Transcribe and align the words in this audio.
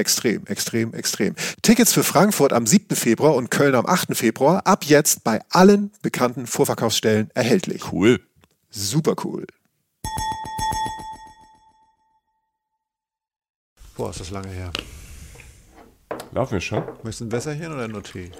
Extrem, 0.00 0.46
extrem, 0.46 0.94
extrem. 0.94 1.34
Tickets 1.60 1.92
für 1.92 2.02
Frankfurt 2.02 2.54
am 2.54 2.66
7. 2.66 2.96
Februar 2.96 3.34
und 3.34 3.50
Köln 3.50 3.74
am 3.74 3.84
8. 3.84 4.16
Februar 4.16 4.66
ab 4.66 4.84
jetzt 4.84 5.24
bei 5.24 5.42
allen 5.50 5.92
bekannten 6.00 6.46
Vorverkaufsstellen 6.46 7.30
erhältlich. 7.34 7.92
Cool. 7.92 8.18
Super 8.70 9.14
cool. 9.24 9.46
Boah, 13.94 14.08
ist 14.08 14.20
das 14.20 14.30
lange 14.30 14.48
her. 14.48 14.70
Laufen 16.32 16.52
wir 16.54 16.60
schon? 16.62 16.82
Möchtest 17.02 17.20
du 17.20 17.24
ein 17.26 17.32
Wässerchen 17.32 17.74
oder 17.74 17.86
nur 17.86 18.02
Tee? 18.02 18.30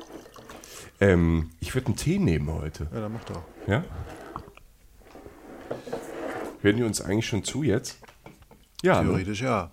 Ähm, 0.98 1.50
ich 1.60 1.74
würde 1.74 1.88
einen 1.88 1.96
Tee 1.96 2.18
nehmen 2.18 2.50
heute. 2.50 2.88
Ja, 2.90 3.00
dann 3.02 3.12
mach 3.12 3.24
doch. 3.24 3.42
Ja? 3.66 3.84
Hören 6.62 6.76
die 6.76 6.84
uns 6.84 7.02
eigentlich 7.02 7.26
schon 7.26 7.44
zu 7.44 7.62
jetzt? 7.62 7.98
Ja. 8.82 9.02
Ne? 9.02 9.10
Theoretisch 9.10 9.42
ne? 9.42 9.46
ja. 9.48 9.70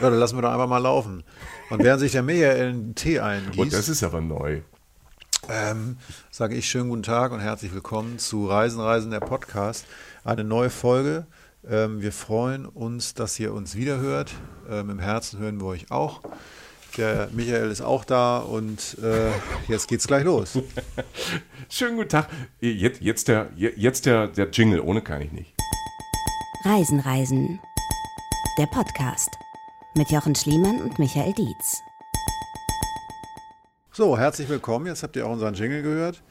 Ja, 0.00 0.10
dann 0.10 0.18
lassen 0.18 0.36
wir 0.36 0.42
doch 0.42 0.52
einfach 0.52 0.68
mal 0.68 0.78
laufen. 0.78 1.24
Und 1.70 1.82
während 1.82 2.00
sich 2.00 2.12
der 2.12 2.22
Michael 2.22 2.68
einen 2.68 2.94
Tee 2.94 3.20
eingießt. 3.20 3.58
Und 3.58 3.72
das 3.72 3.88
ist 3.88 4.02
aber 4.02 4.20
neu. 4.20 4.60
Ähm, 5.48 5.96
sage 6.30 6.54
ich 6.56 6.68
schönen 6.68 6.88
guten 6.88 7.02
Tag 7.02 7.32
und 7.32 7.40
herzlich 7.40 7.72
willkommen 7.72 8.18
zu 8.18 8.46
Reisen, 8.46 8.80
Reisen, 8.80 9.10
der 9.10 9.20
Podcast. 9.20 9.86
Eine 10.24 10.44
neue 10.44 10.70
Folge. 10.70 11.26
Ähm, 11.68 12.00
wir 12.02 12.12
freuen 12.12 12.66
uns, 12.66 13.14
dass 13.14 13.38
ihr 13.38 13.52
uns 13.52 13.76
wiederhört. 13.76 14.32
Ähm, 14.68 14.90
Im 14.90 14.98
Herzen 14.98 15.38
hören 15.38 15.60
wir 15.60 15.66
euch 15.66 15.90
auch. 15.90 16.20
Der 16.96 17.28
Michael 17.32 17.70
ist 17.70 17.82
auch 17.82 18.04
da 18.04 18.38
und 18.38 18.96
äh, 19.02 19.30
jetzt 19.68 19.88
geht's 19.88 20.06
gleich 20.06 20.24
los. 20.24 20.58
Schönen 21.68 21.96
guten 21.96 22.08
Tag. 22.08 22.28
Jetzt, 22.60 23.00
jetzt, 23.00 23.28
der, 23.28 23.50
jetzt 23.56 24.06
der, 24.06 24.28
der 24.28 24.50
Jingle, 24.50 24.80
ohne 24.80 25.02
kann 25.02 25.20
ich 25.20 25.32
nicht. 25.32 25.54
Reisen, 26.64 27.00
Reisen. 27.00 27.60
Der 28.58 28.66
Podcast 28.66 29.28
mit 29.96 30.10
Jochen 30.10 30.34
Schliemann 30.34 30.82
und 30.82 30.98
Michael 30.98 31.32
Dietz. 31.32 31.80
So, 33.92 34.18
herzlich 34.18 34.48
willkommen. 34.48 34.86
Jetzt 34.86 35.02
habt 35.02 35.16
ihr 35.16 35.26
auch 35.26 35.32
unseren 35.32 35.54
Jingle 35.54 35.82
gehört. 35.82 36.22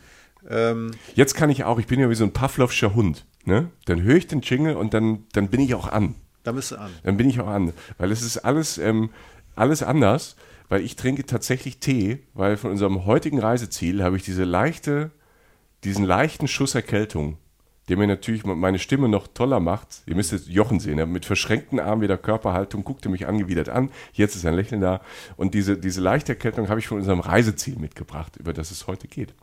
Ähm 0.47 0.91
Jetzt 1.15 1.33
kann 1.33 1.49
ich 1.49 1.63
auch, 1.63 1.79
ich 1.79 1.87
bin 1.87 1.99
ja 1.99 2.09
wie 2.09 2.15
so 2.15 2.23
ein 2.23 2.31
Pavlovscher 2.31 2.93
Hund. 2.93 3.25
Ne? 3.43 3.71
Dann 3.85 4.03
höre 4.03 4.17
ich 4.17 4.27
den 4.27 4.41
Jingle 4.41 4.75
und 4.75 4.93
dann, 4.93 5.25
dann 5.33 5.49
bin 5.49 5.61
ich 5.61 5.73
auch 5.73 5.87
an. 5.87 6.13
Da 6.43 6.51
bist 6.51 6.71
du 6.71 6.79
an. 6.79 6.91
Dann 7.03 7.17
bin 7.17 7.27
ich 7.27 7.39
auch 7.39 7.47
an. 7.47 7.73
Weil 7.97 8.11
es 8.11 8.21
ist 8.21 8.37
alles, 8.37 8.77
ähm, 8.77 9.09
alles 9.55 9.81
anders, 9.81 10.35
weil 10.69 10.81
ich 10.81 10.95
trinke 10.95 11.25
tatsächlich 11.25 11.79
Tee, 11.79 12.19
weil 12.35 12.57
von 12.57 12.69
unserem 12.69 13.05
heutigen 13.05 13.39
Reiseziel 13.39 14.03
habe 14.03 14.15
ich 14.15 14.23
diese 14.23 14.43
leichte, 14.43 15.09
diesen 15.83 16.05
leichten 16.05 16.47
Schuss 16.47 16.75
Erkältung 16.75 17.39
der 17.87 17.97
mir 17.97 18.07
natürlich 18.07 18.43
meine 18.45 18.79
Stimme 18.79 19.09
noch 19.09 19.27
toller 19.27 19.59
macht. 19.59 20.01
Ihr 20.05 20.15
müsst 20.15 20.31
jetzt 20.31 20.47
Jochen 20.47 20.79
sehen, 20.79 20.97
er 20.97 21.05
mit 21.05 21.25
verschränkten 21.25 21.79
Armen 21.79 22.01
wieder 22.01 22.17
Körperhaltung, 22.17 22.83
guckte 22.83 23.09
mich 23.09 23.27
angewidert 23.27 23.69
an. 23.69 23.91
Jetzt 24.13 24.35
ist 24.35 24.45
ein 24.45 24.55
Lächeln 24.55 24.81
da. 24.81 25.01
Und 25.37 25.53
diese, 25.53 25.77
diese 25.77 26.01
leichte 26.01 26.33
Erkältung 26.33 26.69
habe 26.69 26.79
ich 26.79 26.87
von 26.87 26.97
unserem 26.97 27.19
Reiseziel 27.19 27.77
mitgebracht, 27.77 28.37
über 28.37 28.53
das 28.53 28.71
es 28.71 28.87
heute 28.87 29.07
geht. 29.07 29.33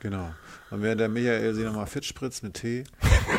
Genau. 0.00 0.34
Und 0.70 0.82
während 0.82 1.00
der 1.00 1.08
Michael 1.08 1.54
sie 1.54 1.62
nochmal 1.62 1.86
fit 1.86 2.04
spritzt 2.04 2.42
mit 2.42 2.54
Tee, 2.54 2.84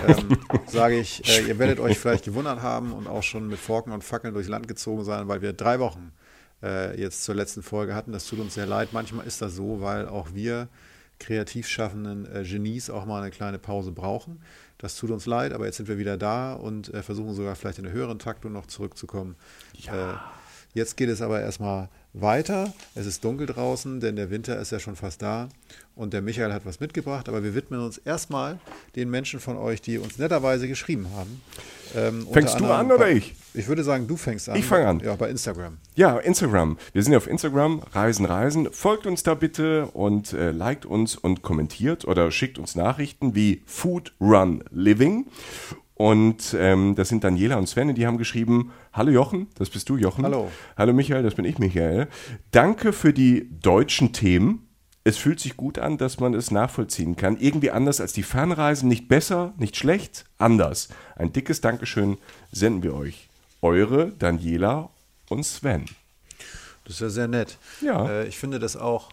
ähm, 0.08 0.38
sage 0.68 0.98
ich, 0.98 1.28
äh, 1.28 1.48
ihr 1.48 1.60
werdet 1.60 1.80
euch 1.80 2.00
vielleicht 2.00 2.26
gewundert 2.26 2.62
haben 2.62 2.94
und 2.94 3.08
auch 3.08 3.24
schon 3.24 3.48
mit 3.48 3.60
Forken 3.60 3.92
und 3.92 4.04
Fackeln 4.04 4.34
durchs 4.34 4.50
Land 4.50 4.68
gezogen 4.68 5.04
sein, 5.04 5.28
weil 5.28 5.42
wir 5.42 5.54
drei 5.54 5.80
Wochen 5.80 6.12
äh, 6.64 7.00
jetzt 7.00 7.24
zur 7.24 7.36
letzten 7.36 7.62
Folge 7.62 7.94
hatten. 7.94 8.14
Das 8.14 8.26
tut 8.26 8.40
uns 8.40 8.54
sehr 8.54 8.66
leid. 8.66 8.90
Manchmal 8.94 9.28
ist 9.28 9.42
das 9.42 9.56
so, 9.56 9.82
weil 9.82 10.08
auch 10.08 10.30
wir 10.34 10.70
kreativ 11.20 11.68
schaffenden 11.68 12.26
äh, 12.26 12.44
Genies 12.44 12.90
auch 12.90 13.06
mal 13.06 13.22
eine 13.22 13.32
kleine 13.32 13.60
Pause 13.60 13.92
brauchen. 13.92 14.42
Das 14.78 14.98
tut 14.98 15.12
uns 15.12 15.26
leid, 15.26 15.54
aber 15.54 15.66
jetzt 15.66 15.78
sind 15.78 15.88
wir 15.88 15.98
wieder 15.98 16.18
da 16.18 16.54
und 16.54 16.94
äh, 16.94 17.02
versuchen 17.02 17.34
sogar 17.34 17.56
vielleicht 17.56 17.78
in 17.78 17.86
der 17.86 17.94
höheren 17.94 18.20
Taktung 18.20 18.52
noch 18.52 18.66
zurückzukommen. 18.66 19.36
Ja. 19.74 20.14
Äh, 20.14 20.18
jetzt 20.74 20.98
geht 20.98 21.10
es 21.10 21.22
aber 21.22 21.42
erstmal 21.42 21.90
weiter. 22.22 22.74
Es 22.96 23.06
ist 23.06 23.24
dunkel 23.24 23.48
draußen, 23.48 24.00
denn 24.00 24.16
der 24.16 24.30
Winter 24.30 24.60
ist 24.60 24.72
ja 24.72 24.80
schon 24.80 24.96
fast 24.96 25.22
da. 25.22 25.50
Und 25.96 26.14
der 26.14 26.22
Michael 26.22 26.54
hat 26.54 26.66
was 26.66 26.80
mitgebracht, 26.80 27.30
aber 27.30 27.44
wir 27.44 27.56
widmen 27.56 27.80
uns 27.80 27.98
erstmal 27.98 28.60
den 28.96 29.10
Menschen 29.10 29.40
von 29.40 29.58
euch, 29.58 29.82
die 29.82 29.98
uns 29.98 30.18
netterweise 30.18 30.68
geschrieben 30.68 31.08
haben. 31.16 31.42
Ähm, 31.96 32.28
fängst 32.32 32.60
du 32.60 32.66
an 32.66 32.92
oder 32.92 33.10
ich? 33.10 33.34
Ich 33.54 33.68
würde 33.68 33.84
sagen, 33.84 34.08
du 34.08 34.18
fängst 34.18 34.50
an. 34.50 34.58
Ich 34.58 34.66
fange 34.66 34.88
an. 34.88 35.00
Ja, 35.00 35.16
bei 35.16 35.30
Instagram. 35.30 35.78
Ja, 35.96 36.18
Instagram. 36.18 36.78
Wir 36.92 37.04
sind 37.04 37.14
ja 37.14 37.18
auf 37.18 37.28
Instagram, 37.28 37.82
Reisen, 37.94 38.26
Reisen. 38.26 38.72
Folgt 38.72 39.06
uns 39.08 39.24
da 39.24 39.34
bitte 39.34 39.88
und 39.88 40.34
äh, 40.34 40.52
liked 40.52 40.86
uns 40.86 41.16
und 41.16 41.42
kommentiert 41.42 42.06
oder 42.06 42.32
schickt 42.32 42.60
uns 42.60 42.76
Nachrichten 42.76 43.36
wie 43.36 43.62
Food 43.66 44.14
Run 44.20 44.64
Living. 44.72 45.28
Und 45.96 46.56
ähm, 46.60 46.96
das 46.96 47.10
sind 47.10 47.24
Daniela 47.24 47.58
und 47.58 47.68
Sven, 47.68 47.96
die 47.96 48.06
haben 48.06 48.18
geschrieben, 48.18 48.72
hallo 48.94 49.12
Jochen, 49.12 49.48
das 49.58 49.70
bist 49.70 49.88
du 49.90 49.96
Jochen. 49.98 50.26
Hallo. 50.26 50.52
Hallo 50.78 50.94
Michael, 50.94 51.24
das 51.24 51.36
bin 51.36 51.46
ich 51.46 51.58
Michael. 51.58 52.08
Danke 52.52 52.92
für 52.92 53.14
die 53.14 53.50
deutschen 53.62 54.12
Themen 54.12 54.66
es 55.08 55.18
fühlt 55.18 55.40
sich 55.40 55.56
gut 55.56 55.78
an, 55.78 56.00
dass 56.00 56.20
man 56.20 56.34
es 56.34 56.50
nachvollziehen 56.50 57.16
kann. 57.16 57.38
Irgendwie 57.38 57.70
anders 57.70 58.02
als 58.02 58.12
die 58.12 58.24
Fernreisen. 58.24 58.90
Nicht 58.90 59.08
besser, 59.08 59.54
nicht 59.58 59.78
schlecht, 59.78 60.26
anders. 60.40 60.90
Ein 61.16 61.32
dickes 61.32 61.62
Dankeschön 61.62 62.18
senden 62.52 62.82
wir 62.82 62.96
euch. 62.96 63.30
Eure 63.62 64.14
Daniela 64.18 64.90
und 65.30 65.44
Sven. 65.44 65.86
Das 66.86 66.96
ist 66.96 67.02
ja 67.02 67.10
sehr 67.10 67.28
nett. 67.28 67.60
Ja. 67.82 68.10
Äh, 68.10 68.28
ich 68.28 68.40
finde 68.40 68.58
das 68.58 68.76
auch 68.76 69.12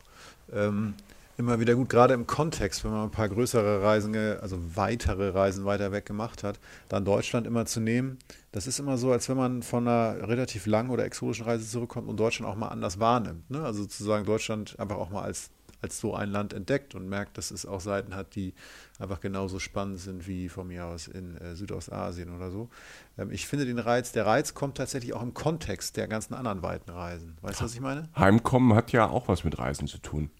ähm, 0.50 0.94
immer 1.42 1.60
wieder 1.60 1.74
gut, 1.74 1.88
gerade 1.88 2.14
im 2.14 2.26
Kontext, 2.26 2.84
wenn 2.84 2.92
man 2.92 3.04
ein 3.04 3.10
paar 3.10 3.28
größere 3.28 3.82
Reisen, 3.82 4.16
also 4.16 4.58
weitere 4.74 5.30
Reisen 5.30 5.64
weiter 5.64 5.92
weg 5.92 6.06
gemacht 6.06 6.42
hat, 6.42 6.60
dann 6.88 7.04
Deutschland 7.04 7.46
immer 7.46 7.66
zu 7.66 7.80
nehmen. 7.80 8.18
Das 8.52 8.66
ist 8.66 8.78
immer 8.78 8.96
so, 8.96 9.12
als 9.12 9.28
wenn 9.28 9.36
man 9.36 9.62
von 9.62 9.86
einer 9.86 10.28
relativ 10.28 10.66
langen 10.66 10.90
oder 10.90 11.04
exotischen 11.04 11.44
Reise 11.44 11.66
zurückkommt 11.68 12.08
und 12.08 12.18
Deutschland 12.18 12.50
auch 12.50 12.56
mal 12.56 12.68
anders 12.68 13.00
wahrnimmt. 13.00 13.50
Ne? 13.50 13.62
Also 13.64 13.82
sozusagen 13.82 14.24
Deutschland 14.24 14.78
einfach 14.78 14.96
auch 14.96 15.10
mal 15.10 15.22
als 15.22 15.50
als 15.82 15.98
so 15.98 16.14
ein 16.14 16.30
Land 16.30 16.52
entdeckt 16.52 16.94
und 16.94 17.08
merkt, 17.08 17.36
dass 17.36 17.50
es 17.50 17.66
auch 17.66 17.80
Seiten 17.80 18.14
hat, 18.14 18.36
die 18.36 18.54
einfach 18.98 19.20
genauso 19.20 19.58
spannend 19.58 19.98
sind 19.98 20.28
wie 20.28 20.48
von 20.48 20.68
mir 20.68 20.86
aus 20.86 21.08
in 21.08 21.36
äh, 21.38 21.56
Südostasien 21.56 22.34
oder 22.34 22.50
so. 22.50 22.70
Ähm, 23.18 23.32
ich 23.32 23.46
finde 23.46 23.66
den 23.66 23.80
Reiz, 23.80 24.12
der 24.12 24.24
Reiz 24.24 24.54
kommt 24.54 24.76
tatsächlich 24.76 25.12
auch 25.12 25.22
im 25.22 25.34
Kontext 25.34 25.96
der 25.96 26.06
ganzen 26.06 26.34
anderen 26.34 26.62
weiten 26.62 26.90
Reisen. 26.90 27.36
Weißt 27.42 27.60
du, 27.60 27.64
was 27.64 27.74
ich 27.74 27.80
meine? 27.80 28.08
Heimkommen 28.16 28.74
hat 28.74 28.92
ja 28.92 29.08
auch 29.08 29.26
was 29.26 29.42
mit 29.42 29.58
Reisen 29.58 29.88
zu 29.88 29.98
tun. 29.98 30.30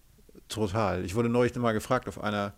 Total. 0.53 1.03
Ich 1.05 1.15
wurde 1.15 1.29
neulich 1.29 1.55
mal 1.55 1.73
gefragt 1.73 2.07
auf 2.07 2.21
einer 2.21 2.53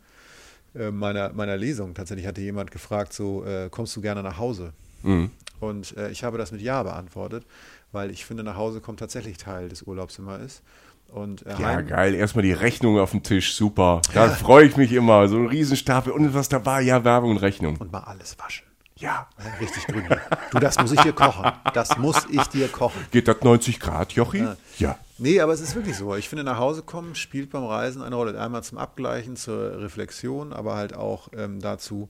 äh, 0.75 0.91
meiner, 0.91 1.31
meiner 1.33 1.57
Lesung. 1.57 1.93
Tatsächlich 1.93 2.27
hatte 2.27 2.41
jemand 2.41 2.71
gefragt, 2.71 3.13
so, 3.13 3.45
äh, 3.45 3.69
kommst 3.69 3.95
du 3.95 4.01
gerne 4.01 4.21
nach 4.21 4.37
Hause? 4.37 4.73
Mhm. 5.03 5.31
Und 5.59 5.95
äh, 5.95 6.09
ich 6.11 6.23
habe 6.23 6.37
das 6.37 6.51
mit 6.51 6.61
Ja 6.61 6.83
beantwortet, 6.83 7.45
weil 7.91 8.11
ich 8.11 8.25
finde, 8.25 8.43
nach 8.43 8.57
Hause 8.57 8.81
kommt 8.81 8.99
tatsächlich 8.99 9.37
Teil 9.37 9.69
des 9.69 9.83
Urlaubs 9.83 10.19
immer 10.19 10.39
ist. 10.39 10.61
Und, 11.07 11.45
äh, 11.45 11.55
ja, 11.59 11.81
geil. 11.81 12.13
Erstmal 12.15 12.43
die 12.43 12.51
Rechnung 12.51 12.99
auf 12.99 13.11
dem 13.11 13.23
Tisch. 13.23 13.55
Super. 13.55 14.01
Da 14.13 14.25
ja. 14.25 14.31
freue 14.33 14.65
ich 14.65 14.75
mich 14.75 14.91
immer. 14.91 15.27
So 15.29 15.37
ein 15.37 15.47
Riesenstapel. 15.47 16.11
Und 16.11 16.33
was 16.33 16.49
dabei? 16.49 16.81
Ja, 16.81 17.03
Werbung 17.03 17.31
und 17.31 17.37
Rechnung. 17.37 17.77
Und 17.77 17.91
mal 17.91 17.99
alles 17.99 18.37
waschen. 18.39 18.64
Ja. 18.99 19.27
Richtig 19.59 19.87
grün. 19.87 20.07
Du, 20.51 20.59
das 20.59 20.79
muss 20.79 20.91
ich 20.93 21.01
dir 21.01 21.11
kochen. 21.11 21.51
Das 21.73 21.97
muss 21.97 22.25
ich 22.31 22.43
dir 22.47 22.69
kochen. 22.69 23.05
Geht 23.11 23.27
das 23.27 23.41
90 23.41 23.79
Grad, 23.79 24.13
Jochi? 24.13 24.39
Ja. 24.39 24.57
ja. 24.77 24.99
Nee, 25.17 25.41
aber 25.41 25.53
es 25.53 25.59
ist 25.59 25.75
wirklich 25.75 25.97
so. 25.97 26.15
Ich 26.15 26.29
finde, 26.29 26.43
nach 26.43 26.57
Hause 26.57 26.81
kommen 26.81 27.15
spielt 27.15 27.49
beim 27.51 27.65
Reisen 27.65 28.01
eine 28.01 28.15
Rolle. 28.15 28.39
Einmal 28.39 28.63
zum 28.63 28.77
Abgleichen, 28.77 29.35
zur 29.35 29.79
Reflexion, 29.81 30.53
aber 30.53 30.75
halt 30.75 30.95
auch 30.95 31.29
ähm, 31.35 31.59
dazu, 31.59 32.09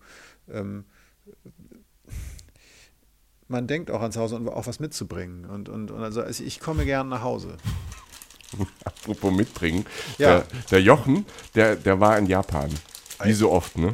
ähm, 0.51 0.85
man 3.47 3.67
denkt 3.67 3.91
auch 3.91 4.01
ans 4.01 4.17
Haus 4.17 4.31
und 4.33 4.47
auch 4.47 4.67
was 4.67 4.79
mitzubringen. 4.79 5.45
Und, 5.45 5.69
und, 5.69 5.91
und 5.91 6.03
also 6.03 6.23
ich 6.23 6.59
komme 6.59 6.85
gern 6.85 7.09
nach 7.09 7.21
Hause. 7.21 7.57
Apropos 8.83 9.33
mitbringen. 9.33 9.85
Ja. 10.17 10.39
Der, 10.39 10.47
der 10.71 10.81
Jochen, 10.81 11.25
der, 11.55 11.75
der 11.75 11.99
war 11.99 12.17
in 12.17 12.27
Japan. 12.27 12.69
Wie 13.23 13.33
so 13.33 13.51
oft, 13.51 13.77
ne? 13.77 13.93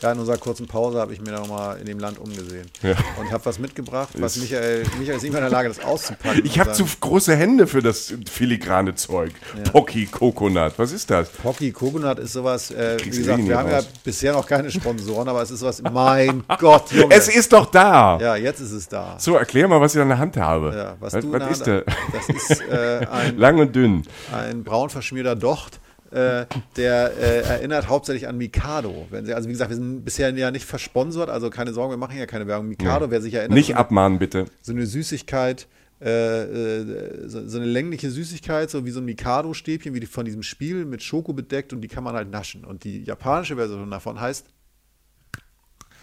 Ja, 0.00 0.12
in 0.12 0.18
unserer 0.18 0.36
kurzen 0.38 0.66
Pause 0.68 1.00
habe 1.00 1.12
ich 1.12 1.20
mir 1.20 1.32
noch 1.32 1.48
mal 1.48 1.76
in 1.78 1.86
dem 1.86 1.98
Land 1.98 2.18
umgesehen. 2.18 2.66
Ja. 2.82 2.94
Und 3.18 3.32
habe 3.32 3.44
was 3.46 3.58
mitgebracht, 3.58 4.10
was 4.18 4.36
Michael, 4.36 4.84
Michael 4.98 5.16
ist 5.16 5.22
nicht 5.22 5.32
mehr 5.32 5.40
in 5.40 5.44
der 5.46 5.50
Lage, 5.50 5.68
das 5.68 5.80
auszupacken. 5.84 6.42
Ich 6.44 6.58
habe 6.60 6.72
zu 6.72 6.84
große 7.00 7.34
Hände 7.34 7.66
für 7.66 7.82
das 7.82 8.14
filigrane 8.30 8.94
Zeug. 8.94 9.32
Pocky 9.72 10.06
Coconut, 10.06 10.74
was 10.78 10.92
ist 10.92 11.10
das? 11.10 11.28
Pocky 11.30 11.72
Coconut 11.72 12.18
ist 12.20 12.32
sowas, 12.32 12.70
äh, 12.70 12.96
wie 13.02 13.10
gesagt, 13.10 13.44
wir 13.44 13.58
haben 13.58 13.68
ja 13.70 13.76
raus. 13.78 13.88
bisher 14.04 14.32
noch 14.32 14.46
keine 14.46 14.70
Sponsoren, 14.70 15.28
aber 15.28 15.42
es 15.42 15.50
ist 15.50 15.62
was, 15.62 15.82
mein 15.82 16.44
Gott, 16.58 16.92
Junge. 16.92 17.14
Es 17.14 17.28
ist 17.28 17.52
doch 17.52 17.66
da. 17.66 18.18
ja, 18.20 18.36
jetzt 18.36 18.60
ist 18.60 18.72
es 18.72 18.88
da. 18.88 19.16
So, 19.18 19.34
erklär 19.36 19.66
mal, 19.68 19.80
was 19.80 19.94
ich 19.94 20.00
an 20.00 20.08
der 20.08 20.18
Hand 20.18 20.36
habe. 20.36 20.72
Ja, 20.76 20.96
was, 21.00 21.14
was 21.14 21.24
was 21.28 21.50
ist 21.58 21.66
der 21.66 21.84
Das 22.12 22.28
ist 22.28 22.60
äh, 22.68 23.06
ein, 23.10 23.36
Lang 23.38 23.58
und 23.58 23.74
dünn. 23.74 24.04
ein 24.32 24.62
braun 24.62 24.90
verschmierter 24.90 25.34
Docht. 25.34 25.80
Äh, 26.10 26.46
der 26.76 27.12
äh, 27.18 27.40
erinnert 27.42 27.88
hauptsächlich 27.88 28.26
an 28.28 28.38
Mikado. 28.38 29.06
Wenn 29.10 29.26
Sie, 29.26 29.34
also 29.34 29.46
wie 29.48 29.52
gesagt, 29.52 29.70
wir 29.70 29.76
sind 29.76 30.04
bisher 30.04 30.30
ja 30.30 30.50
nicht 30.50 30.64
versponsert, 30.64 31.28
also 31.28 31.50
keine 31.50 31.74
Sorge, 31.74 31.92
wir 31.94 31.98
machen 31.98 32.16
ja 32.16 32.24
keine 32.24 32.46
Werbung. 32.46 32.68
Mikado, 32.68 33.10
wer 33.10 33.20
sich 33.20 33.34
erinnert, 33.34 33.54
Nicht 33.54 33.76
abmahnen, 33.76 34.18
bitte. 34.18 34.46
so 34.62 34.72
eine 34.72 34.86
Süßigkeit, 34.86 35.68
äh, 36.00 36.42
äh, 36.42 37.28
so, 37.28 37.46
so 37.46 37.58
eine 37.58 37.66
längliche 37.66 38.10
Süßigkeit, 38.10 38.70
so 38.70 38.86
wie 38.86 38.90
so 38.90 39.00
ein 39.00 39.04
Mikado-Stäbchen, 39.04 39.92
wie 39.92 40.00
die 40.00 40.06
von 40.06 40.24
diesem 40.24 40.42
Spiel 40.42 40.86
mit 40.86 41.02
Schoko 41.02 41.34
bedeckt 41.34 41.74
und 41.74 41.82
die 41.82 41.88
kann 41.88 42.04
man 42.04 42.14
halt 42.14 42.30
naschen. 42.30 42.64
Und 42.64 42.84
die 42.84 43.02
japanische 43.04 43.56
Version 43.56 43.90
davon 43.90 44.18
heißt 44.18 44.46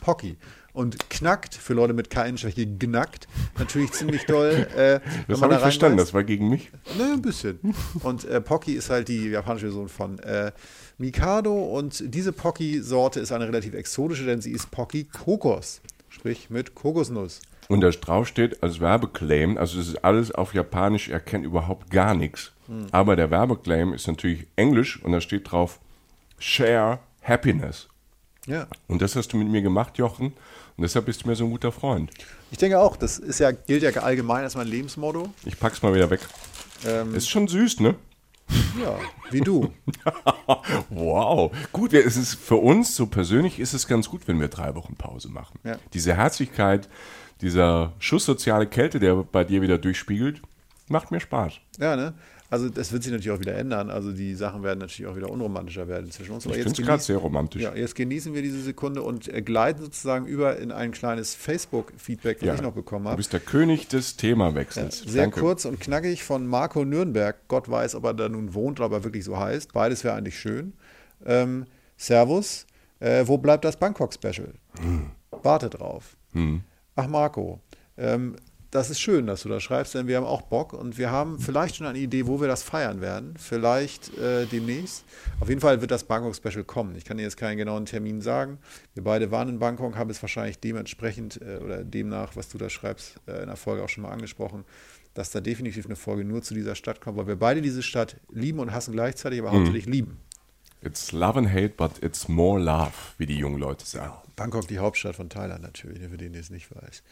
Pocky. 0.02 0.38
Und 0.76 1.10
knackt, 1.10 1.56
für 1.56 1.74
Leute 1.74 1.94
mit 1.94 2.10
Keinschwäche, 2.10 2.68
knackt, 2.68 3.28
natürlich 3.58 3.92
ziemlich 3.94 4.26
doll. 4.26 4.68
Äh, 4.76 5.00
Das 5.28 5.42
habe 5.42 5.54
ich 5.54 5.58
da 5.58 5.64
verstanden, 5.64 5.94
reinbeißt. 5.94 6.08
das 6.10 6.14
war 6.14 6.24
gegen 6.24 6.50
mich. 6.50 6.70
Ne, 6.98 7.14
ein 7.14 7.22
bisschen. 7.22 7.60
Und 8.04 8.26
äh, 8.26 8.42
Pocky 8.42 8.74
ist 8.74 8.90
halt 8.90 9.08
die 9.08 9.30
japanische 9.30 9.68
Version 9.68 9.88
von 9.90 10.20
äh, 10.20 10.52
Mikado. 10.98 11.54
Und 11.54 12.04
diese 12.14 12.32
Pocky-Sorte 12.34 13.20
ist 13.22 13.32
eine 13.32 13.48
relativ 13.48 13.74
exotische, 13.74 14.26
denn 14.26 14.42
sie 14.42 14.52
ist 14.52 14.70
Pocky 14.70 15.06
Kokos. 15.06 15.82
Sprich 16.10 16.50
mit 16.50 16.76
Kokosnuss. 16.76 17.42
Und 17.68 17.82
da 17.82 17.90
drauf 17.90 18.28
steht 18.28 18.62
als 18.62 18.80
Werbeclaim, 18.80 19.58
also 19.58 19.80
es 19.80 19.88
ist 19.88 20.04
alles 20.04 20.32
auf 20.32 20.54
Japanisch, 20.54 21.10
er 21.10 21.20
kennt 21.20 21.46
überhaupt 21.46 21.90
gar 21.90 22.14
nichts. 22.14 22.52
Hm. 22.68 22.88
Aber 22.92 23.16
der 23.16 23.32
Werbeclaim 23.32 23.94
ist 23.94 24.08
natürlich 24.08 24.46
Englisch 24.56 25.02
und 25.04 25.14
da 25.14 25.22
steht 25.22 25.52
drauf 25.52 25.80
Share 26.38 27.00
Happiness. 27.24 27.88
Ja. 28.46 28.68
Und 28.88 29.02
das 29.02 29.16
hast 29.16 29.34
du 29.34 29.38
mit 29.38 29.48
mir 29.48 29.62
gemacht, 29.64 29.98
Jochen. 29.98 30.34
Und 30.78 30.82
deshalb 30.82 31.06
bist 31.06 31.24
du 31.24 31.30
mir 31.30 31.36
so 31.36 31.46
ein 31.46 31.52
guter 31.52 31.72
Freund. 31.72 32.12
Ich 32.52 32.58
denke 32.58 32.80
auch, 32.80 32.98
das 32.98 33.18
ist 33.18 33.40
ja, 33.40 33.52
gilt 33.52 33.82
ja 33.84 33.92
allgemein 34.02 34.44
als 34.44 34.56
mein 34.56 34.68
Lebensmotto. 34.68 35.30
Ich 35.46 35.58
pack's 35.58 35.82
mal 35.82 35.94
wieder 35.94 36.10
weg. 36.10 36.20
Ähm, 36.86 37.16
Ist 37.16 37.30
schon 37.30 37.48
süß, 37.48 37.80
ne? 37.80 37.96
ja, 38.82 38.98
wie 39.32 39.42
du. 39.42 39.72
Wow. 40.90 41.52
Gut, 41.72 41.94
es 41.94 42.18
ist 42.18 42.36
für 42.36 42.58
uns 42.58 42.96
so 42.96 43.08
persönlich 43.08 43.60
ist 43.60 43.74
es 43.74 43.88
ganz 43.88 44.10
gut, 44.10 44.28
wenn 44.28 44.40
wir 44.40 44.48
drei 44.48 44.76
Wochen 44.76 44.96
Pause 44.96 45.30
machen. 45.30 45.60
Ja. 45.64 45.78
Diese 45.94 46.16
Herzlichkeit, 46.16 46.88
dieser 47.42 47.94
Schuss 48.00 48.26
soziale 48.26 48.68
Kälte, 48.68 49.00
der 49.00 49.16
bei 49.16 49.44
dir 49.44 49.62
wieder 49.62 49.78
durchspiegelt, 49.78 50.42
macht 50.88 51.12
mir 51.12 51.20
Spaß. 51.20 51.54
Ja, 51.80 51.96
ne? 51.96 52.14
Also 52.50 52.70
das 52.70 52.92
wird 52.92 53.02
sich 53.04 53.12
natürlich 53.12 53.32
auch 53.36 53.40
wieder 53.40 53.56
ändern. 53.56 53.90
Also 53.90 54.12
die 54.12 54.36
Sachen 54.36 54.62
werden 54.64 54.80
natürlich 54.80 55.10
auch 55.12 55.16
wieder 55.16 55.30
unromantischer 55.30 55.88
werden 55.88 56.12
zwischen 56.12 56.34
uns. 56.34 56.46
Ich 56.46 56.52
Aber 56.52 56.62
finde 56.62 56.80
es 56.82 56.88
gerade 56.88 57.02
sehr 57.02 57.18
romantisch. 57.18 57.62
ja, 57.64 57.74
jetzt 57.76 57.96
genießen 57.96 58.34
wir 58.36 58.42
diese 58.44 58.62
Sekunde 58.62 59.02
und 59.02 59.28
äh, 59.34 59.42
gleiten 59.42 59.82
sozusagen 59.82 60.28
über 60.28 60.58
in 60.58 60.72
ein 60.72 60.92
kleines 60.92 61.34
Facebook-Feedback, 61.34 62.40
das 62.40 62.48
Ja. 62.48 62.54
ich 62.56 62.62
noch 62.62 62.74
bekommen 62.74 63.06
Du 63.06 63.10
habe. 63.10 63.18
bist 63.18 63.34
der 63.34 63.40
König 63.40 63.88
des 63.88 64.16
Themawechsels. 64.18 65.00
Sehr 65.00 65.24
Danke. 65.24 65.40
kurz 65.40 65.66
und 65.66 65.80
knackig 65.80 66.24
von 66.24 66.46
Marco 66.46 66.86
Nürnberg. 66.86 67.36
Gott 67.48 67.70
weiß, 67.70 67.96
ob 67.96 68.04
er 68.06 68.14
da 68.14 68.30
nun 68.30 68.54
wohnt 68.54 68.80
oder 68.80 68.88
ob 68.88 68.92
er 68.94 69.04
wirklich 69.04 69.24
so 69.26 69.38
heißt. 69.40 69.74
Beides 69.74 70.04
wäre 70.04 70.14
eigentlich 70.16 70.40
schön. 70.40 70.74
Ähm, 71.26 71.66
Servus. 71.98 72.68
Äh, 73.00 73.28
wo 73.28 73.38
bleibt 73.38 73.66
das 73.66 73.76
Bangkok-Special? 73.78 74.54
Hm. 74.80 75.08
Warte 75.44 75.70
drauf. 75.70 76.16
Ach, 76.96 77.08
Marco. 77.08 77.60
Ähm, 77.98 78.36
das 78.76 78.90
ist 78.90 79.00
schön, 79.00 79.26
dass 79.26 79.44
du 79.44 79.50
das 79.50 79.64
schreibst, 79.64 79.96
denn 79.96 80.08
wir 80.08 80.18
haben 80.18 80.26
auch 80.26 80.42
Bock 80.42 80.74
und 80.74 80.98
wir 80.98 81.10
haben 81.10 81.40
vielleicht 81.40 81.78
schon 81.78 81.88
eine 81.88 81.98
Idee, 81.98 82.28
wo 82.28 82.42
wir 82.42 82.50
das 82.50 82.62
feiern 82.62 83.00
werden. 83.00 83.34
Vielleicht 83.38 84.18
äh, 84.18 84.46
demnächst. 84.48 85.06
Auf 85.40 85.48
jeden 85.48 85.62
Fall 85.62 85.80
wird 85.80 85.92
das 85.92 86.04
Bangkok-Special 86.04 86.66
kommen. 86.66 86.96
Ich 86.98 87.06
kann 87.06 87.16
dir 87.16 87.24
jetzt 87.24 87.38
keinen 87.38 87.58
genauen 87.58 87.86
Termin 87.86 88.20
sagen. 88.20 88.60
Wir 88.94 89.04
beide 89.04 89.32
waren 89.32 89.48
in 89.48 89.60
Bangkok, 89.60 89.96
haben 89.96 90.10
es 90.10 90.22
wahrscheinlich 90.22 90.60
dementsprechend 90.60 91.42
äh, 91.42 91.64
oder 91.64 91.86
demnach, 91.86 92.36
was 92.36 92.50
du 92.50 92.58
da 92.58 92.70
schreibst, 92.70 93.16
äh, 93.28 93.42
in 93.42 93.48
der 93.48 93.56
Folge 93.56 93.82
auch 93.82 93.90
schon 93.90 94.04
mal 94.04 94.12
angesprochen, 94.12 94.66
dass 95.14 95.32
da 95.32 95.40
definitiv 95.40 95.86
eine 95.86 95.96
Folge 95.96 96.26
nur 96.26 96.42
zu 96.42 96.54
dieser 96.54 96.76
Stadt 96.76 97.00
kommt, 97.00 97.18
weil 97.18 97.28
wir 97.28 97.38
beide 97.38 97.62
diese 97.62 97.82
Stadt 97.82 98.18
lieben 98.30 98.60
und 98.60 98.74
hassen 98.74 98.92
gleichzeitig, 98.92 99.40
aber 99.40 99.52
hauptsächlich 99.52 99.86
lieben. 99.86 100.20
It's 100.86 101.12
love 101.12 101.38
and 101.38 101.52
hate, 101.52 101.74
but 101.78 101.92
it's 102.04 102.28
more 102.28 102.60
love, 102.62 102.92
wie 103.18 103.26
die 103.26 103.38
jungen 103.38 103.60
Leute 103.60 103.86
sagen. 103.86 104.14
Bangkok, 104.36 104.68
die 104.68 104.80
Hauptstadt 104.80 105.16
von 105.16 105.30
Thailand 105.30 105.64
natürlich, 105.64 106.00
für 106.10 106.18
den, 106.18 106.34
der 106.34 106.42
es 106.42 106.50
nicht 106.50 106.68
weiß. 106.70 107.04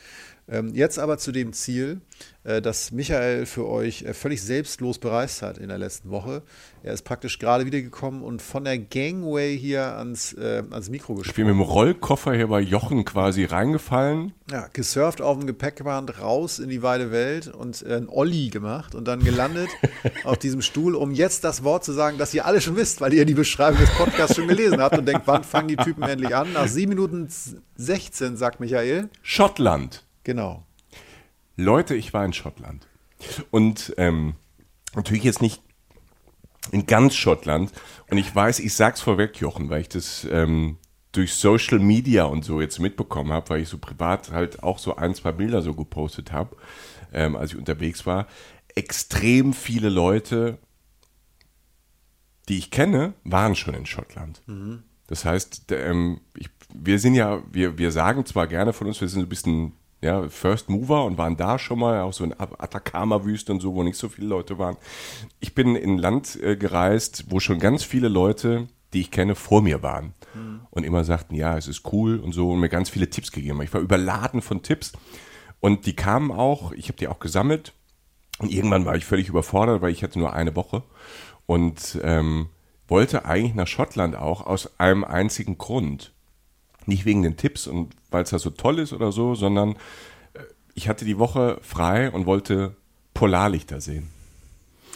Ähm, 0.50 0.76
jetzt 0.76 1.00
aber 1.00 1.18
zu 1.18 1.32
dem 1.32 1.54
Ziel, 1.54 2.02
äh, 2.44 2.62
das 2.62 2.92
Michael 2.92 3.46
für 3.46 3.66
euch 3.66 4.02
äh, 4.04 4.14
völlig 4.14 4.42
selbstlos 4.42 5.00
bereist 5.00 5.42
hat 5.42 5.58
in 5.58 5.70
der 5.70 5.78
letzten 5.78 6.10
Woche. 6.10 6.42
Er 6.84 6.92
ist 6.94 7.04
praktisch 7.04 7.40
gerade 7.40 7.66
wiedergekommen 7.66 8.22
und 8.22 8.42
von 8.42 8.66
der 8.66 8.78
Gangway 8.78 9.58
hier 9.58 9.96
ans, 9.96 10.34
äh, 10.34 10.64
ans 10.70 10.90
Mikro 10.90 11.14
Ich 11.22 11.34
bin 11.34 11.46
mit 11.48 11.54
gesprungen. 11.56 11.58
dem 11.58 11.62
Rollkoffer 11.62 12.34
hier 12.34 12.48
bei 12.48 12.60
Jochen 12.60 13.06
quasi 13.06 13.46
reingefallen. 13.46 14.34
Ja, 14.52 14.68
gesurft 14.74 15.22
auf 15.22 15.38
dem 15.38 15.48
Gepäckband 15.48 16.20
raus 16.20 16.60
in 16.60 16.68
die 16.68 16.84
weite 16.84 17.12
Welt 17.12 17.48
und 17.48 17.82
äh, 17.84 17.96
ein 17.96 18.10
Olli 18.10 18.50
gemacht 18.50 18.96
und 18.96 19.08
dann 19.08 19.24
gelandet 19.24 19.70
auf 20.26 20.38
diesem 20.38 20.62
Stuhl, 20.62 20.96
um 20.96 21.12
jetzt 21.12 21.46
das 21.46 21.64
Wort 21.64 21.86
zu 21.86 21.94
sagen, 21.94 22.18
das 22.18 22.34
ihr 22.34 22.46
alle 22.46 22.60
schon 22.60 22.76
wisst, 22.76 23.00
weil 23.00 23.14
ihr 23.14 23.24
die 23.24 23.34
Beschreibung 23.34 23.63
des 23.72 23.90
Podcasts 23.92 24.36
schon 24.36 24.48
gelesen 24.48 24.82
habt 24.82 24.98
und 24.98 25.06
denkt, 25.06 25.24
wann 25.26 25.44
fangen 25.44 25.70
die 25.70 25.76
Typen 25.76 26.04
endlich 26.04 26.36
an? 26.36 26.52
Nach 26.54 26.68
7 26.68 26.90
Minuten 26.90 27.30
16, 27.76 28.38
sagt 28.38 28.60
Michael. 28.60 29.10
Schottland. 29.22 30.04
Genau. 30.24 30.66
Leute, 31.56 31.96
ich 31.96 32.14
war 32.14 32.26
in 32.26 32.34
Schottland. 32.34 32.88
Und 33.52 33.94
ähm, 33.98 34.36
natürlich 34.96 35.24
jetzt 35.24 35.42
nicht 35.42 35.62
in 36.72 36.86
ganz 36.86 37.16
Schottland. 37.16 37.72
Und 38.10 38.18
ich 38.18 38.34
weiß, 38.34 38.60
ich 38.60 38.74
sag's 38.74 39.02
vorweg, 39.02 39.40
Jochen, 39.40 39.70
weil 39.70 39.82
ich 39.82 39.90
das 39.90 40.28
ähm, 40.30 40.78
durch 41.12 41.34
Social 41.34 41.80
Media 41.80 42.26
und 42.26 42.44
so 42.44 42.60
jetzt 42.60 42.80
mitbekommen 42.80 43.32
habe, 43.32 43.50
weil 43.50 43.62
ich 43.62 43.70
so 43.70 43.78
privat 43.78 44.32
halt 44.32 44.64
auch 44.64 44.80
so 44.80 44.96
ein, 44.96 45.14
zwei 45.16 45.32
Bilder 45.32 45.62
so 45.62 45.74
gepostet 45.74 46.32
habe, 46.32 46.56
ähm, 47.14 47.36
als 47.36 47.52
ich 47.52 47.58
unterwegs 47.58 48.06
war. 48.06 48.28
Extrem 48.76 49.54
viele 49.54 49.90
Leute, 49.90 50.58
die 52.50 52.58
ich 52.58 52.72
kenne, 52.72 53.14
waren 53.24 53.56
schon 53.56 53.74
in 53.74 53.86
Schottland. 53.86 54.42
Das 55.08 55.26
heißt, 55.26 55.72
ähm, 55.72 56.22
ich, 56.36 56.50
wir 56.74 57.00
sind 57.00 57.16
ja, 57.16 57.42
wir, 57.52 57.78
wir 57.78 57.92
sagen 57.92 58.26
zwar 58.26 58.48
gerne 58.48 58.74
von 58.74 58.88
uns, 58.88 59.02
wir 59.02 59.08
sind 59.08 59.22
so 59.22 59.26
ein 59.26 59.30
bisschen 59.30 59.74
ja, 60.02 60.28
First 60.28 60.70
Mover 60.70 61.06
und 61.06 61.18
waren 61.18 61.38
da 61.38 61.58
schon 61.58 61.80
mal, 61.80 62.02
auch 62.02 62.14
so 62.14 62.26
in 62.26 62.34
Atacama-Wüste 62.38 63.54
und 63.54 63.62
so, 63.62 63.74
wo 63.74 63.84
nicht 63.84 63.98
so 63.98 64.10
viele 64.10 64.28
Leute 64.28 64.58
waren. 64.58 64.76
Ich 65.40 65.56
bin 65.56 65.76
in 65.76 65.92
ein 65.92 65.98
Land 65.98 66.42
äh, 66.42 66.58
gereist, 66.58 67.26
wo 67.30 67.40
schon 67.40 67.60
ganz 67.60 67.84
viele 67.84 68.10
Leute, 68.10 68.68
die 68.92 69.02
ich 69.02 69.12
kenne, 69.12 69.36
vor 69.36 69.62
mir 69.62 69.82
waren. 69.82 70.14
Und 70.72 70.84
immer 70.84 71.04
sagten, 71.04 71.36
ja, 71.36 71.58
es 71.58 71.68
ist 71.68 71.94
cool 71.94 72.20
und 72.20 72.34
so 72.34 72.52
und 72.52 72.60
mir 72.60 72.70
ganz 72.70 72.90
viele 72.90 73.10
Tipps 73.10 73.32
gegeben. 73.32 73.60
haben. 73.60 73.66
Ich 73.66 73.74
war 73.74 73.82
überladen 73.82 74.42
von 74.42 74.62
Tipps 74.62 74.92
und 75.60 75.86
die 75.86 75.96
kamen 75.96 76.32
auch, 76.32 76.72
ich 76.74 76.90
habe 76.90 76.98
die 76.98 77.08
auch 77.08 77.20
gesammelt 77.20 77.74
und 78.40 78.52
irgendwann 78.52 78.86
war 78.86 78.96
ich 78.96 79.06
völlig 79.06 79.30
überfordert, 79.30 79.82
weil 79.82 79.92
ich 79.92 80.04
hatte 80.04 80.20
nur 80.20 80.34
eine 80.34 80.56
Woche 80.56 80.84
und 81.46 82.00
ähm, 82.04 82.50
wollte 82.88 83.26
eigentlich 83.26 83.56
nach 83.56 83.68
Schottland 83.68 84.16
auch 84.16 84.46
aus 84.46 84.80
einem 84.80 85.04
einzigen 85.04 85.58
Grund. 85.58 86.14
Nicht 86.86 87.06
wegen 87.06 87.24
den 87.24 87.38
Tipps 87.38 87.68
und 87.68 87.94
weil 88.12 88.24
es 88.24 88.32
da 88.32 88.40
so 88.40 88.50
toll 88.50 88.80
ist 88.80 88.94
oder 88.94 89.12
so, 89.12 89.36
sondern 89.36 89.74
äh, 90.34 90.40
ich 90.74 90.90
hatte 90.90 91.06
die 91.06 91.18
Woche 91.18 91.60
frei 91.62 92.12
und 92.12 92.26
wollte 92.26 92.76
Polarlichter 93.14 93.80
sehen. 93.82 94.10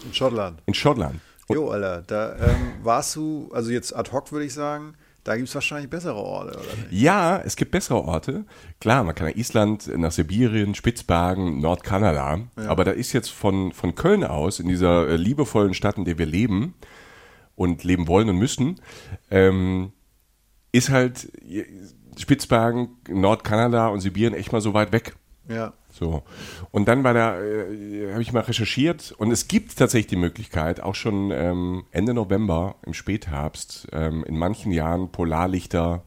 In 0.06 0.14
Schottland. 0.14 0.62
In 0.66 0.74
Schottland. 0.74 1.20
Jo, 1.50 1.70
Alter, 1.70 2.04
da 2.06 2.36
ähm, 2.36 2.74
warst 2.84 3.16
du, 3.16 3.50
also 3.54 3.72
jetzt 3.72 3.96
ad 3.96 4.12
hoc 4.12 4.32
würde 4.32 4.46
ich 4.46 4.54
sagen, 4.54 4.96
da 5.28 5.36
gibt 5.36 5.50
es 5.50 5.56
wahrscheinlich 5.56 5.90
bessere 5.90 6.16
Orte, 6.16 6.58
oder 6.58 6.76
nicht? 6.78 7.02
Ja, 7.02 7.38
es 7.44 7.58
gibt 7.58 7.72
bessere 7.72 8.02
Orte. 8.02 8.46
Klar, 8.80 9.04
man 9.04 9.14
kann 9.14 9.28
nach 9.28 9.36
Island, 9.36 9.92
nach 9.98 10.14
Sibirien, 10.14 10.74
Spitzbergen, 10.74 11.60
Nordkanada. 11.60 12.40
Aber 12.56 12.86
da 12.86 12.92
ist 12.92 13.12
jetzt 13.12 13.30
von, 13.30 13.74
von 13.74 13.94
Köln 13.94 14.24
aus, 14.24 14.62
in 14.62 14.70
dieser 14.70 15.10
äh, 15.10 15.18
liebevollen 15.18 15.74
Stadt, 15.74 15.98
in 15.98 16.06
der 16.06 16.18
wir 16.18 16.26
leben 16.26 16.76
und 17.56 17.84
leben 17.84 18.08
wollen 18.08 18.30
und 18.30 18.38
müssen, 18.38 18.80
ähm, 19.30 19.92
ist 20.72 20.92
halt 20.92 21.30
äh, 21.44 21.66
Spitzbergen, 22.18 22.96
Nordkanada 23.10 23.90
und 23.90 24.00
Sibirien 24.00 24.34
echt 24.34 24.54
mal 24.54 24.62
so 24.62 24.74
weit 24.74 24.94
weg. 24.94 25.18
Ja. 25.50 25.74
So. 25.98 26.24
Und 26.72 26.88
dann 26.88 27.04
war 27.04 27.14
da, 27.14 27.42
äh, 27.42 28.12
habe 28.12 28.22
ich 28.22 28.32
mal 28.32 28.42
recherchiert 28.42 29.12
und 29.18 29.32
es 29.32 29.48
gibt 29.48 29.76
tatsächlich 29.78 30.08
die 30.08 30.16
Möglichkeit, 30.16 30.80
auch 30.80 30.94
schon 30.94 31.32
ähm, 31.32 31.86
Ende 31.92 32.14
November 32.14 32.76
im 32.86 32.94
Spätherbst 32.94 33.88
ähm, 33.92 34.24
in 34.26 34.38
manchen 34.38 34.72
Jahren 34.72 35.12
Polarlichter 35.12 36.04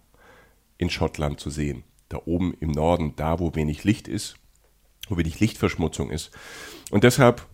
in 0.79 0.91
Schottland 0.91 1.41
zu 1.41 1.51
sehen. 1.51 1.83
Da 2.09 2.21
oben 2.25 2.55
im 2.61 2.71
Norden, 2.71 3.15
da 3.17 3.41
wo 3.41 3.55
wenig 3.55 3.83
Licht 3.83 4.07
ist, 4.07 4.37
wo 5.09 5.17
wenig 5.17 5.41
Lichtverschmutzung 5.41 6.11
ist. 6.11 6.31
Und 6.91 7.03
deshalb 7.03 7.47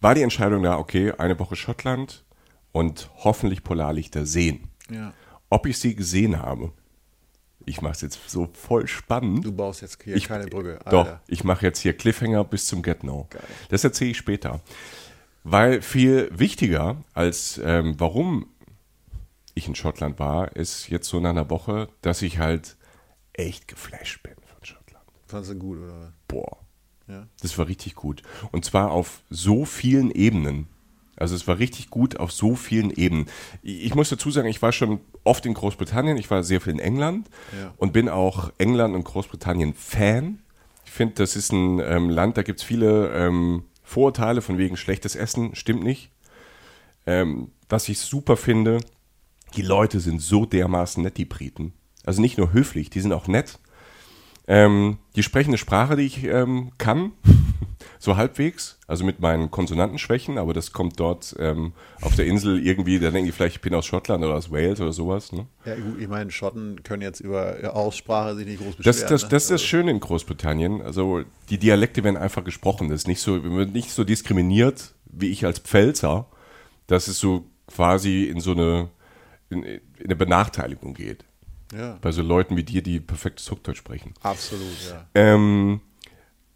war 0.00 0.14
die 0.14 0.22
Entscheidung 0.22 0.62
da, 0.62 0.78
okay, 0.78 1.12
eine 1.12 1.38
Woche 1.38 1.56
Schottland 1.56 2.24
und 2.72 3.10
hoffentlich 3.16 3.62
Polarlichter 3.62 4.26
sehen. 4.26 4.68
Ja. 4.90 5.12
Ob 5.50 5.66
ich 5.66 5.78
sie 5.78 5.94
gesehen 5.94 6.42
habe, 6.42 6.72
ich 7.66 7.80
mache 7.82 7.92
es 7.92 8.00
jetzt 8.00 8.18
so 8.28 8.48
voll 8.52 8.86
spannend. 8.86 9.44
Du 9.44 9.52
baust 9.52 9.82
jetzt 9.82 10.02
hier 10.02 10.16
ich, 10.16 10.28
keine 10.28 10.46
Brücke. 10.46 10.78
Doch, 10.90 11.04
Alter. 11.06 11.22
ich 11.28 11.44
mache 11.44 11.66
jetzt 11.66 11.80
hier 11.80 11.92
Cliffhanger 11.96 12.44
bis 12.44 12.66
zum 12.66 12.82
Get 12.82 13.04
No. 13.04 13.26
Geil. 13.30 13.42
Das 13.68 13.84
erzähle 13.84 14.10
ich 14.12 14.16
später. 14.18 14.60
Weil 15.44 15.82
viel 15.82 16.28
wichtiger 16.32 16.96
als 17.14 17.60
ähm, 17.64 17.94
warum 17.98 18.48
ich 19.54 19.66
in 19.68 19.74
Schottland 19.74 20.18
war, 20.18 20.54
ist 20.56 20.88
jetzt 20.88 21.08
so 21.08 21.20
nach 21.20 21.30
einer 21.30 21.50
Woche, 21.50 21.88
dass 22.02 22.22
ich 22.22 22.38
halt 22.38 22.76
echt 23.32 23.66
geflasht 23.68 24.22
bin 24.22 24.34
von 24.46 24.64
Schottland. 24.64 25.04
Fandest 25.26 25.52
du 25.52 25.58
gut, 25.58 25.78
oder? 25.78 26.12
Boah, 26.28 26.58
Ja. 27.06 27.26
das 27.40 27.56
war 27.58 27.66
richtig 27.68 27.94
gut. 27.94 28.22
Und 28.52 28.64
zwar 28.64 28.90
auf 28.90 29.22
so 29.30 29.64
vielen 29.64 30.10
Ebenen. 30.10 30.68
Also 31.18 31.34
es 31.34 31.46
war 31.48 31.58
richtig 31.58 31.90
gut 31.90 32.18
auf 32.18 32.30
so 32.32 32.54
vielen 32.54 32.90
Ebenen. 32.90 33.26
Ich 33.62 33.94
muss 33.94 34.08
dazu 34.08 34.30
sagen, 34.30 34.48
ich 34.48 34.62
war 34.62 34.72
schon 34.72 35.00
oft 35.24 35.44
in 35.46 35.54
Großbritannien, 35.54 36.16
ich 36.16 36.30
war 36.30 36.42
sehr 36.42 36.60
viel 36.60 36.72
in 36.74 36.78
England 36.78 37.28
Ja. 37.60 37.74
und 37.76 37.92
bin 37.92 38.08
auch 38.08 38.52
England 38.58 38.94
und 38.94 39.04
Großbritannien 39.04 39.74
Fan. 39.74 40.38
Ich 40.84 40.92
finde, 40.92 41.14
das 41.16 41.36
ist 41.36 41.52
ein 41.52 41.80
ähm, 41.80 42.08
Land, 42.08 42.36
da 42.36 42.42
gibt 42.42 42.60
es 42.60 42.64
viele 42.66 43.12
ähm, 43.14 43.64
Vorurteile 43.82 44.42
von 44.42 44.58
wegen 44.58 44.76
schlechtes 44.76 45.16
Essen, 45.16 45.54
stimmt 45.54 45.82
nicht. 45.82 46.10
Ähm, 47.06 47.50
was 47.68 47.88
ich 47.88 47.98
super 47.98 48.36
finde, 48.36 48.78
die 49.56 49.62
Leute 49.62 50.00
sind 50.00 50.20
so 50.20 50.44
dermaßen 50.46 51.02
nett, 51.02 51.16
die 51.16 51.24
Briten. 51.24 51.72
Also 52.04 52.20
nicht 52.20 52.38
nur 52.38 52.52
höflich, 52.52 52.90
die 52.90 53.00
sind 53.00 53.12
auch 53.12 53.26
nett. 53.28 53.58
Ähm, 54.46 54.98
die 55.16 55.22
sprechen 55.22 55.50
eine 55.50 55.58
Sprache, 55.58 55.96
die 55.96 56.04
ich 56.04 56.24
ähm, 56.24 56.70
kann, 56.78 57.12
so 57.98 58.16
halbwegs, 58.16 58.78
also 58.86 59.04
mit 59.04 59.20
meinen 59.20 59.50
Konsonantenschwächen, 59.50 60.38
aber 60.38 60.54
das 60.54 60.72
kommt 60.72 61.00
dort 61.00 61.34
ähm, 61.38 61.72
auf 62.00 62.14
der 62.14 62.26
Insel 62.26 62.64
irgendwie, 62.64 62.98
da 62.98 63.10
denken 63.10 63.26
die 63.26 63.32
vielleicht, 63.32 63.56
ich 63.56 63.60
bin 63.60 63.74
aus 63.74 63.86
Schottland 63.86 64.24
oder 64.24 64.34
aus 64.34 64.50
Wales 64.50 64.80
oder 64.80 64.92
sowas. 64.92 65.32
Ne? 65.32 65.46
Ja, 65.64 65.74
gut, 65.74 66.00
ich 66.00 66.08
meine, 66.08 66.30
Schotten 66.30 66.82
können 66.82 67.02
jetzt 67.02 67.20
über 67.20 67.74
Aussprache 67.74 68.36
sich 68.36 68.46
nicht 68.46 68.58
groß 68.60 68.76
beschweren. 68.76 69.00
Das, 69.00 69.08
das, 69.08 69.22
ne? 69.24 69.28
das 69.30 69.42
ist 69.44 69.50
das 69.50 69.62
Schöne 69.62 69.90
in 69.90 70.00
Großbritannien. 70.00 70.82
Also 70.82 71.22
die 71.50 71.58
Dialekte 71.58 72.04
werden 72.04 72.16
einfach 72.16 72.44
gesprochen. 72.44 72.88
Das 72.88 73.02
ist 73.02 73.08
nicht 73.08 73.20
so, 73.20 73.42
wir 73.42 73.66
nicht 73.66 73.90
so 73.90 74.04
diskriminiert 74.04 74.94
wie 75.10 75.30
ich 75.30 75.44
als 75.44 75.58
Pfälzer, 75.58 76.26
dass 76.86 77.08
es 77.08 77.18
so 77.18 77.46
quasi 77.66 78.24
in 78.24 78.40
so 78.40 78.52
eine, 78.52 78.88
in, 79.50 79.62
in 79.62 79.80
eine 80.04 80.16
Benachteiligung 80.16 80.94
geht. 80.94 81.24
Ja, 81.72 81.98
Bei 82.00 82.12
so 82.12 82.22
Leuten 82.22 82.56
wie 82.56 82.62
dir, 82.62 82.82
die 82.82 82.98
perfektes 82.98 83.50
Hochdeutsch 83.50 83.78
sprechen. 83.78 84.14
absolut, 84.22 84.62
ja. 84.88 85.06
Ähm, 85.14 85.80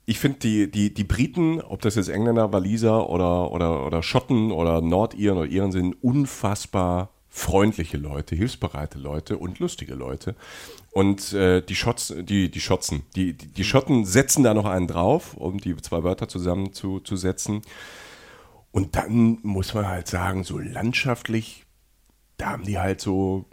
ich 0.04 0.18
finde 0.18 0.38
die, 0.40 0.70
die, 0.70 0.92
die 0.92 1.04
Briten, 1.04 1.60
ob 1.60 1.80
das 1.82 1.94
jetzt 1.94 2.08
Engländer, 2.08 2.52
Waliser 2.52 3.08
oder, 3.08 3.52
oder, 3.52 3.86
oder 3.86 4.02
Schotten 4.02 4.50
oder 4.50 4.80
Nordiren 4.80 5.38
oder 5.38 5.46
Iren 5.46 5.72
sind, 5.72 5.94
unfassbar 6.02 7.10
freundliche 7.28 7.96
Leute, 7.96 8.34
hilfsbereite 8.34 8.98
Leute 8.98 9.38
und 9.38 9.58
lustige 9.58 9.94
Leute. 9.94 10.34
Und 10.90 11.32
äh, 11.32 11.62
die 11.62 11.74
Schotz, 11.74 12.12
die, 12.14 12.50
die 12.50 12.60
Schotzen, 12.60 13.04
die, 13.16 13.32
die, 13.32 13.46
die 13.46 13.64
Schotten 13.64 14.04
setzen 14.04 14.42
da 14.42 14.52
noch 14.52 14.66
einen 14.66 14.86
drauf, 14.86 15.34
um 15.34 15.58
die 15.58 15.74
zwei 15.76 16.02
Wörter 16.02 16.28
zusammen 16.28 16.74
zu, 16.74 17.00
zu 17.00 17.16
setzen. 17.16 17.62
Und 18.70 18.96
dann 18.96 19.38
muss 19.42 19.72
man 19.72 19.88
halt 19.88 20.08
sagen, 20.08 20.44
so 20.44 20.58
landschaftlich, 20.58 21.64
da 22.36 22.50
haben 22.50 22.64
die 22.64 22.78
halt 22.78 23.00
so 23.00 23.46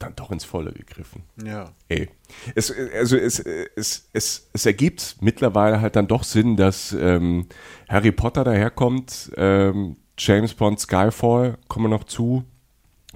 dann 0.00 0.16
doch 0.16 0.30
ins 0.32 0.44
Volle 0.44 0.72
gegriffen. 0.72 1.22
Ja, 1.44 1.72
Ey, 1.88 2.08
es, 2.54 2.74
also 2.94 3.16
es, 3.16 3.38
es, 3.38 4.08
es, 4.12 4.48
es 4.52 4.66
ergibt 4.66 5.16
mittlerweile 5.20 5.80
halt 5.80 5.94
dann 5.94 6.08
doch 6.08 6.24
Sinn, 6.24 6.56
dass 6.56 6.92
ähm, 6.92 7.46
Harry 7.88 8.10
Potter 8.10 8.42
daherkommt, 8.42 9.30
ähm, 9.36 9.96
James 10.18 10.54
Bond, 10.54 10.80
Skyfall, 10.80 11.58
kommen 11.68 11.86
wir 11.86 11.90
noch 11.90 12.04
zu, 12.04 12.44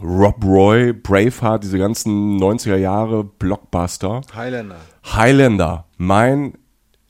Rob 0.03 0.45
Roy, 0.45 0.93
Braveheart, 0.93 1.65
diese 1.65 1.79
ganzen 1.79 2.39
90er 2.39 2.77
Jahre 2.77 3.25
Blockbuster, 3.25 4.23
Highlander, 4.35 4.77
Highlander, 5.05 5.87
mein 5.97 6.55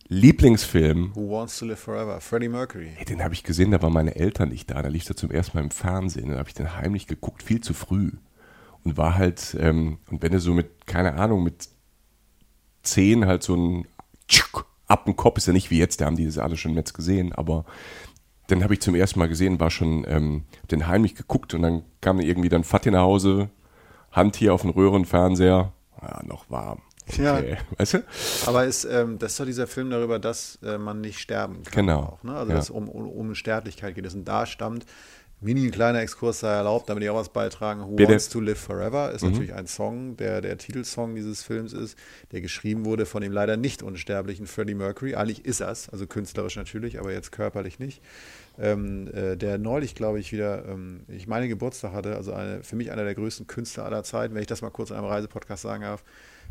Lieblingsfilm. 0.08 1.12
Who 1.14 1.30
Wants 1.30 1.58
to 1.58 1.66
Live 1.66 1.80
Forever, 1.80 2.20
Freddie 2.20 2.48
Mercury. 2.48 2.90
Ey, 2.98 3.04
den 3.06 3.24
habe 3.24 3.34
ich 3.34 3.42
gesehen, 3.42 3.70
da 3.70 3.82
waren 3.82 3.92
meine 3.92 4.14
Eltern 4.14 4.50
nicht 4.50 4.70
da, 4.70 4.82
da 4.82 4.88
lief 4.88 5.08
er 5.08 5.16
zum 5.16 5.30
ersten 5.30 5.56
Mal 5.56 5.64
im 5.64 5.70
Fernsehen, 5.70 6.28
dann 6.28 6.38
habe 6.38 6.48
ich 6.48 6.54
den 6.54 6.76
heimlich 6.76 7.06
geguckt, 7.06 7.42
viel 7.42 7.60
zu 7.60 7.72
früh. 7.74 8.12
Und 8.84 8.96
war 8.96 9.14
halt, 9.16 9.56
ähm, 9.58 9.98
und 10.10 10.22
wenn 10.22 10.32
du 10.32 10.40
so 10.40 10.52
mit, 10.52 10.86
keine 10.86 11.14
Ahnung, 11.14 11.42
mit 11.42 11.68
zehn 12.82 13.26
halt 13.26 13.42
so 13.42 13.56
ein 13.56 13.86
Tschuck 14.28 14.66
ab 14.86 15.06
dem 15.06 15.16
Kopf, 15.16 15.38
ist 15.38 15.46
ja 15.46 15.52
nicht 15.52 15.70
wie 15.70 15.78
jetzt, 15.78 16.00
da 16.00 16.06
haben 16.06 16.16
die 16.16 16.26
das 16.26 16.38
alle 16.38 16.56
schon 16.56 16.72
im 16.72 16.76
Netz 16.76 16.92
gesehen, 16.92 17.32
aber 17.32 17.64
dann 18.48 18.62
habe 18.62 18.74
ich 18.74 18.82
zum 18.82 18.94
ersten 18.94 19.18
Mal 19.18 19.28
gesehen, 19.28 19.58
war 19.58 19.70
schon 19.70 20.04
ähm, 20.06 20.44
hab 20.60 20.68
den 20.68 20.86
heimlich 20.86 21.14
geguckt 21.14 21.54
und 21.54 21.62
dann 21.62 21.82
kam 22.02 22.20
irgendwie 22.20 22.50
dann 22.50 22.62
Fatih 22.64 22.90
nach 22.90 23.00
Hause, 23.00 23.48
Hand 24.12 24.36
hier 24.36 24.52
auf 24.52 24.62
den 24.62 24.70
Röhrenfernseher, 24.70 25.72
ja, 26.02 26.22
noch 26.24 26.50
warm. 26.50 26.82
Ja. 27.16 27.36
Okay. 27.38 27.56
Weißt 27.78 27.94
du? 27.94 28.04
Aber 28.46 28.64
ist, 28.64 28.84
ähm, 28.84 29.18
das 29.18 29.32
ist 29.32 29.40
doch 29.40 29.44
dieser 29.44 29.66
Film 29.66 29.90
darüber, 29.90 30.18
dass 30.18 30.58
äh, 30.62 30.78
man 30.78 31.00
nicht 31.00 31.18
sterben 31.18 31.62
kann. 31.62 31.86
Genau. 31.86 32.00
Auch, 32.00 32.22
ne? 32.22 32.34
Also, 32.34 32.50
Ja. 32.50 32.56
dass 32.56 32.64
es 32.66 32.70
um, 32.70 32.88
um, 32.88 33.08
um 33.08 33.34
Sterblichkeit 33.34 33.94
geht. 33.94 34.06
Das 34.06 34.14
und 34.14 34.24
da 34.26 34.46
stammt, 34.46 34.86
mini 35.44 35.66
ein 35.66 35.70
kleiner 35.70 36.00
Exkurs 36.00 36.40
sei 36.40 36.48
erlaubt, 36.48 36.88
damit 36.88 37.04
ich 37.04 37.10
auch 37.10 37.16
was 37.16 37.28
beitragen. 37.28 37.82
Who 37.82 37.96
Bitte. 37.96 38.12
Wants 38.12 38.30
to 38.30 38.40
Live 38.40 38.58
Forever 38.58 39.12
ist 39.12 39.22
natürlich 39.22 39.52
ein 39.52 39.66
Song, 39.66 40.16
der 40.16 40.40
der 40.40 40.56
Titelsong 40.56 41.14
dieses 41.14 41.42
Films 41.42 41.74
ist, 41.74 41.98
der 42.32 42.40
geschrieben 42.40 42.86
wurde 42.86 43.04
von 43.04 43.20
dem 43.20 43.30
leider 43.30 43.58
nicht 43.58 43.82
unsterblichen 43.82 44.46
Freddie 44.46 44.74
Mercury. 44.74 45.14
Eigentlich 45.14 45.44
ist 45.44 45.60
er's, 45.60 45.90
also 45.90 46.06
künstlerisch 46.06 46.56
natürlich, 46.56 46.98
aber 46.98 47.12
jetzt 47.12 47.30
körperlich 47.30 47.78
nicht. 47.78 48.02
Ähm, 48.58 49.08
äh, 49.12 49.36
der 49.36 49.58
neulich, 49.58 49.94
glaube 49.94 50.18
ich, 50.18 50.32
wieder, 50.32 50.64
ähm, 50.66 51.02
ich 51.08 51.26
meine 51.26 51.48
Geburtstag 51.48 51.92
hatte, 51.92 52.16
also 52.16 52.32
eine, 52.32 52.62
für 52.62 52.76
mich 52.76 52.90
einer 52.90 53.04
der 53.04 53.14
größten 53.14 53.46
Künstler 53.46 53.84
aller 53.84 54.02
Zeiten, 54.02 54.34
wenn 54.34 54.42
ich 54.42 54.46
das 54.46 54.62
mal 54.62 54.70
kurz 54.70 54.90
in 54.90 54.96
einem 54.96 55.06
Reisepodcast 55.06 55.62
sagen 55.62 55.82
darf. 55.82 56.04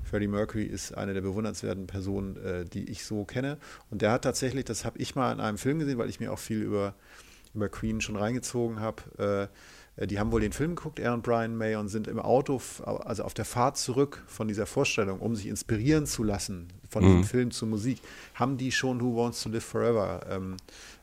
Freddie 0.04 0.28
Mercury 0.28 0.66
ist 0.66 0.96
eine 0.96 1.14
der 1.14 1.22
bewundernswerten 1.22 1.88
Personen, 1.88 2.36
äh, 2.38 2.66
die 2.66 2.92
ich 2.92 3.06
so 3.06 3.24
kenne. 3.24 3.58
Und 3.90 4.02
der 4.02 4.12
hat 4.12 4.24
tatsächlich, 4.24 4.66
das 4.66 4.86
habe 4.86 5.00
ich 5.00 5.16
mal 5.16 5.32
in 5.32 5.40
einem 5.40 5.58
Film 5.58 5.80
gesehen, 5.80 5.98
weil 5.98 6.10
ich 6.10 6.20
mir 6.20 6.32
auch 6.32 6.40
viel 6.40 6.62
über, 6.62 6.94
über 7.54 7.70
Queen 7.70 8.02
schon 8.02 8.16
reingezogen 8.16 8.80
habe. 8.80 9.50
Äh, 9.98 10.08
die 10.08 10.18
haben 10.18 10.32
wohl 10.32 10.42
den 10.42 10.54
Film 10.54 10.76
geguckt, 10.76 10.98
er 10.98 11.14
und 11.14 11.22
Brian 11.22 11.56
May, 11.56 11.76
und 11.76 11.88
sind 11.88 12.08
im 12.08 12.18
Auto, 12.18 12.60
also 12.84 13.24
auf 13.24 13.36
der 13.36 13.46
Fahrt 13.46 13.78
zurück 13.78 14.24
von 14.26 14.48
dieser 14.48 14.66
Vorstellung, 14.66 15.20
um 15.20 15.36
sich 15.36 15.46
inspirieren 15.46 16.08
zu 16.08 16.24
lassen 16.24 16.70
von 16.90 17.04
diesem 17.04 17.24
Film 17.24 17.52
zur 17.52 17.68
Musik, 17.68 18.00
haben 18.34 18.58
die 18.58 18.72
schon 18.72 19.02
Who 19.02 19.16
Wants 19.16 19.44
to 19.44 19.50
Live 19.50 19.64
Forever 19.64 20.26
ähm, 20.30 20.58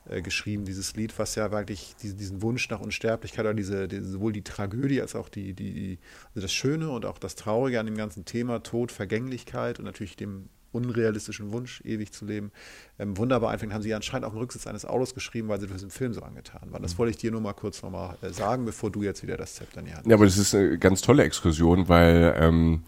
äh, 0.09 0.23
geschrieben, 0.23 0.65
dieses 0.65 0.97
Lied, 0.97 1.17
was 1.21 1.37
ja 1.37 1.53
wirklich 1.53 1.95
diesen, 2.03 2.19
diesen 2.19 2.43
Wunsch 2.43 2.69
nach 2.69 2.81
Unsterblichkeit 2.81 3.45
oder 3.45 3.55
diese, 3.55 3.87
diese, 3.87 4.11
sowohl 4.11 4.33
die 4.33 4.43
Tragödie 4.43 5.01
als 5.01 5.15
auch 5.15 5.29
die, 5.29 5.53
die, 5.53 5.73
die 5.73 5.99
also 6.31 6.41
das 6.41 6.53
Schöne 6.53 6.91
und 6.91 7.07
auch 7.07 7.19
das 7.19 7.37
Traurige 7.37 7.79
an 7.79 7.87
dem 7.87 7.97
ganzen 7.97 8.25
Thema 8.25 8.61
Tod, 8.61 8.91
Vergänglichkeit 8.91 9.79
und 9.79 9.85
natürlich 9.85 10.17
dem 10.17 10.49
unrealistischen 10.73 11.53
Wunsch, 11.53 11.81
ewig 11.85 12.13
zu 12.13 12.25
leben, 12.25 12.53
ähm, 12.99 13.17
wunderbar 13.17 13.51
einfängt, 13.51 13.73
haben 13.73 13.83
sie 13.83 13.95
anscheinend 13.95 14.25
auf 14.25 14.33
dem 14.33 14.39
Rücksitz 14.39 14.67
eines 14.67 14.85
Autos 14.85 15.15
geschrieben, 15.15 15.49
weil 15.49 15.61
sie 15.61 15.67
das 15.67 15.83
im 15.83 15.91
Film 15.91 16.13
so 16.13 16.23
angetan 16.23 16.73
waren. 16.73 16.83
Das 16.83 16.99
wollte 16.99 17.11
ich 17.11 17.17
dir 17.17 17.31
nur 17.31 17.41
mal 17.41 17.55
kurz 17.55 17.83
nochmal 17.83 18.17
äh, 18.23 18.31
sagen, 18.31 18.65
bevor 18.65 18.91
du 18.91 19.03
jetzt 19.03 19.23
wieder 19.23 19.37
das 19.37 19.55
Zepter 19.55 19.81
in 19.81 19.87
die 19.87 19.95
Hand 19.95 20.07
Ja, 20.07 20.15
aber 20.15 20.25
das 20.25 20.39
ist 20.39 20.55
eine 20.55 20.79
ganz 20.79 21.01
tolle 21.03 21.25
Exkursion, 21.25 21.89
weil 21.89 22.35
ähm, 22.39 22.83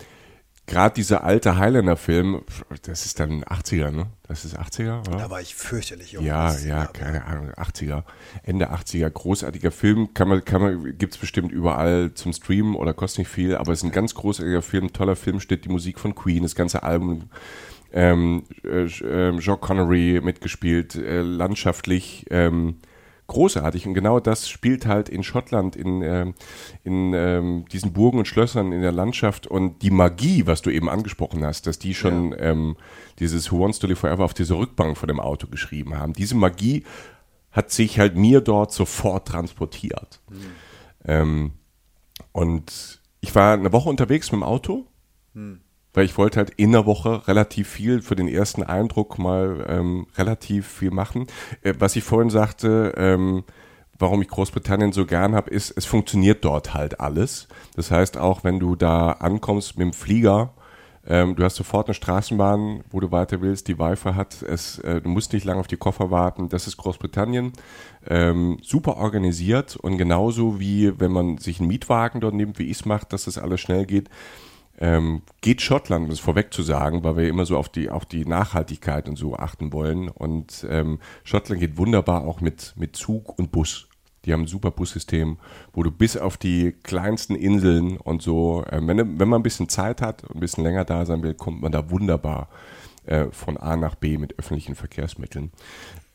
gerade 0.66 0.94
dieser 0.94 1.24
alte 1.24 1.56
Highlander-Film, 1.56 2.42
das 2.82 3.04
ist 3.04 3.20
dann 3.20 3.44
80er, 3.44 3.90
ne? 3.90 4.06
Das 4.28 4.44
ist 4.44 4.58
80er, 4.58 5.06
oder? 5.06 5.18
Da 5.18 5.30
war 5.30 5.40
ich 5.40 5.54
fürchterlich 5.54 6.12
jung. 6.12 6.24
Ja, 6.24 6.56
ja, 6.58 6.86
keine 6.86 7.24
Ahnung, 7.26 7.50
80er, 7.50 8.04
Ende 8.42 8.72
80er, 8.72 9.10
großartiger 9.10 9.70
Film, 9.70 10.14
kann 10.14 10.28
man, 10.28 10.44
kann 10.44 10.62
man, 10.62 10.96
gibt's 10.96 11.18
bestimmt 11.18 11.52
überall 11.52 12.14
zum 12.14 12.32
Streamen 12.32 12.74
oder 12.74 12.94
kostet 12.94 13.20
nicht 13.20 13.28
viel, 13.28 13.56
aber 13.56 13.72
es 13.72 13.80
ist 13.80 13.84
ein 13.84 13.92
ganz 13.92 14.14
großartiger 14.14 14.62
Film, 14.62 14.92
toller 14.92 15.16
Film, 15.16 15.40
steht 15.40 15.64
die 15.64 15.68
Musik 15.68 15.98
von 15.98 16.14
Queen, 16.14 16.42
das 16.42 16.54
ganze 16.54 16.82
Album, 16.82 17.28
ähm, 17.92 18.44
äh, 18.64 18.84
äh, 18.84 19.38
Jean 19.38 19.60
Connery 19.60 20.20
mitgespielt, 20.22 20.94
äh, 20.94 21.22
landschaftlich, 21.22 22.26
ähm, 22.30 22.76
großartig. 23.26 23.86
Und 23.86 23.94
genau 23.94 24.20
das 24.20 24.48
spielt 24.48 24.86
halt 24.86 25.08
in 25.08 25.22
Schottland, 25.22 25.76
in, 25.76 26.02
ähm, 26.02 26.34
in 26.84 27.12
ähm, 27.14 27.64
diesen 27.72 27.92
Burgen 27.92 28.18
und 28.18 28.26
Schlössern, 28.26 28.72
in 28.72 28.82
der 28.82 28.92
Landschaft. 28.92 29.46
Und 29.46 29.82
die 29.82 29.90
Magie, 29.90 30.46
was 30.46 30.62
du 30.62 30.70
eben 30.70 30.88
angesprochen 30.88 31.44
hast, 31.44 31.66
dass 31.66 31.78
die 31.78 31.94
schon 31.94 32.34
ähm, 32.38 32.76
dieses 33.18 33.50
Who 33.50 33.60
Wants 33.60 33.78
to 33.78 33.86
Live 33.86 34.00
Forever 34.00 34.24
auf 34.24 34.34
dieser 34.34 34.56
Rückbank 34.58 34.96
von 34.96 35.08
dem 35.08 35.20
Auto 35.20 35.46
geschrieben 35.46 35.98
haben. 35.98 36.12
Diese 36.12 36.34
Magie 36.34 36.84
hat 37.52 37.70
sich 37.70 37.98
halt 37.98 38.16
mir 38.16 38.40
dort 38.40 38.72
sofort 38.72 39.28
transportiert. 39.28 40.20
Ähm, 41.04 41.52
und 42.32 43.00
ich 43.20 43.34
war 43.34 43.54
eine 43.54 43.72
Woche 43.72 43.88
unterwegs 43.88 44.32
mit 44.32 44.40
dem 44.40 44.44
Auto, 44.44 44.86
weil 45.94 46.04
ich 46.04 46.16
wollte 46.18 46.38
halt 46.38 46.50
in 46.50 46.72
der 46.72 46.86
Woche 46.86 47.26
relativ 47.28 47.68
viel 47.68 48.02
für 48.02 48.16
den 48.16 48.28
ersten 48.28 48.62
Eindruck 48.62 49.18
mal 49.18 49.64
ähm, 49.68 50.06
relativ 50.16 50.66
viel 50.66 50.90
machen. 50.90 51.26
Äh, 51.62 51.74
was 51.78 51.96
ich 51.96 52.04
vorhin 52.04 52.30
sagte, 52.30 52.94
ähm, 52.96 53.44
warum 53.98 54.22
ich 54.22 54.28
Großbritannien 54.28 54.92
so 54.92 55.06
gern 55.06 55.34
habe, 55.34 55.50
ist, 55.50 55.70
es 55.76 55.84
funktioniert 55.86 56.44
dort 56.44 56.74
halt 56.74 57.00
alles. 57.00 57.48
Das 57.76 57.90
heißt, 57.90 58.18
auch 58.18 58.42
wenn 58.44 58.58
du 58.58 58.74
da 58.76 59.12
ankommst 59.12 59.78
mit 59.78 59.86
dem 59.86 59.92
Flieger, 59.92 60.54
Ähm, 61.04 61.34
du 61.34 61.42
hast 61.42 61.56
sofort 61.56 61.88
eine 61.88 61.94
Straßenbahn, 61.94 62.84
wo 62.92 63.00
du 63.00 63.10
weiter 63.10 63.40
willst, 63.40 63.66
die 63.66 63.76
Wi-Fi 63.76 64.12
hat. 64.14 64.40
Es, 64.42 64.78
äh, 64.78 65.00
du 65.00 65.08
musst 65.08 65.32
nicht 65.32 65.44
lange 65.44 65.58
auf 65.58 65.66
die 65.66 65.76
Koffer 65.76 66.12
warten. 66.12 66.48
Das 66.48 66.68
ist 66.68 66.76
Großbritannien. 66.76 67.52
Ähm, 68.06 68.58
super 68.62 68.98
organisiert 68.98 69.74
und 69.74 69.98
genauso 69.98 70.60
wie 70.60 70.92
wenn 71.00 71.10
man 71.10 71.38
sich 71.38 71.58
einen 71.58 71.66
Mietwagen 71.66 72.20
dort 72.20 72.34
nimmt, 72.34 72.60
wie 72.60 72.70
ich 72.70 72.78
es 72.78 72.84
mache, 72.84 73.06
dass 73.08 73.24
das 73.24 73.36
alles 73.36 73.60
schnell 73.60 73.84
geht. 73.84 74.10
Ähm, 74.82 75.22
geht 75.42 75.62
Schottland, 75.62 76.06
um 76.06 76.10
es 76.10 76.18
vorweg 76.18 76.52
zu 76.52 76.64
sagen, 76.64 77.04
weil 77.04 77.16
wir 77.16 77.28
immer 77.28 77.46
so 77.46 77.56
auf 77.56 77.68
die, 77.68 77.88
auf 77.88 78.04
die 78.04 78.24
Nachhaltigkeit 78.24 79.08
und 79.08 79.14
so 79.14 79.36
achten 79.36 79.72
wollen. 79.72 80.08
Und 80.08 80.66
ähm, 80.68 80.98
Schottland 81.22 81.60
geht 81.60 81.76
wunderbar 81.76 82.24
auch 82.24 82.40
mit, 82.40 82.74
mit 82.76 82.96
Zug 82.96 83.38
und 83.38 83.52
Bus. 83.52 83.86
Die 84.24 84.32
haben 84.32 84.42
ein 84.42 84.48
super 84.48 84.72
Bussystem, 84.72 85.38
wo 85.72 85.84
du 85.84 85.92
bis 85.92 86.16
auf 86.16 86.36
die 86.36 86.72
kleinsten 86.72 87.36
Inseln 87.36 87.96
und 87.96 88.22
so, 88.22 88.64
äh, 88.64 88.80
wenn, 88.84 89.20
wenn 89.20 89.28
man 89.28 89.38
ein 89.38 89.44
bisschen 89.44 89.68
Zeit 89.68 90.02
hat 90.02 90.24
und 90.24 90.34
ein 90.34 90.40
bisschen 90.40 90.64
länger 90.64 90.84
da 90.84 91.06
sein 91.06 91.22
will, 91.22 91.34
kommt 91.34 91.62
man 91.62 91.70
da 91.70 91.88
wunderbar 91.88 92.48
äh, 93.06 93.26
von 93.30 93.58
A 93.58 93.76
nach 93.76 93.94
B 93.94 94.18
mit 94.18 94.36
öffentlichen 94.40 94.74
Verkehrsmitteln. 94.74 95.52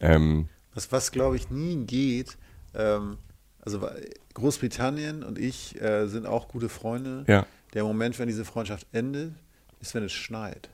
Ähm, 0.01 0.49
was, 0.73 0.91
was 0.91 1.13
glaube 1.13 1.37
ich 1.37 1.49
nie 1.49 1.85
geht, 1.85 2.37
ähm, 2.75 3.17
also 3.61 3.87
Großbritannien 4.33 5.23
und 5.23 5.39
ich 5.39 5.81
äh, 5.81 6.07
sind 6.07 6.25
auch 6.25 6.49
gute 6.49 6.67
Freunde. 6.67 7.23
Ja. 7.29 7.45
Der 7.77 7.83
Moment, 7.83 8.17
wenn 8.17 8.27
diese 8.27 8.43
Freundschaft 8.43 8.87
endet, 8.91 9.35
ist, 9.79 9.93
wenn 9.93 10.03
es 10.03 10.11
schneit 10.11 10.67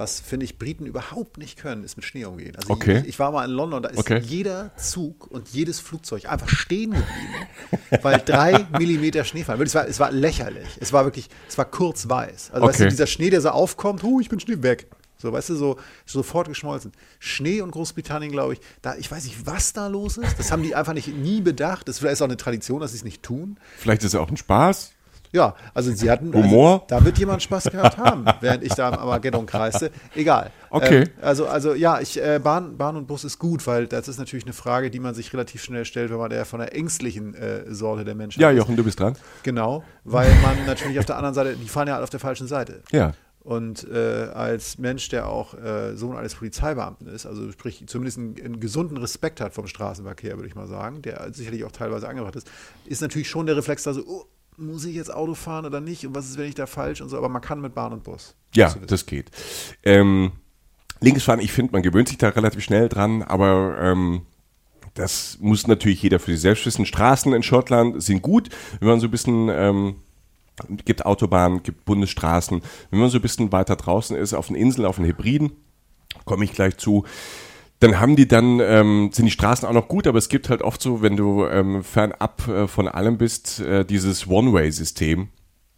was, 0.00 0.18
finde 0.18 0.44
ich, 0.44 0.58
Briten 0.58 0.86
überhaupt 0.86 1.36
nicht 1.36 1.58
können, 1.58 1.84
ist 1.84 1.96
mit 1.96 2.06
Schnee 2.06 2.24
umgehen. 2.24 2.56
Also 2.56 2.70
okay. 2.70 3.00
ich, 3.00 3.08
ich, 3.08 3.18
war 3.18 3.32
mal 3.32 3.44
in 3.44 3.50
London, 3.50 3.82
da 3.82 3.90
ist 3.90 3.98
okay. 3.98 4.18
jeder 4.18 4.74
Zug 4.76 5.30
und 5.30 5.50
jedes 5.50 5.78
Flugzeug 5.78 6.24
einfach 6.24 6.48
stehen 6.48 6.92
geblieben, 6.92 7.46
weil 8.02 8.22
drei 8.24 8.66
Millimeter 8.78 9.24
Schnee 9.24 9.44
fallen. 9.44 9.60
Es 9.60 9.74
war, 9.74 9.86
es 9.86 10.00
war 10.00 10.10
lächerlich. 10.10 10.68
Es 10.80 10.94
war 10.94 11.04
wirklich, 11.04 11.28
es 11.46 11.58
war 11.58 11.66
kurz 11.66 12.08
weiß. 12.08 12.50
Also 12.50 12.64
okay. 12.64 12.72
weißt 12.72 12.80
du, 12.80 12.88
dieser 12.88 13.06
Schnee, 13.06 13.28
der 13.28 13.42
so 13.42 13.50
aufkommt, 13.50 14.02
oh, 14.02 14.20
ich 14.20 14.30
bin 14.30 14.40
Schnee 14.40 14.62
weg. 14.62 14.86
So, 15.18 15.34
weißt 15.34 15.50
du, 15.50 15.56
so 15.56 15.76
sofort 16.06 16.48
geschmolzen. 16.48 16.92
Schnee 17.18 17.60
und 17.60 17.70
Großbritannien, 17.72 18.32
glaube 18.32 18.54
ich, 18.54 18.60
da, 18.80 18.94
ich 18.94 19.10
weiß 19.10 19.24
nicht, 19.24 19.44
was 19.44 19.74
da 19.74 19.86
los 19.88 20.16
ist. 20.16 20.38
Das 20.38 20.50
haben 20.50 20.62
die 20.62 20.74
einfach 20.74 20.94
nicht 20.94 21.08
nie 21.08 21.42
bedacht. 21.42 21.86
Das 21.86 21.96
ist 21.96 22.00
vielleicht 22.00 22.22
auch 22.22 22.26
eine 22.26 22.38
Tradition, 22.38 22.80
dass 22.80 22.92
sie 22.92 22.96
es 22.96 23.04
nicht 23.04 23.22
tun. 23.22 23.58
Vielleicht 23.76 24.02
ist 24.02 24.14
es 24.14 24.18
auch 24.18 24.30
ein 24.30 24.38
Spaß. 24.38 24.92
Ja, 25.32 25.54
also 25.74 25.92
sie 25.92 26.10
hatten. 26.10 26.32
Humor? 26.32 26.72
Also, 26.72 26.84
da 26.88 27.04
wird 27.04 27.18
jemand 27.18 27.42
Spaß 27.42 27.64
gehabt 27.70 27.98
haben, 27.98 28.24
während 28.40 28.64
ich 28.64 28.74
da 28.74 28.88
am 28.88 28.94
Armageddon 28.94 29.46
kreiste. 29.46 29.90
Egal. 30.14 30.50
Okay. 30.70 31.02
Ähm, 31.02 31.08
also, 31.20 31.46
also 31.46 31.74
ja, 31.74 32.00
ich, 32.00 32.20
äh, 32.20 32.40
Bahn, 32.42 32.76
Bahn 32.76 32.96
und 32.96 33.06
Bus 33.06 33.24
ist 33.24 33.38
gut, 33.38 33.66
weil 33.66 33.86
das 33.86 34.08
ist 34.08 34.18
natürlich 34.18 34.44
eine 34.44 34.52
Frage, 34.52 34.90
die 34.90 35.00
man 35.00 35.14
sich 35.14 35.32
relativ 35.32 35.62
schnell 35.62 35.84
stellt, 35.84 36.10
wenn 36.10 36.18
man 36.18 36.30
der 36.30 36.44
von 36.44 36.60
der 36.60 36.74
ängstlichen 36.74 37.34
äh, 37.34 37.72
Sorte 37.72 38.04
der 38.04 38.14
Menschen 38.14 38.40
Ja, 38.40 38.50
Jochen, 38.50 38.76
du 38.76 38.84
bist 38.84 38.98
dran. 38.98 39.14
Genau, 39.42 39.84
weil 40.04 40.32
man 40.42 40.66
natürlich 40.66 40.98
auf 40.98 41.06
der 41.06 41.16
anderen 41.16 41.34
Seite, 41.34 41.54
die 41.54 41.68
fahren 41.68 41.88
ja 41.88 41.94
alle 41.94 42.04
auf 42.04 42.10
der 42.10 42.20
falschen 42.20 42.46
Seite. 42.46 42.82
Ja. 42.90 43.12
Und 43.42 43.88
äh, 43.90 44.28
als 44.34 44.76
Mensch, 44.76 45.08
der 45.08 45.26
auch 45.26 45.54
äh, 45.54 45.96
Sohn 45.96 46.14
eines 46.14 46.34
Polizeibeamten 46.34 47.06
ist, 47.06 47.24
also 47.24 47.50
sprich 47.50 47.82
zumindest 47.86 48.18
einen, 48.18 48.36
einen, 48.38 48.60
gesunden 48.60 48.98
Respekt 48.98 49.40
hat 49.40 49.54
vom 49.54 49.66
Straßenverkehr, 49.66 50.36
würde 50.36 50.46
ich 50.46 50.54
mal 50.54 50.66
sagen, 50.66 51.00
der 51.00 51.32
sicherlich 51.32 51.64
auch 51.64 51.72
teilweise 51.72 52.06
angebracht 52.06 52.36
ist, 52.36 52.50
ist 52.84 53.00
natürlich 53.00 53.30
schon 53.30 53.46
der 53.46 53.56
Reflex 53.56 53.82
da 53.84 53.94
so, 53.94 54.04
oh, 54.06 54.26
muss 54.60 54.84
ich 54.84 54.94
jetzt 54.94 55.12
Auto 55.12 55.34
fahren 55.34 55.66
oder 55.66 55.80
nicht 55.80 56.06
und 56.06 56.14
was 56.14 56.28
ist, 56.28 56.38
wenn 56.38 56.48
ich 56.48 56.54
da 56.54 56.66
falsch 56.66 57.00
und 57.00 57.08
so, 57.08 57.16
aber 57.16 57.28
man 57.28 57.42
kann 57.42 57.60
mit 57.60 57.74
Bahn 57.74 57.92
und 57.92 58.04
Bus. 58.04 58.34
Ja, 58.54 58.74
das 58.86 59.06
geht. 59.06 59.30
Ähm, 59.82 60.32
Linksfahren, 61.00 61.40
ich 61.40 61.52
finde, 61.52 61.72
man 61.72 61.82
gewöhnt 61.82 62.08
sich 62.08 62.18
da 62.18 62.28
relativ 62.28 62.62
schnell 62.62 62.88
dran, 62.88 63.22
aber 63.22 63.78
ähm, 63.80 64.22
das 64.94 65.38
muss 65.40 65.66
natürlich 65.66 66.02
jeder 66.02 66.18
für 66.18 66.32
sich 66.32 66.40
selbst 66.40 66.66
wissen. 66.66 66.84
Straßen 66.84 67.32
in 67.32 67.42
Schottland 67.42 68.02
sind 68.02 68.22
gut, 68.22 68.50
wenn 68.80 68.88
man 68.88 69.00
so 69.00 69.06
ein 69.06 69.10
bisschen 69.10 69.48
ähm, 69.48 69.96
gibt 70.84 71.06
Autobahnen, 71.06 71.62
gibt 71.62 71.84
Bundesstraßen. 71.84 72.60
Wenn 72.90 73.00
man 73.00 73.08
so 73.08 73.18
ein 73.18 73.22
bisschen 73.22 73.52
weiter 73.52 73.76
draußen 73.76 74.16
ist, 74.16 74.34
auf 74.34 74.48
den 74.48 74.56
Inseln, 74.56 74.86
auf 74.86 74.96
den 74.96 75.06
Hybriden, 75.06 75.52
komme 76.24 76.44
ich 76.44 76.52
gleich 76.52 76.76
zu, 76.76 77.04
dann 77.80 77.98
haben 77.98 78.14
die 78.14 78.28
dann, 78.28 78.60
ähm, 78.60 79.10
sind 79.12 79.24
die 79.24 79.30
Straßen 79.30 79.66
auch 79.66 79.72
noch 79.72 79.88
gut, 79.88 80.06
aber 80.06 80.18
es 80.18 80.28
gibt 80.28 80.50
halt 80.50 80.60
oft 80.62 80.80
so, 80.82 81.00
wenn 81.00 81.16
du 81.16 81.46
ähm, 81.46 81.82
fernab 81.82 82.46
äh, 82.46 82.68
von 82.68 82.86
allem 82.88 83.16
bist, 83.16 83.60
äh, 83.60 83.84
dieses 83.84 84.28
One-Way-System. 84.28 85.28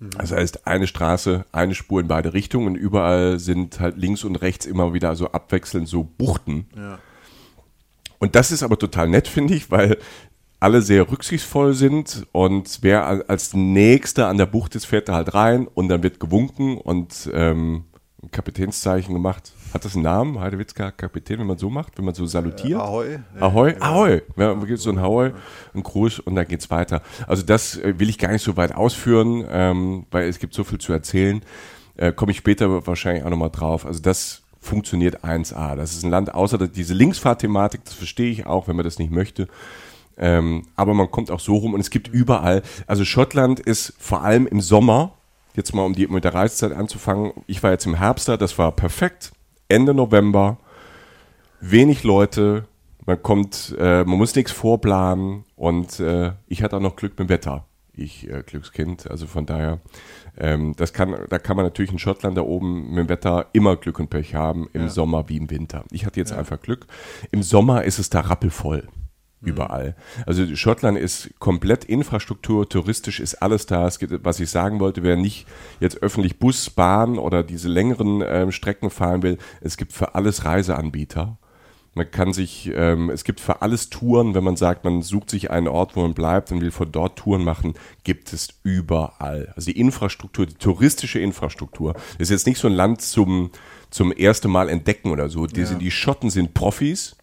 Mhm. 0.01 0.11
Das 0.19 0.33
heißt, 0.33 0.67
eine 0.67 0.89
Straße, 0.89 1.47
eine 1.53 1.77
Spur 1.77 2.01
in 2.01 2.09
beide 2.09 2.35
Richtungen 2.35 2.67
und 2.67 2.75
überall 2.75 3.39
sind 3.39 3.79
halt 3.79 3.97
links 3.97 4.25
und 4.25 4.37
rechts 4.37 4.67
immer 4.67 4.93
wieder 4.93 5.15
so 5.15 5.31
abwechselnd 5.31 5.89
so 5.89 6.03
Buchten. 6.03 6.67
Ja. 6.77 6.99
Und 8.19 8.35
das 8.35 8.51
ist 8.51 8.65
aber 8.65 8.79
total 8.79 9.09
nett, 9.09 9.29
finde 9.29 9.55
ich, 9.55 9.71
weil 9.71 9.97
alle 10.59 10.83
sehr 10.83 11.11
rücksichtsvoll 11.11 11.75
sind 11.75 12.27
und 12.33 12.79
wer 12.83 13.29
als 13.29 13.55
Nächster 13.55 14.29
an 14.29 14.39
der 14.39 14.47
Bucht 14.47 14.75
ist, 14.75 14.87
fährt 14.87 15.09
da 15.09 15.15
halt 15.15 15.35
rein 15.35 15.67
und 15.67 15.89
dann 15.89 16.03
wird 16.03 16.21
gewunken 16.21 16.79
und 16.79 17.31
ähm, 17.33 17.85
ein 18.23 18.31
Kapitänszeichen 18.31 19.13
gemacht. 19.13 19.53
Hat 19.73 19.85
das 19.85 19.95
einen 19.95 20.05
Namen? 20.05 20.39
Heidewitzka 20.39 20.91
Kapitän, 20.91 21.39
wenn 21.39 21.47
man 21.47 21.59
so 21.59 21.71
macht, 21.71 21.97
wenn 21.97 22.05
man 22.05 22.15
so 22.15 22.27
salutiert? 22.27 22.79
Äh, 22.79 22.83
Ahoi. 22.83 23.19
Ahoi, 23.41 23.75
Ahoi. 23.81 24.23
Ja, 24.37 24.55
man 24.55 24.67
gibt 24.67 24.81
so 24.81 24.91
ein 24.91 24.99
Ahoi, 24.99 25.33
ein 25.75 25.83
Gruß 25.83 26.21
und 26.21 26.35
dann 26.35 26.47
geht's 26.47 26.71
weiter. 26.71 27.03
Also 27.27 27.43
das 27.43 27.77
äh, 27.79 27.99
will 27.99 28.09
ich 28.09 28.19
gar 28.19 28.33
nicht 28.33 28.43
so 28.43 28.57
weit 28.57 28.75
ausführen, 28.75 29.45
ähm, 29.51 30.07
weil 30.11 30.29
es 30.29 30.39
gibt 30.39 30.55
so 30.55 30.65
viel 30.65 30.79
zu 30.79 30.93
erzählen. 30.93 31.43
Äh, 31.97 32.13
Komme 32.13 32.33
ich 32.33 32.39
später 32.39 32.87
wahrscheinlich 32.87 33.25
auch 33.25 33.31
nochmal 33.31 33.51
drauf. 33.51 33.87
Also 33.87 34.01
das 34.01 34.43
funktioniert 34.61 35.25
1A. 35.25 35.75
Das 35.77 35.93
ist 35.93 36.05
ein 36.05 36.11
Land, 36.11 36.35
außer 36.35 36.57
diese 36.69 36.95
Linksfahrthematik, 36.95 37.85
das 37.85 37.95
verstehe 37.95 38.31
ich 38.31 38.47
auch, 38.47 38.69
wenn 38.69 38.77
man 38.77 38.85
das 38.85 38.99
nicht 38.99 39.11
möchte. 39.11 39.49
Ähm, 40.17 40.67
aber 40.77 40.95
man 40.95 41.11
kommt 41.11 41.31
auch 41.31 41.41
so 41.41 41.57
rum 41.57 41.75
und 41.75 41.81
es 41.81 41.91
gibt 41.91 42.09
überall, 42.09 42.63
also 42.87 43.05
Schottland 43.05 43.59
ist 43.59 43.95
vor 43.99 44.23
allem 44.23 44.47
im 44.47 44.61
Sommer, 44.61 45.15
jetzt 45.57 45.75
mal 45.75 45.83
um 45.83 45.95
die, 45.95 46.07
mit 46.07 46.25
der 46.25 46.35
Reisezeit 46.35 46.73
anzufangen, 46.73 47.33
ich 47.47 47.63
war 47.63 47.73
jetzt 47.73 47.87
im 47.87 47.97
Herbst 47.97 48.29
da, 48.29 48.37
das 48.37 48.57
war 48.59 48.73
perfekt. 48.73 49.33
Ende 49.73 49.95
November, 49.95 50.59
wenig 51.61 52.05
Leute, 52.05 52.67
man 53.07 53.23
kommt, 53.23 53.75
äh, 53.79 54.05
man 54.05 54.19
muss 54.19 54.35
nichts 54.35 54.53
vorplanen 54.53 55.45
und 55.57 55.99
äh, 55.99 56.33
ich 56.47 56.63
hatte 56.63 56.77
auch 56.77 56.81
noch 56.81 56.97
Glück 56.97 57.13
mit 57.13 57.21
dem 57.21 57.29
Wetter. 57.31 57.67
Ich 57.95 58.29
äh, 58.31 58.43
Glückskind, 58.45 59.11
also 59.11 59.27
von 59.27 59.47
daher, 59.47 59.81
ähm, 60.39 60.75
das 60.77 60.93
kann, 60.93 61.17
da 61.29 61.39
kann 61.39 61.57
man 61.57 61.65
natürlich 61.65 61.91
in 61.91 61.99
Schottland 61.99 62.37
da 62.37 62.43
oben 62.43 62.91
mit 62.91 62.99
dem 62.99 63.09
Wetter 63.09 63.47
immer 63.53 63.77
Glück 63.77 63.99
und 63.99 64.11
Pech 64.11 64.35
haben, 64.35 64.69
im 64.73 64.83
Ja. 64.83 64.89
Sommer 64.89 65.29
wie 65.29 65.37
im 65.39 65.51
Winter. 65.51 65.85
Ich 65.91 66.07
hatte 66.07 66.21
jetzt 66.21 66.33
einfach 66.33 66.61
Glück. 66.61 66.87
Im 67.31 67.43
Sommer 67.43 67.85
ist 67.85 67.99
es 67.99 68.11
da 68.11 68.21
rappelvoll 68.21 68.89
überall. 69.43 69.97
Also 70.27 70.55
Schottland 70.55 70.99
ist 70.99 71.31
komplett 71.39 71.85
Infrastruktur, 71.85 72.69
touristisch 72.69 73.21
ist 73.21 73.37
alles 73.37 73.67
da. 73.67 73.87
Es 73.87 73.99
gibt, 73.99 74.25
was 74.25 74.41
ich 74.41 74.51
sagen 74.51 74.81
wollte, 74.81 75.03
wer 75.03 75.17
nicht 75.17 75.47
jetzt 75.81 76.03
öffentlich 76.03 76.39
Bus, 76.39 76.71
Bahn 76.71 77.19
oder 77.19 77.43
diese 77.43 77.69
längeren 77.69 78.23
ähm, 78.27 78.53
Strecken 78.53 78.91
fahren 78.91 79.23
will, 79.23 79.39
es 79.61 79.77
gibt 79.77 79.93
für 79.93 80.15
alles 80.15 80.45
Reiseanbieter. 80.45 81.39
Man 81.95 82.11
kann 82.11 82.33
sich, 82.33 82.73
ähm, 82.75 83.11
es 83.11 83.23
gibt 83.23 83.39
für 83.39 83.61
alles 83.61 83.91
Touren, 83.91 84.35
wenn 84.35 84.45
man 84.45 84.57
sagt, 84.57 84.85
man 84.85 85.03
sucht 85.03 85.29
sich 85.29 85.51
einen 85.51 85.69
Ort, 85.69 85.95
wo 85.95 86.01
man 86.01 86.15
bleibt 86.15 86.51
und 86.51 86.63
will 86.63 86.71
von 86.71 86.91
dort 86.91 87.19
Touren 87.19 87.45
machen, 87.45 87.75
gibt 88.03 88.33
es 88.33 88.49
überall. 88.63 89.53
Also 89.57 89.71
die 89.71 89.79
Infrastruktur, 89.79 90.47
die 90.47 90.55
touristische 90.55 91.19
Infrastruktur, 91.19 91.95
ist 92.19 92.31
jetzt 92.31 92.47
nicht 92.47 92.59
so 92.59 92.67
ein 92.67 92.73
Land 92.73 93.03
zum, 93.03 93.51
zum 93.91 94.11
ersten 94.11 94.51
Mal 94.51 94.71
entdecken 94.71 95.11
oder 95.11 95.29
so. 95.29 95.47
Die, 95.47 95.65
sind, 95.65 95.83
die 95.83 95.91
Schotten 95.91 96.31
sind 96.31 96.55
Profis 96.55 97.17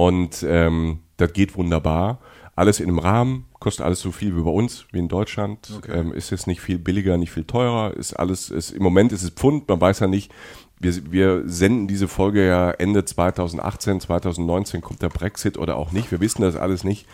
und 0.00 0.46
ähm, 0.48 1.00
das 1.18 1.30
geht 1.34 1.58
wunderbar. 1.58 2.20
Alles 2.56 2.80
in 2.80 2.88
einem 2.88 3.00
Rahmen, 3.00 3.44
kostet 3.58 3.84
alles 3.84 4.00
so 4.00 4.12
viel 4.12 4.34
wie 4.34 4.40
bei 4.40 4.50
uns, 4.50 4.86
wie 4.92 4.98
in 4.98 5.08
Deutschland. 5.08 5.70
Okay. 5.76 5.92
Ähm, 5.92 6.14
ist 6.14 6.30
jetzt 6.30 6.46
nicht 6.46 6.62
viel 6.62 6.78
billiger, 6.78 7.18
nicht 7.18 7.32
viel 7.32 7.44
teurer. 7.44 7.94
Ist 7.94 8.14
alles, 8.14 8.48
ist, 8.48 8.70
im 8.70 8.82
Moment 8.82 9.12
ist 9.12 9.22
es 9.22 9.28
Pfund, 9.28 9.68
man 9.68 9.78
weiß 9.78 10.00
ja 10.00 10.06
nicht. 10.06 10.32
Wir, 10.78 11.12
wir 11.12 11.42
senden 11.44 11.86
diese 11.86 12.08
Folge 12.08 12.46
ja 12.46 12.70
Ende 12.70 13.04
2018, 13.04 14.00
2019 14.00 14.80
kommt 14.80 15.02
der 15.02 15.10
Brexit 15.10 15.58
oder 15.58 15.76
auch 15.76 15.92
nicht. 15.92 16.10
Wir 16.10 16.20
wissen 16.20 16.40
das 16.40 16.56
alles 16.56 16.82
nicht. 16.82 17.06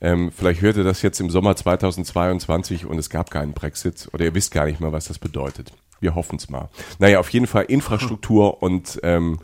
Ähm, 0.00 0.32
vielleicht 0.36 0.62
hört 0.62 0.76
ihr 0.76 0.84
das 0.84 1.02
jetzt 1.02 1.20
im 1.20 1.30
Sommer 1.30 1.54
2022 1.54 2.86
und 2.86 2.98
es 2.98 3.08
gab 3.08 3.30
keinen 3.30 3.52
Brexit 3.52 4.08
oder 4.12 4.24
ihr 4.24 4.34
wisst 4.34 4.52
gar 4.52 4.66
nicht 4.66 4.80
mehr, 4.80 4.90
was 4.90 5.06
das 5.06 5.20
bedeutet. 5.20 5.72
Wir 6.00 6.16
hoffen 6.16 6.38
es 6.38 6.50
mal. 6.50 6.70
Naja, 6.98 7.20
auf 7.20 7.30
jeden 7.30 7.46
Fall 7.46 7.66
Infrastruktur 7.66 8.64
und 8.64 8.98
ähm, 9.04 9.38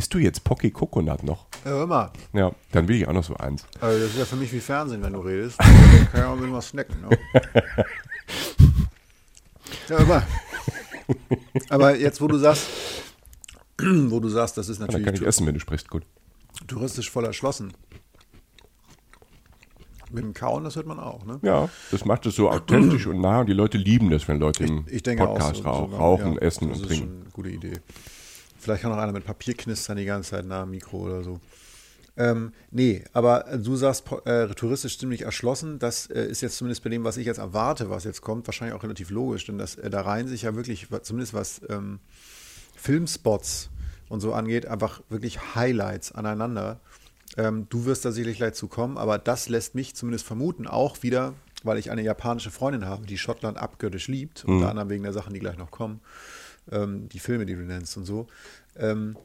isst 0.00 0.14
du 0.14 0.18
jetzt 0.18 0.42
Pocky 0.44 0.70
Coconut 0.70 1.22
noch? 1.24 1.46
Ja, 1.64 1.84
mal. 1.84 2.10
Ja, 2.32 2.50
dann 2.72 2.88
will 2.88 2.96
ich 2.96 3.06
auch 3.06 3.12
noch 3.12 3.22
so 3.22 3.36
eins. 3.36 3.66
Also 3.82 3.98
das 4.00 4.10
ist 4.12 4.18
ja 4.18 4.24
für 4.24 4.36
mich 4.36 4.50
wie 4.50 4.60
Fernsehen, 4.60 5.02
wenn 5.02 5.12
du 5.12 5.20
redest. 5.20 5.58
Da 5.60 5.64
kann 6.12 6.20
ich 6.38 6.44
auch 6.46 6.48
mal 6.48 6.62
snacken. 6.62 7.02
Ne? 7.02 7.18
Ja, 9.90 9.98
aber, 9.98 10.22
aber 11.68 11.96
jetzt, 11.96 12.18
wo 12.22 12.28
du 12.28 12.38
sagst, 12.38 12.66
wo 13.78 14.20
du 14.20 14.28
sagst, 14.30 14.56
das 14.56 14.70
ist 14.70 14.80
Dann 14.80 14.88
kann 14.88 15.00
ich 15.00 15.06
natürlich 15.06 15.28
essen, 15.28 15.46
wenn 15.46 15.54
du 15.54 15.60
sprichst. 15.60 15.90
Gut. 15.90 16.04
touristisch 16.66 17.10
voll 17.10 17.26
erschlossen. 17.26 17.72
Mit 20.12 20.24
dem 20.24 20.32
Kauen, 20.32 20.64
das 20.64 20.76
hört 20.76 20.86
man 20.86 20.98
auch, 20.98 21.24
ne? 21.26 21.38
Ja, 21.42 21.68
das 21.90 22.04
macht 22.06 22.24
es 22.26 22.34
so 22.36 22.50
authentisch 22.50 23.06
und 23.06 23.20
nah 23.20 23.40
und 23.40 23.46
die 23.48 23.52
Leute 23.52 23.76
lieben 23.78 24.10
das, 24.10 24.26
wenn 24.28 24.40
Leute 24.40 24.64
im 24.64 24.84
Ich 24.90 25.02
denke 25.02 25.24
Podcast 25.24 25.64
auch. 25.66 25.88
so- 25.90 25.96
rauchen, 25.96 26.32
ja, 26.34 26.38
essen 26.40 26.68
das 26.70 26.78
und 26.78 26.84
ist 26.84 26.88
trinken. 26.88 27.08
schon 27.08 27.20
eine 27.20 27.30
gute 27.30 27.50
Idee. 27.50 27.72
Vielleicht 28.60 28.82
kann 28.82 28.92
auch 28.92 28.98
einer 28.98 29.12
mit 29.12 29.24
Papier 29.24 29.54
knistern 29.54 29.96
die 29.96 30.04
ganze 30.04 30.30
Zeit 30.30 30.44
nah 30.44 30.62
am 30.62 30.70
Mikro 30.70 30.98
oder 30.98 31.24
so. 31.24 31.40
Ähm, 32.16 32.52
nee, 32.70 33.02
aber 33.12 33.46
du 33.56 33.76
sagst 33.76 34.04
äh, 34.26 34.48
touristisch 34.48 34.98
ziemlich 34.98 35.22
erschlossen. 35.22 35.78
Das 35.78 36.06
äh, 36.06 36.26
ist 36.26 36.42
jetzt 36.42 36.58
zumindest 36.58 36.82
bei 36.82 36.90
dem, 36.90 37.04
was 37.04 37.16
ich 37.16 37.26
jetzt 37.26 37.38
erwarte, 37.38 37.88
was 37.88 38.04
jetzt 38.04 38.20
kommt, 38.20 38.46
wahrscheinlich 38.46 38.76
auch 38.76 38.82
relativ 38.82 39.10
logisch, 39.10 39.46
denn 39.46 39.58
das, 39.58 39.76
äh, 39.76 39.88
da 39.88 40.02
reihen 40.02 40.28
sich 40.28 40.42
ja 40.42 40.54
wirklich, 40.54 40.88
zumindest 41.02 41.32
was 41.32 41.62
ähm, 41.68 42.00
Filmspots 42.76 43.70
und 44.08 44.20
so 44.20 44.34
angeht, 44.34 44.66
einfach 44.66 45.00
wirklich 45.08 45.54
Highlights 45.54 46.12
aneinander. 46.12 46.80
Ähm, 47.36 47.66
du 47.70 47.86
wirst 47.86 48.04
da 48.04 48.12
sicherlich 48.12 48.38
gleich 48.38 48.54
zu 48.54 48.68
kommen, 48.68 48.98
aber 48.98 49.18
das 49.18 49.48
lässt 49.48 49.74
mich 49.74 49.94
zumindest 49.94 50.26
vermuten, 50.26 50.66
auch 50.66 51.02
wieder, 51.02 51.34
weil 51.62 51.78
ich 51.78 51.90
eine 51.90 52.02
japanische 52.02 52.50
Freundin 52.50 52.86
habe, 52.86 53.06
die 53.06 53.18
Schottland 53.18 53.56
abgöttisch 53.56 54.08
liebt, 54.08 54.46
mhm. 54.46 54.56
unter 54.56 54.70
anderem 54.70 54.90
wegen 54.90 55.04
der 55.04 55.12
Sachen, 55.12 55.32
die 55.32 55.40
gleich 55.40 55.56
noch 55.56 55.70
kommen, 55.70 56.00
ähm, 56.70 57.08
die 57.08 57.18
Filme, 57.18 57.46
die 57.46 57.54
du 57.54 57.62
nennst 57.62 57.96
und 57.96 58.04
so. 58.04 58.26
Ähm, 58.76 59.16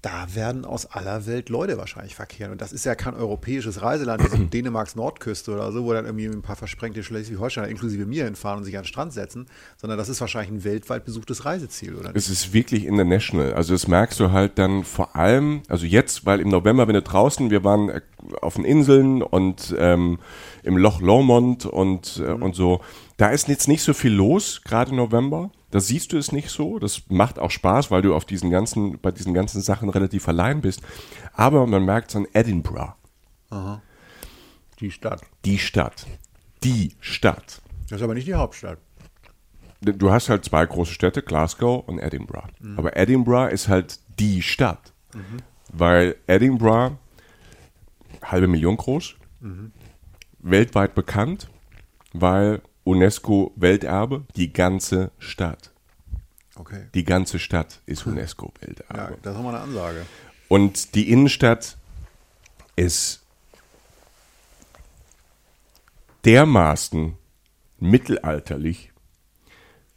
da 0.00 0.32
werden 0.34 0.64
aus 0.64 0.86
aller 0.86 1.26
Welt 1.26 1.48
Leute 1.48 1.76
wahrscheinlich 1.76 2.14
verkehren. 2.14 2.52
Und 2.52 2.60
das 2.60 2.72
ist 2.72 2.84
ja 2.84 2.94
kein 2.94 3.14
europäisches 3.14 3.82
Reiseland, 3.82 4.22
wie 4.22 4.28
so 4.28 4.44
Dänemarks 4.52 4.94
Nordküste 4.94 5.52
oder 5.52 5.72
so, 5.72 5.84
wo 5.84 5.92
dann 5.92 6.04
irgendwie 6.04 6.26
ein 6.26 6.42
paar 6.42 6.54
versprengte 6.54 7.02
Schleswig-Holsteiner 7.02 7.66
inklusive 7.66 8.06
mir 8.06 8.24
hinfahren 8.24 8.58
und 8.58 8.64
sich 8.64 8.76
an 8.76 8.82
den 8.82 8.88
Strand 8.88 9.12
setzen, 9.12 9.46
sondern 9.76 9.98
das 9.98 10.08
ist 10.08 10.20
wahrscheinlich 10.20 10.52
ein 10.52 10.64
weltweit 10.64 11.04
besuchtes 11.04 11.44
Reiseziel, 11.44 11.96
oder 11.96 12.08
nicht? 12.08 12.16
Es 12.16 12.30
ist 12.30 12.52
wirklich 12.52 12.86
international. 12.86 13.54
Also 13.54 13.74
das 13.74 13.88
merkst 13.88 14.20
du 14.20 14.30
halt 14.30 14.56
dann 14.58 14.84
vor 14.84 15.16
allem, 15.16 15.62
also 15.68 15.84
jetzt, 15.84 16.24
weil 16.24 16.40
im 16.40 16.48
November, 16.48 16.86
wenn 16.86 16.94
du 16.94 17.02
draußen, 17.02 17.50
wir 17.50 17.64
waren 17.64 17.88
äh, 17.88 18.00
auf 18.40 18.54
den 18.54 18.64
Inseln 18.64 19.22
und 19.22 19.74
ähm, 19.78 20.20
im 20.62 20.76
Loch 20.76 21.00
Lomond 21.00 21.66
und, 21.66 22.22
äh, 22.24 22.34
mhm. 22.34 22.42
und 22.44 22.54
so, 22.54 22.82
da 23.16 23.30
ist 23.30 23.48
jetzt 23.48 23.66
nicht 23.66 23.82
so 23.82 23.94
viel 23.94 24.12
los, 24.12 24.62
gerade 24.64 24.92
im 24.92 24.96
November. 24.96 25.50
Da 25.70 25.80
siehst 25.80 26.12
du 26.12 26.18
es 26.18 26.32
nicht 26.32 26.48
so. 26.48 26.78
Das 26.78 27.02
macht 27.08 27.38
auch 27.38 27.50
Spaß, 27.50 27.90
weil 27.90 28.02
du 28.02 28.14
auf 28.14 28.24
diesen 28.24 28.50
ganzen, 28.50 28.98
bei 29.00 29.10
diesen 29.10 29.34
ganzen 29.34 29.60
Sachen 29.60 29.90
relativ 29.90 30.26
allein 30.28 30.60
bist. 30.60 30.80
Aber 31.34 31.66
man 31.66 31.84
merkt 31.84 32.10
es 32.10 32.16
an 32.16 32.26
Edinburgh. 32.32 32.94
Aha. 33.50 33.82
Die 34.80 34.90
Stadt. 34.90 35.22
Die 35.44 35.58
Stadt. 35.58 36.06
Die 36.62 36.92
Stadt. 37.00 37.60
Das 37.88 38.00
ist 38.00 38.02
aber 38.02 38.14
nicht 38.14 38.26
die 38.26 38.34
Hauptstadt. 38.34 38.78
Du 39.80 40.10
hast 40.10 40.28
halt 40.28 40.44
zwei 40.44 40.66
große 40.66 40.92
Städte, 40.92 41.22
Glasgow 41.22 41.86
und 41.86 41.98
Edinburgh. 41.98 42.48
Mhm. 42.60 42.78
Aber 42.78 42.96
Edinburgh 42.96 43.52
ist 43.52 43.68
halt 43.68 44.00
die 44.18 44.42
Stadt. 44.42 44.92
Mhm. 45.14 45.38
Weil 45.72 46.16
Edinburgh, 46.26 46.96
halbe 48.22 48.48
Million 48.48 48.76
groß, 48.76 49.14
mhm. 49.40 49.72
weltweit 50.40 50.94
bekannt, 50.94 51.48
weil 52.12 52.62
UNESCO-Welterbe, 52.88 54.24
die 54.34 54.50
ganze 54.50 55.10
Stadt. 55.18 55.72
Okay. 56.56 56.86
Die 56.94 57.04
ganze 57.04 57.38
Stadt 57.38 57.82
ist 57.84 58.06
UNESCO-Welterbe. 58.06 58.98
Ja, 58.98 59.10
das 59.20 59.36
ist 59.36 59.42
mal 59.42 59.50
eine 59.50 59.60
Ansage. 59.60 60.06
Und 60.48 60.94
die 60.94 61.10
Innenstadt 61.10 61.76
ist 62.76 63.22
dermaßen 66.24 67.14
mittelalterlich. 67.78 68.90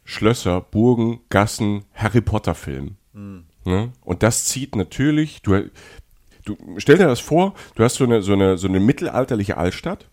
Schlösser, 0.04 0.60
Burgen, 0.60 1.20
Gassen, 1.30 1.84
Harry 1.94 2.20
Potter 2.20 2.54
Film. 2.54 2.96
Mhm. 3.14 3.44
Ne? 3.64 3.92
Und 4.02 4.22
das 4.22 4.44
zieht 4.44 4.76
natürlich, 4.76 5.40
du, 5.40 5.70
du 6.44 6.58
stell 6.76 6.98
dir 6.98 7.06
das 7.06 7.20
vor, 7.20 7.54
du 7.74 7.84
hast 7.84 7.94
so 7.94 8.04
eine, 8.04 8.20
so 8.20 8.34
eine, 8.34 8.58
so 8.58 8.68
eine 8.68 8.80
mittelalterliche 8.80 9.56
Altstadt 9.56 10.10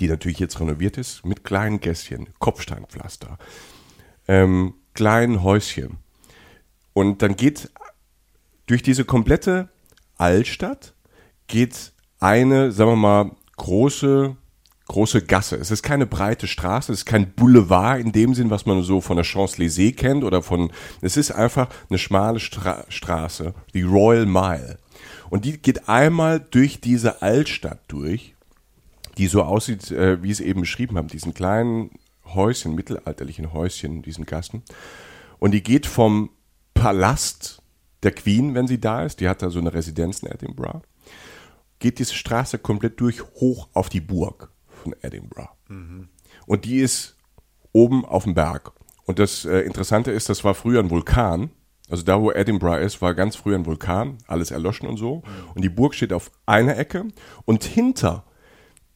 die 0.00 0.08
natürlich 0.08 0.38
jetzt 0.38 0.58
renoviert 0.58 0.98
ist, 0.98 1.24
mit 1.24 1.44
kleinen 1.44 1.80
Gässchen, 1.80 2.28
Kopfsteinpflaster, 2.38 3.38
ähm, 4.26 4.74
kleinen 4.94 5.42
Häuschen. 5.42 5.98
Und 6.92 7.22
dann 7.22 7.36
geht 7.36 7.70
durch 8.66 8.82
diese 8.82 9.04
komplette 9.04 9.68
Altstadt 10.16 10.94
geht 11.46 11.92
eine, 12.20 12.72
sagen 12.72 12.90
wir 12.90 12.96
mal, 12.96 13.30
große, 13.56 14.36
große 14.86 15.22
Gasse. 15.22 15.56
Es 15.56 15.70
ist 15.70 15.82
keine 15.82 16.06
breite 16.06 16.46
Straße, 16.46 16.92
es 16.92 17.00
ist 17.00 17.04
kein 17.06 17.32
Boulevard 17.32 18.00
in 18.00 18.12
dem 18.12 18.34
Sinn, 18.34 18.50
was 18.50 18.66
man 18.66 18.82
so 18.82 19.00
von 19.00 19.16
der 19.16 19.24
Champs-Élysées 19.24 19.96
kennt 19.96 20.24
oder 20.24 20.42
von, 20.42 20.70
es 21.00 21.16
ist 21.16 21.32
einfach 21.32 21.68
eine 21.88 21.98
schmale 21.98 22.40
Stra 22.40 22.84
Straße, 22.88 23.54
die 23.74 23.82
Royal 23.82 24.26
Mile. 24.26 24.78
Und 25.30 25.44
die 25.44 25.58
geht 25.58 25.88
einmal 25.88 26.40
durch 26.40 26.80
diese 26.80 27.22
Altstadt 27.22 27.80
durch 27.88 28.34
die 29.20 29.26
so 29.26 29.42
aussieht, 29.42 29.90
äh, 29.90 30.22
wie 30.22 30.28
ich 30.28 30.32
es 30.32 30.40
eben 30.40 30.60
beschrieben 30.60 30.96
habe, 30.96 31.08
diesen 31.08 31.34
kleinen 31.34 31.90
Häuschen, 32.24 32.74
mittelalterlichen 32.74 33.52
Häuschen, 33.52 34.00
diesen 34.00 34.24
Gassen. 34.24 34.62
Und 35.38 35.50
die 35.50 35.62
geht 35.62 35.84
vom 35.84 36.30
Palast 36.72 37.62
der 38.02 38.12
Queen, 38.12 38.54
wenn 38.54 38.66
sie 38.66 38.80
da 38.80 39.04
ist, 39.04 39.20
die 39.20 39.28
hat 39.28 39.42
da 39.42 39.50
so 39.50 39.58
eine 39.58 39.74
Residenz 39.74 40.20
in 40.20 40.30
Edinburgh, 40.30 40.80
geht 41.80 41.98
diese 41.98 42.14
Straße 42.14 42.58
komplett 42.58 42.98
durch 42.98 43.22
hoch 43.34 43.68
auf 43.74 43.90
die 43.90 44.00
Burg 44.00 44.50
von 44.68 44.94
Edinburgh. 45.02 45.50
Mhm. 45.68 46.08
Und 46.46 46.64
die 46.64 46.78
ist 46.78 47.18
oben 47.72 48.06
auf 48.06 48.24
dem 48.24 48.32
Berg. 48.32 48.72
Und 49.04 49.18
das 49.18 49.44
äh, 49.44 49.58
Interessante 49.60 50.12
ist, 50.12 50.30
das 50.30 50.44
war 50.44 50.54
früher 50.54 50.80
ein 50.80 50.88
Vulkan. 50.88 51.50
Also 51.90 52.04
da, 52.04 52.18
wo 52.22 52.32
Edinburgh 52.32 52.82
ist, 52.82 53.02
war 53.02 53.12
ganz 53.14 53.36
früher 53.36 53.58
ein 53.58 53.66
Vulkan, 53.66 54.16
alles 54.26 54.50
erloschen 54.50 54.88
und 54.88 54.96
so. 54.96 55.16
Mhm. 55.16 55.50
Und 55.56 55.62
die 55.62 55.68
Burg 55.68 55.94
steht 55.94 56.14
auf 56.14 56.30
einer 56.46 56.78
Ecke 56.78 57.06
und 57.44 57.64
hinter 57.64 58.24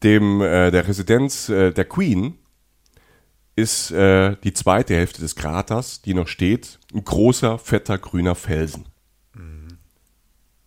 dem 0.03 0.41
äh, 0.41 0.71
der 0.71 0.87
Residenz 0.87 1.49
äh, 1.49 1.73
der 1.73 1.85
Queen 1.85 2.39
ist 3.57 3.91
äh, 3.93 4.37
die 4.43 4.53
zweite 4.53 4.95
Hälfte 4.95 5.21
des 5.21 5.37
Kraters, 5.37 6.03
die 6.03 6.15
noch 6.15 6.29
steht, 6.29 6.81
ein 6.93 7.05
großer, 7.05 7.59
fetter, 7.59 7.99
grüner 7.99 8.35
Felsen. 8.35 8.87
Mhm. 9.35 9.79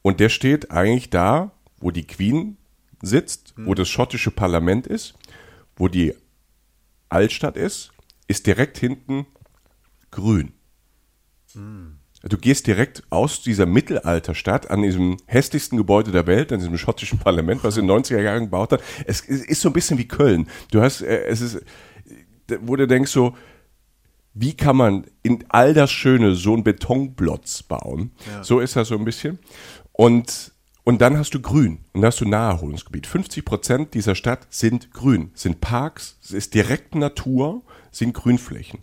Und 0.01 0.19
der 0.19 0.29
steht 0.29 0.71
eigentlich 0.71 1.09
da, 1.09 1.51
wo 1.79 1.91
die 1.91 2.07
Queen 2.07 2.57
sitzt, 3.01 3.57
mhm. 3.57 3.67
wo 3.67 3.73
das 3.73 3.89
schottische 3.89 4.31
Parlament 4.31 4.87
ist, 4.87 5.15
wo 5.75 5.87
die 5.87 6.13
Altstadt 7.09 7.57
ist, 7.57 7.91
ist 8.27 8.47
direkt 8.47 8.77
hinten 8.77 9.25
grün. 10.11 10.53
Mhm. 11.53 11.96
Du 12.29 12.37
gehst 12.37 12.67
direkt 12.67 13.03
aus 13.09 13.41
dieser 13.41 13.65
Mittelalterstadt 13.65 14.69
an 14.69 14.81
diesem 14.81 15.17
hässlichsten 15.25 15.77
Gebäude 15.77 16.11
der 16.11 16.27
Welt, 16.27 16.51
an 16.51 16.59
diesem 16.59 16.77
schottischen 16.77 17.19
Parlament, 17.19 17.63
was 17.63 17.77
in 17.77 17.87
den 17.87 17.97
90er 17.97 18.21
Jahren 18.21 18.45
gebaut 18.45 18.71
hat. 18.71 18.83
Es 19.05 19.21
ist 19.21 19.61
so 19.61 19.69
ein 19.69 19.73
bisschen 19.73 19.97
wie 19.97 20.07
Köln. 20.07 20.47
Du 20.71 20.81
hast, 20.81 21.01
äh, 21.01 21.25
es 21.25 21.41
ist, 21.41 21.61
wo 22.61 22.75
du 22.75 22.87
denkst 22.87 23.11
so, 23.11 23.35
wie 24.33 24.53
kann 24.53 24.75
man 24.75 25.05
in 25.23 25.45
all 25.49 25.73
das 25.73 25.91
Schöne 25.91 26.35
so 26.35 26.53
einen 26.53 26.63
Betonblotz 26.63 27.63
bauen? 27.63 28.11
Ja. 28.31 28.43
So 28.43 28.59
ist 28.59 28.75
das 28.75 28.89
so 28.89 28.95
ein 28.95 29.05
bisschen. 29.05 29.39
Und, 29.93 30.51
und 30.83 31.01
dann 31.01 31.17
hast 31.17 31.33
du 31.33 31.41
Grün 31.41 31.79
und 31.93 32.01
dann 32.01 32.05
hast 32.05 32.21
du 32.21 32.25
Naherholungsgebiet. 32.25 33.07
50 33.07 33.43
Prozent 33.43 33.93
dieser 33.95 34.13
Stadt 34.13 34.45
sind 34.51 34.91
grün, 34.93 35.31
sind 35.33 35.59
Parks, 35.59 36.17
es 36.23 36.31
ist 36.31 36.53
direkt 36.53 36.93
Natur, 36.93 37.63
sind 37.91 38.13
Grünflächen. 38.13 38.79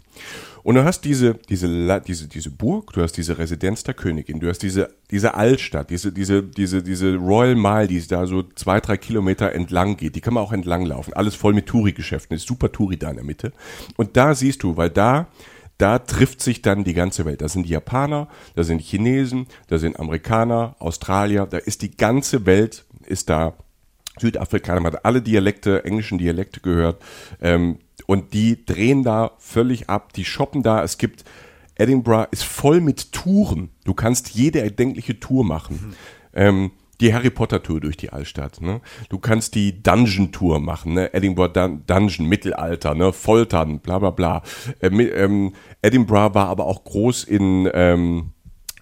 Und 0.65 0.77
du 0.77 0.85
hast 0.85 1.03
diese, 1.03 1.35
diese, 1.35 2.01
diese, 2.01 2.27
diese 2.27 2.51
Burg, 2.51 2.95
du 2.95 3.03
hast 3.03 3.13
diese 3.13 3.37
Residenz 3.37 3.85
der 3.85 3.93
Königin, 3.93 4.41
du 4.41 4.49
hast 4.49 4.61
diese, 4.61 4.89
diese 5.11 5.35
Altstadt, 5.35 5.91
diese, 5.91 6.11
diese, 6.11 6.43
diese, 6.43 6.83
diese 6.83 7.17
Royal 7.17 7.55
Mile, 7.55 7.87
die 7.87 8.05
da 8.07 8.27
so 8.27 8.43
zwei, 8.43 8.81
drei 8.81 8.97
Kilometer 8.97 9.53
entlang 9.53 9.99
geht. 9.99 10.17
Die 10.17 10.23
kann 10.23 10.33
man 10.33 10.43
auch 10.43 10.53
entlang 10.53 10.87
laufen. 10.87 11.13
Alles 11.13 11.35
voll 11.35 11.53
mit 11.53 11.67
Touri-Geschäften, 11.67 12.35
ist 12.35 12.49
super 12.49 12.73
Touri 12.73 12.97
da 12.97 13.11
in 13.11 13.17
der 13.17 13.27
Mitte. 13.27 13.53
Und 13.99 14.17
da 14.17 14.35
siehst 14.35 14.63
du, 14.63 14.79
weil 14.79 14.89
da, 14.89 15.27
da 15.77 15.99
trifft 15.99 16.41
sich 16.41 16.63
dann 16.63 16.83
die 16.83 16.95
ganze 16.95 17.27
Welt. 17.27 17.43
Da 17.43 17.49
sind 17.49 17.67
die 17.67 17.73
Japaner, 17.73 18.29
da 18.55 18.65
sind 18.65 18.79
die 18.79 18.85
Chinesen, 18.85 19.47
da 19.69 19.77
sind 19.77 20.01
Amerikaner, 20.01 20.77
Australier, 20.79 21.45
da 21.45 21.59
ist 21.59 21.83
die 21.83 21.95
ganze 21.95 22.47
Welt, 22.47 22.87
ist 23.05 23.29
da 23.29 23.53
Südafrikaner, 24.19 24.81
man 24.81 24.95
hat 24.95 25.05
alle 25.05 25.21
Dialekte, 25.21 25.85
englischen 25.85 26.17
Dialekte 26.17 26.61
gehört. 26.61 27.03
Ähm, 27.43 27.81
und 28.07 28.33
die 28.35 28.65
drehen 28.65 29.03
da 29.03 29.33
völlig 29.39 29.89
ab, 29.89 30.13
die 30.13 30.25
shoppen 30.25 30.63
da. 30.63 30.83
Es 30.83 30.99
gibt, 30.99 31.25
Edinburgh 31.77 32.29
ist 32.31 32.45
voll 32.45 32.81
mit 32.81 33.13
Touren. 33.13 33.71
Du 33.85 33.95
kannst 33.95 34.31
jede 34.31 34.61
erdenkliche 34.61 35.19
Tour 35.21 35.45
machen. 35.45 35.75
Mhm. 35.75 35.95
Ähm, 36.35 36.71
die 37.01 37.13
Harry 37.13 37.31
Potter 37.31 37.63
Tour 37.63 37.81
durch 37.81 37.97
die 37.97 38.11
Altstadt. 38.11 38.61
Ne? 38.61 38.81
Du 39.09 39.19
kannst 39.19 39.55
die 39.55 39.83
Dungeon 39.83 40.33
Tour 40.33 40.61
machen, 40.61 40.95
ne? 40.95 41.13
Edinburgh 41.13 41.53
Dun 41.53 41.83
Dungeon, 41.87 42.29
Mittelalter, 42.29 42.95
ne? 42.95 43.13
Foltern, 43.13 43.81
bla 43.81 43.99
bla 43.99 44.11
bla. 44.11 44.43
Ähm, 44.81 45.01
ähm, 45.01 45.53
Edinburgh 45.83 46.35
war 46.35 46.49
aber 46.49 46.67
auch 46.67 46.85
groß 46.85 47.25
in 47.25 47.69
ähm, 47.75 48.31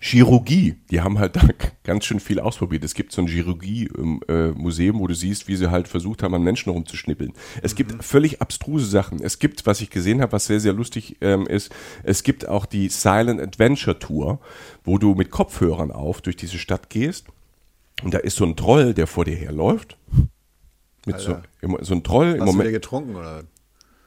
Chirurgie, 0.05 0.75
die 0.91 1.01
haben 1.01 1.21
halt 1.21 1.37
da 1.37 1.43
ganz 1.85 2.05
schön 2.05 2.19
viel 2.19 2.41
ausprobiert. 2.41 2.83
Es 2.83 2.95
gibt 2.95 3.13
so 3.13 3.23
ein 3.23 3.29
Chirurgie-Museum, 3.29 4.99
wo 4.99 5.07
du 5.07 5.15
siehst, 5.15 5.47
wie 5.47 5.55
sie 5.55 5.71
halt 5.71 5.87
versucht 5.87 6.25
haben, 6.25 6.35
an 6.35 6.43
Menschen 6.43 6.71
rumzuschnippeln. 6.71 7.33
Es 7.63 7.73
mhm. 7.73 7.77
gibt 7.77 8.05
völlig 8.05 8.43
abstruse 8.43 8.87
Sachen. 8.87 9.23
Es 9.23 9.39
gibt, 9.39 9.65
was 9.65 9.81
ich 9.81 9.91
gesehen 9.91 10.21
habe, 10.21 10.33
was 10.33 10.47
sehr, 10.47 10.59
sehr 10.59 10.73
lustig 10.73 11.19
ähm, 11.21 11.47
ist, 11.47 11.73
es 12.03 12.25
gibt 12.25 12.49
auch 12.49 12.67
die 12.67 12.89
Silent 12.89 13.41
Adventure 13.41 13.99
Tour, 13.99 14.41
wo 14.83 14.99
du 14.99 15.15
mit 15.15 15.31
Kopfhörern 15.31 15.93
auf 15.93 16.21
durch 16.21 16.37
diese 16.37 16.59
Stadt 16.59 16.91
gehst. 16.91 17.27
Und 18.03 18.13
da 18.13 18.19
ist 18.19 18.37
so 18.37 18.45
ein 18.45 18.57
Troll, 18.57 18.95
der 18.95 19.07
vor 19.07 19.25
dir 19.25 19.37
herläuft. 19.37 19.97
Mit 21.07 21.21
so, 21.21 21.37
so 21.81 21.95
ein 21.95 22.03
Troll 22.03 22.33
Hast 22.33 22.39
im 22.39 22.45
Moment. 22.45 22.69
Du 22.69 22.73
getrunken 22.73 23.15
oder? 23.15 23.45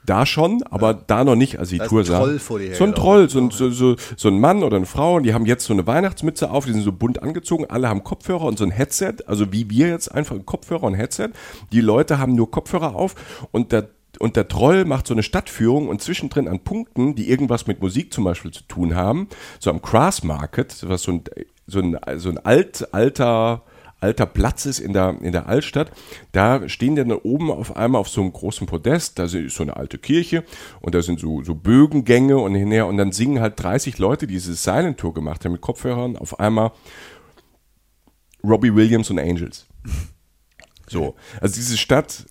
Da 0.05 0.25
schon, 0.25 0.63
aber 0.63 0.93
da 0.93 1.23
noch 1.23 1.35
nicht, 1.35 1.59
als 1.59 1.69
die 1.69 1.77
Da 1.77 1.85
ist 1.85 1.89
Tour 1.89 1.99
ein 1.99 2.05
sah. 2.05 2.19
Troll 2.19 2.39
vor 2.39 2.59
dir 2.59 2.75
So 2.75 2.83
ein. 2.83 2.95
Troll, 2.95 3.29
so 3.29 3.39
ein, 3.39 3.51
so, 3.51 3.69
so, 3.69 3.95
so 4.15 4.27
ein 4.27 4.39
Mann 4.39 4.63
oder 4.63 4.77
eine 4.77 4.85
Frau, 4.85 5.15
und 5.15 5.23
die 5.23 5.33
haben 5.33 5.45
jetzt 5.45 5.65
so 5.65 5.73
eine 5.73 5.85
Weihnachtsmütze 5.85 6.49
auf, 6.49 6.65
die 6.65 6.73
sind 6.73 6.83
so 6.83 6.91
bunt 6.91 7.21
angezogen, 7.21 7.65
alle 7.69 7.89
haben 7.89 8.03
Kopfhörer 8.03 8.45
und 8.45 8.57
so 8.57 8.63
ein 8.63 8.71
Headset, 8.71 9.15
also 9.25 9.51
wie 9.51 9.69
wir 9.69 9.87
jetzt 9.87 10.09
einfach 10.09 10.35
ein 10.35 10.45
Kopfhörer 10.45 10.83
und 10.83 10.93
Headset. 10.95 11.29
Die 11.71 11.81
Leute 11.81 12.19
haben 12.19 12.35
nur 12.35 12.51
Kopfhörer 12.51 12.95
auf 12.95 13.15
und 13.51 13.71
der 13.71 13.89
und 14.19 14.37
der 14.37 14.47
Troll 14.47 14.85
macht 14.85 15.07
so 15.07 15.13
eine 15.13 15.23
Stadtführung 15.23 15.89
und 15.89 16.01
zwischendrin 16.01 16.47
an 16.47 16.61
Punkten, 16.61 17.15
die 17.15 17.29
irgendwas 17.29 17.67
mit 17.67 17.81
Musik 17.81 18.13
zum 18.13 18.23
Beispiel 18.23 18.51
zu 18.51 18.63
tun 18.63 18.95
haben, 18.95 19.27
so 19.59 19.69
am 19.69 19.81
Grass 19.81 20.23
Market, 20.23 20.85
was 20.87 21.03
so 21.03 21.11
ein, 21.11 21.23
so 21.67 21.79
ein, 21.79 21.97
so 22.15 22.29
ein 22.29 22.37
alt, 22.37 22.93
alter, 22.93 23.63
alter 24.05 24.27
Platz 24.27 24.67
ist 24.67 24.79
in 24.79 24.93
der, 24.93 25.17
in 25.21 25.31
der 25.31 25.47
Altstadt, 25.47 25.91
da 26.31 26.69
stehen 26.69 26.95
dann 26.95 27.11
oben 27.11 27.49
auf 27.49 27.75
einmal 27.75 27.99
auf 27.99 28.07
so 28.07 28.21
einem 28.21 28.31
großen 28.31 28.67
Podest, 28.67 29.17
da 29.17 29.23
ist 29.23 29.55
so 29.55 29.63
eine 29.63 29.75
alte 29.75 29.97
Kirche 29.97 30.43
und 30.79 30.93
da 30.93 31.01
sind 31.01 31.19
so, 31.19 31.41
so 31.41 31.55
Bögengänge 31.55 32.37
und 32.37 32.53
hinher 32.53 32.85
und 32.85 32.97
dann 32.97 33.11
singen 33.11 33.41
halt 33.41 33.61
30 33.61 33.97
Leute, 33.97 34.27
die 34.27 34.35
diese 34.35 34.53
Silent 34.53 34.99
Tour 34.99 35.15
gemacht 35.15 35.43
haben 35.43 35.53
mit 35.53 35.61
Kopfhörern, 35.61 36.17
auf 36.17 36.39
einmal 36.39 36.71
Robbie 38.43 38.75
Williams 38.75 39.09
und 39.09 39.19
Angels. 39.19 39.65
So, 40.87 41.15
also 41.41 41.55
diese 41.55 41.79
Stadt, 41.79 42.27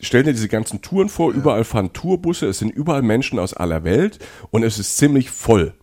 stell 0.00 0.22
dir 0.22 0.32
diese 0.32 0.48
ganzen 0.48 0.80
Touren 0.80 1.10
vor, 1.10 1.30
überall 1.30 1.62
fahren 1.62 1.92
Tourbusse, 1.92 2.46
es 2.46 2.58
sind 2.58 2.70
überall 2.70 3.02
Menschen 3.02 3.38
aus 3.38 3.52
aller 3.52 3.84
Welt 3.84 4.18
und 4.48 4.62
es 4.62 4.78
ist 4.78 4.96
ziemlich 4.96 5.30
voll. 5.30 5.74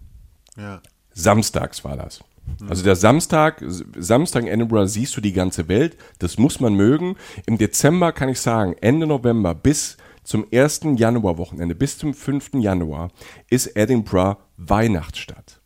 Ja. 0.57 0.81
Samstags 1.13 1.83
war 1.83 1.97
das. 1.97 2.23
Also 2.67 2.83
der 2.83 2.95
Samstag, 2.95 3.63
Samstag 3.97 4.43
in 4.43 4.47
Edinburgh 4.47 4.87
siehst 4.87 5.15
du 5.17 5.21
die 5.21 5.33
ganze 5.33 5.67
Welt, 5.67 5.97
das 6.19 6.37
muss 6.37 6.59
man 6.59 6.73
mögen. 6.73 7.15
Im 7.45 7.57
Dezember 7.57 8.11
kann 8.11 8.29
ich 8.29 8.39
sagen, 8.39 8.75
Ende 8.81 9.07
November 9.07 9.53
bis 9.53 9.97
zum 10.23 10.45
1. 10.51 10.81
Januar-Wochenende, 10.95 11.75
bis 11.75 11.97
zum 11.97 12.13
5. 12.13 12.55
Januar, 12.55 13.11
ist 13.49 13.75
Edinburgh 13.75 14.37
Weihnachtsstadt. 14.57 15.61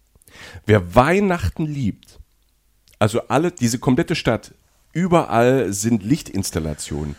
Wer 0.66 0.96
Weihnachten 0.96 1.66
liebt, 1.66 2.20
also 2.98 3.22
alle, 3.28 3.52
diese 3.52 3.80
komplette 3.80 4.16
Stadt, 4.16 4.54
überall 4.92 5.72
sind 5.72 6.04
Lichtinstallationen. 6.04 7.16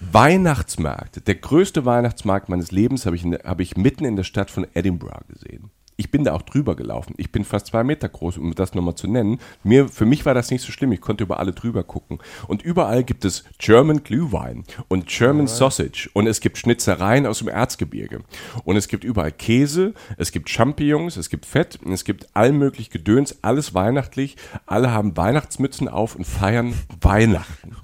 Weihnachtsmarkt, 0.00 1.26
der 1.26 1.36
größte 1.36 1.84
Weihnachtsmarkt 1.84 2.48
meines 2.48 2.72
Lebens 2.72 3.06
habe 3.06 3.16
ich, 3.16 3.24
in 3.24 3.38
habe 3.44 3.62
ich 3.62 3.76
mitten 3.76 4.04
in 4.04 4.16
der 4.16 4.24
Stadt 4.24 4.50
von 4.50 4.66
Edinburgh 4.74 5.24
gesehen. 5.28 5.70
Ich 5.96 6.10
bin 6.10 6.24
da 6.24 6.32
auch 6.32 6.42
drüber 6.42 6.74
gelaufen. 6.74 7.14
Ich 7.18 7.30
bin 7.30 7.44
fast 7.44 7.68
zwei 7.68 7.84
Meter 7.84 8.08
groß, 8.08 8.38
um 8.38 8.54
das 8.54 8.74
nochmal 8.74 8.96
zu 8.96 9.06
nennen. 9.06 9.38
Mir, 9.62 9.88
für 9.88 10.06
mich 10.06 10.26
war 10.26 10.34
das 10.34 10.50
nicht 10.50 10.62
so 10.62 10.72
schlimm. 10.72 10.90
Ich 10.92 11.00
konnte 11.00 11.22
über 11.24 11.38
alle 11.38 11.52
drüber 11.52 11.84
gucken. 11.84 12.18
Und 12.48 12.62
überall 12.62 13.04
gibt 13.04 13.24
es 13.24 13.44
German 13.58 14.02
Glühwein 14.02 14.64
und 14.88 15.06
German 15.06 15.46
Sausage. 15.46 16.10
Und 16.12 16.26
es 16.26 16.40
gibt 16.40 16.58
Schnitzereien 16.58 17.26
aus 17.26 17.38
dem 17.38 17.48
Erzgebirge. 17.48 18.22
Und 18.64 18.76
es 18.76 18.88
gibt 18.88 19.04
überall 19.04 19.32
Käse, 19.32 19.94
es 20.16 20.32
gibt 20.32 20.50
Champignons, 20.50 21.16
es 21.16 21.30
gibt 21.30 21.46
Fett, 21.46 21.78
und 21.84 21.92
es 21.92 22.04
gibt 22.04 22.28
all 22.34 22.52
möglich 22.52 22.90
Gedöns, 22.90 23.38
alles 23.42 23.74
weihnachtlich. 23.74 24.36
Alle 24.66 24.90
haben 24.90 25.16
Weihnachtsmützen 25.16 25.88
auf 25.88 26.16
und 26.16 26.24
feiern 26.24 26.74
Weihnachten. 27.00 27.76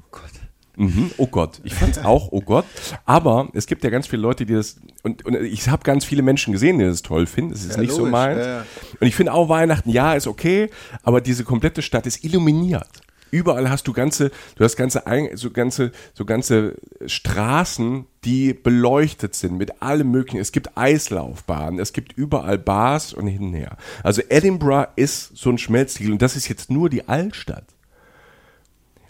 Mhm, 0.81 1.11
oh 1.19 1.27
Gott, 1.27 1.61
ich 1.65 1.75
fand's 1.75 1.99
auch, 2.05 2.29
oh 2.33 2.41
Gott. 2.41 2.65
Aber 3.05 3.49
es 3.53 3.67
gibt 3.67 3.85
ja 3.85 3.91
ganz 3.91 4.07
viele 4.07 4.23
Leute, 4.23 4.47
die 4.47 4.55
das, 4.55 4.77
und, 5.03 5.25
und 5.27 5.35
ich 5.35 5.69
habe 5.69 5.83
ganz 5.83 6.05
viele 6.05 6.23
Menschen 6.23 6.53
gesehen, 6.53 6.79
die 6.79 6.85
das 6.87 7.03
toll 7.03 7.27
finden. 7.27 7.53
Das 7.53 7.65
ist 7.65 7.75
Ja, 7.77 7.81
nicht 7.83 7.93
so 7.93 7.99
logisch, 7.99 8.13
meins. 8.13 8.47
ja. 8.47 8.65
Und 9.01 9.07
ich 9.07 9.15
finde 9.15 9.33
auch 9.35 9.49
Weihnachten, 9.49 9.91
ja, 9.91 10.15
ist 10.15 10.27
okay, 10.27 10.71
aber 11.03 11.21
diese 11.21 11.45
komplette 11.45 11.83
Stadt 11.83 12.07
ist 12.07 12.25
illuminiert. 12.25 12.89
Überall 13.33 13.71
hast 13.71 13.87
du 13.87 13.93
ganze, 13.93 14.33
du 14.57 14.65
hast 14.65 14.75
ganze, 14.77 15.05
so 15.35 15.51
ganze, 15.53 15.93
so 16.15 16.25
ganze 16.25 16.75
Straßen, 17.07 18.07
die 18.25 18.55
beleuchtet 18.55 19.37
sind 19.37 19.57
mit 19.57 19.83
allem 19.83 20.11
möglichen. 20.11 20.41
Es 20.41 20.51
gibt 20.51 20.77
Eislaufbahnen, 20.77 21.79
es 21.79 21.93
gibt 21.93 22.13
überall 22.17 22.59
Bars 22.59 23.13
und 23.13 23.29
hin 23.29 23.43
und 23.43 23.55
her. 23.55 23.77
Also 24.03 24.23
Edinburgh 24.29 24.89
ist 24.97 25.37
so 25.37 25.51
ein 25.51 25.59
Schmelztiegel 25.59 26.13
und 26.13 26.23
das 26.23 26.35
ist 26.35 26.49
jetzt 26.49 26.71
nur 26.71 26.91
die 26.91 27.09
Altstadt. 27.09 27.65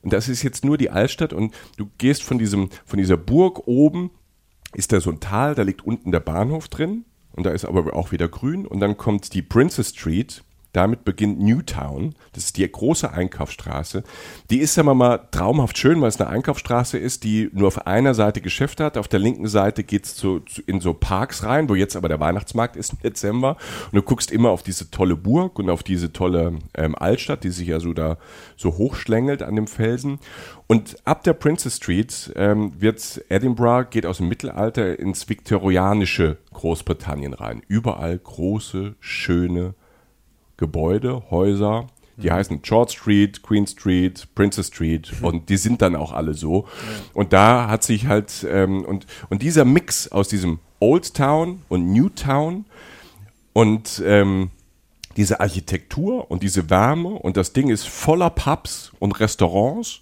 Und 0.02 0.12
das 0.12 0.28
ist 0.28 0.42
jetzt 0.42 0.64
nur 0.64 0.78
die 0.78 0.90
Altstadt 0.90 1.32
und 1.32 1.54
du 1.76 1.90
gehst 1.98 2.22
von 2.22 2.38
diesem, 2.38 2.70
von 2.84 2.98
dieser 2.98 3.16
Burg 3.16 3.66
oben, 3.66 4.10
ist 4.72 4.92
da 4.92 5.00
so 5.00 5.10
ein 5.10 5.20
Tal, 5.20 5.54
da 5.54 5.62
liegt 5.62 5.84
unten 5.84 6.12
der 6.12 6.20
Bahnhof 6.20 6.68
drin 6.68 7.04
und 7.32 7.44
da 7.44 7.50
ist 7.50 7.64
aber 7.64 7.94
auch 7.94 8.12
wieder 8.12 8.28
grün 8.28 8.66
und 8.66 8.80
dann 8.80 8.96
kommt 8.96 9.34
die 9.34 9.42
Princess 9.42 9.90
Street, 9.90 10.42
damit 10.72 11.04
beginnt 11.04 11.40
Newtown, 11.40 12.14
das 12.32 12.44
ist 12.44 12.56
die 12.56 12.70
große 12.70 13.10
Einkaufsstraße. 13.10 14.04
Die 14.50 14.58
ist, 14.58 14.74
sagen 14.74 14.86
wir 14.86 14.94
mal, 14.94 15.18
traumhaft 15.30 15.78
schön, 15.78 16.00
weil 16.00 16.08
es 16.08 16.20
eine 16.20 16.30
Einkaufsstraße 16.30 16.96
ist, 16.96 17.24
die 17.24 17.50
nur 17.52 17.68
auf 17.68 17.86
einer 17.86 18.14
Seite 18.14 18.40
Geschäfte 18.40 18.84
hat. 18.84 18.96
Auf 18.96 19.08
der 19.08 19.18
linken 19.18 19.48
Seite 19.48 19.82
geht's 19.82 20.14
zu, 20.14 20.40
zu, 20.40 20.62
in 20.66 20.80
so 20.80 20.94
Parks 20.94 21.42
rein, 21.42 21.68
wo 21.68 21.74
jetzt 21.74 21.96
aber 21.96 22.08
der 22.08 22.20
Weihnachtsmarkt 22.20 22.76
ist 22.76 22.92
im 22.92 22.98
Dezember. 23.02 23.56
Und 23.86 23.96
du 23.96 24.02
guckst 24.02 24.30
immer 24.30 24.50
auf 24.50 24.62
diese 24.62 24.90
tolle 24.90 25.16
Burg 25.16 25.58
und 25.58 25.70
auf 25.70 25.82
diese 25.82 26.12
tolle 26.12 26.58
ähm, 26.74 26.94
Altstadt, 26.94 27.42
die 27.42 27.50
sich 27.50 27.68
ja 27.68 27.80
so 27.80 27.92
da 27.92 28.16
so 28.56 28.76
hochschlängelt 28.76 29.42
an 29.42 29.56
dem 29.56 29.66
Felsen. 29.66 30.20
Und 30.68 30.98
ab 31.04 31.24
der 31.24 31.32
Princess 31.32 31.78
Street 31.78 32.32
ähm, 32.36 32.72
wird 32.80 33.24
Edinburgh, 33.28 33.88
geht 33.90 34.06
aus 34.06 34.18
dem 34.18 34.28
Mittelalter 34.28 35.00
ins 35.00 35.28
viktorianische 35.28 36.36
Großbritannien 36.52 37.34
rein. 37.34 37.62
Überall 37.66 38.16
große, 38.16 38.94
schöne 39.00 39.74
Gebäude, 40.60 41.24
Häuser, 41.30 41.88
die 42.16 42.30
heißen 42.30 42.62
George 42.62 42.92
Street, 42.96 43.42
Queen 43.42 43.66
Street, 43.66 44.28
Princess 44.36 44.68
Street 44.68 45.12
und 45.22 45.48
die 45.48 45.56
sind 45.56 45.82
dann 45.82 45.96
auch 45.96 46.12
alle 46.12 46.34
so. 46.34 46.68
Und 47.14 47.32
da 47.32 47.68
hat 47.68 47.82
sich 47.82 48.06
halt, 48.06 48.46
ähm, 48.48 48.84
und, 48.84 49.06
und 49.28 49.42
dieser 49.42 49.64
Mix 49.64 50.06
aus 50.12 50.28
diesem 50.28 50.60
Old 50.78 51.14
Town 51.14 51.62
und 51.68 51.92
New 51.92 52.10
Town 52.10 52.66
und 53.52 54.00
ähm, 54.04 54.50
diese 55.16 55.40
Architektur 55.40 56.30
und 56.30 56.42
diese 56.42 56.70
Wärme 56.70 57.08
und 57.08 57.36
das 57.36 57.52
Ding 57.52 57.68
ist 57.68 57.88
voller 57.88 58.30
Pubs 58.30 58.92
und 59.00 59.18
Restaurants. 59.18 60.00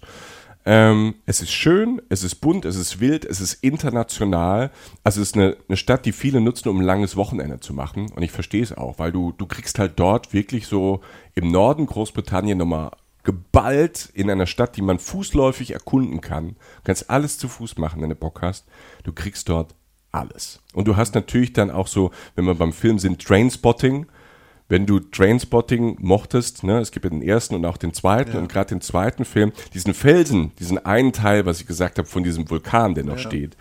Ähm, 0.65 1.15
es 1.25 1.41
ist 1.41 1.51
schön, 1.51 2.01
es 2.09 2.23
ist 2.23 2.35
bunt, 2.35 2.65
es 2.65 2.75
ist 2.75 2.99
wild, 2.99 3.25
es 3.25 3.41
ist 3.41 3.63
international. 3.63 4.71
Also 5.03 5.21
es 5.21 5.29
ist 5.29 5.35
eine, 5.35 5.57
eine 5.67 5.77
Stadt, 5.77 6.05
die 6.05 6.11
viele 6.11 6.41
nutzen, 6.41 6.69
um 6.69 6.79
ein 6.79 6.85
langes 6.85 7.15
Wochenende 7.15 7.59
zu 7.59 7.73
machen. 7.73 8.11
Und 8.11 8.23
ich 8.23 8.31
verstehe 8.31 8.63
es 8.63 8.77
auch, 8.77 8.99
weil 8.99 9.11
du, 9.11 9.31
du 9.31 9.45
kriegst 9.45 9.79
halt 9.79 9.93
dort 9.95 10.33
wirklich 10.33 10.67
so 10.67 11.01
im 11.35 11.51
Norden 11.51 11.85
Großbritannien 11.85 12.57
nochmal 12.57 12.91
geballt 13.23 14.09
in 14.13 14.29
einer 14.29 14.47
Stadt, 14.47 14.75
die 14.75 14.81
man 14.81 14.99
fußläufig 14.99 15.71
erkunden 15.71 16.21
kann. 16.21 16.49
Du 16.49 16.83
kannst 16.85 17.09
alles 17.09 17.37
zu 17.37 17.47
Fuß 17.47 17.77
machen, 17.77 18.01
wenn 18.01 18.09
du 18.09 18.15
Bock 18.15 18.41
hast. 18.41 18.65
Du 19.03 19.13
kriegst 19.13 19.49
dort 19.49 19.75
alles. 20.11 20.61
Und 20.73 20.87
du 20.87 20.97
hast 20.97 21.15
natürlich 21.15 21.53
dann 21.53 21.71
auch 21.71 21.87
so, 21.87 22.11
wenn 22.35 22.45
wir 22.45 22.55
beim 22.55 22.73
Film 22.73 22.99
sind, 22.99 23.21
Trainspotting. 23.23 24.07
Wenn 24.69 24.85
du 24.85 24.99
Trainspotting 24.99 25.97
mochtest, 25.99 26.63
ne, 26.63 26.79
es 26.79 26.91
gibt 26.91 27.03
ja 27.03 27.09
den 27.09 27.23
ersten 27.23 27.55
und 27.55 27.65
auch 27.65 27.77
den 27.77 27.93
zweiten 27.93 28.37
und 28.37 28.47
gerade 28.47 28.69
den 28.69 28.81
zweiten 28.81 29.25
Film, 29.25 29.51
diesen 29.73 29.95
Felsen, 29.95 30.51
diesen 30.59 30.77
einen 30.85 31.11
Teil, 31.11 31.45
was 31.47 31.59
ich 31.59 31.67
gesagt 31.67 31.97
habe, 31.97 32.07
von 32.07 32.23
diesem 32.23 32.49
Vulkan, 32.49 32.93
der 32.93 33.03
noch 33.03 33.17
steht, 33.17 33.57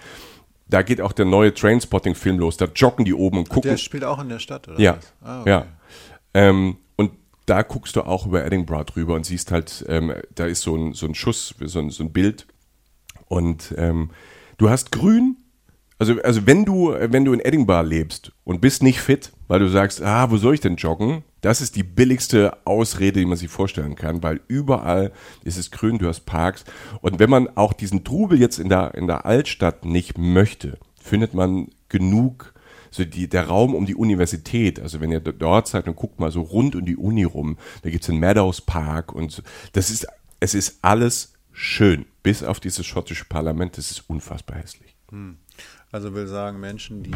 da 0.69 0.83
geht 0.83 1.01
auch 1.01 1.13
der 1.13 1.25
neue 1.25 1.53
Trainspotting-Film 1.55 2.39
los. 2.39 2.59
Da 2.59 2.67
joggen 2.67 3.05
die 3.05 3.15
oben 3.15 3.39
und 3.39 3.49
gucken. 3.49 3.71
Der 3.71 3.79
spielt 3.79 4.05
auch 4.05 4.21
in 4.21 4.29
der 4.29 4.39
Stadt, 4.39 4.69
oder? 4.69 4.79
Ja? 4.79 4.99
Ah, 5.23 5.41
okay. 5.41 5.51
ja. 5.51 5.67
Ähm, 6.35 6.77
und 6.97 7.13
da 7.47 7.63
guckst 7.63 7.97
du 7.97 8.03
auch 8.03 8.27
über 8.27 8.45
Edinburgh 8.45 8.85
drüber 8.85 9.15
und 9.15 9.25
siehst 9.25 9.51
halt, 9.51 9.85
ähm, 9.89 10.13
da 10.35 10.45
ist 10.45 10.61
so 10.61 10.77
ein, 10.77 10.93
so 10.93 11.07
ein 11.07 11.15
Schuss, 11.15 11.55
so 11.59 11.79
ein, 11.79 11.89
so 11.89 12.05
ein 12.05 12.13
Bild. 12.13 12.47
Und 13.27 13.75
ähm, 13.79 14.11
du 14.59 14.69
hast 14.69 14.93
grün. 14.93 15.37
Also, 15.99 16.21
also 16.23 16.47
wenn 16.47 16.65
du, 16.65 16.95
wenn 16.97 17.25
du 17.25 17.33
in 17.33 17.41
Edinburgh 17.41 17.89
lebst 17.89 18.33
und 18.45 18.61
bist 18.61 18.83
nicht 18.83 19.01
fit, 19.01 19.33
weil 19.49 19.59
du 19.59 19.69
sagst, 19.69 20.01
ah, 20.01 20.31
wo 20.31 20.37
soll 20.37 20.55
ich 20.55 20.61
denn 20.61 20.77
joggen? 20.77 21.25
Das 21.41 21.61
ist 21.61 21.75
die 21.75 21.83
billigste 21.83 22.57
Ausrede, 22.65 23.21
die 23.21 23.27
man 23.27 23.37
sich 23.37 23.49
vorstellen 23.49 23.97
kann, 23.97 24.23
weil 24.23 24.41
überall 24.47 25.13
ist 25.45 25.57
es 25.57 25.71
grün, 25.71 25.99
du 25.99 26.07
hast 26.07 26.21
Parks. 26.21 26.65
Und 27.01 27.19
wenn 27.19 27.31
man 27.31 27.57
auch 27.57 27.73
diesen 27.73 28.05
Trubel 28.05 28.39
jetzt 28.39 28.59
in 28.59 28.69
der, 28.69 28.95
in 28.95 29.09
der 29.09 29.27
Altstadt 29.27 29.85
nicht 29.85 30.19
möchte, 30.19 30.79
findet 31.01 31.35
man 31.35 31.69
genug 31.89 32.55
so 32.91 33.05
die, 33.05 33.29
der 33.29 33.49
Raum 33.49 33.75
um 33.75 33.85
die 33.85 33.95
Universität, 33.95 34.81
also 34.81 35.01
wenn 35.01 35.13
ihr 35.13 35.21
dort 35.21 35.69
seid 35.69 35.89
und 35.89 35.97
guckt 35.97 36.21
mal 36.21 36.31
so 36.31 36.41
rund 36.41 36.75
um 36.75 36.87
die 36.87 36.97
Uni 36.97 37.25
rum, 37.25 37.59
da 37.83 37.91
gibt's 37.91 38.07
den 38.07 38.19
Meadows 38.19 38.63
Park 38.63 39.13
und 39.13 39.31
so. 39.31 39.43
das 39.73 39.91
ist, 39.91 40.07
es 40.41 40.55
ist 40.55 40.79
alles 40.83 41.35
schön, 41.53 42.07
bis 42.23 42.43
auf 42.43 42.61
dieses 42.61 42.87
schottische 42.87 43.27
Parlament, 43.27 43.77
das 43.77 43.91
ist 43.91 44.09
unfassbar 44.09 44.59
hässlich. 44.59 44.97
Also 45.93 46.15
will 46.15 46.27
sagen, 46.27 46.61
Menschen, 46.61 47.03
die 47.03 47.13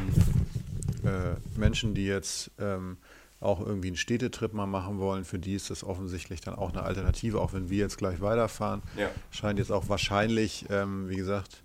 äh, 1.06 1.37
Menschen, 1.56 1.94
die 1.94 2.06
jetzt 2.06 2.50
ähm, 2.58 2.96
auch 3.40 3.61
irgendwie 3.61 3.88
einen 3.88 3.96
Städtetrip 3.96 4.52
mal 4.54 4.66
machen 4.66 4.98
wollen, 4.98 5.24
für 5.24 5.38
die 5.38 5.54
ist 5.54 5.68
das 5.70 5.82
offensichtlich 5.85 6.40
dann 6.40 6.54
auch 6.54 6.70
eine 6.72 6.82
Alternative, 6.82 7.40
auch 7.40 7.52
wenn 7.52 7.68
wir 7.70 7.78
jetzt 7.78 7.98
gleich 7.98 8.20
weiterfahren. 8.20 8.82
Ja. 8.96 9.11
Scheint 9.30 9.58
jetzt 9.58 9.72
auch 9.72 9.88
wahrscheinlich, 9.88 10.66
ähm, 10.70 11.08
wie 11.08 11.16
gesagt, 11.16 11.62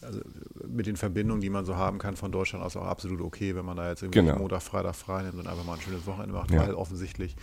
also 0.00 0.20
mit 0.66 0.86
den 0.86 0.96
Verbindungen, 0.96 1.40
die 1.40 1.50
man 1.50 1.64
so 1.64 1.76
haben 1.76 1.98
kann 1.98 2.16
von 2.16 2.32
Deutschland 2.32 2.64
aus 2.64 2.76
auch 2.76 2.86
absolut 2.86 3.20
okay, 3.20 3.54
wenn 3.54 3.64
man 3.64 3.76
da 3.76 3.88
jetzt 3.90 4.02
irgendwie 4.02 4.20
Genau. 4.20 4.38
Montag, 4.38 4.62
Freitag 4.62 4.94
frei 4.94 5.22
nimmt 5.24 5.34
und 5.38 5.46
einfach 5.46 5.64
mal 5.64 5.74
ein 5.74 5.80
schönes 5.80 6.06
Wochenende 6.06 6.34
macht, 6.34 6.50
Ja. 6.52 6.60
weil 6.60 6.74
offensichtlich 6.74 7.36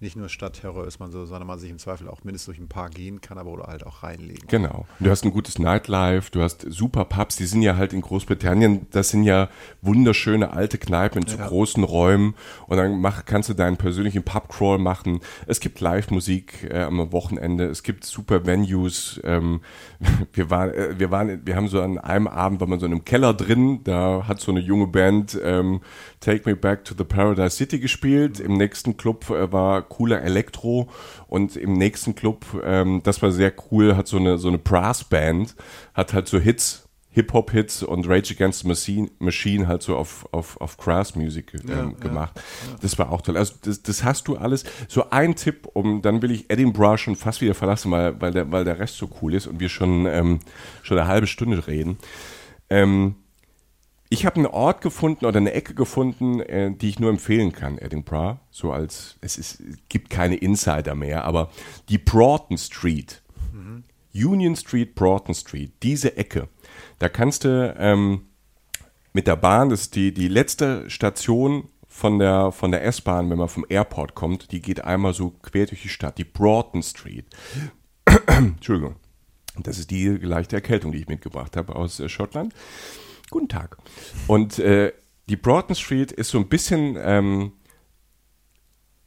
nicht 0.00 0.16
nur 0.16 0.28
Stadtterror 0.28 0.86
ist 0.86 1.00
man 1.00 1.10
so, 1.10 1.24
sondern 1.26 1.46
man 1.46 1.58
sich 1.58 1.70
im 1.70 1.78
Zweifel 1.78 2.08
auch 2.08 2.22
mindestens 2.22 2.46
durch 2.46 2.58
ein 2.58 2.68
paar 2.68 2.88
gehen 2.88 3.20
kann, 3.20 3.36
aber 3.36 3.50
oder 3.50 3.64
halt 3.64 3.84
auch 3.84 4.02
reinlegen. 4.02 4.46
Genau. 4.48 4.86
Du 5.00 5.10
hast 5.10 5.24
ein 5.24 5.32
gutes 5.32 5.58
Nightlife, 5.58 6.30
du 6.30 6.40
hast 6.42 6.64
super 6.68 7.04
Pubs, 7.04 7.36
die 7.36 7.46
sind 7.46 7.62
ja 7.62 7.76
halt 7.76 7.92
in 7.92 8.00
Großbritannien, 8.00 8.86
das 8.90 9.10
sind 9.10 9.24
ja 9.24 9.48
wunderschöne 9.82 10.52
alte 10.52 10.78
Kneipen 10.78 11.22
in 11.22 11.28
so 11.28 11.36
Ja. 11.38 11.48
großen 11.48 11.82
Räumen 11.82 12.34
und 12.66 12.76
dann 12.76 13.00
mach, 13.00 13.24
kannst 13.24 13.48
du 13.48 13.54
deinen 13.54 13.76
persönlichen 13.76 14.22
Pubcrawl 14.22 14.78
machen. 14.78 15.20
Es 15.46 15.58
gibt 15.60 15.80
Live-Musik 15.80 16.68
äh, 16.70 16.82
am 16.82 17.10
Wochenende, 17.12 17.64
es 17.66 17.82
gibt 17.82 18.04
super 18.04 18.46
Venues. 18.46 19.20
Ähm, 19.24 19.60
wir 20.32 20.50
waren, 20.50 20.70
äh, 20.70 20.98
wir 20.98 21.10
waren, 21.10 21.44
wir 21.44 21.56
haben 21.56 21.68
so 21.68 21.82
an 21.82 21.98
einem 21.98 22.28
Abend, 22.28 22.60
war 22.60 22.68
man 22.68 22.78
so 22.78 22.86
in 22.86 22.92
einem 22.92 23.04
Keller 23.04 23.34
drin, 23.34 23.80
da 23.84 24.24
hat 24.28 24.40
so 24.40 24.52
eine 24.52 24.60
junge 24.60 24.86
Band 24.86 25.38
ähm, 25.42 25.80
Take 26.20 26.48
Me 26.48 26.56
Back 26.56 26.84
to 26.84 26.94
the 26.96 27.04
Paradise 27.04 27.56
City 27.56 27.78
gespielt. 27.78 28.40
Im 28.40 28.54
nächsten 28.54 28.96
Club 28.96 29.30
äh, 29.30 29.52
war 29.52 29.82
cooler 29.82 30.22
Elektro 30.22 30.88
und 31.26 31.56
im 31.56 31.74
nächsten 31.74 32.14
Club, 32.14 32.44
ähm, 32.64 33.02
das 33.04 33.22
war 33.22 33.30
sehr 33.30 33.52
cool, 33.70 33.96
hat 33.96 34.08
so 34.08 34.16
eine 34.16 34.38
so 34.38 34.48
eine 34.48 34.58
Brassband, 34.58 35.54
hat 35.94 36.12
halt 36.12 36.28
so 36.28 36.38
Hits, 36.38 36.88
Hip-Hop-Hits 37.10 37.82
und 37.82 38.08
Rage 38.08 38.34
Against 38.34 38.60
the 38.60 38.68
Machine, 38.68 39.10
Machine 39.18 39.66
halt 39.66 39.82
so 39.82 39.96
auf, 39.96 40.28
auf, 40.30 40.60
auf 40.60 40.76
Crass-Music 40.76 41.54
ähm, 41.54 41.60
Ja, 41.68 41.76
ja, 41.76 41.90
gemacht. 41.98 42.40
Das 42.80 42.98
war 42.98 43.10
auch 43.10 43.22
toll. 43.22 43.36
Also 43.36 43.54
das, 43.62 43.82
das 43.82 44.04
hast 44.04 44.28
du 44.28 44.36
alles. 44.36 44.64
So 44.86 45.10
ein 45.10 45.34
Tipp, 45.34 45.68
um 45.72 46.00
dann 46.00 46.22
will 46.22 46.30
ich 46.30 46.48
Edinburgh 46.48 46.98
schon 46.98 47.16
fast 47.16 47.40
wieder 47.40 47.54
verlassen, 47.54 47.90
weil, 47.90 48.20
weil, 48.20 48.32
der, 48.32 48.52
weil 48.52 48.64
der 48.64 48.78
Rest 48.78 48.98
so 48.98 49.08
cool 49.20 49.34
ist 49.34 49.46
und 49.46 49.58
wir 49.58 49.68
schon, 49.68 50.06
ähm, 50.06 50.38
schon 50.82 50.98
eine 50.98 51.08
halbe 51.08 51.26
Stunde 51.26 51.66
reden. 51.66 51.98
Ähm, 52.70 53.16
ich 54.10 54.24
habe 54.24 54.36
einen 54.36 54.46
Ort 54.46 54.80
gefunden 54.80 55.26
oder 55.26 55.38
eine 55.38 55.52
Ecke 55.52 55.74
gefunden, 55.74 56.40
äh, 56.40 56.72
die 56.74 56.88
ich 56.88 56.98
nur 56.98 57.10
empfehlen 57.10 57.52
kann, 57.52 57.78
Edinburgh. 57.78 58.38
So 58.50 58.72
als, 58.72 59.16
es 59.20 59.36
ist, 59.36 59.60
es 59.60 59.78
gibt 59.88 60.10
keine 60.10 60.36
Insider 60.36 60.94
mehr, 60.94 61.24
aber 61.24 61.50
die 61.88 61.98
Broughton 61.98 62.58
Street, 62.58 63.22
Union 64.14 64.56
Street, 64.56 64.94
Broughton 64.94 65.34
Street, 65.34 65.72
diese 65.82 66.16
Ecke, 66.16 66.48
da 66.98 67.08
kannst 67.08 67.44
du 67.44 67.74
ähm, 67.78 68.22
mit 69.12 69.26
der 69.26 69.36
Bahn, 69.36 69.68
das 69.68 69.82
ist 69.82 69.94
die, 69.94 70.12
die 70.12 70.28
letzte 70.28 70.88
Station 70.88 71.68
von 71.86 72.18
der, 72.18 72.52
von 72.52 72.70
der 72.70 72.84
S-Bahn, 72.84 73.28
wenn 73.30 73.38
man 73.38 73.48
vom 73.48 73.66
Airport 73.68 74.14
kommt, 74.14 74.52
die 74.52 74.60
geht 74.60 74.84
einmal 74.84 75.14
so 75.14 75.30
quer 75.42 75.66
durch 75.66 75.82
die 75.82 75.88
Stadt, 75.88 76.18
die 76.18 76.24
Broughton 76.24 76.82
Street. 76.82 77.26
Entschuldigung. 78.26 78.96
Das 79.60 79.78
ist 79.78 79.90
die 79.90 80.06
leichte 80.08 80.54
Erkältung, 80.54 80.92
die 80.92 80.98
ich 80.98 81.08
mitgebracht 81.08 81.56
habe 81.56 81.74
aus 81.74 81.98
äh, 81.98 82.08
Schottland. 82.08 82.54
Guten 83.30 83.48
Tag. 83.48 83.76
Und 84.26 84.58
äh, 84.58 84.92
die 85.28 85.36
Broughton 85.36 85.76
Street 85.76 86.12
ist 86.12 86.30
so 86.30 86.38
ein 86.38 86.48
bisschen 86.48 86.96
ähm, 87.00 87.52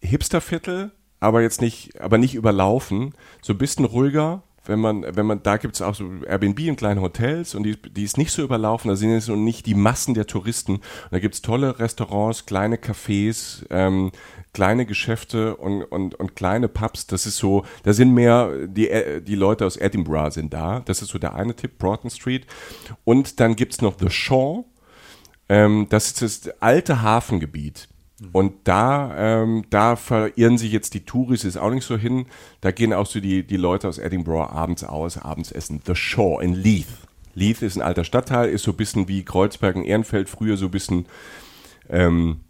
Hipsterviertel, 0.02 0.92
aber 1.20 1.42
jetzt 1.42 1.62
nicht, 1.62 2.00
aber 2.00 2.18
nicht 2.18 2.36
überlaufen, 2.36 3.14
so 3.42 3.54
ein 3.54 3.58
bisschen 3.58 3.86
ruhiger. 3.86 4.44
Wenn 4.66 4.80
man, 4.80 5.06
wenn 5.16 5.26
man, 5.26 5.42
da 5.42 5.58
gibt 5.58 5.76
es 5.76 5.82
auch 5.82 5.96
so 5.96 6.08
Airbnb 6.26 6.60
in 6.60 6.76
kleinen 6.76 7.02
Hotels 7.02 7.56
und 7.56 7.64
die, 7.64 7.82
die 7.82 8.04
ist 8.04 8.18
nicht 8.18 8.32
so 8.32 8.44
überlaufen, 8.44 8.90
da 8.90 8.96
sind 8.96 9.12
jetzt 9.12 9.28
noch 9.28 9.36
nicht 9.36 9.66
die 9.66 9.74
Massen 9.74 10.14
der 10.14 10.28
Touristen. 10.28 10.74
Und 10.76 10.84
da 11.12 11.20
gibt 11.20 11.34
es 11.34 11.42
tolle 11.42 11.80
Restaurants, 11.80 12.46
kleine 12.46 12.76
Cafés, 12.76 13.66
ähm, 13.72 14.12
kleine 14.54 14.86
Geschäfte 14.86 15.56
und, 15.56 15.84
und, 15.84 16.16
und 16.16 16.36
kleine 16.36 16.68
Pubs. 16.68 17.08
Das 17.08 17.26
ist 17.26 17.38
so, 17.38 17.66
da 17.84 17.94
sind 17.94 18.14
mehr, 18.14 18.68
die, 18.68 18.90
äh, 18.90 19.22
die 19.22 19.36
Leute 19.36 19.66
aus 19.66 19.78
Edinburgh 19.78 20.32
sind 20.32 20.54
da. 20.54 20.82
Das 20.82 21.02
ist 21.02 21.10
so 21.10 21.18
der 21.18 21.34
eine 21.34 21.56
Tipp, 21.56 21.78
Broughton 21.80 22.12
Street. 22.12 22.46
Und 23.04 23.40
dann 23.40 23.56
gibt 23.56 23.74
es 23.74 23.82
noch 23.82 23.96
The 24.00 24.10
Shaw. 24.10 24.66
Ähm, 25.50 25.88
das 25.90 26.08
ist 26.08 26.22
das 26.22 26.62
alte 26.62 27.02
Hafengebiet. 27.02 27.90
Und 28.34 28.54
da, 28.66 29.42
ähm, 29.42 29.66
da 29.72 29.96
verirren 29.96 30.58
sich 30.58 30.72
jetzt 30.72 30.94
die 30.94 31.06
Touris 31.06 31.44
ist 31.44 31.58
auch 31.58 31.72
nicht 31.72 31.86
so 31.86 31.98
hin. 31.98 32.28
Da 32.62 32.72
gehen 32.72 32.94
auch 32.94 33.08
so 33.08 33.20
die, 33.20 33.44
die 33.44 33.58
Leute 33.58 33.88
aus 33.88 33.98
Edinburgh 33.98 34.52
abends 34.52 34.84
aus, 34.84 35.18
abends 35.18 35.52
essen. 35.52 35.82
The 35.86 35.96
Shore 35.96 36.44
in 36.44 36.54
Leith. 36.54 36.86
Leith 37.34 37.62
ist 37.62 37.78
ein 37.78 37.82
alter 37.82 38.04
Stadtteil, 38.04 38.50
ist 38.50 38.64
so 38.64 38.72
ein 38.72 38.78
bisschen 38.78 39.08
wie 39.08 39.24
Kreuzberg 39.24 39.76
und 39.76 39.86
Ehrenfeld, 39.86 40.30
früher 40.30 40.58
so 40.58 40.66
ein 40.66 40.72
bisschen, 40.72 41.08
ähm, 41.90 42.42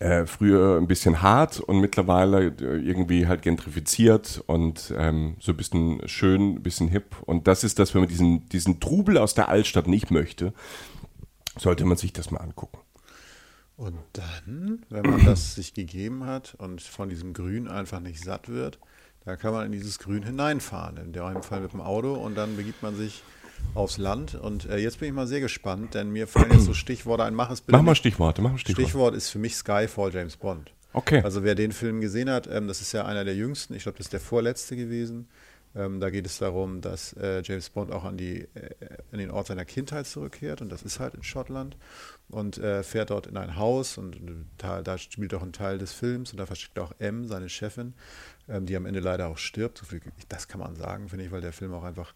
äh, 0.00 0.26
früher 0.26 0.78
ein 0.78 0.88
bisschen 0.88 1.22
hart 1.22 1.60
und 1.60 1.80
mittlerweile 1.80 2.46
äh, 2.46 2.80
irgendwie 2.80 3.28
halt 3.28 3.42
gentrifiziert 3.42 4.42
und 4.46 4.92
ähm, 4.96 5.36
so 5.38 5.52
ein 5.52 5.56
bisschen 5.56 6.00
schön, 6.08 6.56
ein 6.56 6.62
bisschen 6.62 6.88
hip. 6.88 7.16
Und 7.24 7.46
das 7.46 7.62
ist 7.62 7.78
das, 7.78 7.94
wenn 7.94 8.00
man 8.00 8.08
diesen, 8.08 8.48
diesen 8.48 8.80
Trubel 8.80 9.18
aus 9.18 9.34
der 9.34 9.48
Altstadt 9.48 9.86
nicht 9.86 10.10
möchte, 10.10 10.52
sollte 11.56 11.84
man 11.84 11.96
sich 11.96 12.12
das 12.12 12.32
mal 12.32 12.40
angucken. 12.40 12.78
Und 13.76 13.98
dann, 14.12 14.84
wenn 14.88 15.02
man 15.02 15.24
das 15.24 15.56
sich 15.56 15.74
gegeben 15.74 16.26
hat 16.26 16.54
und 16.58 16.80
von 16.80 17.08
diesem 17.08 17.32
Grün 17.32 17.66
einfach 17.66 18.00
nicht 18.00 18.22
satt 18.22 18.48
wird, 18.48 18.78
da 19.24 19.36
kann 19.36 19.52
man 19.52 19.66
in 19.66 19.72
dieses 19.72 19.98
Grün 19.98 20.22
hineinfahren. 20.22 20.96
In 20.98 21.12
dem 21.12 21.42
Fall 21.42 21.60
mit 21.60 21.72
dem 21.72 21.80
Auto 21.80 22.14
und 22.14 22.36
dann 22.36 22.56
begibt 22.56 22.82
man 22.82 22.94
sich 22.94 23.22
aufs 23.74 23.98
Land. 23.98 24.34
Und 24.34 24.66
äh, 24.66 24.76
jetzt 24.76 25.00
bin 25.00 25.08
ich 25.08 25.14
mal 25.14 25.26
sehr 25.26 25.40
gespannt, 25.40 25.94
denn 25.94 26.10
mir 26.10 26.26
fallen 26.28 26.52
jetzt 26.52 26.66
so 26.66 26.74
Stichworte 26.74 27.24
ein. 27.24 27.34
Mach 27.34 27.50
es 27.50 27.62
bitte. 27.62 27.76
Mach 27.76 27.82
mal. 27.82 27.94
Stichworte, 27.94 28.42
mach 28.42 28.52
mal 28.52 28.58
Stichworte. 28.58 28.88
Stichwort 28.88 29.14
ist 29.14 29.30
für 29.30 29.38
mich 29.38 29.56
Skyfall 29.56 30.12
James 30.12 30.36
Bond. 30.36 30.72
Okay. 30.92 31.22
Also 31.22 31.42
wer 31.42 31.56
den 31.56 31.72
Film 31.72 32.00
gesehen 32.00 32.30
hat, 32.30 32.46
ähm, 32.46 32.68
das 32.68 32.80
ist 32.80 32.92
ja 32.92 33.04
einer 33.04 33.24
der 33.24 33.34
jüngsten, 33.34 33.74
ich 33.74 33.82
glaube, 33.82 33.98
das 33.98 34.06
ist 34.06 34.12
der 34.12 34.20
vorletzte 34.20 34.76
gewesen. 34.76 35.28
Ähm, 35.74 35.98
da 35.98 36.10
geht 36.10 36.24
es 36.24 36.38
darum, 36.38 36.80
dass 36.80 37.14
äh, 37.14 37.42
James 37.42 37.70
Bond 37.70 37.90
auch 37.90 38.04
an, 38.04 38.16
die, 38.16 38.42
äh, 38.54 38.70
an 39.10 39.18
den 39.18 39.32
Ort 39.32 39.48
seiner 39.48 39.64
Kindheit 39.64 40.06
zurückkehrt 40.06 40.62
und 40.62 40.70
das 40.70 40.82
ist 40.84 41.00
halt 41.00 41.14
in 41.14 41.24
Schottland 41.24 41.76
und 42.34 42.58
äh, 42.58 42.82
fährt 42.82 43.10
dort 43.10 43.26
in 43.26 43.36
ein 43.36 43.56
Haus 43.56 43.96
und 43.96 44.16
da, 44.58 44.82
da 44.82 44.98
spielt 44.98 45.32
auch 45.34 45.42
ein 45.42 45.52
Teil 45.52 45.78
des 45.78 45.92
Films 45.92 46.32
und 46.32 46.38
da 46.38 46.46
versteckt 46.46 46.78
auch 46.78 46.92
M, 46.98 47.26
seine 47.26 47.48
Chefin, 47.48 47.94
ähm, 48.48 48.66
die 48.66 48.76
am 48.76 48.86
Ende 48.86 49.00
leider 49.00 49.28
auch 49.28 49.38
stirbt. 49.38 49.78
So 49.78 49.86
viel, 49.86 50.00
das 50.28 50.48
kann 50.48 50.60
man 50.60 50.74
sagen, 50.76 51.08
finde 51.08 51.24
ich, 51.24 51.30
weil 51.32 51.40
der 51.40 51.52
Film 51.52 51.72
auch 51.72 51.84
einfach 51.84 52.12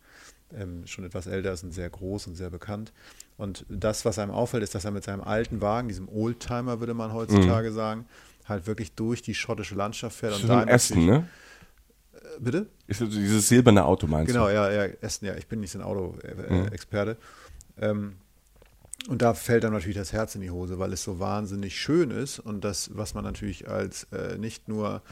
ähm, 0.54 0.86
schon 0.86 1.04
etwas 1.04 1.26
älter 1.26 1.52
ist 1.52 1.62
und 1.62 1.72
sehr 1.72 1.88
groß 1.90 2.26
und 2.26 2.34
sehr 2.34 2.50
bekannt. 2.50 2.92
Und 3.36 3.64
das, 3.68 4.04
was 4.04 4.18
einem 4.18 4.32
auffällt, 4.32 4.62
ist, 4.62 4.74
dass 4.74 4.84
er 4.84 4.90
mit 4.90 5.04
seinem 5.04 5.20
alten 5.22 5.60
Wagen, 5.60 5.88
diesem 5.88 6.08
Oldtimer, 6.08 6.80
würde 6.80 6.94
man 6.94 7.12
heutzutage 7.12 7.70
sagen, 7.72 8.06
halt 8.46 8.66
wirklich 8.66 8.92
durch 8.92 9.22
die 9.22 9.34
schottische 9.34 9.74
Landschaft 9.74 10.16
fährt. 10.16 10.32
Das 10.32 10.40
und 10.42 10.46
ist 10.46 10.50
ein 10.50 10.68
Essen, 10.68 11.06
ne? 11.06 11.28
Äh, 12.14 12.18
Bitte? 12.40 12.66
Ist 12.86 13.00
dieses 13.00 13.48
silberne 13.48 13.84
Auto, 13.84 14.06
meinst 14.06 14.32
Genau, 14.32 14.48
du? 14.48 14.54
ja, 14.54 14.70
ja, 14.72 14.84
Essen, 15.00 15.26
ja. 15.26 15.34
Ich 15.36 15.46
bin 15.46 15.60
nicht 15.60 15.70
so 15.70 15.78
ein 15.78 15.84
Mhm. 15.84 15.90
Auto-Experte. 15.90 17.16
Ähm, 17.80 18.14
und 19.06 19.22
da 19.22 19.34
fällt 19.34 19.64
dann 19.64 19.72
natürlich 19.72 19.96
das 19.96 20.12
Herz 20.12 20.34
in 20.34 20.40
die 20.40 20.50
Hose, 20.50 20.78
weil 20.78 20.92
es 20.92 21.02
so 21.02 21.20
wahnsinnig 21.20 21.78
schön 21.80 22.10
ist 22.10 22.40
und 22.40 22.64
das, 22.64 22.90
was 22.94 23.14
man 23.14 23.24
natürlich 23.24 23.68
als 23.68 24.04
äh, 24.12 24.36
nicht 24.38 24.68
nur 24.68 25.02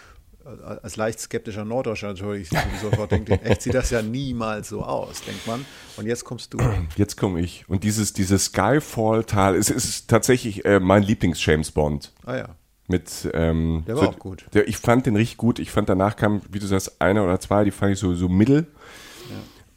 äh, 0.45 0.65
als 0.83 0.97
leicht 0.97 1.21
skeptischer 1.21 1.65
Norddeutscher 1.65 2.09
natürlich 2.09 2.49
sofort 2.83 3.13
denkt, 3.13 3.31
echt 3.31 3.63
sieht 3.63 3.75
das 3.75 3.91
ja 3.91 4.03
niemals 4.03 4.69
so 4.69 4.83
aus, 4.83 5.23
denkt 5.23 5.47
man. 5.47 5.65
Und 5.97 6.07
jetzt 6.07 6.25
kommst 6.25 6.53
du. 6.53 6.59
Jetzt 6.97 7.17
komme 7.17 7.41
ich. 7.41 7.65
Und 7.69 7.85
dieses, 7.85 8.13
dieses 8.13 8.47
Skyfall-Tal, 8.47 9.55
es 9.55 9.71
ist 9.71 10.09
tatsächlich 10.09 10.65
äh, 10.65 10.81
mein 10.81 11.03
Lieblings-James 11.03 11.71
Bond. 11.71 12.13
Ah 12.25 12.37
ja. 12.37 12.49
Mit, 12.89 13.29
ähm, 13.35 13.83
Der 13.87 13.97
war 13.97 14.09
auch 14.09 14.19
gut. 14.19 14.47
Der, 14.53 14.69
ich 14.69 14.77
fand 14.77 15.07
den 15.07 15.17
richtig 15.17 15.39
gut. 15.39 15.59
Ich 15.59 15.71
fand 15.73 15.89
danach 15.89 16.15
kam, 16.17 16.43
wie 16.51 16.61
du 16.61 16.67
sagst, 16.67 17.01
einer 17.01 17.25
oder 17.25 17.41
zwei, 17.41 17.65
die 17.65 17.73
fand 17.73 17.95
ich 17.95 17.99
so, 17.99 18.15
so 18.15 18.29
mittel. 18.29 18.67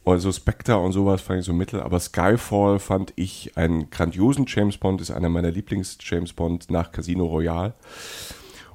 Oder 0.04 0.18
so 0.18 0.32
Spectre 0.32 0.78
und 0.78 0.92
sowas 0.92 1.20
fand 1.20 1.40
ich 1.40 1.46
so 1.46 1.52
mittel. 1.52 1.80
Aber 1.80 2.00
Skyfall 2.00 2.78
fand 2.78 3.12
ich 3.16 3.56
einen 3.56 3.90
grandiosen 3.90 4.46
James 4.48 4.78
Bond, 4.78 5.00
ist 5.00 5.10
einer 5.10 5.28
meiner 5.28 5.50
Lieblings-James 5.50 6.32
Bond 6.32 6.70
nach 6.70 6.90
Casino 6.90 7.26
Royale. 7.26 7.74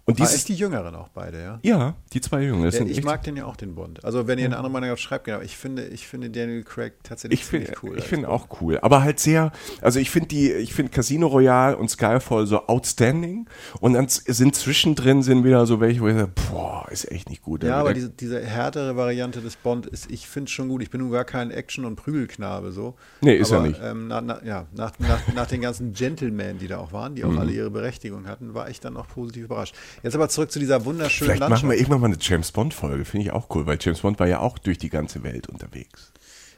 Und 0.08 0.14
Ah, 0.14 0.24
dieses, 0.24 0.36
ist 0.36 0.50
die 0.50 0.54
Jüngeren 0.56 0.94
auch 0.94 1.08
beide, 1.08 1.42
ja? 1.42 1.60
ja, 1.64 1.96
die 2.14 2.22
zwei. 2.22 2.46
Das 2.46 2.60
Ja, 2.64 2.72
sind 2.72 2.92
ich 2.92 3.04
mag 3.04 3.24
den 3.24 3.38
ja 3.38 3.46
auch, 3.46 3.56
den 3.56 3.74
Bond. 3.74 4.06
Also 4.06 4.28
wenn 4.28 4.38
ihr 4.38 4.46
eine 4.46 4.58
andere 4.58 4.72
Meinung 4.72 4.90
habt, 4.92 5.00
schreibt 5.00 5.26
genau. 5.26 5.42
Ich 5.42 5.58
finde, 5.58 5.88
ich 5.88 6.06
finde 6.08 6.30
Daniel 6.30 6.64
Craig 6.64 6.94
tatsächlich 7.02 7.40
Ich 7.42 7.48
ziemlich 7.48 7.82
cool. 7.82 7.98
ich 7.98 8.04
finde 8.06 8.30
auch 8.30 8.48
cool, 8.62 8.78
aber 8.84 9.02
halt 9.02 9.20
sehr, 9.20 9.52
also 9.82 10.00
ich 10.00 10.12
finde 10.12 10.28
die, 10.28 10.52
ich 10.52 10.76
finde 10.76 10.92
Casino 10.92 11.26
Royale 11.26 11.76
und 11.76 11.90
Skyfall 11.90 12.46
so 12.46 12.68
outstanding 12.68 13.48
und 13.80 13.94
dann 13.94 14.06
sind 14.08 14.56
zwischendrin 14.56 15.24
sind 15.24 15.44
wieder 15.44 15.66
so 15.66 15.80
welche, 15.80 16.02
wo 16.02 16.08
ich 16.08 16.14
sage, 16.16 16.32
boah, 16.52 16.86
ist 16.92 17.12
echt 17.12 17.30
nicht 17.32 17.42
gut. 17.42 17.64
Ja, 17.64 17.78
aber 17.78 17.96
diese, 17.96 18.10
diese 18.12 18.40
härtere 18.46 18.96
Variante 18.96 19.42
des 19.42 19.56
Bond 19.56 19.88
ist, 19.88 20.12
ich 20.12 20.28
finde 20.28 20.50
es 20.50 20.52
schon 20.52 20.70
gut. 20.70 20.84
Ich 20.84 20.92
bin 20.92 21.02
nun 21.02 21.10
gar 21.10 21.26
kein 21.26 21.50
Action- 21.50 21.84
und 21.84 21.96
Prügelknabe 21.96 22.72
so. 22.72 22.94
Nee, 23.22 23.38
ist 23.38 23.50
er 23.50 23.58
aber, 23.58 23.68
nicht. 23.70 23.82
Ähm, 23.84 24.08
na, 24.10 24.22
na, 24.22 24.40
ja, 24.46 24.68
nach, 24.76 24.92
nach, 25.00 25.22
nach 25.34 25.48
den 25.48 25.62
ganzen 25.62 25.94
Gentlemen, 25.94 26.60
die 26.60 26.68
da 26.68 26.78
auch 26.78 26.94
waren, 26.94 27.16
die 27.16 27.24
Mhm. 27.24 27.38
auch 27.38 27.42
alle 27.42 27.52
ihre 27.54 27.72
Berechtigung 27.72 28.28
hatten, 28.28 28.54
war 28.54 28.70
ich 28.70 28.80
dann 28.80 28.98
auch 28.98 29.08
positiv 29.08 29.46
überrascht. 29.46 29.74
Jetzt 30.04 30.16
aber 30.16 30.30
zurück 30.30 30.52
zu 30.52 30.60
dieser 30.60 30.86
wunderschönen 30.86 31.32
Vielleicht 31.36 31.40
machen 31.50 31.64
wir 31.64 31.70
Landschaft. 31.70 31.80
irgendwann 31.82 32.02
mal 32.02 32.08
eine 32.16 32.18
James 32.20 32.52
Bond 32.52 32.74
Folge, 32.74 33.06
finde 33.06 33.26
ich 33.26 33.32
auch 33.32 33.48
cool, 33.56 33.66
weil 33.66 33.78
James 33.80 34.02
Bond 34.02 34.20
war 34.20 34.28
ja 34.28 34.40
auch 34.40 34.58
durch 34.58 34.78
die 34.78 34.90
ganze 34.90 35.24
Welt 35.24 35.48
unterwegs. 35.48 36.12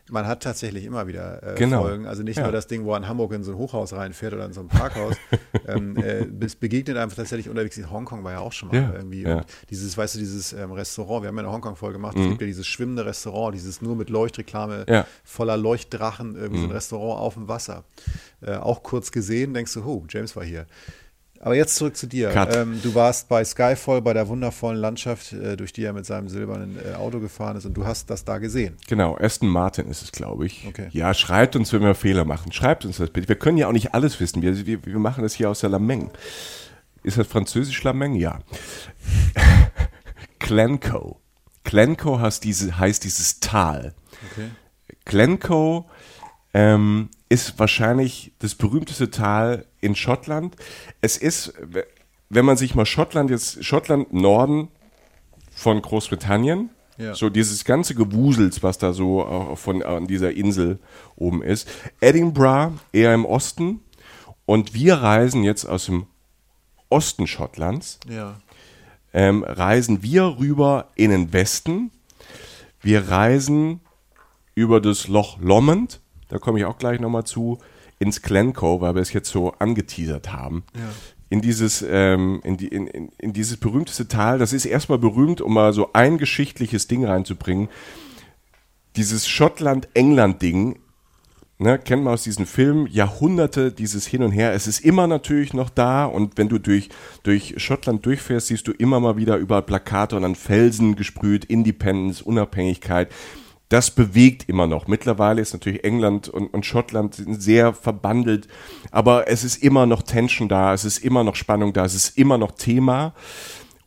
Man 0.10 0.26
hat 0.26 0.42
tatsächlich 0.42 0.86
immer 0.86 1.06
wieder 1.08 1.44
äh, 1.44 1.56
Genau. 1.56 1.82
Folgen. 1.82 2.06
Also 2.08 2.24
nicht 2.24 2.38
Ja. 2.38 2.44
nur 2.44 2.54
das 2.54 2.68
Ding, 2.68 2.86
wo 2.86 2.94
er 2.94 2.98
in 2.98 3.10
Hamburg 3.10 3.34
in 3.34 3.44
so 3.44 3.52
ein 3.52 3.58
Hochhaus 3.58 3.92
reinfährt 3.92 4.34
oder 4.34 4.46
in 4.46 4.54
so 4.54 4.62
ein 4.62 4.70
Parkhaus. 4.70 5.16
ähm, 5.68 5.98
äh, 5.98 6.26
es 6.46 6.56
begegnet 6.56 6.96
einem 6.96 7.14
tatsächlich 7.14 7.50
unterwegs. 7.50 7.76
In 7.78 7.92
Hongkong 7.92 8.24
war 8.24 8.32
ja 8.32 8.40
auch 8.40 8.54
schon 8.54 8.70
mal 8.70 8.78
Ja, 8.78 8.94
irgendwie. 8.96 9.24
ja. 9.24 9.40
Und 9.40 9.46
dieses, 9.70 9.98
weißt 9.98 10.16
du, 10.16 10.20
dieses 10.20 10.54
ähm, 10.54 10.72
Restaurant, 10.72 11.24
wir 11.24 11.28
haben 11.28 11.36
ja 11.36 11.44
eine 11.44 11.52
Hongkong-Folge 11.52 11.96
gemacht, 11.98 12.16
es 12.18 12.26
gibt 12.26 12.40
ja 12.40 12.48
dieses 12.48 12.66
schwimmende 12.66 13.06
Restaurant, 13.06 13.54
dieses 13.54 13.82
nur 13.82 13.98
mit 13.98 14.10
Leuchtreklame 14.10 14.86
Mhm. 14.88 15.04
Voller 15.26 15.58
Leuchtdrachen, 15.58 16.36
irgendwie 16.36 16.60
Mhm. 16.60 16.62
so 16.64 16.68
ein 16.70 16.72
Restaurant 16.72 17.20
auf 17.20 17.34
dem 17.34 17.50
Wasser. 17.50 17.84
Äh, 18.42 18.56
auch 18.56 18.84
kurz 18.84 19.12
gesehen, 19.12 19.54
denkst 19.54 19.74
du, 19.74 19.84
oh, 19.84 20.06
James 20.10 20.38
war 20.38 20.46
hier. 20.46 20.68
Aber 21.48 21.56
jetzt 21.56 21.78
zurück 21.78 21.96
zu 21.96 22.08
dir. 22.08 22.30
Ähm, 22.52 22.82
du 22.84 22.94
warst 22.94 23.30
bei 23.30 23.42
Skyfall, 23.46 24.02
bei 24.02 24.12
der 24.12 24.28
wundervollen 24.28 24.78
Landschaft, 24.78 25.32
äh, 25.32 25.56
durch 25.56 25.72
die 25.72 25.86
er 25.86 25.94
mit 25.94 26.06
seinem 26.06 26.28
silbernen 26.28 26.78
äh, 26.78 26.96
Auto 26.96 27.22
gefahren 27.22 27.56
ist 27.56 27.66
und 27.66 27.74
du 27.74 27.86
hast 27.86 28.10
das 28.10 28.26
da 28.26 28.38
gesehen. 28.38 28.76
Genau, 28.90 29.16
Aston 29.18 29.48
Martin 29.48 29.88
ist 29.88 30.02
es, 30.02 30.12
glaube 30.12 30.46
ich. 30.46 30.66
Okay. 30.68 30.90
Ja, 30.92 31.14
schreibt 31.14 31.56
uns, 31.56 31.72
wenn 31.72 31.82
wir 31.84 31.96
Fehler 31.96 32.26
machen. 32.26 32.52
Schreibt 32.52 32.84
uns 32.84 32.98
das 32.98 33.12
bitte. 33.12 33.30
Wir 33.30 33.38
können 33.38 33.58
ja 33.58 33.70
auch 33.70 33.72
nicht 33.72 33.94
alles 33.94 34.20
wissen. 34.20 34.42
Wir, 34.42 34.66
wir, 34.66 34.86
wir 34.86 35.00
machen 35.00 35.24
das 35.24 35.36
hier 35.36 35.50
aus 35.50 35.62
der 35.62 35.70
Lameng. 35.70 36.12
Ist 37.04 37.18
das 37.18 37.28
französisch 37.28 37.82
Lameng? 37.82 38.16
Ja. 38.16 38.40
Glencoe. 40.40 41.16
Glencoe 41.64 42.20
heißt, 42.20 42.44
diese, 42.44 42.78
heißt 42.78 43.06
dieses 43.06 43.40
Tal. 43.40 43.94
Okay. 44.34 44.50
Glencoe 45.06 45.86
ähm, 46.54 47.10
ist 47.30 47.60
wahrscheinlich 47.60 48.32
das 48.40 48.56
berühmteste 48.56 49.10
Tal 49.12 49.66
in 49.82 49.96
Schottland. 49.96 50.56
Es 51.02 51.18
ist, 51.18 51.54
wenn 52.30 52.46
man 52.46 52.58
sich 52.58 52.74
mal 52.76 52.86
Schottland 52.86 53.30
jetzt, 53.30 53.64
Schottland 53.64 54.14
Norden 54.14 54.70
von 55.52 55.82
Großbritannien, 55.82 56.70
Ja. 56.98 57.14
so 57.14 57.30
dieses 57.30 57.64
ganze 57.66 57.94
Gewusels, 57.96 58.64
was 58.64 58.78
da 58.78 58.94
so 58.94 59.52
äh, 59.52 59.56
von 59.56 59.84
an 59.84 60.08
dieser 60.08 60.32
Insel 60.32 60.80
oben 61.16 61.44
ist. 61.44 61.68
Edinburgh 62.02 62.74
eher 62.94 63.14
im 63.14 63.26
Osten 63.26 63.82
und 64.46 64.74
wir 64.74 64.96
reisen 64.96 65.44
jetzt 65.44 65.66
aus 65.66 65.86
dem 65.86 66.08
Osten 66.90 67.28
Schottlands 67.28 68.00
Ja. 68.10 68.40
ähm, 69.14 69.44
reisen 69.44 70.02
wir 70.02 70.38
rüber 70.40 70.88
in 70.96 71.12
den 71.12 71.34
Westen. 71.34 71.92
Wir 72.82 73.10
reisen 73.10 73.82
über 74.56 74.80
das 74.80 75.08
Loch 75.08 75.38
Lomond, 75.40 76.00
da 76.30 76.38
komme 76.38 76.60
ich 76.60 76.66
auch 76.66 76.78
gleich 76.78 77.00
nochmal 77.00 77.26
zu, 77.26 77.60
ins 78.00 78.22
Glencoe, 78.22 78.82
weil 78.82 78.96
wir 78.96 79.02
es 79.02 79.14
jetzt 79.14 79.30
so 79.30 79.54
angeteasert 79.60 80.32
haben. 80.32 80.64
In 81.30 81.42
dieses, 81.42 81.84
ähm, 81.88 82.42
in, 82.44 82.58
die, 82.58 82.68
in, 82.68 82.88
in, 82.88 83.10
in 83.18 83.34
dieses 83.34 83.58
berühmteste 83.58 84.08
Tal, 84.08 84.40
das 84.40 84.54
ist 84.54 84.66
erstmal 84.66 84.98
berühmt, 84.98 85.42
um 85.42 85.54
mal 85.54 85.74
so 85.74 85.92
ein 85.94 86.18
geschichtliches 86.18 86.88
Ding 86.88 87.06
reinzubringen. 87.06 87.70
Dieses 88.96 89.28
Schottland-England-Ding 89.28 90.80
ne, 91.60 91.80
kennt 91.80 92.04
man 92.04 92.14
aus 92.14 92.24
diesen 92.24 92.46
Filmen, 92.46 92.88
Jahrhunderte 92.88 93.72
dieses 93.72 94.08
Hin 94.08 94.24
und 94.24 94.32
Her. 94.32 94.54
Es 94.54 94.68
ist 94.68 94.80
immer 94.80 95.08
natürlich 95.08 95.54
noch 95.54 95.70
da 95.70 96.06
und 96.06 96.38
wenn 96.38 96.50
du 96.50 96.60
durch, 96.60 96.90
durch 97.24 97.56
Schottland 97.58 98.06
durchfährst, 98.06 98.48
siehst 98.48 98.68
du 98.68 98.72
immer 98.72 99.00
mal 99.00 99.18
wieder 99.18 99.38
überall 99.38 99.64
Plakate 99.64 100.16
und 100.16 100.24
an 100.24 100.36
Felsen 100.36 100.96
gesprüht, 100.96 101.46
Independence, 101.46 102.22
Unabhängigkeit. 102.22 103.12
Das 103.70 103.92
bewegt 103.92 104.48
immer 104.48 104.66
noch. 104.66 104.88
Mittlerweile 104.88 105.42
ist 105.42 105.54
natürlich 105.54 105.84
England 105.84 106.30
und, 106.30 106.48
und 106.54 106.66
Schottland 106.66 107.16
sehr 107.16 107.74
verbandelt, 107.74 108.48
aber 108.92 109.28
es 109.28 109.44
ist 109.44 109.62
immer 109.62 109.86
noch 109.86 110.04
Tension 110.04 110.48
da, 110.48 110.74
es 110.74 110.86
ist 110.86 111.00
immer 111.00 111.24
noch 111.24 111.36
Spannung 111.36 111.74
da, 111.74 111.84
es 111.84 111.94
ist 111.94 112.18
immer 112.18 112.38
noch 112.38 112.52
Thema. 112.52 113.14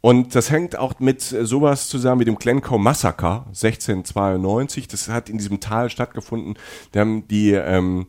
Und 0.02 0.34
das 0.34 0.50
hängt 0.50 0.78
auch 0.78 0.98
mit 0.98 1.30
äh, 1.32 1.44
sowas 1.44 1.88
zusammen 1.88 2.20
wie 2.20 2.24
dem 2.24 2.36
Glencoe 2.36 2.78
Massaker 2.78 3.44
1692. 3.48 4.88
Das 4.88 5.08
hat 5.08 5.28
in 5.28 5.38
diesem 5.38 5.60
Tal 5.60 5.90
stattgefunden. 5.90 6.54
Die, 6.94 7.52
ähm, 7.52 8.06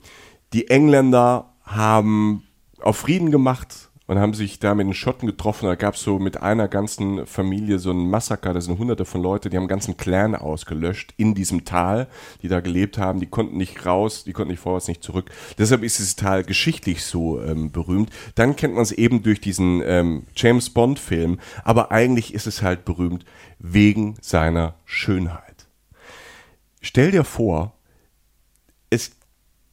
die 0.54 0.70
Engländer 0.70 1.54
haben 1.64 2.44
auf 2.82 2.98
Frieden 2.98 3.32
gemacht 3.32 3.91
und 4.12 4.20
haben 4.20 4.34
sich 4.34 4.60
da 4.60 4.76
mit 4.76 4.86
den 4.86 4.94
Schotten 4.94 5.26
getroffen. 5.26 5.68
Da 5.68 5.76
gab 5.76 5.96
es 5.96 6.02
so 6.02 6.20
mit 6.20 6.36
einer 6.44 6.68
ganzen 6.68 7.26
Familie 7.26 7.80
so 7.80 7.92
ein 7.92 8.10
Massaker. 8.10 8.54
Da 8.54 8.60
sind 8.60 8.78
hunderte 8.78 9.06
von 9.06 9.24
Leute, 9.24 9.50
die 9.50 9.56
haben 9.56 9.62
einen 9.62 9.70
ganzen 9.70 9.96
Clan 9.96 10.36
ausgelöscht 10.36 11.14
in 11.16 11.34
diesem 11.34 11.64
Tal, 11.64 12.10
die 12.42 12.50
da 12.50 12.60
gelebt 12.60 12.98
haben. 12.98 13.22
Die 13.22 13.28
konnten 13.28 13.56
nicht 13.56 13.86
raus, 13.86 14.26
die 14.26 14.34
konnten 14.34 14.52
nicht 14.52 14.60
vorwärts, 14.60 14.90
nicht 14.90 15.02
zurück. 15.02 15.32
Deshalb 15.58 15.82
ist 15.82 15.98
dieses 15.98 16.18
Tal 16.18 16.44
geschichtlich 16.44 17.06
so 17.06 17.42
ähm, 17.42 17.72
berühmt. 17.72 18.10
Dann 18.36 18.58
kennt 18.58 18.74
man 18.74 18.84
es 18.84 18.92
eben 18.92 19.24
durch 19.24 19.40
diesen 19.40 19.82
ähm, 19.86 20.24
James 20.36 20.72
Bond-Film. 20.72 21.40
Aber 21.64 21.94
eigentlich 21.94 22.34
ist 22.34 22.48
es 22.48 22.62
halt 22.62 22.84
berühmt 22.84 23.24
wegen 23.60 24.16
seiner 24.20 24.76
Schönheit. 24.84 25.68
Stell 26.82 27.12
dir 27.12 27.24
vor, 27.24 27.78
es, 28.90 29.12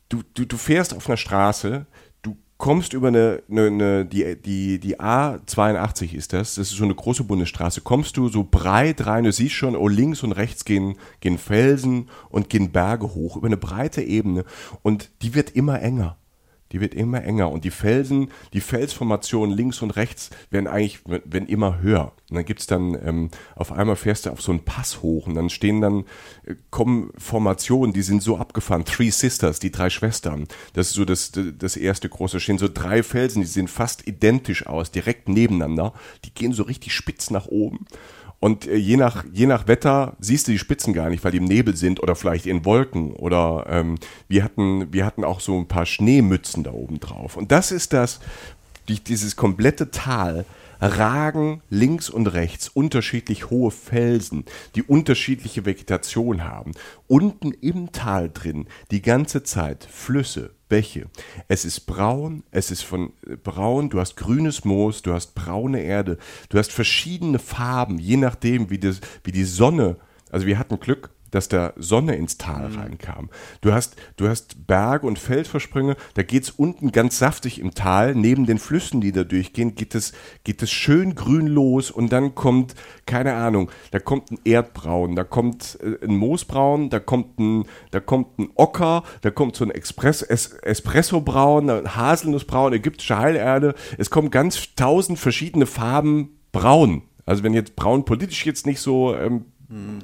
du, 0.09 0.23
du, 0.35 0.45
du 0.45 0.57
fährst 0.57 0.95
auf 0.95 1.09
einer 1.09 1.17
Straße, 1.17 1.87
kommst 2.59 2.93
über 2.93 3.09
eine, 3.09 3.43
eine, 3.49 3.67
eine 3.67 4.05
die, 4.05 4.37
die, 4.37 4.79
die 4.81 5.01
A82 5.01 6.13
ist 6.13 6.33
das, 6.33 6.57
das 6.57 6.71
ist 6.71 6.77
so 6.77 6.85
eine 6.85 6.95
große 6.95 7.25
Bundesstraße, 7.25 7.81
kommst 7.81 8.17
du 8.17 8.29
so 8.29 8.47
breit 8.49 9.07
rein, 9.07 9.25
du 9.25 9.33
siehst 9.33 9.55
schon, 9.55 9.77
oh, 9.77 9.89
links 9.89 10.23
und 10.25 10.33
rechts 10.33 10.65
gehen, 10.65 10.97
gehen 11.21 11.39
Felsen 11.39 12.11
und 12.29 12.51
gehen 12.51 12.73
Berge 12.73 13.15
hoch 13.15 13.37
über 13.37 13.47
eine 13.47 13.57
breite 13.57 14.03
Ebene 14.03 14.45
und 14.83 15.11
die 15.23 15.35
wird 15.35 15.51
immer 15.51 15.81
enger. 15.81 16.17
Die 16.73 16.81
wird 16.81 16.95
immer 16.95 17.23
enger 17.23 17.51
und 17.51 17.65
die 17.65 17.71
Felsen, 17.71 18.31
die 18.53 18.61
Felsformationen 18.61 19.57
links 19.57 19.83
und 19.83 19.93
rechts 19.93 20.31
werden 20.51 20.67
eigentlich, 20.67 21.01
werden 21.07 21.49
immer 21.49 21.81
höher. 21.81 22.13
Und 22.31 22.37
dann 22.37 22.45
gibt's 22.45 22.67
dann, 22.67 22.95
ähm, 23.03 23.31
auf 23.57 23.73
einmal 23.73 23.97
fährst 23.97 24.27
du 24.27 24.31
auf 24.31 24.43
so 24.43 24.53
einen 24.53 24.65
Pass 24.65 25.03
hoch 25.03 25.27
und 25.27 25.35
dann 25.35 25.49
stehen 25.49 25.81
dann, 25.81 26.05
äh, 26.45 26.55
kommen 26.71 27.11
Formationen, 27.17 27.93
die 27.93 28.03
sind 28.03 28.23
so 28.23 28.37
abgefahren. 28.37 28.85
Three 28.85 29.11
Sisters, 29.11 29.61
die 29.61 29.71
drei 29.71 29.89
Schwestern. 29.89 30.47
Das 30.75 30.89
ist 30.89 30.95
so 30.95 31.05
das, 31.05 31.33
das 31.33 31.77
erste 31.77 32.09
große. 32.09 32.41
stehen 32.41 32.59
so 32.59 32.69
drei 32.69 33.03
Felsen, 33.03 33.43
die 33.43 33.49
sehen 33.49 33.69
fast 33.69 34.07
identisch 34.07 34.67
aus, 34.67 34.91
direkt 34.91 35.29
nebeneinander. 35.29 35.95
Die 36.25 36.35
gehen 36.35 36.53
so 36.53 36.65
richtig 36.65 36.93
spitz 36.93 37.31
nach 37.31 37.47
oben. 37.47 37.87
Und 38.41 38.67
äh, 38.67 38.77
je 38.77 38.97
nach, 38.97 39.25
je 39.33 39.47
nach 39.47 39.67
Wetter 39.67 40.17
siehst 40.21 40.49
du 40.49 40.53
die 40.53 40.59
Spitzen 40.59 40.93
gar 40.93 41.11
nicht, 41.11 41.25
weil 41.25 41.33
die 41.33 41.39
im 41.39 41.45
Nebel 41.45 41.77
sind 41.77 42.03
oder 42.03 42.15
vielleicht 42.15 42.47
in 42.47 42.65
Wolken. 42.65 43.13
Oder 43.13 43.67
ähm, 43.69 43.97
wir, 44.29 44.45
hatten, 44.45 44.93
wir 44.93 45.05
hatten 45.05 45.25
auch 45.25 45.41
so 45.41 45.59
ein 45.59 45.69
paar 45.69 45.87
Schneemützen 45.87 46.65
da 46.65 46.73
oben 46.73 47.01
drauf. 47.01 47.37
Und 47.37 47.53
das 47.53 47.73
ist 47.73 47.93
das, 47.93 48.21
die, 48.89 49.03
dieses 49.03 49.37
komplette 49.37 49.91
Tal 49.91 50.45
ragen 50.81 51.63
links 51.71 52.09
und 52.09 52.29
rechts 52.29 52.69
unterschiedlich 52.69 53.51
hohe 53.51 53.71
Felsen, 53.71 54.45
die 54.77 54.83
unterschiedliche 54.83 55.67
Vegetation 55.67 56.45
haben. 56.45 56.73
Unten 57.09 57.53
im 57.53 57.93
Tal 57.93 58.31
drin 58.33 58.67
die 58.91 59.03
ganze 59.03 59.43
Zeit 59.43 59.89
Flüsse, 59.91 60.51
Bäche. 60.69 61.07
Es 61.49 61.65
ist 61.65 61.81
braun, 61.81 62.43
es 62.51 62.71
ist 62.71 62.83
von 62.83 63.13
äh, 63.27 63.37
braun, 63.37 63.91
du 63.91 64.01
hast 64.01 64.17
grünes 64.17 64.65
Moos, 64.65 65.03
du 65.03 65.13
hast 65.13 65.35
braune 65.35 65.83
Erde, 65.83 66.19
du 66.49 66.59
hast 66.59 66.73
verschiedene 66.73 67.39
Farben, 67.39 67.99
je 67.99 68.17
nachdem, 68.17 68.71
wie, 68.71 68.79
das, 68.79 69.01
wie 69.25 69.33
die 69.33 69.45
Sonne, 69.45 69.97
also 70.31 70.47
wir 70.47 70.59
hatten 70.59 70.79
Glück, 70.81 71.11
dass 71.31 71.49
da 71.49 71.73
Sonne 71.77 72.17
ins 72.17 72.39
Tal 72.39 72.67
reinkam. 72.67 73.31
Du 73.61 73.73
hast, 73.73 73.97
du 74.17 74.29
hast 74.29 74.67
Berge 74.67 75.07
und 75.07 75.19
Feldversprünge, 75.19 75.97
da 76.15 76.23
geht's 76.23 76.51
unten 76.51 76.93
ganz 76.93 77.19
saftig 77.19 77.61
im 77.61 77.75
Tal, 77.75 78.15
neben 78.15 78.47
den 78.47 78.59
Flüssen, 78.59 79.01
die 79.01 79.13
da 79.13 79.25
durchgehen, 79.25 79.75
geht 79.75 79.95
es, 79.95 80.13
geht 80.45 80.63
es 80.63 80.71
schön 80.71 81.15
grün 81.15 81.47
los 81.47 81.91
und 81.91 82.13
dann 82.13 82.35
kommt, 82.35 82.75
keine 83.07 83.35
Ahnung, 83.35 83.71
da 83.91 83.99
kommt 83.99 84.31
ein 84.31 84.39
Erdbraun, 84.45 85.17
da 85.17 85.25
kommt 85.25 85.79
äh, 85.83 86.05
ein 86.05 86.17
Moosbraun, 86.17 86.91
da 86.91 87.01
kommt 87.01 87.39
ein, 87.39 87.65
da 87.91 88.01
kommt 88.01 88.39
ein 88.39 88.51
Ocker, 88.55 89.03
da 89.23 89.31
kommt 89.31 89.57
so 89.57 89.65
ein 89.65 89.71
Express, 89.71 90.23
es, 90.23 90.53
Espressobraun, 90.53 91.71
ein 91.71 91.97
Haselnussbraun, 91.97 92.73
ägyptische 92.73 93.19
Heilerde, 93.19 93.75
es 93.97 94.11
kommen 94.11 94.31
ganz 94.31 94.75
tausend 94.75 95.19
verschiedene 95.19 95.67
Farben 95.67 96.39
braun. 96.53 97.03
Also 97.27 97.43
wenn 97.43 97.53
jetzt 97.53 97.77
braun 97.77 98.05
politisch 98.07 98.47
jetzt 98.47 98.67
nicht 98.67 98.81
so 98.81 99.15
ähm, 99.15 99.45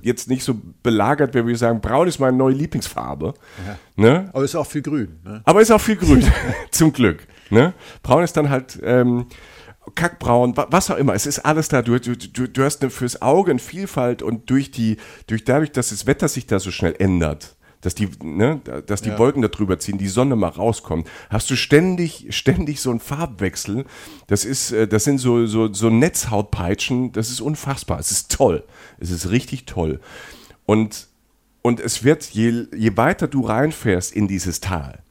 jetzt 0.03 0.29
nicht 0.29 0.45
so 0.45 0.55
belagert 0.83 1.33
wäre, 1.35 1.45
würde 1.47 1.55
ich 1.55 1.59
sagen, 1.59 1.81
braun 1.81 2.07
ist 2.07 2.19
meine 2.19 2.37
neue 2.37 2.55
Lieblingsfarbe. 2.55 3.33
Ne? 3.97 4.29
Aber 4.33 4.45
ist 4.45 4.55
auch 4.57 4.67
viel 4.67 4.83
grün. 4.83 5.19
Ne? 5.25 5.41
Aber 5.45 5.63
ist 5.63 5.71
auch 5.71 5.81
viel 5.81 5.97
grün, 5.97 6.23
zum 6.71 6.93
Glück. 6.93 7.27
Ne? 7.51 7.73
Braun 8.03 8.23
ist 8.25 8.37
dann 8.37 8.51
halt 8.51 8.79
ähm, 8.83 9.27
kackbraun, 9.95 10.57
wa- 10.57 10.67
was 10.71 10.91
auch 10.91 10.97
immer. 10.97 11.15
Es 11.15 11.27
ist 11.27 11.41
alles 11.41 11.69
da. 11.69 11.83
Du, 11.83 11.99
du, 11.99 12.17
du, 12.17 12.47
du 12.49 12.65
hast 12.65 12.83
eine, 12.83 12.91
fürs 12.91 13.23
Auge 13.23 13.51
eine 13.53 13.61
Vielfalt 13.61 14.23
und 14.23 14.51
durch 14.51 14.71
die, 14.71 14.97
durch 15.27 15.45
dadurch, 15.45 15.73
dass 15.73 15.91
das 15.91 16.07
Wetter 16.07 16.29
sich 16.29 16.47
da 16.47 16.59
so 16.59 16.71
schnell 16.71 16.95
ändert, 16.99 17.57
dass 17.85 17.95
die, 17.95 18.09
ne, 18.23 18.61
dass 18.87 19.03
die 19.03 19.11
Ja. 19.11 19.19
Wolken 19.19 19.43
da 19.43 19.49
drüber 19.49 19.79
ziehen, 19.79 19.99
die 19.99 20.09
Sonne 20.09 20.37
mal 20.37 20.49
rauskommt, 20.49 21.07
hast 21.29 21.51
du 21.51 21.57
ständig, 21.57 22.29
ständig 22.31 22.81
so 22.81 22.91
einen 22.91 23.01
Farbwechsel. 23.01 23.85
Das 24.27 24.47
ist, 24.47 24.73
äh, 24.73 24.89
das 24.89 25.05
sind 25.05 25.19
so, 25.19 25.47
so, 25.47 25.73
so 25.73 25.91
Netzhautpeitschen. 25.91 27.13
Das 27.13 27.29
ist 27.29 27.41
unfassbar. 27.43 27.99
Es 27.99 28.11
ist 28.11 28.33
toll. 28.33 28.65
Es 28.99 29.11
ist 29.11 29.31
richtig 29.31 29.67
toll. 29.67 30.01
Und, 30.65 31.09
und 31.61 31.79
es 31.79 32.05
wird, 32.05 32.25
je, 32.25 32.67
je 32.75 32.97
weiter 32.97 33.29
du 33.29 33.43
reinfährst 33.43 34.13
in 34.13 34.29
dieses 34.29 34.61
Tal, 34.61 35.03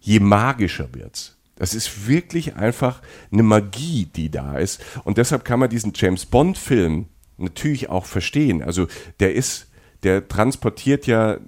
je 0.00 0.20
magischer 0.20 0.88
wird's. 0.92 1.36
Das 1.56 1.74
ist 1.74 2.06
wirklich 2.06 2.56
einfach 2.56 3.00
eine 3.32 3.42
Magie, 3.42 4.06
die 4.14 4.30
da 4.30 4.58
ist. 4.58 4.84
Und 5.04 5.16
deshalb 5.16 5.44
kann 5.44 5.58
man 5.58 5.70
diesen 5.70 5.92
James 5.94 6.26
Bond-Film 6.26 7.06
natürlich 7.38 7.88
auch 7.88 8.04
verstehen. 8.04 8.62
Also 8.62 8.86
der 9.18 9.34
ist, 9.34 9.68
der 10.02 10.28
transportiert 10.28 11.06
ja, 11.06 11.38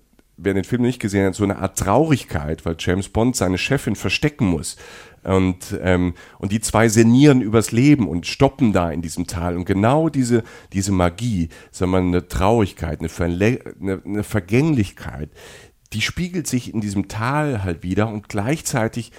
wer 0.43 0.55
den 0.55 0.65
Film 0.65 0.83
nicht 0.83 1.01
gesehen 1.01 1.27
hat, 1.27 1.35
so 1.35 1.45
eine 1.45 1.59
Art 1.59 1.79
Traurigkeit, 1.79 2.65
weil 2.65 2.77
James 2.79 3.09
Bond 3.09 3.37
seine 3.37 3.59
Chefin 3.59 3.97
verstecken 3.97 4.47
muss. 4.47 4.77
Und, 5.23 5.79
ähm, 5.83 6.15
und 6.39 6.51
die 6.51 6.61
zwei 6.61 6.89
senieren 6.89 7.43
übers 7.43 7.73
Leben 7.73 8.09
und 8.09 8.27
stoppen 8.27 8.73
da 8.73 8.91
in 8.91 9.03
diesem 9.03 9.27
Tal. 9.27 9.57
Und 9.57 9.67
genau 9.67 10.09
diese, 10.09 10.43
diese 10.73 10.93
Magie, 10.93 11.51
sagen 11.71 11.93
wir 11.93 12.01
mal, 12.01 12.07
eine 12.07 12.29
Traurigkeit, 12.29 13.01
eine, 13.01 13.11
Verle 13.11 13.61
eine, 13.81 14.01
eine 14.05 14.23
Vergänglichkeit, 14.23 15.31
die 15.93 16.01
spiegelt 16.01 16.47
sich 16.47 16.73
in 16.73 16.81
diesem 16.81 17.09
Tal 17.09 17.65
halt 17.65 17.83
wieder 17.83 18.09
und 18.09 18.29
gleichzeitig 18.29 19.11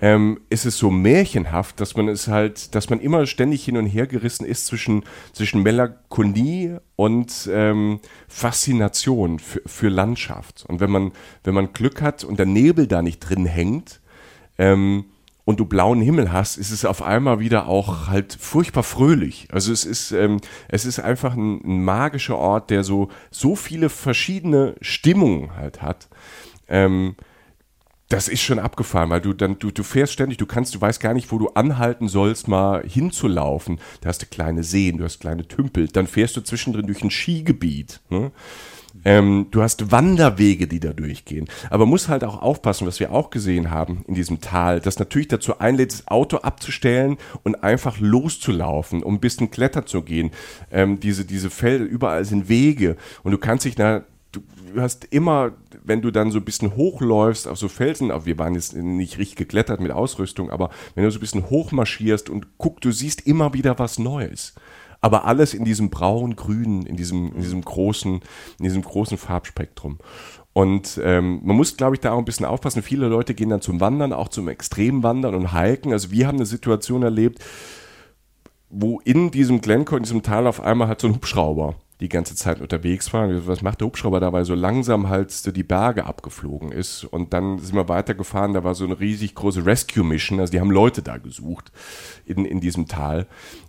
ähm, 0.00 0.40
ist 0.50 0.66
es 0.66 0.76
so 0.76 0.90
märchenhaft, 0.90 1.80
dass 1.80 1.96
man 1.96 2.08
es 2.08 2.26
halt, 2.26 2.74
dass 2.74 2.90
man 2.90 2.98
immer 2.98 3.26
ständig 3.26 3.64
hin 3.64 3.76
und 3.76 3.86
her 3.86 4.08
gerissen 4.08 4.44
ist 4.44 4.66
zwischen, 4.66 5.04
zwischen 5.32 5.62
Melancholie 5.62 6.82
und 6.96 7.48
ähm, 7.52 8.00
Faszination 8.26 9.38
für, 9.38 9.62
für 9.64 9.88
Landschaft. 9.88 10.64
Und 10.66 10.80
wenn 10.80 10.90
man, 10.90 11.12
wenn 11.44 11.54
man 11.54 11.72
Glück 11.72 12.02
hat 12.02 12.24
und 12.24 12.38
der 12.38 12.46
Nebel 12.46 12.88
da 12.88 13.00
nicht 13.00 13.20
drin 13.20 13.46
hängt, 13.46 14.00
ähm, 14.58 15.04
und 15.48 15.58
du 15.58 15.64
blauen 15.64 16.02
Himmel 16.02 16.30
hast, 16.30 16.58
ist 16.58 16.72
es 16.72 16.84
auf 16.84 17.00
einmal 17.00 17.40
wieder 17.40 17.68
auch 17.68 18.08
halt 18.08 18.36
furchtbar 18.38 18.82
fröhlich. 18.82 19.48
Also 19.50 19.72
es 19.72 19.86
ist, 19.86 20.12
ähm, 20.12 20.42
es 20.68 20.84
ist 20.84 21.00
einfach 21.00 21.34
ein, 21.34 21.62
ein, 21.64 21.82
magischer 21.82 22.36
Ort, 22.36 22.68
der 22.68 22.84
so, 22.84 23.08
so 23.30 23.56
viele 23.56 23.88
verschiedene 23.88 24.74
Stimmungen 24.82 25.56
halt 25.56 25.80
hat. 25.80 26.08
Ähm, 26.68 27.16
das 28.10 28.28
ist 28.28 28.42
schon 28.42 28.58
abgefahren, 28.58 29.08
weil 29.08 29.22
du 29.22 29.32
dann, 29.32 29.58
du, 29.58 29.70
du 29.70 29.82
fährst 29.84 30.12
ständig, 30.12 30.36
du 30.36 30.44
kannst, 30.44 30.74
du 30.74 30.82
weißt 30.82 31.00
gar 31.00 31.14
nicht, 31.14 31.32
wo 31.32 31.38
du 31.38 31.48
anhalten 31.54 32.08
sollst, 32.08 32.46
mal 32.46 32.86
hinzulaufen. 32.86 33.80
Da 34.02 34.10
hast 34.10 34.20
du 34.20 34.26
kleine 34.26 34.62
Seen, 34.62 34.98
du 34.98 35.04
hast 35.04 35.18
kleine 35.18 35.48
Tümpel, 35.48 35.88
dann 35.88 36.06
fährst 36.06 36.36
du 36.36 36.42
zwischendrin 36.42 36.86
durch 36.86 37.02
ein 37.02 37.10
Skigebiet. 37.10 38.02
Ne? 38.10 38.32
Ähm, 39.08 39.46
du 39.50 39.62
hast 39.62 39.90
Wanderwege, 39.90 40.68
die 40.68 40.80
da 40.80 40.92
durchgehen. 40.92 41.48
Aber 41.70 41.86
muss 41.86 42.10
halt 42.10 42.24
auch 42.24 42.42
aufpassen, 42.42 42.86
was 42.86 43.00
wir 43.00 43.10
auch 43.10 43.30
gesehen 43.30 43.70
haben 43.70 44.04
in 44.06 44.12
diesem 44.12 44.42
Tal, 44.42 44.80
das 44.80 44.98
natürlich 44.98 45.28
dazu 45.28 45.60
einlädt, 45.60 45.94
das 45.94 46.08
Auto 46.08 46.36
abzustellen 46.36 47.16
und 47.42 47.64
einfach 47.64 48.00
loszulaufen, 48.00 49.02
um 49.02 49.14
ein 49.14 49.20
bisschen 49.20 49.50
klettern 49.50 49.86
zu 49.86 50.02
gehen. 50.02 50.30
Ähm, 50.70 51.00
diese, 51.00 51.24
diese 51.24 51.48
Felder, 51.48 51.86
überall 51.86 52.26
sind 52.26 52.50
Wege 52.50 52.98
und 53.22 53.32
du 53.32 53.38
kannst 53.38 53.64
dich 53.64 53.76
da, 53.76 54.04
du 54.32 54.42
hast 54.76 55.06
immer, 55.06 55.52
wenn 55.82 56.02
du 56.02 56.10
dann 56.10 56.30
so 56.30 56.36
ein 56.36 56.44
bisschen 56.44 56.76
hochläufst 56.76 57.48
auf 57.48 57.56
so 57.56 57.68
Felsen, 57.68 58.12
wir 58.26 58.38
waren 58.38 58.54
jetzt 58.56 58.76
nicht 58.76 59.16
richtig 59.16 59.36
geklettert 59.36 59.80
mit 59.80 59.90
Ausrüstung, 59.90 60.50
aber 60.50 60.68
wenn 60.94 61.04
du 61.04 61.10
so 61.10 61.16
ein 61.16 61.20
bisschen 61.20 61.48
hochmarschierst 61.48 62.28
und 62.28 62.58
guck, 62.58 62.82
du 62.82 62.92
siehst 62.92 63.26
immer 63.26 63.54
wieder 63.54 63.78
was 63.78 63.98
Neues 63.98 64.54
aber 65.00 65.24
alles 65.24 65.54
in 65.54 65.64
diesem 65.64 65.90
braun-grün, 65.90 66.82
in 66.82 66.96
diesem, 66.96 67.32
in 67.32 67.40
diesem 67.40 67.62
großen, 67.62 68.20
in 68.58 68.64
diesem 68.64 68.82
großen 68.82 69.16
Farbspektrum. 69.18 69.98
Und 70.52 71.00
ähm, 71.04 71.40
man 71.44 71.56
muss, 71.56 71.76
glaube 71.76 71.94
ich, 71.94 72.00
da 72.00 72.12
auch 72.12 72.18
ein 72.18 72.24
bisschen 72.24 72.46
aufpassen. 72.46 72.82
Viele 72.82 73.06
Leute 73.06 73.34
gehen 73.34 73.50
dann 73.50 73.60
zum 73.60 73.80
Wandern, 73.80 74.12
auch 74.12 74.28
zum 74.28 74.48
Extremwandern 74.48 75.34
und 75.34 75.52
Hiken. 75.52 75.92
Also 75.92 76.10
wir 76.10 76.26
haben 76.26 76.36
eine 76.36 76.46
Situation 76.46 77.02
erlebt, 77.02 77.44
wo 78.68 79.00
in 79.04 79.30
diesem 79.30 79.60
Glencoe, 79.60 79.96
in 79.96 80.02
diesem 80.02 80.22
Tal 80.22 80.46
auf 80.46 80.60
einmal 80.60 80.88
halt 80.88 81.00
so 81.00 81.06
ein 81.06 81.14
Hubschrauber 81.14 81.76
die 82.00 82.08
ganze 82.08 82.36
Zeit 82.36 82.60
unterwegs 82.60 83.12
war. 83.12 83.28
Was 83.46 83.62
macht 83.62 83.80
der 83.80 83.86
Hubschrauber 83.86 84.20
dabei? 84.20 84.44
So 84.44 84.54
langsam 84.54 85.08
halt 85.08 85.30
so 85.32 85.50
die 85.50 85.64
Berge 85.64 86.06
abgeflogen 86.06 86.70
ist. 86.70 87.04
Und 87.04 87.32
dann 87.32 87.58
sind 87.58 87.74
wir 87.74 87.88
weitergefahren, 87.88 88.54
da 88.54 88.62
war 88.62 88.74
so 88.74 88.84
eine 88.84 89.00
riesig 89.00 89.34
große 89.34 89.66
Rescue-Mission. 89.66 90.38
Also 90.38 90.52
die 90.52 90.60
haben 90.60 90.70
Leute 90.70 91.02
da 91.02 91.18
gesucht 91.18 91.72
in, 92.24 92.44
in 92.44 92.60
diesem 92.60 92.86
Tal, 92.86 93.26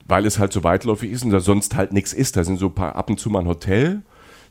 weil 0.09 0.25
es 0.25 0.39
halt 0.39 0.51
so 0.51 0.63
weitläufig 0.63 1.11
ist 1.11 1.23
und 1.23 1.29
da 1.29 1.39
sonst 1.39 1.75
halt 1.75 1.93
nichts 1.93 2.13
ist. 2.13 2.35
Da 2.35 2.43
sind 2.43 2.57
so 2.57 2.67
ein 2.67 2.75
paar, 2.75 2.95
ab 2.95 3.09
und 3.09 3.19
zu 3.19 3.29
mal 3.29 3.39
ein 3.39 3.47
Hotel, 3.47 4.01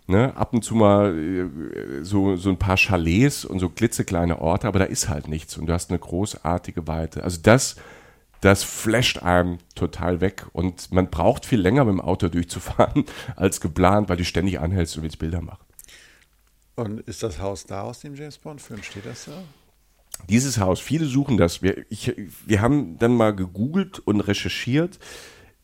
ne? 0.07 0.35
ab 0.37 0.55
und 0.55 0.65
zu 0.65 0.75
mal 0.75 1.17
äh, 1.19 2.05
so, 2.05 2.37
so 2.37 2.49
ein 2.49 2.59
paar 2.59 2.77
Chalets 2.77 3.45
und 3.45 3.59
so 3.59 3.69
klitzekleine 3.69 4.41
Orte, 4.41 4.69
aber 4.69 4.79
da 4.79 4.85
ist 4.87 5.09
halt 5.09 5.29
nichts 5.29 5.57
und 5.57 5.67
du 5.67 5.73
hast 5.73 5.91
eine 5.91 5.99
großartige 5.99 6.87
Weite. 6.87 7.25
Also 7.25 7.41
das 7.43 7.77
das 8.41 8.63
flasht 8.63 9.19
einem 9.23 9.59
total 9.75 10.21
weg 10.21 10.47
und 10.53 10.93
man 10.93 11.11
braucht 11.11 11.45
viel 11.45 11.61
länger 11.61 11.85
mit 11.85 11.95
dem 11.95 12.01
Auto 12.01 12.29
durchzufahren 12.29 13.05
als 13.37 13.61
geplant, 13.61 14.09
weil 14.09 14.17
du 14.17 14.25
ständig 14.25 14.61
anhältst 14.61 14.97
und 14.97 15.03
willst 15.03 15.19
Bilder 15.19 15.41
machen. 15.41 15.65
Und 16.77 17.01
ist 17.01 17.25
das 17.25 17.41
Haus 17.41 17.67
da 17.67 17.83
aus 17.83 18.01
dem 18.01 18.15
James 18.15 18.39
Bond-Film? 18.39 18.85
Steht 18.85 19.07
das 19.07 19.25
da? 19.25 19.43
Dieses 20.29 20.59
Haus, 20.59 20.79
viele 20.81 21.07
suchen 21.07 21.37
das. 21.37 21.63
Wir, 21.63 21.85
ich, 21.91 22.15
wir 22.47 22.61
haben 22.61 22.99
dann 22.99 23.17
mal 23.17 23.35
gegoogelt 23.35 23.99
und 23.99 24.21
recherchiert. 24.21 24.99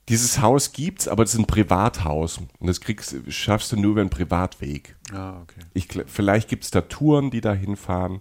Dieses 0.09 0.40
Haus 0.40 0.72
gibt's, 0.72 1.09
aber 1.09 1.22
es 1.22 1.32
ist 1.32 1.40
ein 1.40 1.46
Privathaus. 1.46 2.38
Und 2.38 2.66
das 2.66 2.80
kriegst, 2.80 3.16
schaffst 3.28 3.72
du 3.72 3.76
nur 3.76 3.92
über 3.92 4.02
einen 4.02 4.11
Privatweg. 4.11 4.96
Ah, 5.12 5.40
okay. 5.42 5.61
Ich, 5.72 5.88
vielleicht 6.07 6.48
gibt 6.48 6.64
es 6.64 6.70
da 6.70 6.82
Touren, 6.82 7.30
die 7.30 7.40
da 7.40 7.55
hinfahren. 7.55 8.20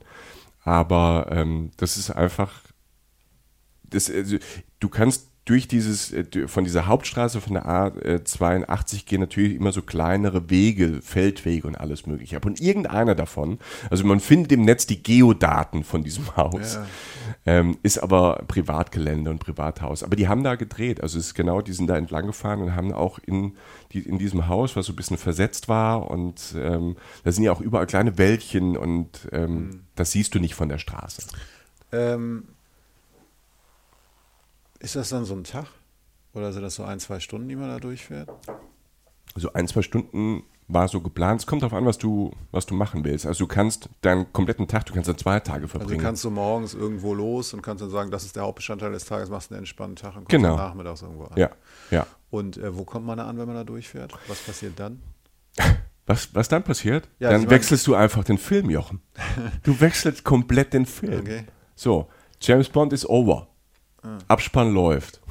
Aber 0.63 1.27
ähm, 1.29 1.71
das 1.75 1.97
ist 1.97 2.09
einfach 2.09 2.61
das, 3.93 4.09
also, 4.09 4.37
du 4.79 4.89
kannst 4.89 5.29
durch 5.45 5.67
dieses, 5.67 6.13
äh, 6.13 6.47
von 6.47 6.63
dieser 6.63 6.87
Hauptstraße, 6.87 7.41
von 7.41 7.53
der 7.53 7.65
A82 7.65 9.05
gehen 9.05 9.19
natürlich 9.19 9.55
immer 9.55 9.73
so 9.73 9.81
kleinere 9.81 10.49
Wege, 10.49 11.01
Feldwege 11.01 11.67
und 11.67 11.75
alles 11.75 12.05
mögliche 12.07 12.37
ab. 12.37 12.45
Und 12.45 12.61
irgendeiner 12.61 13.13
davon, 13.13 13.59
also 13.89 14.05
man 14.05 14.21
findet 14.21 14.53
im 14.53 14.63
Netz 14.63 14.87
die 14.87 15.03
Geodaten 15.03 15.83
von 15.83 16.03
diesem 16.03 16.35
Haus, 16.37 16.75
ja. 16.75 16.85
ähm, 17.45 17.77
ist 17.83 17.97
aber 17.97 18.43
Privatgelände 18.47 19.29
und 19.29 19.39
Privathaus. 19.39 20.03
Aber 20.03 20.15
die 20.15 20.29
haben 20.29 20.43
da 20.43 20.55
gedreht. 20.55 21.01
Also 21.01 21.19
es 21.19 21.27
ist 21.27 21.33
genau, 21.33 21.61
die 21.61 21.73
sind 21.73 21.87
da 21.87 21.97
entlang 21.97 22.27
gefahren 22.27 22.61
und 22.61 22.75
haben 22.75 22.93
auch 22.93 23.19
in, 23.19 23.57
die, 23.91 23.99
in 23.99 24.19
diesem 24.19 24.47
Haus, 24.47 24.77
was 24.77 24.85
so 24.85 24.93
ein 24.93 24.95
bisschen 24.95 25.17
versetzt 25.17 25.67
war 25.67 26.09
und 26.09 26.55
ähm, 26.57 26.95
da 27.23 27.31
sind 27.31 27.43
ja 27.43 27.51
auch 27.51 27.61
überall 27.61 27.85
kleine 27.85 28.17
Wäldchen 28.17 28.77
und 28.77 29.27
ähm, 29.31 29.55
mhm. 29.55 29.79
das 29.95 30.11
siehst 30.11 30.33
du 30.35 30.39
nicht 30.39 30.55
von 30.55 30.69
der 30.69 30.77
Straße. 30.77 31.23
Ähm, 31.91 32.45
ist 34.83 34.95
das 34.95 35.09
dann 35.09 35.25
so 35.25 35.33
ein 35.33 35.43
Tag? 35.43 35.65
Oder 36.33 36.51
sind 36.51 36.61
das 36.61 36.75
so 36.75 36.83
ein, 36.83 36.99
zwei 36.99 37.19
Stunden, 37.19 37.47
die 37.47 37.55
man 37.55 37.69
da 37.69 37.79
durchfährt? 37.79 38.29
So 39.35 39.53
ein, 39.53 39.67
zwei 39.67 39.81
Stunden 39.81 40.43
war 40.67 40.87
so 40.87 41.01
geplant. 41.01 41.41
Es 41.41 41.47
kommt 41.47 41.61
darauf 41.61 41.77
an, 41.77 41.85
was 41.85 41.97
du, 41.97 42.31
was 42.51 42.65
du 42.65 42.75
machen 42.75 43.03
willst. 43.03 43.25
Also 43.25 43.45
du 43.45 43.47
kannst 43.47 43.89
deinen 44.01 44.31
kompletten 44.33 44.67
Tag, 44.67 44.85
du 44.85 44.93
kannst 44.93 45.07
dann 45.07 45.17
zwei 45.17 45.39
Tage 45.39 45.67
verbringen. 45.67 45.93
Also 45.93 46.05
kannst 46.05 46.23
du 46.23 46.29
morgens 46.29 46.73
irgendwo 46.73 47.13
los 47.13 47.53
und 47.53 47.61
kannst 47.61 47.81
dann 47.81 47.89
sagen, 47.89 48.11
das 48.11 48.25
ist 48.25 48.35
der 48.35 48.43
Hauptbestandteil 48.43 48.91
des 48.91 49.05
Tages, 49.05 49.29
machst 49.29 49.51
einen 49.51 49.59
entspannten 49.59 49.95
Tag 49.95 50.15
und 50.15 50.25
kommst 50.25 50.29
genau. 50.29 50.57
nachmittags 50.57 51.01
irgendwo 51.01 51.25
an. 51.25 51.37
Ja, 51.37 51.49
ja. 51.91 52.05
Und 52.29 52.57
äh, 52.57 52.75
wo 52.75 52.83
kommt 52.83 53.05
man 53.05 53.17
da 53.17 53.27
an, 53.27 53.37
wenn 53.37 53.45
man 53.45 53.55
da 53.55 53.63
durchfährt? 53.63 54.13
Was 54.27 54.41
passiert 54.41 54.79
dann? 54.79 55.01
Was, 56.05 56.35
was 56.35 56.49
dann 56.49 56.65
passiert? 56.65 57.07
Ja, 57.19 57.29
dann 57.29 57.49
wechselst 57.49 57.87
du 57.87 57.95
einfach 57.95 58.25
den 58.25 58.37
Film, 58.37 58.69
Jochen. 58.69 58.99
Du 59.63 59.79
wechselst 59.79 60.25
komplett 60.25 60.73
den 60.73 60.85
Film. 60.85 61.21
Okay. 61.21 61.45
So, 61.75 62.09
James 62.41 62.67
Bond 62.67 62.91
ist 62.91 63.05
over. 63.05 63.47
Abspann 64.27 64.73
läuft. 64.73 65.21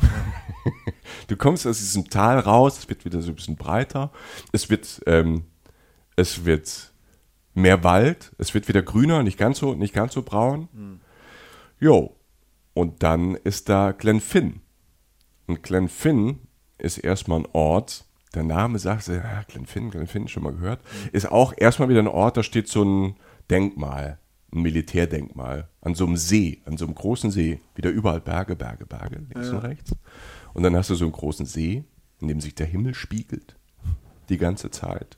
du 1.28 1.36
kommst 1.36 1.66
aus 1.66 1.78
diesem 1.78 2.08
Tal 2.08 2.38
raus, 2.38 2.78
es 2.78 2.88
wird 2.88 3.04
wieder 3.04 3.20
so 3.20 3.30
ein 3.30 3.34
bisschen 3.34 3.56
breiter, 3.56 4.10
es 4.52 4.70
wird, 4.70 5.02
ähm, 5.06 5.44
es 6.16 6.44
wird 6.44 6.92
mehr 7.54 7.84
Wald, 7.84 8.32
es 8.38 8.54
wird 8.54 8.68
wieder 8.68 8.82
grüner, 8.82 9.22
nicht 9.22 9.38
ganz 9.38 9.58
so, 9.58 9.74
nicht 9.74 9.94
ganz 9.94 10.14
so 10.14 10.22
braun. 10.22 10.68
Mhm. 10.72 11.00
Jo, 11.80 12.16
und 12.74 13.02
dann 13.02 13.34
ist 13.34 13.68
da 13.68 13.92
Glenfinn. 13.92 14.60
Und 15.46 15.62
Glenfinn 15.62 16.40
ist 16.78 16.98
erstmal 16.98 17.40
ein 17.40 17.48
Ort, 17.52 18.04
der 18.34 18.44
Name 18.44 18.78
sagt, 18.78 19.08
ja, 19.08 19.42
Glenfinn, 19.48 19.90
Glenfinn, 19.90 20.28
schon 20.28 20.44
mal 20.44 20.54
gehört, 20.54 20.80
mhm. 20.82 21.10
ist 21.12 21.30
auch 21.30 21.52
erstmal 21.56 21.88
wieder 21.88 22.00
ein 22.00 22.08
Ort, 22.08 22.36
da 22.36 22.42
steht 22.42 22.68
so 22.68 22.84
ein 22.84 23.16
Denkmal 23.50 24.18
ein 24.52 24.62
Militärdenkmal 24.62 25.68
an 25.80 25.94
so 25.94 26.06
einem 26.06 26.16
See, 26.16 26.60
an 26.66 26.76
so 26.76 26.84
einem 26.84 26.94
großen 26.94 27.30
See, 27.30 27.60
wieder 27.74 27.90
überall 27.90 28.20
Berge, 28.20 28.54
Berge, 28.54 28.86
Berge, 28.86 29.16
links 29.16 29.48
ja. 29.48 29.54
und 29.54 29.58
rechts. 29.60 29.94
Und 30.52 30.62
dann 30.62 30.76
hast 30.76 30.90
du 30.90 30.94
so 30.94 31.04
einen 31.04 31.12
großen 31.12 31.46
See, 31.46 31.84
in 32.20 32.28
dem 32.28 32.40
sich 32.40 32.54
der 32.54 32.66
Himmel 32.66 32.94
spiegelt, 32.94 33.56
die 34.28 34.36
ganze 34.36 34.70
Zeit. 34.70 35.16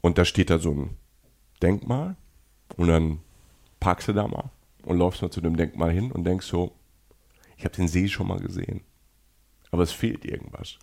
Und 0.00 0.18
da 0.18 0.24
steht 0.24 0.50
da 0.50 0.58
so 0.58 0.72
ein 0.72 0.96
Denkmal 1.62 2.16
und 2.76 2.88
dann 2.88 3.20
parkst 3.80 4.08
du 4.08 4.12
da 4.12 4.26
mal 4.26 4.50
und 4.84 4.98
läufst 4.98 5.22
mal 5.22 5.30
zu 5.30 5.40
dem 5.40 5.56
Denkmal 5.56 5.92
hin 5.92 6.10
und 6.10 6.24
denkst 6.24 6.46
so, 6.46 6.74
ich 7.56 7.64
habe 7.64 7.76
den 7.76 7.88
See 7.88 8.08
schon 8.08 8.26
mal 8.26 8.40
gesehen, 8.40 8.82
aber 9.70 9.82
es 9.82 9.92
fehlt 9.92 10.24
irgendwas. 10.24 10.78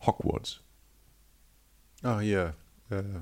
Hogwarts. 0.00 0.60
Ach, 2.02 2.20
hier, 2.20 2.54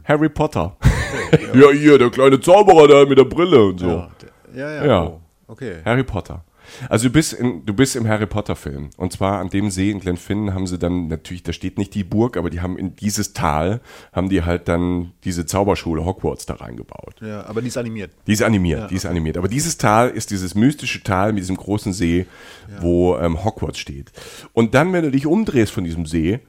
Harry 0.05 0.29
Potter. 0.29 0.77
Okay, 0.81 1.49
ja. 1.55 1.61
ja, 1.61 1.71
hier, 1.71 1.99
der 1.99 2.11
kleine 2.11 2.41
Zauberer 2.41 2.89
da 2.89 3.05
mit 3.07 3.19
der 3.19 3.25
Brille 3.25 3.65
und 3.65 3.81
so. 3.81 3.89
Ja, 3.89 4.11
ja. 4.55 4.71
ja. 4.71 4.85
ja. 4.85 5.03
Oh, 5.05 5.21
okay. 5.47 5.77
Harry 5.85 6.05
Potter. 6.05 6.45
Also 6.89 7.09
du 7.09 7.13
bist, 7.13 7.33
in, 7.33 7.65
du 7.67 7.75
bist 7.75 7.97
im 7.97 8.07
Harry 8.09 8.27
Potter 8.27 8.57
Film. 8.57 8.91
Und 8.97 9.13
zwar 9.13 9.39
an 9.41 9.49
dem 9.49 9.71
See 9.71 9.91
in 9.91 10.01
Glenfinnan 10.01 10.55
haben 10.55 10.67
sie 10.67 10.79
dann, 10.79 11.09
natürlich, 11.09 11.43
da 11.43 11.53
steht 11.53 11.79
nicht 11.79 11.95
die 11.95 12.05
Burg, 12.05 12.37
aber 12.37 12.51
die 12.51 12.61
haben 12.61 12.79
in 12.79 12.97
dieses 12.97 13.33
Tal, 13.33 13.81
haben 14.13 14.29
die 14.29 14.43
halt 14.43 14.69
dann 14.69 15.13
diese 15.25 15.47
Zauberschule 15.47 16.05
Hogwarts 16.05 16.47
da 16.47 16.55
reingebaut. 16.55 17.17
Ja, 17.21 17.47
aber 17.47 17.61
die 17.63 17.69
ist 17.69 17.77
animiert. 17.77 18.13
Die 18.27 18.33
ist 18.33 18.43
animiert, 18.43 18.81
ja, 18.81 18.87
die 18.89 18.97
ist 18.97 19.07
animiert. 19.07 19.37
Aber 19.37 19.49
dieses 19.49 19.79
Tal 19.79 20.11
ist 20.11 20.31
dieses 20.31 20.55
mystische 20.55 21.03
Tal 21.03 21.33
mit 21.33 21.43
diesem 21.43 21.57
großen 21.57 21.93
See, 21.93 22.27
ja. 22.71 22.83
wo 22.83 23.17
ähm, 23.17 23.45
Hogwarts 23.45 23.79
steht. 23.79 24.13
Und 24.53 24.75
dann, 24.75 24.93
wenn 24.93 25.05
du 25.05 25.11
dich 25.11 25.27
umdrehst 25.27 25.73
von 25.73 25.85
diesem 25.85 26.07
See, 26.07 26.41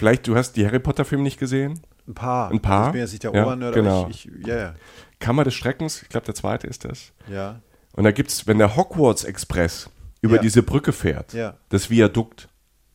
Vielleicht, 0.00 0.26
du 0.26 0.34
hast 0.34 0.56
die 0.56 0.64
Harry 0.64 0.78
Potter 0.78 1.04
Filme 1.04 1.24
nicht 1.24 1.38
gesehen? 1.38 1.78
Ein 2.08 2.14
paar. 2.14 2.50
Ein 2.50 2.60
paar? 2.60 2.78
Also 2.78 2.88
ich 2.88 2.92
bin 2.92 3.00
jetzt 3.02 3.10
nicht 3.10 3.24
der 3.24 3.34
ja, 3.34 3.46
Ohrnerd, 3.46 3.74
genau. 3.74 4.08
ich, 4.08 4.26
ich, 4.26 4.46
ja. 4.46 4.74
Kammer 5.18 5.44
des 5.44 5.52
Schreckens, 5.52 6.00
ich 6.00 6.08
glaube, 6.08 6.24
der 6.24 6.34
zweite 6.34 6.66
ist 6.66 6.86
das. 6.86 7.12
Ja. 7.28 7.60
Und 7.92 8.04
da 8.04 8.10
gibt 8.10 8.30
es, 8.30 8.46
wenn 8.46 8.56
der 8.56 8.76
Hogwarts 8.76 9.24
Express 9.24 9.90
über 10.22 10.36
ja. 10.36 10.40
diese 10.40 10.62
Brücke 10.62 10.94
fährt, 10.94 11.34
ja. 11.34 11.52
das 11.68 11.90
Viadukt, 11.90 12.48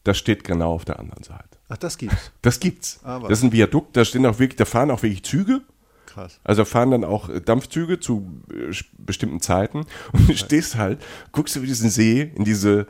das 0.03 0.17
steht 0.17 0.43
genau 0.43 0.73
auf 0.73 0.83
der 0.83 0.97
anderen 0.97 1.21
Seite. 1.21 1.59
Ach, 1.69 1.77
das 1.77 1.99
gibt's. 1.99 2.31
Das 2.41 2.59
gibt's. 2.59 2.99
Ah, 3.03 3.21
was? 3.21 3.29
das 3.29 3.37
ist 3.37 3.43
ein 3.43 3.51
Viadukt, 3.51 3.95
da 3.95 4.03
stehen 4.03 4.25
auch 4.25 4.39
wirklich, 4.39 4.57
da 4.57 4.65
fahren 4.65 4.89
auch 4.89 5.03
wirklich 5.03 5.23
Züge. 5.23 5.61
Krass. 6.07 6.39
Also 6.43 6.65
fahren 6.65 6.89
dann 6.89 7.03
auch 7.03 7.29
äh, 7.29 7.39
Dampfzüge 7.39 7.99
zu 7.99 8.41
äh, 8.51 8.73
bestimmten 8.97 9.41
Zeiten. 9.41 9.85
Und 10.11 10.27
du 10.27 10.35
stehst 10.35 10.75
halt, 10.75 11.03
guckst 11.31 11.53
du 11.53 11.59
über 11.59 11.67
diesen 11.67 11.91
See 11.91 12.31
in 12.33 12.45
diese 12.45 12.87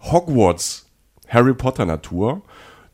Hogwarts 0.00 0.86
Harry 1.28 1.52
Potter 1.52 1.84
Natur, 1.84 2.42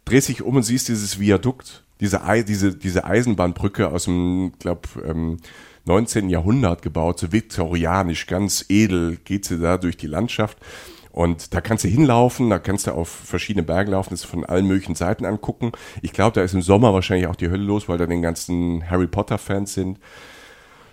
drehst 0.05 0.29
dich 0.29 0.43
um 0.43 0.57
und 0.57 0.63
siehst 0.63 0.89
dieses 0.89 1.19
Viadukt, 1.21 1.85
diese, 2.01 2.21
diese, 2.47 2.75
diese 2.75 3.05
Eisenbahnbrücke 3.05 3.89
aus 3.89 4.05
dem, 4.05 4.53
glaub, 4.59 4.89
ähm, 5.05 5.39
19. 5.85 6.31
Jahrhundert 6.31 6.83
gebaut, 6.83 7.19
so 7.19 7.33
viktorianisch, 7.33 8.27
ganz 8.27 8.65
edel 8.69 9.17
geht 9.25 9.45
sie 9.45 9.59
da 9.59 9.79
durch 9.79 9.97
die 9.97 10.07
Landschaft. 10.07 10.59
Und 11.11 11.53
da 11.53 11.61
kannst 11.61 11.85
du 11.85 11.89
hinlaufen, 11.89 12.49
da 12.49 12.59
kannst 12.59 12.87
du 12.87 12.93
auf 12.93 13.09
verschiedene 13.09 13.63
Berge 13.63 13.91
laufen, 13.91 14.11
das 14.11 14.25
von 14.25 14.47
allen 14.47 14.67
möglichen 14.67 14.95
Seiten 14.95 15.27
angucken. 15.27 15.73
Ich 16.01 16.13
glaube, 16.13 16.33
da 16.33 16.43
ist 16.43 16.55
im 16.55 16.63
Sommer 16.63 16.95
wahrscheinlich 16.95 17.27
auch 17.27 17.37
die 17.37 17.51
Hölle 17.51 17.65
los, 17.65 17.89
weil 17.89 17.99
da 17.99 18.07
den 18.07 18.23
ganzen 18.23 18.89
Harry 18.89 19.07
Potter-Fans 19.07 19.75
sind. 19.75 19.99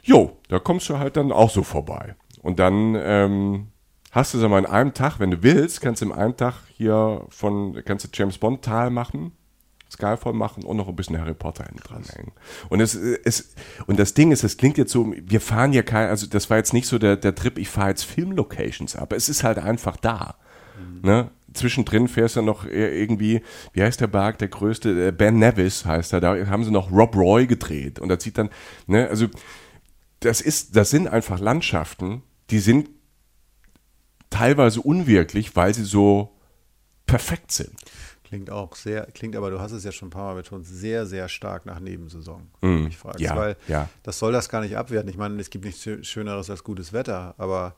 Jo, 0.03 0.37
da 0.49 0.59
kommst 0.59 0.89
du 0.89 0.97
halt 0.97 1.15
dann 1.15 1.31
auch 1.31 1.49
so 1.49 1.63
vorbei. 1.63 2.15
Und 2.41 2.59
dann 2.59 2.95
ähm, 2.99 3.67
hast 4.11 4.33
du, 4.33 4.37
sag 4.37 4.49
mal, 4.49 4.59
in 4.59 4.65
einem 4.65 4.93
Tag, 4.93 5.19
wenn 5.19 5.31
du 5.31 5.43
willst, 5.43 5.81
kannst 5.81 6.01
du 6.01 6.07
in 6.07 6.11
einem 6.11 6.35
Tag 6.35 6.55
hier 6.75 7.25
von, 7.29 7.81
kannst 7.85 8.05
du 8.05 8.09
James 8.13 8.37
Bond 8.37 8.63
Tal 8.63 8.89
machen, 8.89 9.31
Skyfall 9.91 10.33
machen 10.33 10.63
und 10.63 10.77
noch 10.77 10.87
ein 10.87 10.95
bisschen 10.95 11.19
Harry 11.19 11.33
Potter 11.33 11.63
hinten 11.65 11.79
dran 11.79 12.03
hängen. 12.03 12.31
Und 12.69 12.79
es, 12.79 12.95
es, 12.95 13.53
und 13.87 13.99
das 13.99 14.13
Ding 14.13 14.31
ist, 14.31 14.43
das 14.43 14.57
klingt 14.57 14.77
jetzt 14.77 14.91
so, 14.91 15.13
wir 15.15 15.41
fahren 15.41 15.73
ja 15.73 15.81
kein, 15.81 16.09
also 16.09 16.27
das 16.27 16.49
war 16.49 16.57
jetzt 16.57 16.73
nicht 16.73 16.87
so 16.87 16.99
der, 16.99 17.17
der 17.17 17.35
Trip, 17.35 17.57
ich 17.57 17.69
fahre 17.69 17.89
jetzt 17.89 18.03
Filmlocations 18.03 18.95
ab. 18.95 19.13
Es 19.13 19.29
ist 19.29 19.43
halt 19.43 19.57
einfach 19.57 19.97
da. 19.97 20.35
Ne? 21.01 21.31
Zwischendrin 21.53 22.07
fährst 22.07 22.35
du 22.35 22.41
noch 22.41 22.65
eher 22.65 22.93
irgendwie, 22.93 23.41
wie 23.73 23.83
heißt 23.83 23.99
der 23.99 24.07
Berg, 24.07 24.37
der 24.37 24.47
größte, 24.47 25.07
äh, 25.07 25.11
Ben 25.11 25.39
Nevis 25.39 25.85
heißt 25.85 26.13
er, 26.13 26.21
da 26.21 26.35
haben 26.47 26.63
sie 26.63 26.71
noch 26.71 26.91
Rob 26.91 27.15
Roy 27.15 27.47
gedreht 27.47 27.99
und 27.99 28.09
da 28.09 28.19
zieht 28.19 28.37
dann, 28.37 28.49
ne, 28.87 29.07
also 29.07 29.27
das 30.19 30.41
ist, 30.41 30.75
das 30.75 30.89
sind 30.89 31.07
einfach 31.07 31.39
Landschaften, 31.39 32.21
die 32.49 32.59
sind 32.59 32.89
teilweise 34.29 34.81
unwirklich, 34.81 35.55
weil 35.55 35.73
sie 35.73 35.83
so 35.83 36.31
perfekt 37.05 37.51
sind. 37.51 37.73
Klingt 38.23 38.51
auch 38.51 38.75
sehr, 38.75 39.07
klingt 39.07 39.35
aber, 39.35 39.49
du 39.49 39.59
hast 39.59 39.71
es 39.71 39.83
ja 39.83 39.91
schon 39.91 40.09
ein 40.09 40.11
paar 40.11 40.25
Mal 40.33 40.41
betont, 40.43 40.67
sehr, 40.67 41.07
sehr 41.07 41.27
stark 41.29 41.65
nach 41.65 41.79
Nebensaison. 41.79 42.41
Mm, 42.61 42.65
wenn 42.67 42.77
du 42.77 42.83
mich 42.83 42.97
fragst. 42.97 43.19
ja, 43.21 43.35
weil 43.35 43.55
ja. 43.67 43.89
das 44.03 44.19
soll 44.19 44.31
das 44.31 44.49
gar 44.49 44.61
nicht 44.61 44.77
abwerten. 44.77 45.09
Ich 45.09 45.17
meine, 45.17 45.39
es 45.41 45.49
gibt 45.49 45.65
nichts 45.65 45.81
Schö- 45.83 46.03
Schöneres 46.03 46.49
als 46.51 46.63
gutes 46.63 46.93
Wetter, 46.93 47.33
aber 47.39 47.73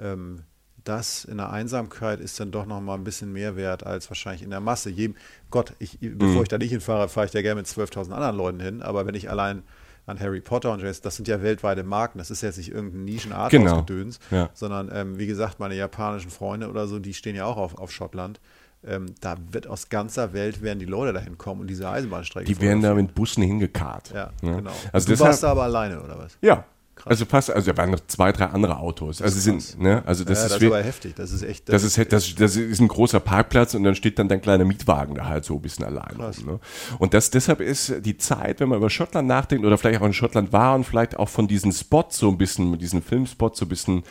ähm, 0.00 0.40
das 0.84 1.26
in 1.26 1.36
der 1.36 1.50
Einsamkeit 1.50 2.20
ist 2.20 2.40
dann 2.40 2.50
doch 2.50 2.64
noch 2.64 2.80
mal 2.80 2.94
ein 2.94 3.04
bisschen 3.04 3.30
mehr 3.30 3.56
wert 3.56 3.84
als 3.84 4.08
wahrscheinlich 4.08 4.42
in 4.42 4.48
der 4.48 4.60
Masse. 4.60 4.88
Jedem, 4.88 5.16
Gott, 5.50 5.74
ich, 5.78 6.00
Mm. 6.00 6.16
bevor 6.16 6.40
ich 6.42 6.48
da 6.48 6.56
nicht 6.56 6.70
hinfahre, 6.70 7.10
fahre 7.10 7.26
ich 7.26 7.32
da 7.32 7.42
gerne 7.42 7.60
mit 7.60 7.66
12.000 7.66 8.12
anderen 8.14 8.36
Leuten 8.36 8.60
hin, 8.60 8.80
aber 8.80 9.04
wenn 9.04 9.14
ich 9.14 9.28
allein 9.28 9.62
an 10.06 10.18
Harry 10.20 10.40
Potter 10.40 10.72
und 10.72 10.82
das 10.82 11.16
sind 11.16 11.28
ja 11.28 11.42
weltweite 11.42 11.82
Marken, 11.84 12.18
das 12.18 12.30
ist 12.30 12.40
jetzt 12.42 12.58
nicht 12.58 12.70
irgendein 12.72 13.04
Nischenart 13.04 13.50
Genau. 13.50 13.72
ausgedöns, 13.76 14.18
Ja. 14.30 14.50
sondern 14.54 14.90
ähm, 14.92 15.18
wie 15.18 15.26
gesagt, 15.26 15.60
meine 15.60 15.74
japanischen 15.76 16.30
Freunde 16.30 16.68
oder 16.68 16.86
so, 16.86 16.98
die 16.98 17.14
stehen 17.14 17.36
ja 17.36 17.44
auch 17.44 17.56
auf, 17.56 17.78
auf 17.78 17.92
Schottland. 17.92 18.40
Ähm, 18.82 19.06
da 19.20 19.36
wird 19.52 19.66
aus 19.66 19.90
ganzer 19.90 20.32
Welt 20.32 20.62
werden 20.62 20.78
die 20.78 20.86
Leute 20.86 21.12
dahin 21.12 21.36
kommen 21.36 21.60
und 21.60 21.66
diese 21.66 21.88
Eisenbahnstrecke. 21.88 22.46
Die 22.46 22.60
werden 22.62 22.82
da 22.82 22.94
mit 22.94 23.14
Bussen 23.14 23.42
hingekarrt. 23.42 24.10
Ja, 24.14 24.30
Ne? 24.40 24.56
genau. 24.56 24.70
Also 24.92 25.06
du 25.06 25.12
deshalb, 25.12 25.28
warst 25.28 25.42
da 25.42 25.50
aber 25.50 25.64
alleine, 25.64 26.02
oder 26.02 26.18
was? 26.18 26.38
ja. 26.40 26.64
Krass. 27.00 27.12
Also 27.12 27.24
fast, 27.24 27.50
also 27.50 27.72
da 27.72 27.78
waren 27.78 27.90
noch 27.90 28.00
zwei, 28.06 28.30
drei 28.30 28.46
andere 28.46 28.76
Autos. 28.76 29.22
Also 29.22 29.40
sind, 29.40 29.80
ne, 29.80 30.02
also 30.04 30.22
das 30.22 30.38
ja, 30.38 30.44
ist, 30.44 30.62
das 30.62 30.62
ist 30.62 30.84
heftig. 30.84 31.14
Das 31.14 31.32
ist 31.32 31.42
echt. 31.42 31.68
das 31.68 31.82
ist, 31.82 32.12
das, 32.12 32.34
das 32.34 32.56
ist 32.56 32.80
ein 32.80 32.88
großer 32.88 33.20
Parkplatz 33.20 33.72
und 33.74 33.84
dann 33.84 33.94
steht 33.94 34.18
dann 34.18 34.28
dein 34.28 34.42
kleiner 34.42 34.66
Mietwagen 34.66 35.14
da 35.14 35.26
halt 35.26 35.46
so 35.46 35.54
ein 35.54 35.62
bisschen 35.62 35.86
allein. 35.86 36.16
Rum, 36.16 36.30
Ne? 36.46 36.60
Und 36.98 37.14
das, 37.14 37.30
deshalb 37.30 37.60
ist 37.60 37.94
die 38.00 38.18
Zeit, 38.18 38.60
wenn 38.60 38.68
man 38.68 38.78
über 38.78 38.90
Schottland 38.90 39.28
nachdenkt 39.28 39.64
oder 39.64 39.78
vielleicht 39.78 40.00
auch 40.00 40.06
in 40.06 40.12
Schottland 40.12 40.52
war 40.52 40.74
und 40.74 40.84
vielleicht 40.84 41.18
auch 41.18 41.28
von 41.30 41.48
diesen 41.48 41.72
Spots 41.72 42.18
so 42.18 42.28
ein 42.28 42.36
bisschen, 42.36 42.70
mit 42.70 42.82
diesen 42.82 43.02
Filmspots 43.02 43.58
so 43.58 43.64
ein 43.64 43.68
bisschen 43.68 44.02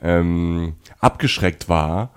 ähm, 0.00 0.76
abgeschreckt 1.00 1.68
war, 1.68 2.12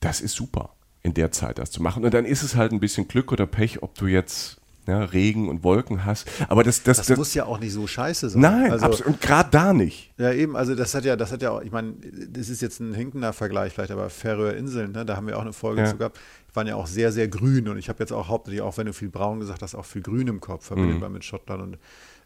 das 0.00 0.20
ist 0.20 0.34
super, 0.34 0.74
in 1.02 1.14
der 1.14 1.32
Zeit 1.32 1.58
das 1.58 1.70
zu 1.70 1.82
machen. 1.82 2.04
Und 2.04 2.12
dann 2.12 2.26
ist 2.26 2.42
es 2.42 2.56
halt 2.56 2.72
ein 2.72 2.80
bisschen 2.80 3.08
Glück 3.08 3.32
oder 3.32 3.46
Pech, 3.46 3.82
ob 3.82 3.94
du 3.94 4.06
jetzt 4.06 4.60
ja, 4.86 5.02
Regen 5.04 5.48
und 5.48 5.64
Wolken 5.64 6.04
hast. 6.04 6.28
Aber 6.48 6.62
das, 6.62 6.82
das, 6.82 6.98
das 6.98 7.06
das, 7.06 7.18
muss 7.18 7.34
ja 7.34 7.44
auch 7.44 7.58
nicht 7.58 7.72
so 7.72 7.86
scheiße 7.86 8.30
sein. 8.30 8.40
nein, 8.42 8.70
also, 8.72 8.86
absolut. 8.86 9.14
Und 9.14 9.20
gerade 9.20 9.50
da 9.50 9.72
nicht. 9.72 10.12
Ja, 10.18 10.32
eben, 10.32 10.56
also 10.56 10.74
das 10.74 10.94
hat 10.94 11.04
ja, 11.04 11.16
das 11.16 11.32
hat 11.32 11.42
ja 11.42 11.50
auch, 11.50 11.62
ich 11.62 11.72
meine, 11.72 11.94
das 12.28 12.48
ist 12.48 12.62
jetzt 12.62 12.80
ein 12.80 12.94
hinkender 12.94 13.32
Vergleich 13.32 13.72
vielleicht, 13.72 13.90
aber 13.90 14.10
Färöer 14.10 14.54
Inseln, 14.54 14.92
ne, 14.92 15.04
da 15.04 15.16
haben 15.16 15.26
wir 15.26 15.36
auch 15.36 15.42
eine 15.42 15.52
Folge 15.52 15.82
Ja. 15.82 15.90
zu 15.90 15.96
gehabt, 15.96 16.18
waren 16.54 16.66
ja 16.66 16.76
auch 16.76 16.86
sehr, 16.86 17.12
sehr 17.12 17.28
grün 17.28 17.68
und 17.68 17.78
ich 17.78 17.88
habe 17.88 17.98
jetzt 18.00 18.12
auch 18.12 18.28
hauptsächlich, 18.28 18.62
auch 18.62 18.78
wenn 18.78 18.86
du 18.86 18.92
viel 18.92 19.10
braun 19.10 19.40
gesagt 19.40 19.62
hast, 19.62 19.74
auch 19.74 19.84
viel 19.84 20.02
grün 20.02 20.26
im 20.28 20.40
Kopf, 20.40 20.66
verbindet 20.66 21.00
man 21.00 21.12
mit 21.12 21.24
Schottland 21.24 21.62
und 21.62 21.78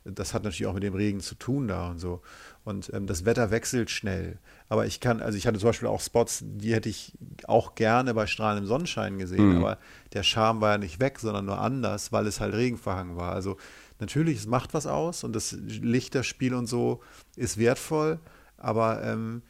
das 0.05 0.33
hat 0.33 0.45
natürlich 0.45 0.67
auch 0.67 0.75
mit 0.75 0.83
dem 0.83 0.95
Regen 0.95 1.21
zu 1.21 1.35
tun 1.35 1.69
da 1.69 1.91
und 1.91 1.99
so. 1.99 2.23
Und 2.65 2.91
ähm, 2.95 3.07
das 3.07 3.27
Wetter 3.27 3.51
wechselt 3.51 3.91
schnell. 3.91 4.39
Aber 4.71 4.87
ich 4.87 5.01
kann, 5.01 5.21
also 5.21 5.37
ich 5.37 5.49
hatte 5.49 5.59
zum 5.59 5.69
Beispiel 5.69 5.89
auch 5.89 6.01
Spots, 6.01 6.45
die 6.45 6.73
hätte 6.73 6.89
ich 6.89 7.13
auch 7.49 7.75
gerne 7.75 8.15
bei 8.15 8.29
strahlendem 8.29 8.67
Sonnenschein 8.67 9.19
gesehen, 9.19 9.57
aber 9.57 9.79
der 10.13 10.23
Charme 10.23 10.61
war 10.61 10.71
ja 10.71 10.79
nicht 10.79 11.01
weg, 11.01 11.19
sondern 11.19 11.45
nur 11.45 11.59
anders, 11.59 12.13
weil 12.13 12.25
es 12.29 12.39
halt 12.39 12.55
regenverhangen 12.55 13.17
war. 13.17 13.33
Also 13.33 13.57
natürlich, 13.99 14.39
es 14.39 14.47
macht 14.47 14.73
was 14.73 14.87
aus 14.87 15.25
und 15.25 15.35
das 15.35 15.51
Lichterspiel 15.53 16.55
und 16.55 16.69
so 16.69 17.01
ist 17.35 17.59
wertvoll, 17.59 18.21
aber 18.59 19.03
ähm, 19.03 19.43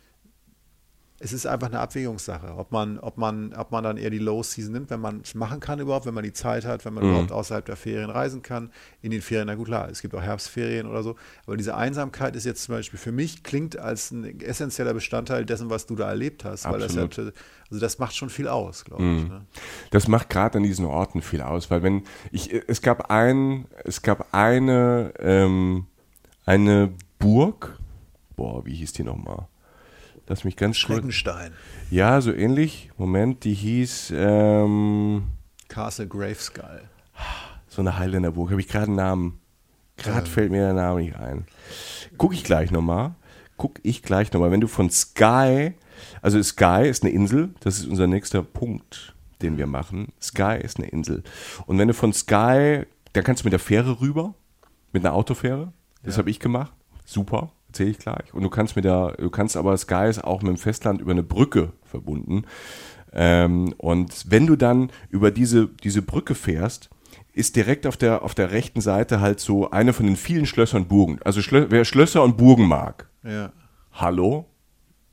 es 1.23 1.35
ist 1.35 1.47
einfach 1.47 1.67
eine 1.67 1.81
Abwägungssache, 1.81 2.55
ob 2.57 2.73
man, 2.73 2.99
ob 2.99 3.19
man, 3.19 3.53
ob 3.53 3.71
man 3.73 3.85
dann 3.85 3.99
eher 3.99 4.09
die 4.09 4.19
Low 4.19 4.43
Season 4.43 4.73
nimmt, 4.73 4.89
wenn 4.89 5.03
man 5.03 5.21
es 5.21 5.35
machen 5.35 5.61
kann 5.61 5.79
überhaupt, 5.79 6.07
wenn 6.07 6.15
man 6.15 6.25
die 6.25 6.33
Zeit 6.33 6.65
hat, 6.65 6.87
wenn 6.87 6.95
man 6.95 7.05
überhaupt 7.05 7.31
außerhalb 7.31 7.63
der 7.63 7.77
Ferien 7.77 8.09
reisen 8.09 8.41
kann. 8.41 8.71
In 9.03 9.11
den 9.11 9.21
Ferien, 9.21 9.47
na 9.47 9.55
gut, 9.55 9.67
klar, 9.67 9.91
es 9.91 10.01
gibt 10.01 10.15
auch 10.15 10.23
Herbstferien 10.23 10.87
oder 10.87 11.03
so. 11.03 11.17
Aber 11.47 11.59
diese 11.59 11.77
Einsamkeit 11.77 12.37
ist 12.37 12.47
jetzt 12.47 12.63
zum 12.63 12.75
Beispiel 12.75 12.99
für 12.99 13.13
mich, 13.13 13.43
klingt 13.43 13.79
als 13.79 14.11
ein 14.13 14.41
essentieller 14.41 14.95
Bestandteil 14.95 15.45
dessen, 15.45 15.69
was 15.69 15.85
du 15.85 15.95
da 15.95 16.09
erlebt 16.09 16.47
hast. 16.47 16.65
Weil 16.65 16.81
das, 16.81 16.97
Absolut. 16.97 17.35
ja, 17.37 17.43
also 17.71 17.81
das 17.81 17.99
macht 17.99 18.17
schon 18.17 18.31
viel 18.31 18.49
aus, 18.49 18.87
glaube 18.87 19.05
ich. 19.05 19.29
Ne? 19.29 19.45
Das 19.91 20.09
macht 20.09 20.31
gerade 20.31 20.57
an 20.57 20.65
diesen 20.65 20.87
Orten 20.87 21.21
viel 21.21 21.43
aus, 21.43 21.71
weil 21.71 21.83
wenn 21.83 22.05
ich, 22.33 22.51
es 22.51 22.81
gab 22.81 23.11
ein, 23.11 23.67
es 23.85 24.01
gab 24.01 24.33
eine, 24.33 25.13
ähm, 25.19 25.87
eine 26.47 26.95
Burg, 27.19 27.79
boah, 28.37 28.65
wie 28.65 28.75
hieß 28.75 28.95
die 28.95 29.05
nochmal? 29.05 29.50
Lass 30.27 30.45
mich 30.45 30.57
ganz 30.57 30.77
kurz. 30.77 30.87
Schreckenstein, 30.99 31.53
Ja, 31.91 32.21
so 32.21 32.33
ähnlich. 32.33 32.91
Moment, 32.97 33.45
die 33.45 33.55
hieß 33.55 34.13
ähm, 34.17 35.25
Castle 35.69 36.07
Graveskull. 36.07 36.83
so 37.69 37.83
eine 37.83 37.99
Highländerburg. 37.99 38.51
Habe 38.51 38.61
ich 38.61 38.69
gerade 38.69 38.87
einen 38.87 38.97
Namen. 38.97 39.41
Gerade 39.97 40.27
fällt 40.27 40.51
mir 40.51 40.63
der 40.63 40.73
Name 40.73 41.01
nicht 41.03 41.17
ein. 41.17 41.47
Guck 42.17 42.33
ich 42.33 42.45
gleich 42.45 42.71
nochmal. 42.71 43.15
Guck 43.57 43.81
ich 43.83 44.03
gleich 44.03 44.33
nochmal. 44.33 44.51
Wenn 44.51 44.61
du 44.63 44.69
von 44.69 44.89
Sky, 44.91 45.75
also 46.23 46.43
Sky 46.43 46.89
ist 46.89 47.03
eine 47.03 47.13
Insel, 47.13 47.51
das 47.61 47.79
ist 47.79 47.87
unser 47.87 48.07
nächster 48.07 48.43
Punkt, 48.43 49.15
den 49.43 49.59
wir 49.59 49.67
machen. 49.67 50.13
Sky 50.23 50.59
ist 50.63 50.79
eine 50.79 50.89
Insel. 50.89 51.23
Und 51.67 51.79
wenn 51.79 51.89
du 51.89 51.93
von 51.95 52.13
Sky, 52.15 52.85
da 53.13 53.23
kannst 53.23 53.43
du 53.43 53.47
mit 53.47 53.53
der 53.53 53.59
Fähre 53.59 54.01
rüber, 54.01 54.35
mit 54.93 55.05
einer 55.05 55.15
Autofähre. 55.15 55.73
Das 56.03 56.17
habe 56.17 56.31
ich 56.31 56.41
gemacht. 56.41 56.73
Super, 57.05 57.53
erzähle 57.71 57.91
ich 57.91 57.99
gleich. 57.99 58.35
Und 58.35 58.43
du 58.43 58.51
kannst 58.51 58.77
mit 58.77 58.85
der, 58.85 59.13
du 59.19 59.31
kannst 59.31 59.57
aber 59.57 59.77
Sky 59.77 60.07
ist 60.09 60.23
auch 60.23 60.43
mit 60.43 60.51
dem 60.51 60.57
Festland 60.59 61.01
über 61.01 61.13
eine 61.13 61.23
Brücke 61.23 61.73
verbunden. 61.85 62.45
Ähm, 63.13 63.75
und 63.79 64.25
wenn 64.29 64.47
du 64.47 64.57
dann 64.57 64.91
über 65.09 65.31
diese, 65.31 65.69
diese 65.69 66.03
Brücke 66.03 66.35
fährst, 66.35 66.91
ist 67.33 67.57
direkt 67.57 67.87
auf 67.87 67.97
der, 67.97 68.23
auf 68.23 68.35
der 68.35 68.51
rechten 68.51 68.81
Seite 68.81 69.21
halt 69.21 69.41
so 69.41 69.71
eine 69.71 69.93
von 69.93 70.07
den 70.07 70.17
vielen 70.17 70.47
Schlössern 70.47 70.87
Burgen. 70.87 71.21
Also 71.25 71.43
Schlö 71.43 71.67
wer 71.71 71.85
Schlösser 71.85 72.23
und 72.23 72.37
Burgen 72.37 72.67
mag, 72.67 73.09
Ja. 73.23 73.53
hallo? 73.93 74.47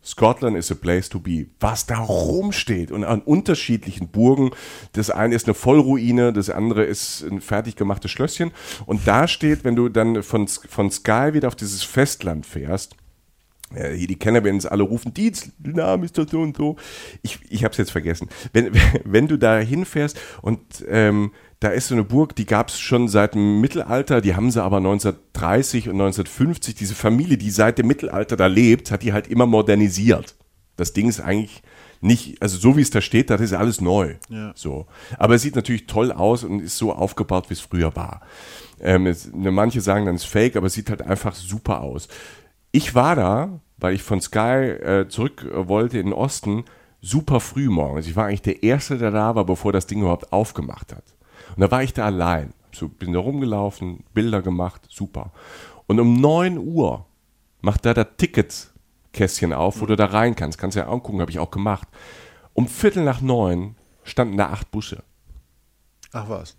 Scotland 0.08 0.56
is 0.56 0.72
a 0.72 0.76
place 0.76 1.10
to 1.10 1.20
be. 1.20 1.48
Was 1.60 1.86
da 1.86 2.00
rumsteht 2.00 2.92
und 2.92 3.04
an 3.04 3.22
unterschiedlichen 3.22 4.08
Burgen. 4.08 4.52
Das 4.94 5.10
eine 5.10 5.36
ist 5.36 5.48
eine 5.48 5.54
Vollruine, 5.54 6.32
das 6.32 6.50
andere 6.50 6.86
ist 6.86 7.24
ein 7.24 7.42
fertig 7.42 7.76
gemachtes 7.76 8.12
Schlösschen. 8.12 8.52
Und 8.86 9.06
da 9.06 9.28
steht, 9.28 9.66
wenn 9.66 9.76
du 9.76 9.90
dann 9.90 10.24
von, 10.24 10.48
von 10.48 10.90
Sky 10.92 11.34
wieder 11.34 11.50
auf 11.50 11.56
dieses 11.56 11.84
Festland 11.84 12.46
fährst, 12.46 12.96
äh, 13.76 13.94
hier 13.94 14.08
die 14.08 14.18
es 14.58 14.66
alle 14.66 14.84
rufen, 14.84 15.14
Dietz, 15.14 15.52
ist 16.04 16.18
doch 16.18 16.28
so 16.30 16.40
und 16.40 16.56
so. 16.56 16.78
Ich, 17.22 17.40
ich 17.50 17.66
habe 17.66 17.74
es 17.74 17.78
jetzt 17.78 17.92
vergessen. 17.92 18.30
Wenn, 18.54 18.72
wenn 19.04 19.28
du 19.28 19.38
da 19.38 19.60
hinfährst 19.60 20.18
und 20.42 20.62
ähm, 20.88 21.34
da 21.60 21.70
ist 21.70 21.88
so 21.88 21.96
eine 21.96 22.04
Burg, 22.04 22.36
die 22.36 22.46
gab 22.46 22.70
es 22.70 22.80
schon 22.80 23.08
seit 23.08 23.34
dem 23.34 23.60
Mittelalter, 23.62 24.22
die 24.22 24.36
haben 24.36 24.52
sie 24.52 24.62
aber 24.62 24.78
1930 24.78 25.90
und 25.90 25.96
1950, 25.96 26.76
diese 26.76 26.94
Familie, 26.94 27.38
die 27.38 27.50
seit 27.50 27.80
dem 27.80 27.88
Mittelalter 27.88 28.36
da 28.36 28.46
lebt, 28.46 28.92
hat 28.92 29.02
die 29.02 29.14
halt 29.14 29.28
immer 29.28 29.48
modernisiert. 29.48 30.36
Das 30.76 30.94
Ding 30.94 31.10
ist 31.10 31.20
eigentlich 31.20 31.64
nicht, 32.00 32.40
also 32.44 32.58
so 32.58 32.78
wie 32.78 32.82
es 32.82 32.92
da 32.92 33.02
steht, 33.02 33.32
das 33.32 33.42
ist 33.42 33.54
alles 33.54 33.82
neu. 33.82 34.16
Ja. 34.30 34.52
So. 34.56 34.86
Aber 35.18 35.36
es 35.36 35.42
sieht 35.42 35.56
natürlich 35.56 35.88
toll 35.88 36.12
aus 36.12 36.44
und 36.44 36.60
ist 36.60 36.78
so 36.78 36.94
aufgebaut, 36.94 37.50
wie 37.50 37.56
es 37.56 37.60
früher 37.60 37.96
war. 37.96 38.22
Ähm, 38.80 39.08
es, 39.08 39.32
ne, 39.34 39.52
manche 39.52 39.82
sagen 39.82 40.06
dann, 40.06 40.16
es 40.16 40.24
ist 40.24 40.30
fake, 40.30 40.56
aber 40.56 40.68
es 40.68 40.74
sieht 40.74 40.92
halt 40.92 41.02
einfach 41.02 41.34
super 41.34 41.82
aus. 41.82 42.08
Ich 42.72 42.94
war 42.94 43.16
da, 43.16 43.60
weil 43.78 43.96
ich 43.96 44.04
von 44.04 44.22
Sky 44.22 44.70
äh, 44.70 45.08
zurück 45.08 45.44
äh, 45.44 45.68
wollte 45.68 45.98
in 45.98 46.08
den 46.08 46.14
Osten, 46.14 46.66
super 47.02 47.40
früh 47.40 47.70
morgens. 47.70 48.06
Ich 48.06 48.16
war 48.16 48.26
eigentlich 48.26 48.44
der 48.44 48.62
Erste, 48.62 49.00
der 49.00 49.10
da 49.10 49.34
war, 49.34 49.46
bevor 49.46 49.74
das 49.74 49.88
Ding 49.88 50.02
überhaupt 50.02 50.32
aufgemacht 50.32 50.94
hat. 50.94 51.17
Und 51.58 51.62
da 51.62 51.72
war 51.72 51.82
ich 51.82 51.92
da 51.92 52.06
allein. 52.06 52.54
So 52.72 52.88
bin 52.88 53.14
da 53.14 53.20
rumgelaufen, 53.20 54.04
Bilder 54.14 54.44
gemacht, 54.44 54.84
super. 54.90 55.32
Und 55.88 56.00
um 56.00 56.22
9 56.22 56.60
Uhr 56.60 57.08
macht 57.62 57.84
da 57.84 57.96
das 57.96 58.08
Ticketkästchen 58.18 59.54
auf, 59.54 59.82
wo 59.82 59.88
du 59.88 59.96
da 59.96 60.06
rein 60.06 60.36
kannst. 60.36 60.60
Kannst 60.60 60.78
ja 60.78 60.88
angucken, 60.88 61.20
habe 61.20 61.32
ich 61.32 61.40
auch 61.40 61.50
gemacht. 61.50 61.88
Um 62.54 62.68
Viertel 62.68 63.04
nach 63.04 63.22
neun 63.22 63.76
standen 64.04 64.38
da 64.38 64.50
acht 64.50 64.70
Busse. 64.70 65.04
Ach 66.12 66.30
was. 66.30 66.56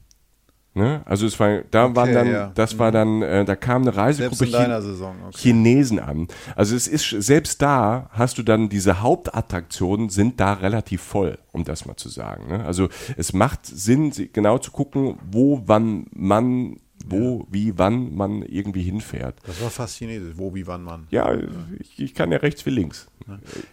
Ne? 0.75 1.03
Also 1.07 1.27
es 1.27 1.41
war, 1.41 1.63
da 1.71 1.95
waren 1.97 2.15
dann, 2.15 2.31
ja. 2.31 2.53
das 2.55 2.79
war 2.79 2.93
dann, 2.93 3.23
äh, 3.23 3.45
da 3.45 3.57
kam 3.57 3.83
eine 3.83 3.97
Reisegruppe 3.97 4.47
Saison. 4.81 5.17
Okay. 5.27 5.39
Chinesen 5.39 5.99
an. 5.99 6.29
Also 6.55 6.77
es 6.77 6.87
ist 6.87 7.09
selbst 7.09 7.61
da 7.63 8.09
hast 8.13 8.39
du 8.39 8.43
dann 8.43 8.69
diese 8.69 9.01
Hauptattraktionen 9.01 10.09
sind 10.09 10.39
da 10.39 10.53
relativ 10.53 11.03
voll, 11.03 11.39
um 11.53 11.65
das 11.65 11.85
mal 11.87 11.97
zu 11.97 12.09
sagen. 12.09 12.49
Ne? 12.49 12.65
Also 12.65 12.89
es 13.17 13.33
macht 13.33 13.67
Sinn, 13.67 14.13
genau 14.33 14.59
zu 14.59 14.71
gucken, 14.71 15.19
wo, 15.29 15.63
wann 15.67 16.07
man, 16.13 16.77
wo, 17.11 17.47
wie, 17.51 17.77
wann 17.79 18.15
man 18.15 18.43
irgendwie 18.43 18.83
hinfährt. 18.83 19.39
Das 19.47 19.61
war 19.63 19.71
fast 19.71 19.97
chinesisch. 19.97 20.35
Wo, 20.37 20.55
wie, 20.55 20.67
wann, 20.67 20.83
Mann. 20.83 21.07
Ja, 21.11 21.35
ich, 21.79 21.99
ich 21.99 22.15
kann 22.15 22.31
ja 22.33 22.39
rechts 22.39 22.65
wie 22.67 22.71
links. 22.71 23.09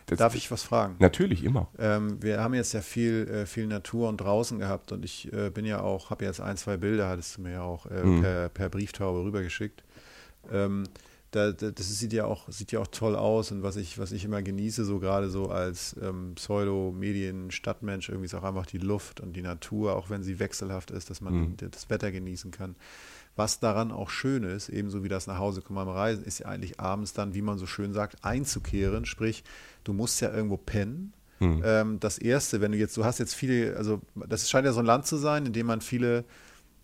Das, 0.05 0.19
Darf 0.19 0.35
ich 0.35 0.51
was 0.51 0.63
fragen? 0.63 0.95
Natürlich 0.99 1.43
immer. 1.43 1.69
Ähm, 1.79 2.21
wir 2.21 2.41
haben 2.41 2.53
jetzt 2.53 2.73
ja 2.73 2.81
viel, 2.81 3.27
äh, 3.29 3.45
viel 3.45 3.67
Natur 3.67 4.09
und 4.09 4.17
draußen 4.17 4.59
gehabt 4.59 4.91
und 4.91 5.05
ich 5.05 5.31
äh, 5.31 5.49
bin 5.49 5.63
ja 5.65 5.79
auch, 5.81 6.09
habe 6.09 6.25
jetzt 6.25 6.41
ein, 6.41 6.57
zwei 6.57 6.75
Bilder, 6.77 7.07
hattest 7.07 7.37
du 7.37 7.41
mir 7.41 7.51
ja 7.53 7.61
auch 7.61 7.85
äh, 7.85 8.03
Mhm. 8.03 8.21
per, 8.21 8.49
per 8.49 8.69
Brieftaube 8.69 9.23
rübergeschickt. 9.23 9.83
Ähm, 10.51 10.83
da, 11.31 11.51
das 11.51 11.99
sieht 11.99 12.13
ja 12.13 12.25
auch, 12.25 12.47
sieht 12.49 12.71
ja 12.71 12.79
auch 12.79 12.87
toll 12.87 13.15
aus 13.15 13.51
und 13.51 13.61
was 13.63 13.75
ich, 13.75 13.97
was 13.99 14.11
ich 14.13 14.23
immer 14.23 14.41
genieße, 14.41 14.85
so 14.85 14.99
gerade 14.99 15.29
so 15.29 15.49
als 15.49 15.95
ähm, 16.01 16.33
Pseudo-Medien-Stadtmensch, 16.35 18.09
irgendwie 18.09 18.25
ist 18.25 18.35
auch 18.35 18.43
einfach 18.43 18.65
die 18.65 18.77
Luft 18.77 19.19
und 19.19 19.33
die 19.35 19.41
Natur, 19.41 19.95
auch 19.95 20.09
wenn 20.09 20.23
sie 20.23 20.39
wechselhaft 20.39 20.91
ist, 20.91 21.09
dass 21.09 21.21
man 21.21 21.33
Mhm. 21.33 21.55
das 21.71 21.89
Wetter 21.89 22.11
genießen 22.11 22.51
kann. 22.51 22.75
Was 23.35 23.59
daran 23.59 23.91
auch 23.91 24.09
schön 24.09 24.43
ist, 24.43 24.69
ebenso 24.69 25.03
wie 25.03 25.09
das 25.09 25.27
nach 25.27 25.37
Hause 25.37 25.61
kommen 25.61 25.77
beim 25.77 25.89
Reisen, 25.89 26.23
ist 26.23 26.39
ja 26.39 26.45
eigentlich 26.47 26.79
abends 26.79 27.13
dann, 27.13 27.33
wie 27.33 27.41
man 27.41 27.57
so 27.57 27.65
schön 27.65 27.91
sagt, 27.91 28.23
einzukehren. 28.23 29.05
Sprich, 29.05 29.43
du 29.83 29.93
musst 29.93 30.21
ja 30.21 30.33
irgendwo 30.33 30.57
pennen. 30.57 31.13
Ähm, 31.63 31.99
das 31.99 32.17
erste, 32.17 32.61
wenn 32.61 32.71
du 32.71 32.77
jetzt, 32.77 32.95
du 32.95 33.03
hast 33.03 33.19
jetzt 33.19 33.35
viele, 33.35 33.75
also 33.75 34.01
das 34.15 34.49
scheint 34.49 34.65
ja 34.65 34.71
so 34.71 34.79
ein 34.79 34.85
Land 34.85 35.05
zu 35.05 35.17
sein, 35.17 35.45
in 35.45 35.53
dem 35.53 35.65
man 35.65 35.81
viele 35.81 36.23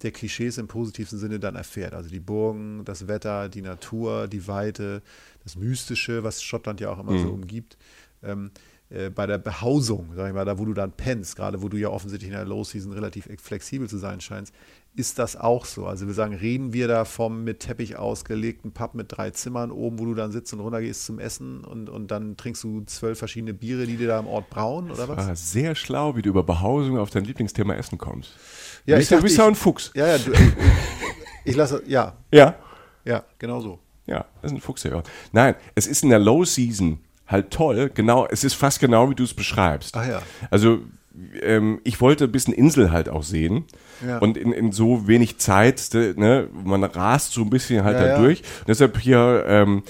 der 0.04 0.12
Klischees 0.12 0.58
im 0.58 0.68
positivsten 0.68 1.20
Sinne 1.20 1.39
dann 1.39 1.56
erfährt. 1.56 1.93
Also 1.93 2.10
die 2.10 2.20
Burgen, 2.20 2.84
das 2.86 3.08
Wetter, 3.08 3.49
die 3.49 3.62
Natur, 3.62 4.28
die 4.28 4.47
Weite, 4.47 5.02
das 5.43 5.56
Mystische, 5.56 6.24
was 6.24 6.41
Schottland 6.43 6.82
ja 6.82 6.89
auch 6.89 6.99
immer 6.99 7.18
so 7.20 7.30
umgibt. 7.30 7.78
Ähm, 8.24 8.52
äh, 8.93 9.09
bei 9.09 9.25
der 9.25 9.37
Behausung, 9.37 10.09
sag 10.15 10.27
ich 10.27 10.33
mal, 10.33 10.45
da 10.45 10.57
wo 10.59 10.65
du 10.65 10.73
dann 10.73 10.91
pennst, 10.91 11.35
gerade 11.35 11.61
wo 11.61 11.69
du 11.69 11.77
ja 11.77 11.89
offensichtlich 11.89 12.29
in 12.29 12.35
der 12.35 12.45
Low 12.45 12.63
Season 12.63 12.91
relativ 12.93 13.27
flexibel 13.41 13.87
zu 13.89 13.97
sein 13.97 14.21
scheinst, 14.21 14.53
ist 14.93 15.17
das 15.19 15.37
auch 15.37 15.63
so. 15.65 15.85
Also 15.85 16.05
wir 16.07 16.13
sagen, 16.13 16.33
reden 16.35 16.73
wir 16.73 16.89
da 16.89 17.05
vom 17.05 17.45
mit 17.45 17.61
Teppich 17.61 17.95
ausgelegten 17.95 18.73
Pub 18.73 18.93
mit 18.93 19.07
drei 19.09 19.29
Zimmern 19.31 19.71
oben, 19.71 19.99
wo 19.99 20.05
du 20.05 20.13
dann 20.15 20.33
sitzt 20.33 20.51
und 20.53 20.59
runter 20.59 20.81
gehst 20.81 21.05
zum 21.05 21.17
Essen 21.19 21.63
und, 21.63 21.89
und 21.89 22.11
dann 22.11 22.35
trinkst 22.35 22.61
du 22.65 22.81
zwölf 22.81 23.17
verschiedene 23.17 23.53
Biere, 23.53 23.85
die 23.87 23.95
dir 23.95 24.07
da 24.09 24.19
im 24.19 24.27
Ort 24.27 24.49
brauen 24.49 24.91
oder 24.91 25.07
was? 25.07 25.27
War 25.27 25.35
sehr 25.37 25.75
schlau, 25.75 26.17
wie 26.17 26.21
du 26.21 26.29
über 26.29 26.43
Behausung 26.43 26.97
auf 26.97 27.09
dein 27.09 27.23
Lieblingsthema 27.23 27.73
Essen 27.75 27.97
kommst. 27.97 28.31
Ja, 28.85 28.95
du 28.97 29.01
ich 29.01 29.07
bist, 29.07 29.11
ja- 29.11 29.17
du 29.17 29.21
dachte, 29.21 29.23
bist 29.23 29.37
ja 29.37 29.43
ich- 29.45 29.49
ein 29.51 29.55
Fuchs. 29.55 29.91
Ja, 29.95 30.07
ja, 30.07 30.17
du, 30.17 30.31
ich, 30.33 30.39
ich 31.45 31.55
lasse, 31.55 31.81
ja, 31.87 32.17
Ja. 32.31 32.55
ja, 33.05 33.23
genau 33.39 33.61
so. 33.61 33.79
Ja, 34.07 34.25
das 34.41 34.51
ist 34.51 34.57
ein 34.57 34.61
Fuchs, 34.61 34.83
ja. 34.83 35.01
Nein, 35.31 35.55
es 35.75 35.87
ist 35.87 36.03
in 36.03 36.09
der 36.09 36.19
Low 36.19 36.43
Season 36.43 36.99
halt 37.32 37.51
toll. 37.51 37.89
Genau, 37.93 38.27
es 38.29 38.43
ist 38.43 38.53
fast 38.53 38.79
genau, 38.79 39.09
wie 39.09 39.15
du 39.15 39.23
es 39.23 39.34
beschreibst. 39.34 39.95
Ach 39.97 40.07
ja. 40.07 40.21
Also, 40.49 40.79
ähm, 41.41 41.79
ich 41.84 41.99
wollte 42.01 42.25
ein 42.25 42.32
bisschen 42.32 42.53
Insel 42.53 42.91
halt 42.91 43.09
auch 43.09 43.23
sehen. 43.23 43.65
Ja. 44.05 44.17
Und 44.19 44.38
in, 44.38 44.51
in 44.51 44.71
so 44.71 45.07
wenig 45.07 45.38
Zeit, 45.38 45.93
de- 45.93 46.13
ne, 46.17 46.47
man 46.63 46.84
rast 46.84 47.34
so 47.34 47.41
ein 47.41 47.49
bisschen 47.49 47.84
halt 47.84 47.97
Ja, 47.99 48.07
da 48.07 48.17
durch. 48.19 48.39
Und 48.59 48.69
deshalb 48.69 48.97
hier 48.99 49.43
ähm, 49.47 49.84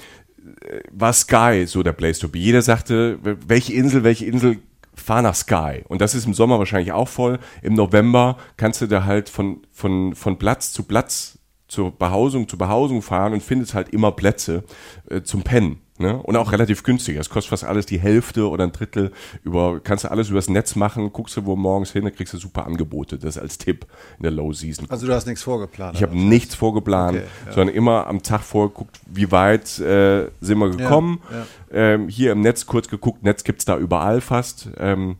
äh, 0.62 0.80
war 0.90 1.12
Sky 1.12 1.64
so 1.66 1.82
der 1.82 1.92
Place 1.92 2.18
to 2.18 2.28
be. 2.28 2.38
Jeder 2.38 2.62
sagte, 2.62 3.18
welche 3.22 3.72
Insel, 3.74 4.04
welche 4.04 4.26
Insel, 4.26 4.58
fahr 4.94 5.22
nach 5.22 5.34
Sky. 5.34 5.82
Und 5.88 6.02
das 6.02 6.14
ist 6.14 6.26
im 6.26 6.34
Sommer 6.34 6.58
wahrscheinlich 6.58 6.92
auch 6.92 7.08
voll. 7.08 7.38
Im 7.62 7.72
November 7.74 8.36
kannst 8.58 8.82
du 8.82 8.86
da 8.86 9.04
halt 9.04 9.30
von, 9.30 9.62
von, 9.72 10.14
von 10.14 10.38
Platz 10.38 10.72
zu 10.72 10.82
Platz 10.82 11.38
zur 11.66 11.90
Behausung 11.96 12.46
zu 12.48 12.58
Behausung 12.58 13.00
fahren 13.00 13.32
und 13.32 13.42
findest 13.42 13.72
halt 13.72 13.88
immer 13.88 14.12
Plätze 14.12 14.64
äh, 15.08 15.22
zum 15.22 15.42
Pennen. 15.42 15.78
Ne? 16.02 16.20
Und 16.22 16.36
auch 16.36 16.52
relativ 16.52 16.82
günstig. 16.82 17.16
Es 17.16 17.30
kostet 17.30 17.50
fast 17.50 17.64
alles 17.64 17.86
die 17.86 17.98
Hälfte 17.98 18.48
oder 18.48 18.64
ein 18.64 18.72
Drittel. 18.72 19.12
Über, 19.44 19.80
kannst 19.80 20.04
du 20.04 20.10
alles 20.10 20.28
übers 20.28 20.50
Netz 20.50 20.74
machen, 20.76 21.12
guckst 21.12 21.36
du 21.36 21.46
wo 21.46 21.56
morgens 21.56 21.92
hin, 21.92 22.04
dann 22.04 22.14
kriegst 22.14 22.34
du 22.34 22.38
super 22.38 22.66
Angebote. 22.66 23.16
Das 23.18 23.38
als 23.38 23.56
Tipp 23.56 23.86
in 24.18 24.24
der 24.24 24.32
Low 24.32 24.52
Season. 24.52 24.86
Also 24.90 25.06
du 25.06 25.14
hast 25.14 25.26
nichts 25.26 25.42
vorgeplant. 25.42 25.96
Ich 25.96 26.02
habe 26.02 26.18
nichts 26.18 26.54
vorgeplant, 26.54 27.18
Okay, 27.18 27.26
ja. 27.46 27.52
sondern 27.52 27.74
immer 27.74 28.06
am 28.06 28.22
Tag 28.22 28.42
vorgeguckt, 28.42 29.00
wie 29.06 29.30
weit 29.30 29.78
äh, 29.78 30.28
sind 30.40 30.58
wir 30.58 30.70
gekommen. 30.70 31.22
ja. 31.30 31.46
Ähm, 31.94 32.08
hier 32.08 32.32
im 32.32 32.40
Netz 32.42 32.66
kurz 32.66 32.88
geguckt, 32.88 33.22
Netz 33.22 33.44
gibt's 33.44 33.64
da 33.64 33.78
überall 33.78 34.20
fast. 34.20 34.68
Ähm, 34.78 35.16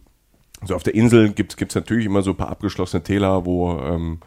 so 0.64 0.74
auf 0.74 0.82
der 0.82 0.94
Insel 0.94 1.30
gibt's 1.32 1.56
gibt's 1.56 1.74
natürlich 1.74 2.06
immer 2.06 2.22
so 2.22 2.30
ein 2.30 2.36
paar 2.36 2.50
abgeschlossene 2.50 3.02
Täler, 3.02 3.46
wo 3.46 3.78
ähm, 3.78 4.18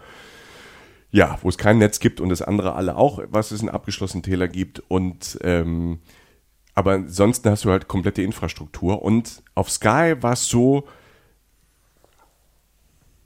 ja, 1.11 1.37
wo 1.43 1.49
es 1.49 1.57
kein 1.57 1.77
Netz 1.77 1.99
gibt 1.99 2.19
und 2.19 2.27
das 2.27 2.41
andere 2.41 2.73
alle 2.75 2.97
auch, 2.97 3.21
was 3.29 3.51
es 3.51 3.61
in 3.61 3.69
abgeschlossenen 3.69 4.21
Täler 4.21 4.49
gibt. 4.49 4.83
Und 4.89 5.37
ähm, 5.43 5.99
aber 6.75 6.93
ansonsten 6.93 7.49
hast 7.49 7.65
du 7.65 7.71
halt 7.71 7.87
komplette 7.87 8.21
Infrastruktur. 8.21 9.01
Und 9.01 9.41
auf 9.55 9.71
Sky 9.71 10.15
war 10.19 10.33
es 10.33 10.47
so, 10.47 10.87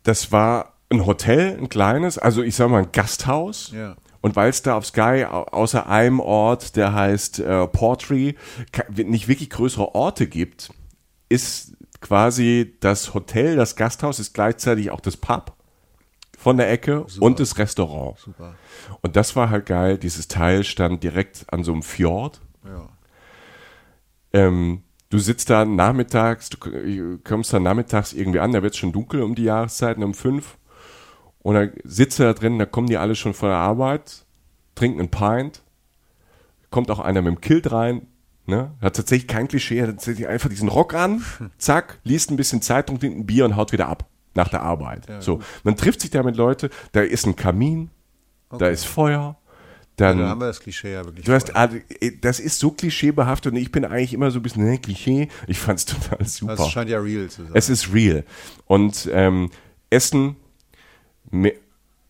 das 0.03 0.31
war 0.31 0.73
ein 0.89 1.05
Hotel, 1.05 1.57
ein 1.57 1.69
kleines, 1.69 2.17
also 2.17 2.41
ich 2.41 2.55
sag 2.55 2.69
mal 2.69 2.83
ein 2.83 2.91
Gasthaus. 2.91 3.71
Ja. 3.71 3.95
Und 4.21 4.35
weil 4.35 4.49
es 4.49 4.61
da 4.61 4.75
auf 4.75 4.85
Sky 4.85 5.25
au- 5.29 5.45
außer 5.45 5.87
einem 5.87 6.19
Ort, 6.19 6.75
der 6.75 6.93
heißt 6.93 7.39
äh, 7.39 7.67
Portree, 7.67 8.33
nicht 8.95 9.27
wirklich 9.27 9.49
größere 9.49 9.95
Orte 9.95 10.27
gibt, 10.27 10.71
ist 11.29 11.73
quasi 12.01 12.75
das 12.79 13.13
Hotel, 13.13 13.55
das 13.55 13.75
Gasthaus, 13.75 14.19
ist 14.19 14.33
gleichzeitig 14.33 14.91
auch 14.91 14.99
das 14.99 15.17
Pub 15.17 15.53
von 16.37 16.57
der 16.57 16.71
Ecke 16.71 17.05
und 17.19 17.39
das 17.39 17.57
Restaurant. 17.57 18.17
Super. 18.19 18.55
Und 19.01 19.15
das 19.15 19.35
war 19.35 19.49
halt 19.49 19.65
geil. 19.65 19.97
Dieses 19.97 20.27
Teil 20.27 20.63
stand 20.63 21.03
direkt 21.03 21.45
an 21.51 21.63
so 21.63 21.71
einem 21.73 21.83
Fjord. 21.83 22.41
Ja. 22.65 22.89
Ähm, 24.33 24.83
du 25.09 25.17
sitzt 25.19 25.49
da 25.49 25.65
nachmittags, 25.65 26.49
du 26.49 26.57
k- 26.57 27.17
kommst 27.23 27.51
da 27.53 27.59
nachmittags 27.59 28.13
irgendwie 28.13 28.39
an, 28.39 28.51
da 28.51 28.61
wird 28.63 28.73
es 28.73 28.79
schon 28.79 28.91
dunkel 28.91 29.21
um 29.23 29.35
die 29.35 29.43
Jahreszeiten, 29.43 30.03
um 30.03 30.13
fünf. 30.13 30.57
Und 31.41 31.55
dann 31.55 31.71
sitzt 31.83 32.19
du 32.19 32.23
da 32.23 32.33
drin, 32.33 32.59
da 32.59 32.65
kommen 32.65 32.87
die 32.87 32.97
alle 32.97 33.15
schon 33.15 33.33
von 33.33 33.49
der 33.49 33.57
Arbeit, 33.57 34.25
trinken 34.75 34.99
einen 34.99 35.09
Pint, 35.09 35.63
kommt 36.69 36.91
auch 36.91 36.99
einer 36.99 37.21
mit 37.21 37.33
dem 37.35 37.41
Kilt 37.41 37.71
rein, 37.71 38.07
ne? 38.45 38.71
hat 38.81 38.95
tatsächlich 38.97 39.27
kein 39.27 39.47
Klischee, 39.47 39.81
hat 39.81 39.89
tatsächlich 39.89 40.27
einfach 40.27 40.49
diesen 40.49 40.69
Rock 40.69 40.93
an, 40.93 41.23
zack, 41.57 41.99
liest 42.03 42.29
ein 42.29 42.35
bisschen 42.37 42.61
Zeitung, 42.61 42.99
trinkt 42.99 43.17
ein 43.17 43.25
Bier 43.25 43.45
und 43.45 43.55
haut 43.55 43.71
wieder 43.71 43.87
ab 43.87 44.05
nach 44.35 44.49
der 44.49 44.61
Arbeit. 44.61 45.07
so, 45.21 45.39
man 45.63 45.75
trifft 45.75 46.01
sich 46.01 46.11
da 46.11 46.21
mit 46.23 46.35
Leuten, 46.35 46.69
da 46.91 47.01
ist 47.01 47.25
ein 47.25 47.35
Kamin, 47.35 47.89
da 48.49 48.67
ist 48.67 48.85
Feuer, 48.85 49.37
dann 49.99 50.17
Da 50.17 50.29
haben 50.29 50.41
wir 50.41 50.47
das 50.47 50.59
Klischee 50.59 50.93
ja 50.93 51.05
wirklich. 51.05 51.25
Du 51.25 51.33
hast, 51.33 51.55
also, 51.55 51.77
äh, 51.99 52.11
das 52.21 52.39
ist 52.39 52.59
so 52.59 52.71
klischeebehaftet 52.71 53.53
und 53.53 53.59
ich 53.59 53.71
bin 53.71 53.85
eigentlich 53.85 54.13
immer 54.13 54.31
so 54.31 54.39
ein 54.39 54.41
bisschen, 54.41 54.65
ne, 54.65 54.77
Klischee. 54.77 55.29
Ich 55.47 55.59
fand's 55.59 55.85
total 55.85 56.25
super. 56.25 56.55
das 56.55 56.69
scheint 56.69 56.89
ja 56.89 56.99
real 56.99 57.27
zu 57.29 57.43
sein. 57.43 57.51
es 57.53 57.69
ist 57.69 57.93
real. 57.93 58.23
Und 58.65 59.09
ähm, 59.11 59.49
Essen, 59.89 60.35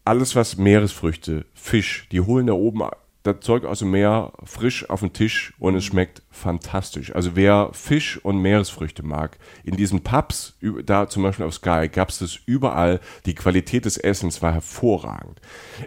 alles 0.05 0.35
was 0.35 0.57
Meeresfrüchte, 0.57 1.45
Fisch, 1.53 2.07
die 2.11 2.21
holen 2.21 2.47
da 2.47 2.53
oben 2.53 2.83
das 3.23 3.41
Zeug 3.41 3.65
aus 3.65 3.79
dem 3.79 3.91
Meer 3.91 4.31
frisch 4.45 4.89
auf 4.89 5.01
den 5.01 5.11
Tisch 5.11 5.53
und 5.59 5.75
es 5.75 5.83
schmeckt 5.83 6.21
fantastisch. 6.29 7.13
Also 7.13 7.35
wer 7.35 7.69
Fisch 7.73 8.17
und 8.23 8.41
Meeresfrüchte 8.41 9.03
mag, 9.03 9.37
in 9.63 9.75
diesen 9.75 10.03
Pubs, 10.03 10.57
da 10.85 11.09
zum 11.09 11.23
Beispiel 11.23 11.45
auf 11.45 11.53
Sky, 11.53 11.89
gab 11.91 12.09
es 12.09 12.19
das 12.19 12.39
überall. 12.45 13.01
Die 13.25 13.35
Qualität 13.35 13.85
des 13.85 13.97
Essens 13.97 14.41
war 14.41 14.53
hervorragend. 14.53 15.41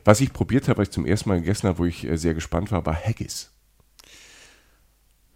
Was 0.05 0.21
ich 0.21 0.33
probiert 0.33 0.69
habe, 0.69 0.79
was 0.79 0.89
ich 0.89 0.93
zum 0.93 1.07
ersten 1.07 1.31
Mal 1.31 1.41
gegessen 1.41 1.69
habe, 1.69 1.79
wo 1.79 1.85
ich 1.87 2.05
äh, 2.05 2.17
sehr 2.19 2.35
gespannt 2.35 2.71
war, 2.71 2.85
war 2.85 2.95
Haggis. 2.95 3.51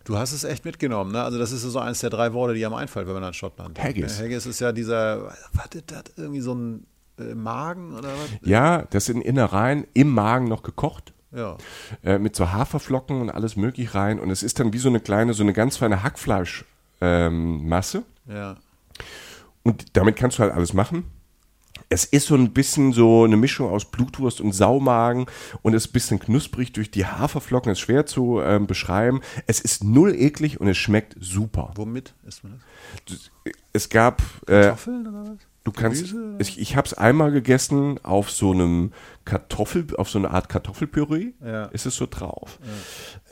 Du 0.05 0.17
hast 0.17 0.33
es 0.33 0.45
echt 0.45 0.65
mitgenommen, 0.65 1.11
ne? 1.11 1.23
Also 1.23 1.37
das 1.37 1.51
ist 1.51 1.63
so 1.63 1.81
eins 1.81 1.99
der 2.01 2.11
drei 2.11 2.33
Worte, 2.33 2.55
die 2.55 2.65
einem 2.65 2.77
einfallen, 2.77 3.09
wenn 3.09 3.15
man 3.15 3.25
an 3.25 3.35
Schottland 3.35 3.77
denkt. 3.77 3.89
Haggis. 3.89 4.21
Haggis 4.21 4.47
ist 4.47 4.61
ja 4.61 4.71
dieser, 4.71 5.33
was 5.53 5.67
ist 5.75 5.91
das, 5.91 6.05
irgendwie 6.17 6.41
so 6.41 6.55
ein 6.55 6.87
äh, 7.19 7.35
Magen 7.35 7.95
oder 7.95 8.11
was? 8.11 8.49
Ja, 8.49 8.83
das 8.83 9.07
sind 9.07 9.23
Innereien 9.23 9.87
im 9.95 10.11
Magen 10.11 10.47
noch 10.47 10.63
gekocht. 10.63 11.13
Ja. 11.37 11.57
äh, 12.03 12.19
mit 12.19 12.35
so 12.35 12.51
Haferflocken 12.53 13.21
und 13.21 13.31
alles 13.31 13.57
möglich 13.57 13.95
rein. 13.95 14.19
Und 14.19 14.31
es 14.31 14.43
ist 14.43 14.59
dann 14.59 14.73
wie 14.73 14.79
so 14.79 14.89
eine 14.89 15.01
kleine, 15.01 15.35
so 15.35 15.43
eine 15.43 15.53
ganz 15.53 15.77
feine 15.77 16.03
Hackfleischmasse. 16.03 17.99
Ähm. 17.99 18.35
Ja. 18.35 18.57
und 19.63 19.97
damit 19.97 20.17
kannst 20.17 20.39
du 20.39 20.43
halt 20.43 20.53
alles 20.53 20.73
machen. 20.73 21.05
Es 21.89 22.05
ist 22.05 22.27
so 22.27 22.35
ein 22.35 22.53
bisschen 22.53 22.93
so 22.93 23.23
eine 23.23 23.37
Mischung 23.37 23.71
aus 23.71 23.85
Blutwurst 23.85 24.41
und 24.41 24.51
Saumagen 24.53 25.27
und 25.63 25.75
ist 25.75 25.89
ein 25.89 25.93
bisschen 25.93 26.19
knusprig 26.19 26.73
durch 26.73 26.91
die 26.91 27.07
Haferflocken. 27.07 27.71
Ist 27.71 27.79
schwer 27.79 28.07
zu 28.07 28.41
ähm, 28.41 28.67
beschreiben. 28.67 29.21
Es 29.47 29.61
ist 29.61 29.85
null 29.85 30.13
eklig 30.17 30.61
und 30.61 30.67
es 30.67 30.77
schmeckt 30.79 31.15
super. 31.21 31.71
Womit 31.77 32.15
isst 32.27 32.43
man 32.43 32.61
das? 33.07 33.31
Es 33.73 33.89
gab 33.89 34.21
äh, 34.49 34.63
Kartoffeln 34.63 35.07
oder 35.07 35.31
was? 35.31 35.39
Du 35.67 35.73
kannst, 35.73 36.15
ich, 36.39 36.61
ich 36.61 36.77
habe 36.77 36.87
es 36.87 36.95
einmal 36.95 37.33
gegessen 37.33 37.99
auf 38.05 38.31
so 38.31 38.53
einem 38.53 38.93
Kartoffel, 39.25 39.85
auf 39.97 40.09
so 40.09 40.17
eine 40.17 40.31
Art 40.31 40.49
Kartoffelpüree. 40.49 41.33
Ja. 41.45 41.65
Ist 41.67 41.87
es 41.87 41.97
so 41.97 42.07
drauf. 42.07 42.61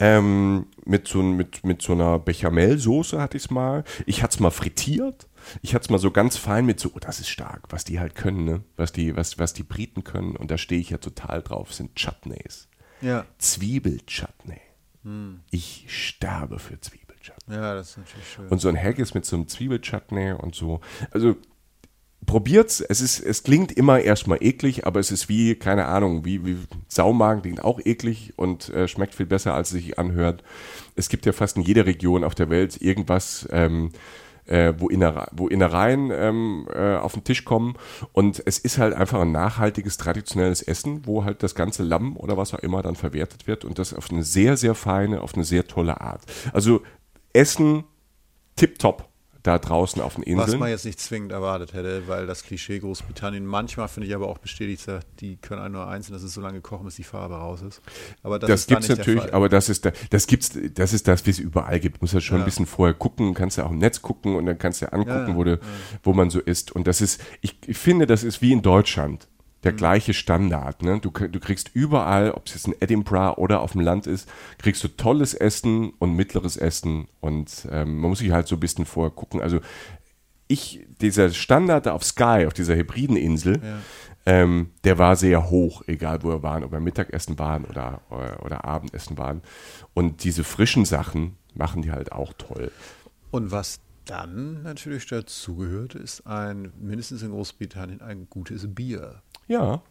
Ähm, 0.00 0.66
mit, 0.84 1.06
so, 1.06 1.22
mit, 1.22 1.62
mit 1.64 1.80
so 1.80 1.92
einer 1.92 2.18
Bechamelsoße 2.18 3.22
hatte 3.22 3.36
ich 3.36 3.44
es 3.44 3.50
mal. 3.52 3.84
Ich 4.04 4.24
hatte 4.24 4.34
es 4.34 4.40
mal 4.40 4.50
frittiert. 4.50 5.28
Ich 5.62 5.76
hatte 5.76 5.84
es 5.84 5.90
mal 5.90 6.00
so 6.00 6.10
ganz 6.10 6.36
fein 6.36 6.66
mit 6.66 6.80
so, 6.80 6.90
oh, 6.92 6.98
das 6.98 7.20
ist 7.20 7.28
stark, 7.28 7.66
was 7.70 7.84
die 7.84 8.00
halt 8.00 8.16
können, 8.16 8.44
ne? 8.44 8.64
Was 8.76 8.90
die, 8.90 9.14
was, 9.14 9.38
was 9.38 9.52
die 9.52 9.62
Briten 9.62 10.02
können. 10.02 10.34
Und 10.34 10.50
da 10.50 10.58
stehe 10.58 10.80
ich 10.80 10.90
ja 10.90 10.98
total 10.98 11.40
drauf, 11.40 11.72
sind 11.72 11.94
Chutneys. 11.94 12.66
Ja. 13.00 13.26
Zwiebelchutney. 13.38 14.60
Hm. 15.04 15.42
Ich 15.52 15.84
sterbe 15.86 16.58
für 16.58 16.80
Zwiebelchutney. 16.80 17.54
Ja, 17.54 17.74
das 17.74 17.90
ist 17.90 17.98
natürlich 17.98 18.28
schön. 18.28 18.48
Und 18.48 18.60
so 18.60 18.68
ein 18.68 18.76
Haggis 18.76 19.14
mit 19.14 19.24
so 19.24 19.36
einem 19.36 19.46
Zwiebelchutney 19.46 20.32
und 20.32 20.56
so. 20.56 20.80
Also 21.12 21.36
probiert's. 22.26 22.80
Es 22.80 23.00
ist, 23.00 23.20
es 23.20 23.42
klingt 23.42 23.72
immer 23.72 24.00
erstmal 24.00 24.38
eklig, 24.40 24.86
aber 24.86 25.00
es 25.00 25.10
ist 25.10 25.28
wie, 25.28 25.54
keine 25.54 25.86
Ahnung, 25.86 26.24
wie, 26.24 26.44
wie 26.44 26.58
Saumagen 26.88 27.42
klingt 27.42 27.64
auch 27.64 27.80
eklig 27.84 28.32
und 28.36 28.68
äh, 28.70 28.88
schmeckt 28.88 29.14
viel 29.14 29.26
besser, 29.26 29.54
als 29.54 29.68
es 29.68 29.82
sich 29.82 29.98
anhört. 29.98 30.42
Es 30.96 31.08
gibt 31.08 31.26
ja 31.26 31.32
fast 31.32 31.56
in 31.56 31.62
jeder 31.62 31.86
Region 31.86 32.24
auf 32.24 32.34
der 32.34 32.50
Welt 32.50 32.80
irgendwas, 32.80 33.48
ähm, 33.50 33.90
äh, 34.46 34.74
wo, 34.78 34.88
Innere, 34.88 35.28
wo 35.32 35.48
Innereien 35.48 36.10
ähm, 36.12 36.68
äh, 36.74 36.96
auf 36.96 37.14
den 37.14 37.24
Tisch 37.24 37.44
kommen. 37.44 37.74
Und 38.12 38.42
es 38.44 38.58
ist 38.58 38.78
halt 38.78 38.94
einfach 38.94 39.20
ein 39.20 39.32
nachhaltiges, 39.32 39.96
traditionelles 39.96 40.62
Essen, 40.62 41.06
wo 41.06 41.24
halt 41.24 41.42
das 41.42 41.54
ganze 41.54 41.82
Lamm 41.82 42.16
oder 42.16 42.36
was 42.36 42.54
auch 42.54 42.58
immer 42.58 42.82
dann 42.82 42.96
verwertet 42.96 43.46
wird 43.46 43.64
und 43.64 43.78
das 43.78 43.94
auf 43.94 44.10
eine 44.10 44.22
sehr, 44.22 44.56
sehr 44.56 44.74
feine, 44.74 45.22
auf 45.22 45.34
eine 45.34 45.44
sehr 45.44 45.66
tolle 45.66 46.00
Art. 46.00 46.22
Also 46.52 46.82
Essen 47.32 47.84
tipptopp 48.56 49.08
da 49.44 49.58
draußen 49.58 50.00
auf 50.02 50.14
den 50.14 50.22
Was 50.38 50.44
Inseln. 50.46 50.58
man 50.58 50.70
jetzt 50.70 50.86
nicht 50.86 50.98
zwingend 50.98 51.30
erwartet 51.30 51.74
hätte, 51.74 52.08
weil 52.08 52.26
das 52.26 52.42
Klischee 52.44 52.78
Großbritannien 52.78 53.44
manchmal 53.44 53.88
finde 53.88 54.08
ich 54.08 54.14
aber 54.14 54.26
auch 54.26 54.38
bestätigt, 54.38 54.80
sagt, 54.82 55.06
die 55.20 55.36
können 55.36 55.60
einen 55.60 55.74
nur 55.74 55.86
einzeln, 55.86 56.14
dass 56.14 56.22
es 56.22 56.32
so 56.34 56.40
lange 56.40 56.62
kochen, 56.62 56.86
bis 56.86 56.96
die 56.96 57.04
Farbe 57.04 57.34
raus 57.36 57.60
ist. 57.60 57.82
Aber 58.22 58.38
das, 58.38 58.48
das 58.48 58.66
gibt's 58.66 58.88
nicht 58.88 58.98
natürlich, 58.98 59.34
aber 59.34 59.50
das 59.50 59.68
ist 59.68 59.84
da, 59.84 59.92
das 60.10 60.26
gibt's, 60.26 60.58
das 60.74 60.94
ist 60.94 61.06
das, 61.06 61.26
wie 61.26 61.30
es 61.30 61.38
überall 61.38 61.78
gibt. 61.78 62.00
Muss 62.00 62.12
ja 62.12 62.20
schon 62.22 62.38
ein 62.38 62.40
Ja. 62.40 62.44
bisschen 62.46 62.64
vorher 62.66 62.94
gucken, 62.94 63.34
kannst 63.34 63.58
ja 63.58 63.66
auch 63.66 63.70
im 63.70 63.78
Netz 63.78 64.00
gucken 64.00 64.34
und 64.34 64.46
dann 64.46 64.56
kannst 64.58 64.80
du 64.80 64.86
ja 64.86 64.92
angucken, 64.92 65.10
Ja, 65.12 65.28
ja, 65.28 65.36
wo, 65.36 65.44
du, 65.44 65.60
wo 66.02 66.14
man 66.14 66.30
so 66.30 66.40
ist. 66.40 66.72
Und 66.72 66.86
das 66.86 67.02
ist, 67.02 67.20
ich, 67.42 67.58
ich 67.66 67.76
finde, 67.76 68.06
das 68.06 68.24
ist 68.24 68.40
wie 68.40 68.50
in 68.50 68.62
Deutschland. 68.62 69.28
Der 69.64 69.72
Mhm. 69.72 69.76
gleiche 69.76 70.14
Standard. 70.14 70.82
Ne? 70.82 71.00
Du, 71.00 71.10
du 71.10 71.40
kriegst 71.40 71.70
überall, 71.74 72.30
ob 72.32 72.46
es 72.46 72.54
jetzt 72.54 72.66
in 72.68 72.74
Edinburgh 72.80 73.38
oder 73.38 73.60
auf 73.60 73.72
dem 73.72 73.80
Land 73.80 74.06
ist, 74.06 74.28
kriegst 74.58 74.84
du 74.84 74.88
tolles 74.88 75.34
Essen 75.34 75.90
und 75.98 76.14
mittleres 76.14 76.56
Essen. 76.56 77.08
Und 77.20 77.66
ähm, 77.70 77.98
man 77.98 78.10
muss 78.10 78.18
sich 78.20 78.30
halt 78.30 78.46
so 78.46 78.56
ein 78.56 78.60
bisschen 78.60 78.84
vorher 78.84 79.10
gucken. 79.10 79.40
Also 79.40 79.60
ich, 80.46 80.86
dieser 81.00 81.30
Standard 81.30 81.86
da 81.86 81.92
auf 81.92 82.04
Sky, 82.04 82.44
auf 82.46 82.52
dieser 82.52 82.76
hybriden 82.76 83.16
Insel, 83.16 83.60
Ja. 83.64 83.78
ähm, 84.26 84.70
der 84.84 84.98
war 84.98 85.16
sehr 85.16 85.48
hoch, 85.50 85.82
egal 85.86 86.22
wo 86.22 86.28
wir 86.28 86.42
waren, 86.42 86.62
ob 86.64 86.72
wir 86.72 86.80
Mittagessen 86.80 87.38
waren 87.38 87.64
oder, 87.64 88.02
oder, 88.10 88.44
oder 88.44 88.64
Abendessen 88.64 89.16
waren. 89.16 89.40
Und 89.94 90.22
diese 90.24 90.44
frischen 90.44 90.84
Sachen 90.84 91.36
machen 91.54 91.80
die 91.82 91.92
halt 91.92 92.12
auch 92.12 92.34
toll. 92.34 92.70
Und 93.30 93.50
was 93.50 93.80
dann 94.04 94.62
natürlich 94.64 95.06
dazugehört, 95.06 95.94
ist 95.94 96.26
ein, 96.26 96.72
mindestens 96.78 97.22
in 97.22 97.30
Großbritannien, 97.30 98.02
ein 98.02 98.26
gutes 98.28 98.72
Bier. 98.74 99.22
Ja. 99.48 99.82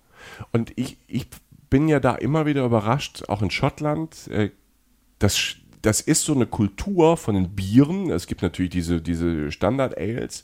Und 0.51 0.72
ich, 0.76 0.97
ich 1.08 1.28
bin 1.70 1.88
ja 1.88 1.99
da 1.99 2.16
immer 2.16 2.45
wieder 2.45 2.66
überrascht, 2.66 3.24
auch 3.30 3.41
in 3.41 3.51
Schottland. 3.51 4.28
Äh, 4.28 4.51
das, 5.20 5.56
das 5.82 6.01
ist 6.01 6.24
so 6.24 6.34
eine 6.34 6.45
Kultur 6.45 7.18
von 7.18 7.36
den 7.36 7.56
Bieren. 7.56 8.10
Es 8.10 8.28
gibt 8.28 8.41
natürlich 8.41 8.72
diese, 8.72 9.01
diese 9.01 9.51
Standard-Ales. 9.51 10.43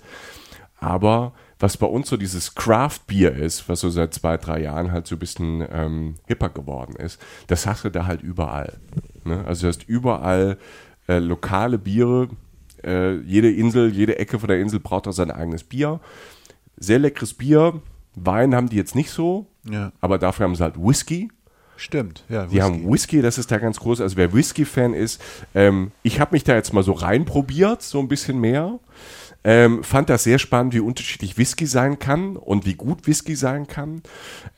Aber 0.80 1.34
was 1.60 1.76
bei 1.76 1.88
uns 1.88 2.07
so 2.07 2.16
dieses 2.16 2.55
Craft-Bier 2.55 3.34
ist, 3.34 3.68
was 3.68 3.82
so 3.82 3.89
seit 3.89 4.14
zwei, 4.14 4.38
drei 4.38 4.62
Jahren 4.62 4.91
halt 4.91 5.07
so 5.07 5.16
ein 5.16 5.20
bisschen 5.20 5.66
ähm, 5.72 6.16
hipper 6.26 6.49
geworden 6.49 6.95
ist, 6.95 7.22
das 7.47 7.68
hast 7.68 7.84
du 7.84 7.89
da 7.89 8.05
halt 8.05 8.22
überall. 8.22 8.80
Ne? 9.26 9.43
Also 9.45 9.64
du 9.64 9.68
hast 9.68 9.84
überall 9.84 10.57
äh, 11.07 11.20
lokale 11.20 11.78
Biere. 11.78 12.30
Äh, 12.84 13.18
jede 13.20 13.51
Insel, 13.51 13.91
jede 13.91 14.18
Ecke 14.18 14.39
von 14.39 14.47
der 14.47 14.62
Insel 14.62 14.80
braucht 14.80 15.07
auch 15.07 15.12
sein 15.12 15.32
eigenes 15.32 15.66
Bier. 15.66 15.99
Sehr 16.78 16.99
leckeres 16.99 17.34
Bier. 17.34 17.82
Wein 18.16 18.55
haben 18.55 18.70
die 18.70 18.76
jetzt 18.76 18.95
nicht 18.95 19.12
so, 19.12 19.47
Ja. 19.70 19.91
aber 20.01 20.18
dafür 20.18 20.45
haben 20.45 20.55
sie 20.55 20.64
halt 20.64 20.76
Whisky. 20.78 21.30
Stimmt, 21.78 22.26
ja. 22.28 22.45
Die 22.45 22.62
haben 22.62 22.91
Whisky, 22.91 23.22
das 23.22 23.38
ist 23.38 23.51
da 23.51 23.57
ganz 23.57 23.80
groß. 23.80 24.01
Also 24.01 24.18
wer 24.18 24.34
Whisky-Fan 24.34 24.93
ist, 24.93 25.22
ähm, 25.55 25.91
ich 26.03 26.20
habe 26.20 26.34
mich 26.36 26.43
da 26.43 26.53
jetzt 26.55 26.74
mal 26.74 26.84
so 26.84 26.91
reinprobiert, 26.91 27.82
so 27.82 27.99
ein 27.99 28.10
bisschen 28.10 28.38
mehr. 28.39 28.80
Ähm, 29.45 29.82
fand 29.86 30.10
das 30.10 30.26
sehr 30.26 30.39
spannend, 30.39 30.74
wie 30.74 30.82
unterschiedlich 30.82 31.38
Whisky 31.38 31.66
sein 31.66 31.97
kann 31.97 32.36
und 32.36 32.66
wie 32.66 32.74
gut 32.74 33.07
Whisky 33.07 33.36
sein 33.36 33.66
kann. 33.68 34.01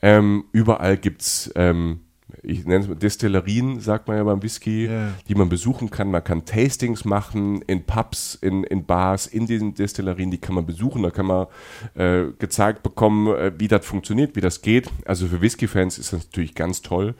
Ähm, 0.02 0.46
überall 0.50 0.96
gibt's 0.96 1.52
ähm, 1.54 2.00
ich 2.42 2.64
nenne 2.66 2.82
es 2.82 2.88
mal 2.88 2.96
Destillerien, 2.96 3.80
sagt 3.80 4.08
man 4.08 4.16
ja 4.16 4.24
beim 4.24 4.42
Whisky, 4.42 4.86
Ja. 4.86 5.08
die 5.28 5.34
man 5.34 5.48
besuchen 5.48 5.90
kann. 5.90 6.10
Man 6.10 6.24
kann 6.24 6.44
Tastings 6.44 7.04
machen 7.04 7.62
in 7.62 7.84
Pubs, 7.84 8.34
in, 8.34 8.64
in 8.64 8.84
Bars, 8.84 9.26
in 9.26 9.46
diesen 9.46 9.74
Destillerien, 9.74 10.30
die 10.30 10.38
kann 10.38 10.54
man 10.54 10.66
besuchen. 10.66 11.02
Da 11.02 11.10
kann 11.10 11.26
man 11.26 11.46
äh, 11.94 12.24
gezeigt 12.38 12.82
bekommen, 12.82 13.28
äh, 13.28 13.52
wie 13.58 13.68
das 13.68 13.86
funktioniert, 13.86 14.34
wie 14.36 14.40
das 14.40 14.60
geht. 14.62 14.90
Also 15.06 15.26
für 15.28 15.40
Whisky-Fans 15.40 15.98
ist 15.98 16.12
das 16.12 16.24
natürlich 16.24 16.54
ganz 16.54 16.82
toll. 16.82 17.14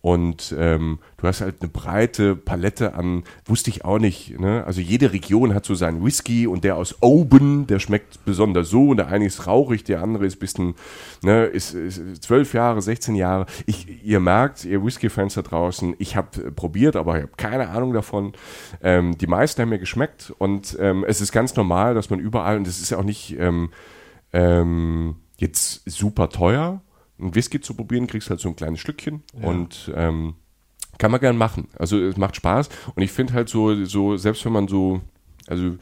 Und 0.00 0.54
ähm, 0.56 1.00
du 1.16 1.26
hast 1.26 1.40
halt 1.40 1.56
eine 1.60 1.68
breite 1.68 2.36
Palette 2.36 2.94
an, 2.94 3.24
wusste 3.44 3.70
ich 3.70 3.84
auch 3.84 3.98
nicht. 3.98 4.38
Ne? 4.38 4.62
Also 4.64 4.80
jede 4.80 5.12
Region 5.12 5.54
hat 5.54 5.64
so 5.64 5.74
seinen 5.74 6.04
Whisky 6.04 6.46
und 6.46 6.62
der 6.62 6.76
aus 6.76 7.02
Oban, 7.02 7.66
der 7.66 7.80
schmeckt 7.80 8.24
besonders 8.24 8.70
so. 8.70 8.90
Und 8.90 8.98
der 8.98 9.08
eine 9.08 9.26
ist 9.26 9.48
rauchig, 9.48 9.82
der 9.82 10.00
andere 10.00 10.24
ist 10.24 10.36
bisschen, 10.36 10.74
ne, 11.22 11.46
ist, 11.46 11.76
12 12.20 12.54
Jahre, 12.54 12.80
16 12.80 13.16
Jahre. 13.16 13.46
Ich, 13.66 14.04
ihr 14.04 14.20
merkt, 14.20 14.64
ihr 14.64 14.84
Whisky-Fans 14.84 15.34
da 15.34 15.42
draußen, 15.42 15.96
ich 15.98 16.14
habe 16.14 16.52
probiert, 16.52 16.94
aber 16.94 17.16
ich 17.16 17.22
habe 17.22 17.32
keine 17.36 17.68
Ahnung 17.68 17.92
davon. 17.92 18.34
Ähm, 18.80 19.18
die 19.18 19.26
meisten 19.26 19.62
haben 19.62 19.70
mir 19.70 19.80
geschmeckt 19.80 20.32
und 20.38 20.76
ähm, 20.80 21.04
es 21.08 21.20
ist 21.20 21.32
ganz 21.32 21.56
normal, 21.56 21.94
dass 21.94 22.08
man 22.08 22.20
überall, 22.20 22.56
und 22.56 22.68
es 22.68 22.80
ist 22.80 22.90
ja 22.90 22.98
auch 22.98 23.04
nicht 23.04 23.36
ähm, 23.38 23.70
ähm, 24.32 25.16
jetzt 25.38 25.82
super 25.90 26.28
teuer, 26.28 26.82
einen 27.18 27.34
Whisky 27.34 27.60
zu 27.60 27.74
probieren, 27.74 28.06
kriegst 28.06 28.30
halt 28.30 28.40
so 28.40 28.48
ein 28.48 28.56
kleines 28.56 28.80
Stückchen 28.80 29.22
und 29.32 29.90
ähm, 29.94 30.34
kann 30.98 31.10
man 31.10 31.20
gern 31.20 31.36
machen. 31.36 31.68
Also 31.78 31.98
es 32.00 32.16
macht 32.16 32.36
Spaß 32.36 32.68
und 32.94 33.02
ich 33.02 33.10
finde 33.12 33.34
halt 33.34 33.48
so, 33.48 33.84
so, 33.84 34.16
selbst 34.16 34.44
wenn 34.44 34.52
man 34.52 34.68
so, 34.68 35.00
also 35.46 35.76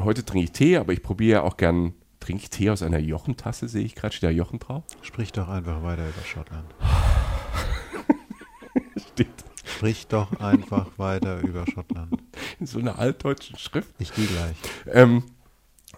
heute 0.00 0.24
trinke 0.24 0.44
ich 0.44 0.52
Tee, 0.52 0.76
aber 0.76 0.92
ich 0.92 1.02
probiere 1.02 1.40
ja 1.40 1.42
auch 1.42 1.56
gern, 1.56 1.94
trinke 2.20 2.42
ich 2.42 2.50
Tee 2.50 2.70
aus 2.70 2.82
einer 2.82 2.98
Jochentasse, 2.98 3.68
sehe 3.68 3.84
ich 3.84 3.94
gerade, 3.94 4.14
steht 4.14 4.28
da 4.28 4.32
Jochen 4.32 4.58
drauf? 4.58 4.84
Sprich 5.02 5.32
doch 5.32 5.48
einfach 5.48 5.82
weiter 5.82 6.08
über 6.08 6.24
Schottland. 6.24 6.74
Steht 9.12 9.28
Sprich 9.76 10.06
doch 10.06 10.40
einfach 10.40 10.86
weiter 10.96 11.40
über 11.40 11.66
Schottland. 11.66 12.16
in 12.58 12.66
so 12.66 12.78
einer 12.78 12.98
altdeutschen 12.98 13.58
Schrift. 13.58 13.94
Ich 13.98 14.14
gehe 14.14 14.26
gleich. 14.26 14.56
Ähm, 14.90 15.24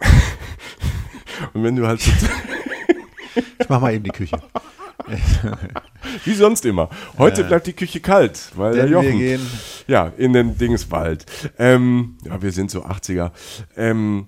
und 1.53 1.63
wenn 1.63 1.77
du 1.77 1.87
halt 1.87 2.01
so, 2.01 2.11
Ich 3.37 3.69
mach 3.69 3.81
mal 3.81 3.95
eben 3.95 4.05
die 4.05 4.11
Küche. 4.11 4.41
wie 6.25 6.35
sonst 6.35 6.65
immer, 6.65 6.91
heute 7.19 7.45
bleibt 7.45 7.67
die 7.67 7.73
Küche 7.73 8.01
kalt, 8.01 8.51
weil 8.57 8.75
der 8.75 8.85
Denn 8.87 8.93
wir 8.95 9.03
Jochen, 9.03 9.19
gehen 9.19 9.41
ja, 9.87 10.13
in 10.17 10.33
den 10.33 10.59
Dingswald. 10.59 11.25
Ähm, 11.59 12.19
ja, 12.25 12.41
wir 12.43 12.53
sind 12.53 12.71
so 12.71 12.85
80er. 12.85 13.31
Ähm, 13.77 14.27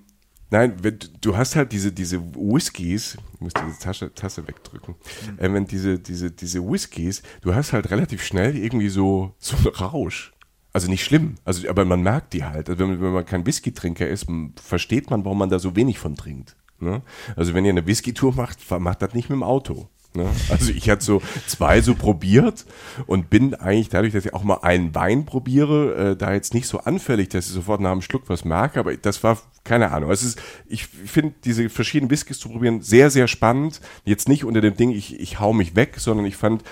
nein, 0.49 0.73
wenn, 0.81 0.97
du- 1.19 1.35
hast 1.37 1.55
halt 1.55 1.71
diese, 1.71 1.91
diese 1.91 2.21
Whiskys, 2.35 3.17
ich 3.35 3.41
muss 3.41 3.53
diese 3.53 3.79
Tasche, 3.79 4.13
Tasse 4.13 4.47
wegdrücken, 4.47 4.95
äh, 5.37 5.51
wenn 5.51 5.65
diese, 5.65 5.99
diese, 5.99 6.31
diese 6.31 6.61
Whiskys, 6.63 7.21
du 7.41 7.53
hast 7.53 7.73
halt 7.73 7.91
relativ 7.91 8.23
schnell 8.23 8.55
irgendwie 8.57 8.89
so, 8.89 9.35
so 9.39 9.57
einen 9.57 9.67
Rausch. 9.67 10.33
Also 10.73 10.89
nicht 10.89 11.03
schlimm, 11.03 11.35
also, 11.43 11.67
aber 11.69 11.83
man 11.83 12.01
merkt 12.01 12.31
die 12.31 12.45
halt. 12.45 12.69
Also 12.69 12.79
wenn, 12.79 13.01
wenn 13.01 13.11
man 13.11 13.25
kein 13.25 13.45
Whisky-Trinker 13.45 14.07
ist, 14.07 14.25
versteht 14.55 15.09
man, 15.09 15.25
warum 15.25 15.37
man 15.39 15.49
da 15.49 15.59
so 15.59 15.75
wenig 15.75 15.99
von 15.99 16.15
trinkt. 16.15 16.55
Ne? 16.81 17.01
Also 17.35 17.53
wenn 17.53 17.65
ihr 17.65 17.71
eine 17.71 17.85
Whisky-Tour 17.85 18.33
macht, 18.35 18.59
macht 18.79 19.01
das 19.01 19.13
nicht 19.13 19.29
mit 19.29 19.37
dem 19.37 19.43
Auto. 19.43 19.87
Ne? 20.13 20.29
Also 20.49 20.71
ich 20.73 20.89
hatte 20.89 21.03
so 21.03 21.21
zwei 21.47 21.81
so 21.81 21.95
probiert 21.95 22.65
und 23.07 23.29
bin 23.29 23.53
eigentlich 23.55 23.89
dadurch, 23.89 24.13
dass 24.13 24.25
ich 24.25 24.33
auch 24.33 24.43
mal 24.43 24.59
einen 24.61 24.93
Wein 24.93 25.25
probiere, 25.25 26.11
äh, 26.11 26.15
da 26.17 26.33
jetzt 26.33 26.53
nicht 26.53 26.67
so 26.67 26.79
anfällig, 26.79 27.29
dass 27.29 27.47
ich 27.47 27.53
sofort 27.53 27.79
nach 27.79 27.91
einem 27.91 28.01
Schluck 28.01 28.23
was 28.27 28.43
merke, 28.43 28.79
aber 28.79 28.95
das 28.97 29.23
war 29.23 29.37
keine 29.63 29.91
Ahnung. 29.91 30.11
Es 30.11 30.23
ist, 30.23 30.41
ich 30.67 30.87
finde 30.87 31.35
diese 31.45 31.69
verschiedenen 31.69 32.11
Whiskys 32.11 32.39
zu 32.39 32.49
probieren 32.49 32.81
sehr, 32.81 33.09
sehr 33.09 33.27
spannend. 33.27 33.79
Jetzt 34.03 34.27
nicht 34.27 34.43
unter 34.43 34.59
dem 34.59 34.75
Ding, 34.75 34.91
ich, 34.91 35.19
ich 35.19 35.39
hau 35.39 35.53
mich 35.53 35.75
weg, 35.75 35.95
sondern 35.97 36.25
ich 36.25 36.35
fand 36.35 36.63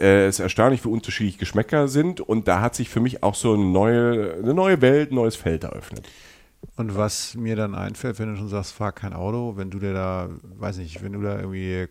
äh, 0.00 0.26
es 0.26 0.40
erstaunlich, 0.40 0.84
wie 0.84 0.88
unterschiedlich 0.88 1.38
Geschmäcker 1.38 1.86
sind 1.86 2.20
und 2.20 2.48
da 2.48 2.60
hat 2.60 2.74
sich 2.74 2.88
für 2.88 3.00
mich 3.00 3.22
auch 3.22 3.34
so 3.34 3.52
eine 3.52 3.64
neue, 3.64 4.34
eine 4.42 4.54
neue 4.54 4.80
Welt, 4.80 5.12
ein 5.12 5.16
neues 5.16 5.36
Feld 5.36 5.62
eröffnet. 5.62 6.08
Und 6.76 6.96
was 6.96 7.34
mir 7.34 7.56
dann 7.56 7.74
einfällt, 7.74 8.18
wenn 8.18 8.32
du 8.32 8.36
schon 8.36 8.48
sagst, 8.48 8.72
fahr 8.72 8.92
kein 8.92 9.12
Auto, 9.12 9.56
wenn 9.56 9.70
du 9.70 9.78
dir 9.78 9.92
da, 9.92 10.28
weiß 10.42 10.78
nicht, 10.78 11.02
wenn 11.02 11.12
du 11.12 11.22
da 11.22 11.38
irgendwie 11.38 11.88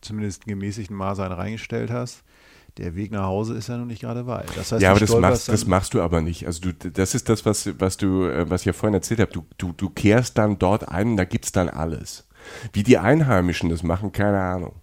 zumindest 0.00 0.46
gemäßigten 0.46 0.96
Maß 0.96 1.20
einen 1.20 1.32
reingestellt 1.32 1.90
hast, 1.90 2.22
der 2.76 2.94
Weg 2.94 3.10
nach 3.10 3.24
Hause 3.24 3.54
ist 3.54 3.68
ja 3.68 3.76
noch 3.76 3.86
nicht 3.86 4.02
gerade 4.02 4.26
weit. 4.26 4.48
Das 4.56 4.72
heißt, 4.72 4.82
ja, 4.82 4.90
aber 4.90 5.00
das 5.00 5.16
machst, 5.16 5.48
das 5.48 5.66
machst 5.66 5.94
du 5.94 6.02
aber 6.02 6.20
nicht. 6.20 6.46
Also 6.46 6.60
du, 6.60 6.72
das 6.72 7.14
ist 7.14 7.28
das, 7.28 7.44
was, 7.44 7.68
was 7.78 7.96
du, 7.96 8.24
äh, 8.24 8.48
was 8.48 8.62
ich 8.62 8.66
ja 8.66 8.72
vorhin 8.72 8.94
erzählt 8.94 9.20
habe. 9.20 9.32
Du, 9.32 9.44
du, 9.58 9.72
du 9.72 9.90
kehrst 9.90 10.38
dann 10.38 10.58
dort 10.58 10.88
ein 10.88 11.12
und 11.12 11.16
da 11.16 11.24
gibt 11.24 11.46
es 11.46 11.52
dann 11.52 11.68
alles. 11.68 12.28
Wie 12.72 12.82
die 12.82 12.98
Einheimischen 12.98 13.68
das 13.68 13.82
machen, 13.82 14.12
keine 14.12 14.40
Ahnung. 14.40 14.74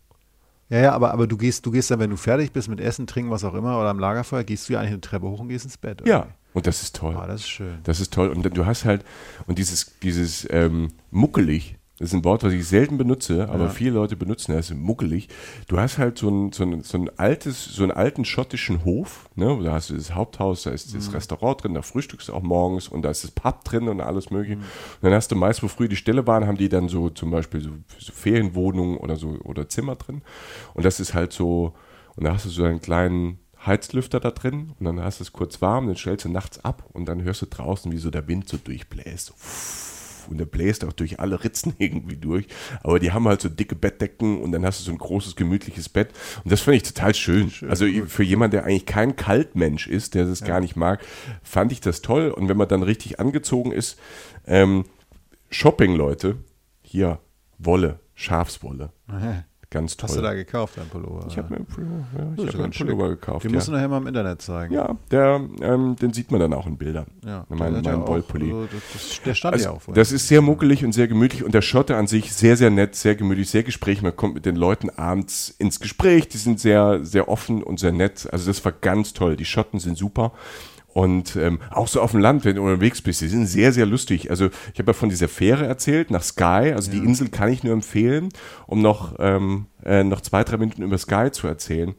Ja, 0.70 0.80
ja, 0.80 0.92
aber, 0.94 1.12
aber 1.12 1.28
du 1.28 1.38
gehst, 1.38 1.66
du 1.66 1.72
gehst 1.72 1.92
dann, 1.92 2.00
wenn 2.00 2.10
du 2.10 2.18
fertig 2.18 2.52
bist 2.52 2.68
mit 2.68 2.82
Essen, 2.82 3.08
Trinken, 3.08 3.32
was 3.32 3.44
auch 3.44 3.54
immer, 3.54 3.80
oder 3.80 3.90
am 3.90 4.00
Lagerfeuer, 4.00 4.44
gehst 4.44 4.68
du 4.68 4.74
ja 4.74 4.80
eigentlich 4.80 4.92
eine 4.92 5.02
Treppe 5.02 5.28
hoch 5.28 5.40
und 5.40 5.48
gehst 5.48 5.66
ins 5.66 5.78
Bett. 5.78 6.02
Oder? 6.02 6.10
Ja, 6.10 6.28
und 6.54 6.68
das 6.68 6.82
ist 6.82 6.96
toll. 6.96 7.16
Ah, 7.18 7.28
das 7.28 7.42
ist 7.42 7.50
schön. 7.50 7.80
Das 7.84 8.00
ist 8.00 8.12
toll. 8.14 8.30
Und 8.30 8.44
du 8.44 8.66
hast 8.66 8.84
halt, 8.84 9.06
und 9.46 9.60
dieses, 9.60 9.98
dieses 10.02 10.48
ähm, 10.50 10.90
muckelig, 11.12 11.77
das 12.00 12.10
ist 12.10 12.14
ein 12.14 12.24
Wort, 12.24 12.44
was 12.44 12.54
ich 12.54 12.68
selten 12.68 13.00
benutze, 13.00 13.50
aber 13.50 13.66
ja. 13.66 13.70
viele 13.70 13.92
Leute 13.92 14.16
benutzen 14.16 14.54
das, 14.54 14.72
muckelig. 14.72 15.30
Du 15.68 15.80
hast 15.80 15.98
halt 15.98 16.20
so 16.20 16.30
ein, 16.30 16.52
so 16.52 16.64
ein, 16.64 16.84
so 16.84 16.96
ein 16.96 17.10
altes, 17.18 17.66
so 17.66 17.82
einen 17.82 17.92
alten 17.92 18.24
schottischen 18.24 18.86
Hof, 18.86 19.28
ne? 19.36 19.60
Da 19.64 19.74
hast 19.74 19.90
du 19.90 19.96
das 19.96 20.14
Haupthaus, 20.14 20.64
da 20.64 20.70
ist 20.70 20.94
das 20.94 21.08
mhm. 21.08 21.16
Restaurant 21.16 21.64
drin, 21.64 21.74
da 21.74 21.82
frühstückst 21.82 22.30
du 22.30 22.34
auch 22.34 22.44
morgens 22.44 22.88
und 22.88 23.02
da 23.02 23.10
ist 23.10 23.24
das 23.24 23.32
Pub 23.32 23.64
drin 23.64 23.88
und 23.88 24.00
alles 24.00 24.30
mögliche. 24.30 24.58
Mhm. 24.58 24.62
Und 24.62 25.04
dann 25.04 25.14
hast 25.14 25.32
du 25.32 25.36
meist, 25.36 25.64
wo 25.64 25.68
früher 25.68 25.88
die 25.88 25.96
Ställe 25.96 26.28
waren, 26.28 26.46
haben 26.46 26.58
die 26.58 26.70
dann 26.70 26.88
so 26.88 27.10
zum 27.10 27.32
Beispiel 27.32 27.62
so, 27.62 27.72
so 27.98 28.12
Ferienwohnungen 28.14 28.98
oder 28.98 29.16
so 29.16 29.30
oder 29.44 29.68
Zimmer 29.68 29.96
drin. 29.96 30.22
Und 30.76 30.86
das 30.86 31.00
ist 31.00 31.16
halt 31.16 31.34
so, 31.34 31.74
und 32.16 32.26
da 32.26 32.34
hast 32.34 32.46
du 32.46 32.50
so 32.50 32.64
einen 32.64 32.80
kleinen 32.80 33.40
Heizlüfter 33.66 34.20
da 34.20 34.30
drin 34.30 34.74
und 34.80 34.86
dann 34.86 35.02
hast 35.02 35.20
du 35.20 35.24
es 35.24 35.34
kurz 35.34 35.64
warm, 35.64 35.88
dann 35.88 35.96
stellst 35.96 36.26
du 36.26 36.30
nachts 36.30 36.64
ab 36.64 36.88
und 36.94 37.06
dann 37.06 37.24
hörst 37.24 37.42
du 37.42 37.48
draußen, 37.48 37.92
wie 37.92 37.98
so 37.98 38.12
der 38.12 38.28
Wind 38.28 38.48
so 38.48 38.58
durchbläst. 38.58 39.28
So 39.28 39.97
und 40.30 40.38
der 40.38 40.46
bläst 40.46 40.86
auch 40.86 40.94
durch 40.94 41.20
alle 41.20 41.44
Ritzen 41.44 41.74
irgendwie 41.80 42.18
durch. 42.18 42.48
Aber 42.84 43.00
die 43.00 43.12
haben 43.12 43.28
halt 43.28 43.42
so 43.42 43.50
dicke 43.50 43.76
Bettdecken 43.76 44.42
und 44.42 44.52
dann 44.52 44.66
hast 44.66 44.80
du 44.80 44.84
so 44.84 44.92
ein 44.92 44.98
großes, 44.98 45.36
gemütliches 45.36 45.90
Bett. 45.90 46.10
Und 46.44 46.52
das 46.52 46.62
finde 46.62 46.78
ich 46.78 46.84
total 46.84 47.14
schön. 47.14 47.50
schön 47.50 47.70
also 47.70 47.86
gut. 47.86 48.10
für 48.10 48.24
jemanden, 48.24 48.52
der 48.52 48.66
eigentlich 48.66 48.86
kein 48.86 49.16
Kaltmensch 49.16 49.88
ist, 49.88 50.16
der 50.16 50.26
das 50.26 50.42
ja. 50.42 50.48
gar 50.48 50.60
nicht 50.60 50.76
mag, 50.76 51.00
fand 51.44 51.72
ich 51.72 51.82
das 51.82 52.02
toll. 52.02 52.30
Und 52.32 52.50
wenn 52.50 52.58
man 52.58 52.68
dann 52.68 52.84
richtig 52.84 53.20
angezogen 53.20 53.72
ist, 53.72 54.00
ähm, 54.46 54.86
Shopping, 55.50 55.96
Leute, 55.96 56.38
hier, 56.82 57.20
Wolle, 57.58 58.00
Schafswolle. 58.16 58.92
Aha. 59.08 59.46
Ganz 59.78 59.96
toll. 59.96 60.10
Hast 60.10 60.18
du 60.18 60.22
da 60.22 60.34
gekauft, 60.34 60.74
dein 60.78 60.88
Pullover? 60.88 61.28
Ich 61.28 61.38
habe 61.38 61.50
mir 61.52 61.58
einen 61.58 61.66
Pullover, 61.68 62.04
ja, 62.18 62.44
ich 62.44 62.48
hab 62.48 62.62
einen 62.62 62.72
Pullover 62.72 63.10
gekauft. 63.10 63.44
Den 63.44 63.52
ja. 63.52 63.56
musst 63.58 63.68
du 63.68 63.72
nachher 63.74 63.88
mal 63.88 63.98
im 63.98 64.08
Internet 64.08 64.42
zeigen. 64.42 64.74
Ja, 64.74 64.96
der, 65.12 65.40
ähm, 65.62 65.96
den 65.96 66.14
sieht 66.14 66.32
man 66.32 66.40
dann 66.40 66.54
auch 66.54 66.66
in 66.66 66.78
Bildern. 66.78 67.06
Ja, 67.24 67.46
mein, 67.50 67.84
mein 67.84 68.08
Wollpulli. 68.08 68.52
Also 68.52 68.68
der 69.24 69.36
stand 69.36 69.54
also, 69.54 69.66
ja 69.66 69.72
auch. 69.72 69.82
Das 69.94 70.12
ist 70.12 70.28
sehr 70.28 70.42
muckelig 70.42 70.84
und 70.84 70.94
sehr 70.94 71.08
gemütlich 71.08 71.44
und 71.44 71.54
der 71.54 71.62
Schotte 71.62 71.96
an 71.96 72.08
sich 72.08 72.34
sehr, 72.34 72.58
sehr 72.58 72.72
nett, 72.72 72.96
sehr 72.96 73.16
gemütlich, 73.16 73.52
sehr 73.52 73.62
gesprächig. 73.62 74.02
Man 74.02 74.16
kommt 74.16 74.34
mit 74.34 74.48
den 74.48 74.56
Leuten 74.56 74.90
abends 74.90 75.54
ins 75.60 75.80
Gespräch. 75.80 76.28
Die 76.28 76.38
sind 76.38 76.60
sehr, 76.60 77.06
sehr 77.06 77.30
offen 77.30 77.62
und 77.62 77.80
sehr 77.80 77.92
nett. 77.92 78.28
Also 78.32 78.48
das 78.48 78.66
war 78.66 78.72
ganz 78.72 79.14
toll. 79.14 79.38
Die 79.38 79.46
Schotten 79.46 79.80
sind 79.80 79.96
super. 79.96 80.32
Und 80.98 81.36
ähm, 81.36 81.60
auch 81.70 81.88
so 81.88 82.02
auf 82.02 82.10
dem 82.10 82.22
Land, 82.22 82.44
wenn 82.44 82.56
du 82.56 82.64
unterwegs 82.64 83.04
bist, 83.04 83.22
die 83.22 83.28
sind 83.28 83.46
sehr, 83.46 83.72
sehr 83.72 83.86
lustig. 83.86 84.32
Also 84.32 84.50
ich 84.74 84.80
habe 84.80 84.90
ja 84.90 84.94
von 84.94 85.10
dieser 85.10 85.28
Fähre 85.28 85.68
erzählt, 85.68 86.10
nach 86.10 86.24
Sky. 86.24 86.74
Also 86.74 86.92
ja. 86.92 86.98
die 86.98 87.06
Insel 87.06 87.30
kann 87.30 87.52
ich 87.52 87.64
nur 87.64 87.74
empfehlen, 87.74 88.30
um 88.66 88.82
noch, 88.82 89.14
ähm, 89.20 89.68
äh, 89.86 90.04
noch 90.04 90.22
zwei, 90.22 90.44
drei 90.44 90.58
Minuten 90.58 90.82
über 90.82 90.98
Sky 90.98 91.30
zu 91.32 91.46
erzählen. 91.46 91.94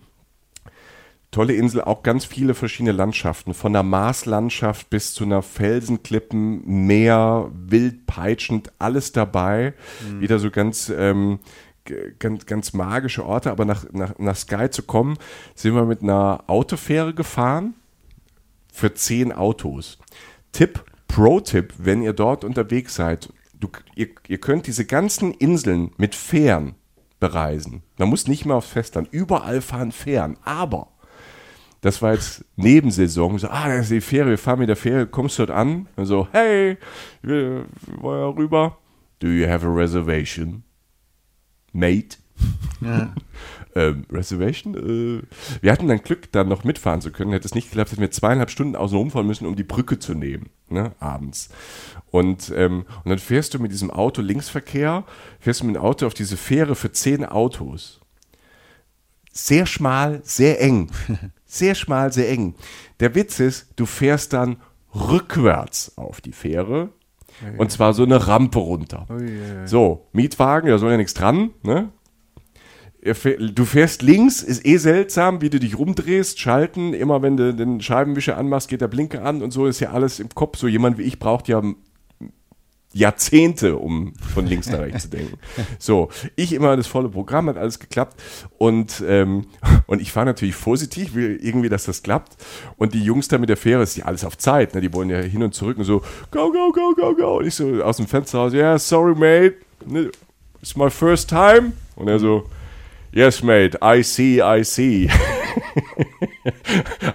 Tolle 1.30 1.52
Insel, 1.52 1.82
auch 1.82 2.02
ganz 2.02 2.24
viele 2.24 2.54
verschiedene 2.54 2.90
Landschaften. 2.90 3.54
Von 3.54 3.72
der 3.72 3.84
Marslandschaft 3.84 4.90
bis 4.90 5.14
zu 5.14 5.22
einer 5.22 5.42
Felsenklippen, 5.42 6.66
Meer, 6.66 7.52
wild 7.54 8.04
peitschend, 8.08 8.72
alles 8.80 9.12
dabei. 9.12 9.74
Mhm. 10.10 10.20
Wieder 10.22 10.40
so 10.40 10.50
ganz... 10.50 10.92
Ähm, 10.92 11.38
ganz, 12.18 12.44
ganz 12.44 12.74
magische 12.74 13.24
Orte, 13.24 13.50
aber 13.50 13.64
nach, 13.64 13.86
nach, 13.92 14.18
nach 14.18 14.36
Sky 14.36 14.68
zu 14.68 14.82
kommen, 14.82 15.16
sind 15.54 15.74
wir 15.74 15.86
mit 15.86 16.02
einer 16.02 16.44
Autofähre 16.46 17.14
gefahren 17.14 17.72
für 18.78 18.94
zehn 18.94 19.32
Autos. 19.32 19.98
Tipp, 20.52 20.84
Pro-Tipp, 21.08 21.74
wenn 21.78 22.00
ihr 22.00 22.12
dort 22.12 22.44
unterwegs 22.44 22.94
seid, 22.94 23.32
du, 23.58 23.68
ihr, 23.94 24.08
ihr 24.28 24.38
könnt 24.38 24.66
diese 24.66 24.84
ganzen 24.84 25.32
Inseln 25.32 25.90
mit 25.96 26.14
Fähren 26.14 26.74
bereisen. 27.18 27.82
Man 27.98 28.08
muss 28.08 28.28
nicht 28.28 28.46
mehr 28.46 28.56
aufs 28.56 28.70
Festland. 28.70 29.08
Überall 29.10 29.60
fahren 29.60 29.90
Fähren. 29.90 30.36
Aber 30.44 30.92
das 31.80 32.02
war 32.02 32.14
jetzt 32.14 32.44
Nebensaison. 32.56 33.38
So, 33.38 33.48
ah, 33.48 33.68
das 33.68 33.86
ist 33.86 33.90
die 33.90 34.00
Fähre, 34.00 34.30
wir 34.30 34.38
fahren 34.38 34.60
mit 34.60 34.68
der 34.68 34.76
Fähre, 34.76 35.06
kommst 35.06 35.38
du 35.38 35.46
dort 35.46 35.58
an? 35.58 35.88
Und 35.96 36.06
so, 36.06 36.28
hey, 36.32 36.78
wir 37.22 37.64
wollen 38.00 38.20
ja 38.20 38.28
rüber. 38.28 38.78
Do 39.18 39.26
you 39.26 39.48
have 39.48 39.66
a 39.66 39.70
reservation? 39.70 40.62
Mate? 41.72 42.18
Ja. 42.80 43.12
ähm, 43.74 44.06
Reservation. 44.08 44.74
Äh, 44.76 45.22
wir 45.60 45.72
hatten 45.72 45.88
dann 45.88 46.00
Glück, 46.00 46.30
dann 46.30 46.48
noch 46.48 46.62
mitfahren 46.62 47.00
zu 47.00 47.10
können. 47.10 47.32
Hätte 47.32 47.48
es 47.48 47.54
nicht 47.56 47.70
geklappt, 47.70 47.90
hätten 47.90 48.00
wir 48.00 48.10
zweieinhalb 48.12 48.50
Stunden 48.50 48.76
außen 48.76 48.96
rumfahren 48.96 49.26
müssen, 49.26 49.46
um 49.46 49.56
die 49.56 49.64
Brücke 49.64 49.98
zu 49.98 50.14
nehmen, 50.14 50.50
ne, 50.68 50.92
abends. 51.00 51.48
Und, 52.12 52.52
ähm, 52.54 52.84
und 53.02 53.10
dann 53.10 53.18
fährst 53.18 53.54
du 53.54 53.58
mit 53.58 53.72
diesem 53.72 53.90
Auto 53.90 54.22
Linksverkehr, 54.22 55.04
fährst 55.40 55.60
du 55.60 55.64
mit 55.66 55.74
dem 55.74 55.82
Auto 55.82 56.06
auf 56.06 56.14
diese 56.14 56.36
Fähre 56.36 56.76
für 56.76 56.92
zehn 56.92 57.24
Autos. 57.24 58.00
Sehr 59.32 59.66
schmal, 59.66 60.20
sehr 60.22 60.60
eng. 60.60 60.90
Sehr 61.50 61.74
schmal, 61.74 62.12
sehr 62.12 62.28
eng. 62.28 62.54
Der 63.00 63.14
Witz 63.14 63.40
ist, 63.40 63.68
du 63.76 63.86
fährst 63.86 64.34
dann 64.34 64.58
rückwärts 64.94 65.96
auf 65.96 66.20
die 66.20 66.32
Fähre, 66.32 66.90
und 67.56 67.72
zwar 67.72 67.94
so 67.94 68.02
eine 68.02 68.26
Rampe 68.26 68.58
runter. 68.58 69.06
So, 69.64 70.08
Mietwagen, 70.12 70.68
da 70.68 70.76
soll 70.76 70.90
ja 70.90 70.98
nichts 70.98 71.14
dran, 71.14 71.50
ne? 71.62 71.88
Du 73.02 73.64
fährst 73.64 74.02
links, 74.02 74.42
ist 74.42 74.66
eh 74.66 74.76
seltsam, 74.76 75.40
wie 75.40 75.50
du 75.50 75.60
dich 75.60 75.78
rumdrehst, 75.78 76.38
schalten, 76.38 76.94
immer 76.94 77.22
wenn 77.22 77.36
du 77.36 77.54
den 77.54 77.80
Scheibenwischer 77.80 78.36
anmachst, 78.36 78.68
geht 78.68 78.80
der 78.80 78.88
Blinker 78.88 79.24
an 79.24 79.42
und 79.42 79.52
so 79.52 79.66
ist 79.66 79.80
ja 79.80 79.90
alles 79.90 80.20
im 80.20 80.30
Kopf. 80.30 80.58
So 80.58 80.66
jemand 80.66 80.98
wie 80.98 81.02
ich 81.02 81.18
braucht 81.18 81.48
ja 81.48 81.62
Jahrzehnte, 82.92 83.76
um 83.76 84.14
von 84.14 84.46
links 84.46 84.68
nach 84.68 84.80
rechts 84.80 85.04
zu 85.04 85.10
denken. 85.10 85.38
So, 85.78 86.08
ich 86.36 86.52
immer 86.52 86.76
das 86.76 86.86
volle 86.86 87.08
Programm, 87.08 87.48
hat 87.48 87.56
alles 87.56 87.78
geklappt 87.78 88.20
und, 88.56 89.02
ähm, 89.06 89.46
und 89.86 90.00
ich 90.00 90.10
fahre 90.10 90.26
natürlich 90.26 90.54
vorsichtig, 90.54 91.14
will 91.14 91.38
irgendwie, 91.40 91.68
dass 91.68 91.84
das 91.84 92.02
klappt 92.02 92.36
und 92.76 92.94
die 92.94 93.02
Jungs 93.02 93.28
da 93.28 93.38
mit 93.38 93.50
der 93.50 93.56
Fähre, 93.56 93.82
ist 93.82 93.96
ja 93.96 94.06
alles 94.06 94.24
auf 94.24 94.38
Zeit, 94.38 94.74
ne? 94.74 94.80
die 94.80 94.92
wollen 94.92 95.10
ja 95.10 95.18
hin 95.18 95.42
und 95.42 95.54
zurück 95.54 95.78
und 95.78 95.84
so, 95.84 96.00
go, 96.30 96.50
go, 96.50 96.72
go, 96.72 96.94
go, 96.96 97.14
go 97.14 97.38
und 97.38 97.46
ich 97.46 97.54
so 97.54 97.82
aus 97.82 97.98
dem 97.98 98.06
Fenster 98.06 98.38
raus, 98.38 98.54
yeah, 98.54 98.78
sorry 98.78 99.14
mate, 99.14 99.56
it's 100.60 100.74
my 100.74 100.90
first 100.90 101.28
time 101.28 101.72
und 101.94 102.08
er 102.08 102.18
so, 102.18 102.48
Yes, 103.12 103.42
mate, 103.42 103.78
I 103.82 104.02
see, 104.02 104.42
I 104.42 104.64
see. 104.64 105.08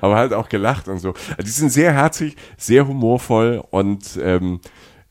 Aber 0.02 0.16
halt 0.16 0.34
auch 0.34 0.50
gelacht 0.50 0.88
und 0.88 1.00
so. 1.00 1.10
Also 1.10 1.44
die 1.44 1.50
sind 1.50 1.70
sehr 1.70 1.94
herzig, 1.94 2.36
sehr 2.58 2.88
humorvoll 2.88 3.64
und 3.70 4.20
ähm, 4.22 4.60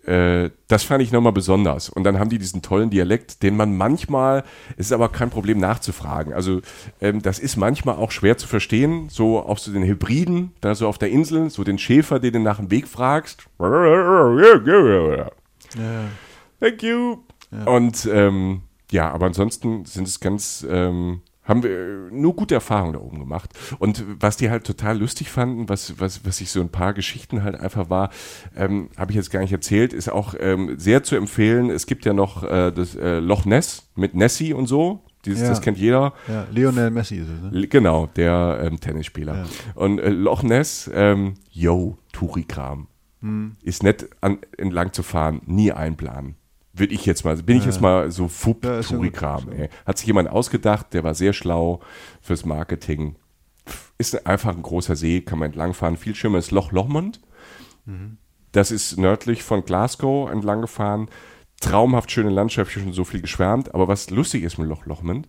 äh, 0.05 0.51
das 0.67 0.83
fand 0.83 1.03
ich 1.03 1.13
nochmal 1.13 1.33
besonders. 1.33 1.89
Und 1.89 2.05
dann 2.05 2.19
haben 2.19 2.31
die 2.31 2.39
diesen 2.39 2.63
tollen 2.63 2.91
Dialekt, 2.91 3.43
den 3.43 3.57
man 3.57 3.77
manchmal, 3.77 4.43
es 4.77 4.87
ist 4.87 4.93
aber 4.93 5.09
kein 5.09 5.31
Problem 5.31 5.59
nachzufragen. 5.59 6.33
Also 6.33 6.61
ähm, 7.01 7.23
das 7.23 7.39
ist 7.39 7.57
manchmal 7.57 7.97
auch 7.97 8.11
schwer 8.11 8.37
zu 8.37 8.49
verstehen, 8.49 9.09
so 9.09 9.41
auf 9.41 9.61
so 9.61 9.73
den 9.73 9.85
Hybriden, 9.85 10.53
da 10.61 10.75
so 10.75 10.89
auf 10.89 10.99
der 10.99 11.11
Insel, 11.11 11.51
so 11.51 11.63
den 11.63 11.79
Schäfer, 11.79 12.19
den 12.19 12.33
du 12.33 12.41
nach 12.41 12.57
dem 12.57 12.71
Weg 12.71 12.89
fragst. 12.89 13.47
Ja. 15.77 16.05
Thank 16.61 16.83
you. 16.83 17.19
Ja. 17.53 17.65
Und 17.65 18.09
ähm, 18.13 18.63
ja, 18.93 19.11
aber 19.11 19.27
ansonsten 19.27 19.85
sind 19.85 20.07
es 20.07 20.21
ganz, 20.21 20.67
ähm, 20.69 21.23
haben 21.43 21.63
wir 21.63 22.09
nur 22.13 22.37
gute 22.37 22.55
Erfahrungen 22.55 22.93
da 22.93 23.01
oben 23.01 23.19
gemacht. 23.19 23.51
Und 23.79 24.05
was 24.21 24.37
die 24.37 24.51
halt 24.51 24.65
total 24.65 24.99
lustig 24.99 25.31
fanden, 25.31 25.69
was, 25.69 25.99
was, 25.99 26.25
was 26.25 26.41
ich 26.41 26.51
so 26.51 26.61
ein 26.61 26.69
paar 26.69 26.93
Geschichten 26.93 27.43
halt 27.43 27.59
einfach 27.59 27.91
war, 27.91 28.11
ähm, 28.55 28.91
habe 28.97 29.11
ich 29.11 29.17
jetzt 29.17 29.31
gar 29.31 29.41
nicht 29.41 29.53
erzählt, 29.53 29.93
ist 29.93 30.11
auch 30.11 30.35
ähm, 30.39 30.79
sehr 30.79 31.03
zu 31.03 31.17
empfehlen. 31.17 31.71
Es 31.71 31.87
gibt 31.87 32.05
ja 32.05 32.13
noch 32.13 32.45
äh, 32.45 32.71
das 32.71 32.95
äh, 32.95 33.19
Loch 33.19 33.45
Ness 33.45 33.89
mit 33.97 34.15
Nessie 34.15 34.53
und 34.53 34.67
so. 34.67 35.03
Dieses, 35.25 35.43
ja. 35.43 35.49
Das 35.49 35.61
kennt 35.61 35.79
jeder. 35.79 36.13
Ja, 36.29 36.47
Lionel 36.51 36.91
Messi 36.91 37.17
ist 37.17 37.29
es, 37.29 37.53
ne? 37.53 37.69
Genau, 37.69 38.07
der 38.07 38.61
ähm, 38.63 38.81
Tennisspieler. 38.81 39.37
Ja. 39.37 39.45
Und 39.75 39.99
äh, 40.01 40.11
Loch 40.11 40.43
Ness, 40.43 40.91
ähm, 40.93 41.35
yo, 41.51 41.97
Tourikram. 42.13 42.89
Hm. 43.21 43.57
Ist 43.63 43.85
nett 43.85 44.11
an, 44.21 44.39
entlang 44.59 44.93
zu 44.93 45.05
fahren, 45.05 45.41
nie 45.47 45.71
einplanen. 45.71 46.35
Würde 46.75 46.95
ich 46.95 47.05
jetzt 47.05 47.25
mal, 47.25 47.37
bin 47.37 47.59
ich 47.59 47.67
jetzt 47.67 47.83
mal 47.83 48.11
so 48.11 48.29
fupp 48.29 48.65
ja. 48.65 49.69
Hat 49.85 49.99
sich 49.99 50.07
jemand 50.07 50.31
ausgedacht, 50.31 50.95
der 50.95 51.05
war 51.05 51.15
sehr 51.15 51.35
schlau 51.35 51.81
fürs 52.23 52.47
Marketing. 52.47 53.17
Ist 53.99 54.27
einfach 54.27 54.57
ein 54.57 54.63
großer 54.63 54.97
See, 54.97 55.21
kann 55.21 55.39
man 55.39 55.51
entlangfahren. 55.51 55.99
Viel 55.99 56.15
schöner 56.15 56.39
ist 56.39 56.51
Loch 56.51 56.73
Lomond. 56.73 57.21
Mhm. 57.85 58.17
Das 58.53 58.71
ist 58.71 58.99
nördlich 58.99 59.43
von 59.43 59.65
Glasgow 59.65 60.31
entlang 60.31 60.63
gefahren. 60.63 61.09
Traumhaft 61.61 62.11
schöne 62.11 62.31
Landschaft, 62.31 62.71
ich 62.71 62.77
habe 62.77 62.85
schon 62.87 62.95
so 62.95 63.05
viel 63.05 63.21
geschwärmt. 63.21 63.75
Aber 63.75 63.87
was 63.87 64.11
lustig 64.11 64.43
ist 64.43 64.59
mit 64.59 64.69
Loch 64.69 64.87
Lomond, 64.87 65.29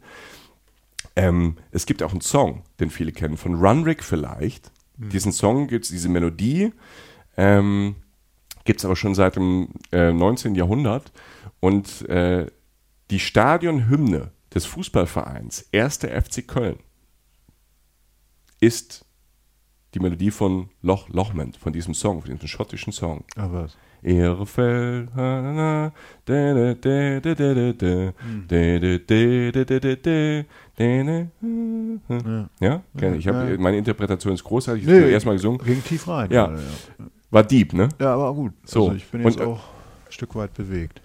ähm, 1.15 1.57
es 1.71 1.85
gibt 1.85 2.03
auch 2.03 2.11
einen 2.11 2.21
Song, 2.21 2.63
den 2.79 2.89
viele 2.89 3.11
kennen, 3.11 3.37
von 3.37 3.55
Runrick 3.55 4.03
vielleicht. 4.03 4.71
Mhm. 4.97 5.09
Diesen 5.09 5.31
Song 5.31 5.67
gibt 5.67 5.85
es, 5.85 5.91
diese 5.91 6.09
Melodie. 6.09 6.71
Ähm, 7.37 7.95
gibt 8.63 8.79
es 8.79 8.85
aber 8.85 8.95
schon 8.95 9.15
seit 9.15 9.35
dem 9.35 9.69
äh, 9.91 10.11
19. 10.11 10.55
Jahrhundert. 10.55 11.11
Und 11.59 12.07
äh, 12.09 12.47
die 13.11 13.19
Stadionhymne 13.19 14.31
des 14.53 14.65
Fußballvereins 14.65 15.69
1. 15.73 15.97
FC 15.99 16.47
Köln 16.47 16.77
ist 18.59 19.05
die 19.93 19.99
Melodie 19.99 20.31
von 20.31 20.69
Loch 20.81 21.09
Lochmend, 21.09 21.57
von 21.57 21.73
diesem 21.73 21.93
Song, 21.93 22.21
von 22.21 22.31
diesem 22.31 22.47
schottischen 22.47 22.93
Song. 22.93 23.23
Ah, 23.35 23.47
was? 23.51 23.77
Ehrefeld, 24.01 25.09
ja, 25.15 25.91
ja? 32.59 33.13
Ich 33.13 33.27
hab, 33.27 33.59
meine 33.59 33.77
Interpretation 33.77 34.33
ist 34.33 34.43
großartig. 34.43 34.83
Ich 34.83 34.89
habe 34.89 35.09
erstmal 35.09 35.35
gesungen. 35.35 35.59
Ging 35.63 35.81
tief 35.83 36.07
rein. 36.07 36.29
Ja. 36.31 36.53
War 37.33 37.43
deep, 37.43 37.73
ne? 37.73 37.89
ja. 37.99 38.13
aber 38.13 38.31
gut. 38.33 38.53
So. 38.63 38.83
Also 38.83 38.95
ich 38.95 39.07
bin 39.07 39.23
jetzt 39.23 39.37
Und, 39.37 39.43
äh, 39.43 39.45
auch 39.47 39.59
ein 40.05 40.11
Stück 40.11 40.35
weit 40.35 40.53
bewegt. 40.53 41.01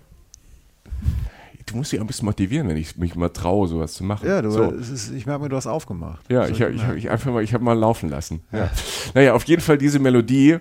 Du 1.64 1.76
musst 1.76 1.92
dich 1.92 1.98
auch 2.00 2.04
ein 2.04 2.06
bisschen 2.06 2.26
motivieren, 2.26 2.68
wenn 2.68 2.76
ich 2.76 2.96
mich 2.96 3.14
mal 3.14 3.28
traue, 3.30 3.66
sowas 3.68 3.94
zu 3.94 4.04
machen. 4.04 4.26
Ja, 4.28 4.40
du, 4.40 4.50
so. 4.50 4.64
es 4.72 4.88
ist, 4.88 5.10
ich 5.10 5.26
merke 5.26 5.42
mir, 5.42 5.48
du 5.48 5.56
hast 5.56 5.66
aufgemacht. 5.66 6.24
Ja, 6.30 6.44
ich, 6.46 6.52
ich, 6.52 6.58
merke- 6.60 6.96
ich 6.96 7.10
einfach 7.10 7.32
mal, 7.32 7.42
ich 7.42 7.52
habe 7.54 7.64
mal 7.64 7.78
laufen 7.78 8.08
lassen. 8.10 8.42
Ja. 8.52 8.70
Naja, 9.14 9.34
auf 9.34 9.44
jeden 9.44 9.60
Fall 9.62 9.78
diese 9.78 9.98
Melodie 9.98 10.58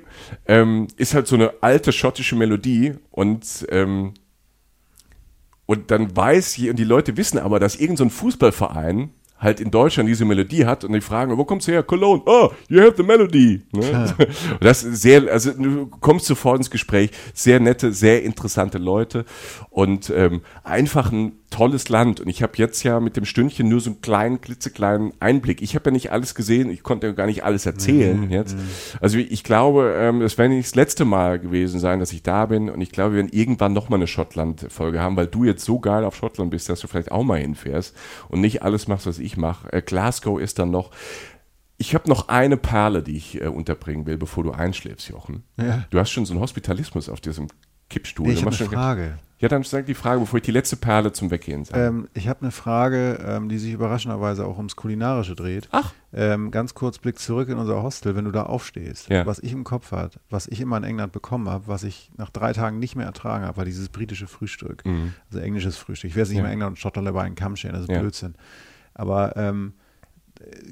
ähm, 0.47 0.87
ist 0.95 1.13
halt 1.13 1.27
so 1.27 1.35
eine 1.35 1.51
alte 1.61 1.91
schottische 1.91 2.35
Melodie 2.37 2.93
und 3.11 3.65
ähm, 3.69 4.13
und 5.65 5.91
dann 5.91 6.15
weiß 6.15 6.55
je, 6.57 6.69
und 6.69 6.79
die 6.79 6.85
Leute 6.85 7.17
wissen 7.17 7.39
aber, 7.39 7.59
dass 7.59 7.75
irgendein 7.75 7.97
so 7.97 8.03
ein 8.05 8.09
Fußballverein 8.09 9.09
halt 9.39 9.59
in 9.59 9.71
Deutschland 9.71 10.09
diese 10.09 10.25
Melodie 10.25 10.65
hat 10.65 10.83
und 10.83 10.93
die 10.93 11.01
fragen, 11.01 11.37
wo 11.37 11.45
kommst 11.45 11.67
du 11.67 11.71
her? 11.71 11.83
Cologne. 11.83 12.23
Oh, 12.25 12.49
you 12.69 12.81
have 12.81 12.93
the 12.97 13.03
melody. 13.03 13.61
Ne? 13.71 14.15
Und 14.19 14.29
das 14.59 14.83
ist 14.83 15.01
sehr, 15.01 15.31
also 15.31 15.51
du 15.51 15.87
kommst 15.87 16.25
sofort 16.25 16.57
ins 16.57 16.71
Gespräch. 16.71 17.11
Sehr 17.33 17.59
nette, 17.59 17.91
sehr 17.93 18.23
interessante 18.23 18.77
Leute 18.77 19.25
und 19.69 20.09
ähm, 20.09 20.41
einfach 20.63 21.11
ein 21.11 21.33
tolles 21.49 21.89
Land. 21.89 22.19
Und 22.19 22.27
ich 22.27 22.43
habe 22.43 22.53
jetzt 22.57 22.83
ja 22.83 22.99
mit 22.99 23.15
dem 23.15 23.25
Stündchen 23.25 23.69
nur 23.69 23.79
so 23.79 23.91
einen 23.91 24.01
kleinen, 24.01 24.41
klitzekleinen 24.41 25.13
Einblick. 25.19 25.61
Ich 25.61 25.75
habe 25.75 25.85
ja 25.85 25.91
nicht 25.91 26.11
alles 26.11 26.35
gesehen, 26.35 26.69
ich 26.69 26.83
konnte 26.83 27.07
ja 27.07 27.13
gar 27.13 27.25
nicht 27.25 27.43
alles 27.43 27.65
erzählen 27.65 28.29
jetzt. 28.29 28.57
Also 28.99 29.17
ich 29.17 29.43
glaube, 29.43 29.95
ähm, 29.97 30.21
es 30.21 30.37
wäre 30.37 30.49
nicht 30.49 30.67
das 30.67 30.75
letzte 30.75 31.05
Mal 31.05 31.39
gewesen 31.39 31.79
sein, 31.79 31.99
dass 31.99 32.11
ich 32.11 32.23
da 32.23 32.45
bin. 32.47 32.69
Und 32.69 32.81
ich 32.81 32.91
glaube, 32.91 33.13
wir 33.13 33.23
werden 33.23 33.31
irgendwann 33.31 33.73
nochmal 33.73 33.99
eine 33.99 34.07
Schottland-Folge 34.07 35.01
haben, 35.01 35.15
weil 35.15 35.27
du 35.27 35.43
jetzt 35.45 35.63
so 35.63 35.79
geil 35.79 36.03
auf 36.03 36.15
Schottland 36.15 36.51
bist, 36.51 36.69
dass 36.69 36.81
du 36.81 36.87
vielleicht 36.87 37.11
auch 37.11 37.23
mal 37.23 37.39
hinfährst 37.39 37.95
und 38.27 38.41
nicht 38.41 38.61
alles 38.63 38.87
machst, 38.87 39.07
was 39.07 39.19
ich 39.19 39.37
mache. 39.37 39.71
Äh, 39.71 39.81
Glasgow 39.81 40.39
ist 40.39 40.59
dann 40.59 40.71
noch. 40.71 40.91
Ich 41.77 41.93
habe 41.93 42.09
noch 42.09 42.27
eine 42.27 42.57
Perle, 42.57 43.03
die 43.03 43.15
ich 43.15 43.41
äh, 43.41 43.47
unterbringen 43.47 44.05
will, 44.05 44.17
bevor 44.17 44.43
du 44.43 44.51
einschläfst, 44.51 45.09
Jochen. 45.09 45.43
Ja. 45.57 45.85
Du 45.91 45.99
hast 45.99 46.09
schon 46.09 46.25
so 46.25 46.33
einen 46.33 46.41
Hospitalismus 46.41 47.07
auf 47.07 47.21
diesem 47.21 47.47
Kippstuhl. 47.89 48.27
Nee, 48.27 48.33
ich 48.33 48.43
habe 48.43 48.55
eine 48.55 48.69
Frage. 48.69 49.19
Ja, 49.39 49.47
dann 49.49 49.61
sag 49.63 49.85
die 49.85 49.93
Frage, 49.93 50.19
bevor 50.21 50.37
ich 50.37 50.43
die 50.45 50.51
letzte 50.51 50.77
Perle 50.77 51.11
zum 51.11 51.29
Weggehen 51.29 51.63
sage. 51.63 51.85
Ähm, 51.85 52.07
ich 52.15 52.27
habe 52.27 52.41
eine 52.41 52.49
Frage, 52.51 53.19
ähm, 53.23 53.49
die 53.49 53.59
sich 53.59 53.71
überraschenderweise 53.73 54.45
auch 54.47 54.57
ums 54.57 54.75
Kulinarische 54.75 55.35
dreht. 55.35 55.67
Ach. 55.71 55.93
Ähm, 56.11 56.49
ganz 56.49 56.73
kurz 56.73 56.97
Blick 56.97 57.19
zurück 57.19 57.47
in 57.49 57.57
unser 57.59 57.83
Hostel, 57.83 58.15
wenn 58.15 58.25
du 58.25 58.31
da 58.31 58.43
aufstehst. 58.43 59.09
Ja. 59.09 59.27
Was 59.27 59.37
ich 59.37 59.51
im 59.51 59.63
Kopf 59.63 59.91
hatte, 59.91 60.19
was 60.31 60.47
ich 60.47 60.59
immer 60.59 60.77
in 60.77 60.83
England 60.83 61.11
bekommen 61.11 61.49
habe, 61.49 61.67
was 61.67 61.83
ich 61.83 62.09
nach 62.17 62.31
drei 62.31 62.51
Tagen 62.53 62.79
nicht 62.79 62.95
mehr 62.95 63.05
ertragen 63.05 63.45
habe, 63.45 63.57
war 63.57 63.65
dieses 63.65 63.89
britische 63.89 64.25
Frühstück. 64.27 64.83
Also 65.29 65.39
englisches 65.39 65.77
Frühstück. 65.77 66.09
Ich 66.09 66.15
werde 66.15 66.23
es 66.23 66.29
nicht 66.29 66.37
Mhm. 66.37 66.39
Ja. 66.39 66.43
mehr 66.45 66.53
England 66.53 66.71
und 66.71 66.79
Schottland 66.79 67.07
dabei 67.07 67.21
einen 67.23 67.35
Kamm 67.35 67.55
scheren, 67.55 67.73
das 67.75 67.83
ist 67.83 67.91
Ja. 67.91 67.99
Blödsinn. 67.99 68.33
Aber 68.95 69.37
ähm, 69.37 69.73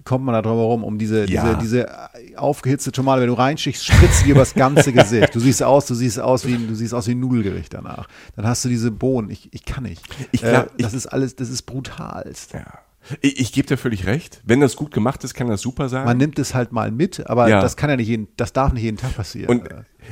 kommt 0.03 0.23
man 0.25 0.33
da 0.33 0.41
drum 0.41 0.57
herum, 0.57 0.83
um 0.83 0.97
diese, 0.97 1.29
Ja. 1.29 1.55
diese, 1.55 1.57
diese 1.57 2.09
aufgehitzte 2.37 2.91
Tomate, 2.91 3.21
wenn 3.21 3.27
du 3.29 3.33
reinstichst, 3.33 3.83
spritzt 3.85 4.25
die 4.25 4.29
übers 4.31 4.53
ganze 4.53 4.93
Gesicht. 4.93 5.33
Du 5.33 5.39
siehst 5.39 5.63
aus, 5.63 5.85
du 5.87 5.95
siehst 5.95 6.19
aus 6.19 6.45
wie 6.45 6.57
du 6.57 6.75
siehst 6.75 6.93
aus 6.93 7.07
wie 7.07 7.15
ein 7.15 7.19
Nudelgericht 7.19 7.73
danach. 7.73 8.07
Dann 8.35 8.45
hast 8.45 8.63
du 8.65 8.69
diese 8.69 8.91
Bohnen. 8.91 9.29
Ich, 9.29 9.49
ich 9.53 9.65
kann 9.65 9.83
nicht. 9.83 10.01
Ich 10.31 10.41
glaub, 10.41 10.65
äh, 10.65 10.69
das 10.83 10.93
ist 10.93 11.07
alles, 11.07 11.35
das 11.35 11.49
ist 11.49 11.63
brutalst. 11.63 12.53
ja. 12.53 12.65
Ich, 13.21 13.39
ich 13.39 13.51
gebe 13.53 13.67
dir 13.67 13.77
völlig 13.77 14.05
recht. 14.05 14.41
Wenn 14.45 14.59
das 14.61 14.75
gut 14.75 14.91
gemacht 14.91 15.23
ist, 15.23 15.33
kann 15.33 15.47
das 15.47 15.61
super 15.61 15.89
sein. 15.89 16.05
Man 16.05 16.17
nimmt 16.17 16.39
es 16.39 16.53
halt 16.55 16.71
mal 16.71 16.91
mit, 16.91 17.27
aber 17.27 17.47
Ja. 17.47 17.61
das 17.61 17.77
kann 17.77 17.89
ja 17.89 17.95
nicht 17.97 18.07
jeden, 18.07 18.27
das 18.37 18.51
darf 18.53 18.73
nicht 18.73 18.83
jeden 18.83 18.97
Tag 18.97 19.15
passieren. 19.15 19.49
Und 19.49 19.69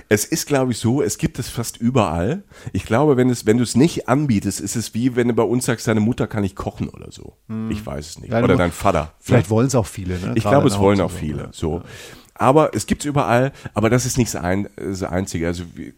es 0.10 0.26
ist, 0.26 0.48
glaube 0.48 0.72
ich, 0.72 0.78
so, 0.78 1.02
es 1.02 1.18
gibt 1.18 1.40
es 1.40 1.50
fast 1.50 1.78
überall. 1.78 2.44
Ich 2.72 2.86
glaube, 2.86 3.18
wenn, 3.18 3.30
es, 3.30 3.46
wenn 3.46 3.58
du 3.58 3.64
es 3.64 3.76
nicht 3.76 4.08
anbietest, 4.08 4.60
ist 4.60 4.76
es 4.76 4.94
wie, 4.94 5.16
wenn 5.16 5.28
du 5.28 5.34
bei 5.34 5.44
uns 5.44 5.66
sagst, 5.66 5.88
deine 5.88 6.00
Mutter 6.02 6.28
kann 6.28 6.42
nicht 6.44 6.56
kochen 6.56 6.90
oder 6.90 7.12
so. 7.12 7.36
Ich 7.70 7.86
weiß 7.86 8.08
es 8.08 8.20
nicht. 8.20 8.32
Deine 8.32 8.46
oder 8.46 8.58
dein 8.58 8.72
Vater. 8.72 9.14
Vielleicht 9.20 9.50
wollen 9.50 9.68
es 9.68 9.76
auch 9.76 9.88
viele. 9.88 10.20
Ne? 10.20 10.34
Ich 10.36 10.44
Gerade 10.44 10.56
glaube, 10.56 10.68
es 10.68 10.78
wollen 10.78 11.02
auch 11.02 11.12
viele. 11.12 11.44
ne? 11.44 11.50
So. 11.52 11.82
Aber 12.36 12.76
es 12.76 12.86
gibt 12.88 13.02
es 13.02 13.06
überall, 13.06 13.52
aber 13.74 13.90
das 13.90 14.06
ist 14.06 14.18
nicht 14.18 14.34
das, 14.34 14.42
ein, 14.42 14.68
das 14.76 15.04
Einzige. 15.04 15.48
Also 15.48 15.64
wie, 15.76 15.94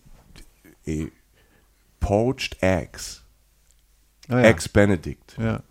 eh, 0.86 1.08
Poached 2.00 2.58
Eggs, 2.62 3.24
Ja, 4.30 4.40
ja. 4.40 4.46
Eggs 4.50 4.70
Benedict, 4.70 5.36
Ja. 5.40 5.62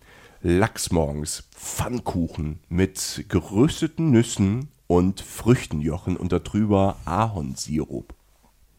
Lachs 0.47 0.91
morgens, 0.91 1.49
Pfannkuchen 1.55 2.59
mit 2.69 3.25
gerösteten 3.29 4.11
Nüssen 4.11 4.69
und 4.85 5.21
Früchtenjochen 5.21 6.17
und 6.17 6.31
darüber 6.31 6.97
Ahornsirup. 7.05 8.13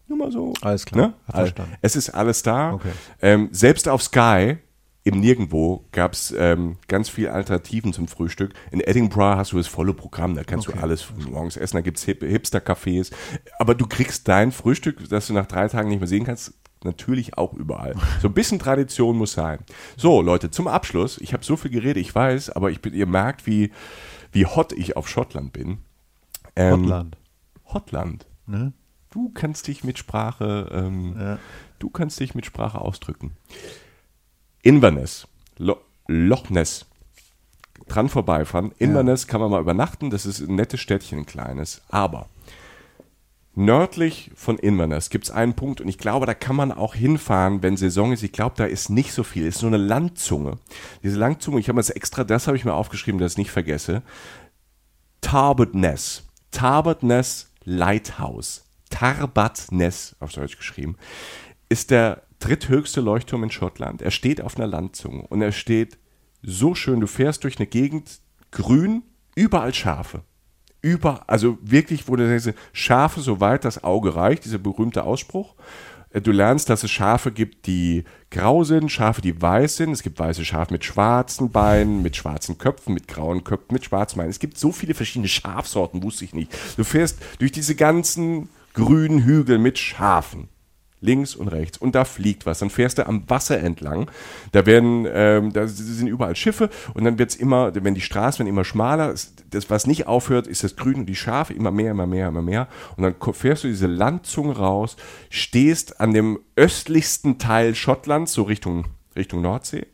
Nur 0.06 0.16
mal 0.16 0.30
so. 0.30 0.52
Alles 0.60 0.86
klar, 0.86 1.08
Ne? 1.08 1.14
verstanden. 1.28 1.74
Es 1.82 1.96
ist 1.96 2.10
alles 2.10 2.44
da. 2.44 2.74
Okay. 2.74 2.92
Ähm, 3.20 3.48
selbst 3.50 3.88
auf 3.88 4.00
Sky, 4.00 4.58
im 5.02 5.18
Nirgendwo, 5.18 5.84
gab 5.90 6.12
es 6.12 6.32
ähm, 6.38 6.76
ganz 6.86 7.08
viele 7.08 7.32
Alternativen 7.32 7.92
zum 7.92 8.06
Frühstück. 8.06 8.54
In 8.70 8.78
Edinburgh 8.80 9.36
hast 9.36 9.50
du 9.50 9.56
das 9.56 9.66
volle 9.66 9.92
Programm, 9.92 10.36
da 10.36 10.44
kannst 10.44 10.68
Okay. 10.68 10.76
du 10.78 10.82
alles 10.84 11.08
morgens 11.28 11.56
essen, 11.56 11.78
da 11.78 11.80
gibt 11.80 11.98
es 11.98 12.04
Hip 12.04 12.22
Hipster-Cafés. 12.22 13.10
Aber 13.58 13.74
du 13.74 13.88
kriegst 13.88 14.28
dein 14.28 14.52
Frühstück, 14.52 15.08
das 15.08 15.26
du 15.26 15.32
nach 15.32 15.46
drei 15.46 15.66
Tagen 15.66 15.88
nicht 15.88 15.98
mehr 15.98 16.06
sehen 16.06 16.22
kannst, 16.22 16.54
natürlich 16.84 17.36
auch 17.38 17.52
überall. 17.54 17.94
So 18.20 18.28
ein 18.28 18.34
bisschen 18.34 18.58
Tradition 18.58 19.16
muss 19.16 19.32
sein. 19.32 19.58
So, 19.96 20.22
Leute, 20.22 20.50
zum 20.50 20.68
Abschluss, 20.68 21.18
ich 21.18 21.32
habe 21.32 21.44
so 21.44 21.56
viel 21.56 21.70
geredet, 21.70 21.96
ich 21.98 22.14
weiß, 22.14 22.50
aber 22.50 22.70
ich 22.70 22.80
bin, 22.80 22.94
ihr 22.94 23.06
merkt, 23.06 23.46
wie, 23.46 23.72
wie 24.32 24.46
hot 24.46 24.72
ich 24.72 24.96
auf 24.96 25.08
Schottland 25.08 25.52
bin. 25.52 25.78
Ähm, 26.54 26.82
Hotland. 26.84 27.16
Hotland. 27.66 28.26
Ne? 28.46 28.72
Du 29.10 29.30
kannst 29.30 29.66
dich 29.66 29.82
mit 29.84 29.98
Sprache, 29.98 30.68
ähm, 30.72 31.16
Ja. 31.18 31.38
du 31.78 31.90
kannst 31.90 32.20
dich 32.20 32.34
mit 32.34 32.46
Sprache 32.46 32.80
ausdrücken. 32.80 33.36
Inverness, 34.62 35.26
Lo 35.58 35.78
Loch 36.08 36.50
Ness, 36.50 36.86
dran 37.88 38.08
vorbeifahren. 38.08 38.72
Inverness 38.78 39.26
kann 39.26 39.40
man 39.40 39.50
mal 39.50 39.60
übernachten, 39.60 40.10
das 40.10 40.24
ist 40.26 40.40
ein 40.40 40.54
nettes 40.54 40.80
Städtchen, 40.80 41.20
ein 41.20 41.26
kleines. 41.26 41.82
Aber 41.88 42.28
nördlich 43.56 44.30
von 44.34 44.58
Inverness 44.58 45.10
gibt 45.10 45.24
es 45.24 45.30
einen 45.30 45.54
Punkt 45.54 45.80
und 45.80 45.88
ich 45.88 45.98
glaube, 45.98 46.26
da 46.26 46.34
kann 46.34 46.56
man 46.56 46.72
auch 46.72 46.94
hinfahren, 46.94 47.62
wenn 47.62 47.76
Saison 47.76 48.12
ist. 48.12 48.22
Ich 48.22 48.32
glaube, 48.32 48.54
da 48.56 48.64
ist 48.64 48.90
nicht 48.90 49.12
so 49.12 49.24
viel. 49.24 49.46
Es 49.46 49.56
ist 49.56 49.60
so 49.60 49.66
eine 49.66 49.76
Landzunge. 49.76 50.58
Diese 51.02 51.18
Landzunge, 51.18 51.60
ich 51.60 51.68
habe 51.68 51.80
jetzt 51.80 51.96
extra, 51.96 52.24
das 52.24 52.46
habe 52.46 52.56
ich 52.56 52.64
mir 52.64 52.74
aufgeschrieben, 52.74 53.20
dass 53.20 53.32
ich 53.32 53.38
nicht 53.38 53.50
vergesse. 53.50 54.02
Tarbot 55.20 55.74
Ness. 55.74 56.24
Tarbot 56.50 57.02
Ness 57.02 57.52
Lighthouse. 57.64 58.64
Tarbat 58.90 59.66
Ness, 59.70 60.16
auf 60.20 60.32
Deutsch 60.32 60.56
geschrieben, 60.56 60.96
ist 61.68 61.90
der 61.90 62.22
dritthöchste 62.38 63.00
Leuchtturm 63.00 63.42
in 63.44 63.50
Schottland. 63.50 64.02
Er 64.02 64.10
steht 64.10 64.40
auf 64.40 64.56
einer 64.56 64.66
Landzunge 64.66 65.26
und 65.26 65.42
er 65.42 65.52
steht 65.52 65.98
so 66.42 66.74
schön. 66.74 67.00
Du 67.00 67.06
fährst 67.06 67.44
durch 67.44 67.58
eine 67.58 67.66
Gegend, 67.66 68.20
grün, 68.50 69.02
überall 69.34 69.74
Schafe. 69.74 70.22
Über, 70.86 71.24
also 71.26 71.58
wirklich, 71.62 72.06
wo 72.06 72.14
du 72.14 72.28
denkst, 72.28 72.56
Schafe, 72.72 73.20
soweit 73.20 73.64
das 73.64 73.82
Auge 73.82 74.14
reicht, 74.14 74.44
dieser 74.44 74.58
berühmte 74.58 75.02
Ausspruch. 75.02 75.56
Äh, 76.10 76.20
Du 76.20 76.30
lernst, 76.30 76.70
dass 76.70 76.84
es 76.84 76.92
Schafe 76.92 77.32
gibt, 77.32 77.66
die 77.66 78.04
grau 78.30 78.62
sind, 78.62 78.92
Schafe, 78.92 79.20
die 79.20 79.42
weiß 79.42 79.78
sind. 79.78 79.90
Es 79.90 80.04
gibt 80.04 80.20
weiße 80.20 80.44
Schafe 80.44 80.72
mit 80.72 80.84
schwarzen 80.84 81.50
Beinen, 81.50 82.02
mit 82.02 82.14
schwarzen 82.14 82.56
Köpfen, 82.58 82.94
mit 82.94 83.08
grauen 83.08 83.42
Köpfen, 83.42 83.72
mit 83.74 83.84
schwarzen 83.84 84.18
Beinen. 84.18 84.30
Es 84.30 84.38
gibt 84.38 84.58
so 84.58 84.70
viele 84.70 84.94
verschiedene 84.94 85.26
Schafsorten, 85.26 86.04
wusste 86.04 86.24
ich 86.24 86.32
nicht. 86.32 86.56
Du 86.76 86.84
fährst 86.84 87.18
durch 87.40 87.50
diese 87.50 87.74
ganzen 87.74 88.48
grünen 88.72 89.24
Hügel 89.24 89.58
mit 89.58 89.80
Schafen. 89.80 90.48
Links 91.00 91.34
und 91.34 91.48
rechts. 91.48 91.78
Und 91.78 91.94
da 91.94 92.04
fliegt 92.04 92.46
was. 92.46 92.58
Dann 92.58 92.70
fährst 92.70 92.98
du 92.98 93.06
am 93.06 93.28
Wasser 93.28 93.58
entlang. 93.58 94.10
Da 94.52 94.66
werden, 94.66 95.06
ähm, 95.10 95.52
da 95.52 95.68
sind 95.68 96.08
überall 96.08 96.36
Schiffe 96.36 96.70
und 96.94 97.04
dann 97.04 97.18
wird's 97.18 97.36
immer, 97.36 97.72
wenn 97.74 97.94
die 97.94 98.00
Straßen 98.00 98.38
werden 98.40 98.48
immer 98.48 98.64
schmaler. 98.64 99.14
Das, 99.50 99.70
was 99.70 99.86
nicht 99.86 100.06
aufhört, 100.06 100.46
ist 100.46 100.64
das 100.64 100.76
Grün 100.76 100.96
und 100.96 101.06
die 101.06 101.16
Schafe 101.16 101.52
immer 101.52 101.70
mehr, 101.70 101.90
immer 101.92 102.06
mehr, 102.06 102.28
immer 102.28 102.42
mehr. 102.42 102.68
Und 102.96 103.02
dann 103.02 103.14
fährst 103.34 103.64
du 103.64 103.68
diese 103.68 103.86
Landzunge 103.86 104.56
raus, 104.56 104.96
stehst 105.30 106.00
an 106.00 106.12
dem 106.12 106.38
östlichsten 106.56 107.38
Teil 107.38 107.74
Schottlands, 107.74 108.32
so 108.32 108.42
Richtung 108.42 108.86
Richtung 109.16 109.40
Nordsee. 109.40 109.86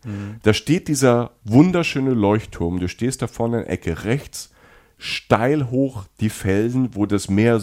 Da 0.43 0.53
steht 0.53 0.89
dieser 0.89 1.31
wunderschöne 1.45 2.11
Leuchtturm. 2.11 2.81
Du 2.81 2.89
stehst 2.89 3.23
da 3.23 3.29
vorne 3.29 3.59
in 3.59 3.65
der 3.65 3.73
Ecke 3.73 4.05
rechts, 4.05 4.51
steil 4.99 5.71
hoch 5.71 6.05
die 6.21 6.29
Felsen, 6.29 6.95
wo 6.95 7.07
das 7.07 7.31
Meer, 7.31 7.61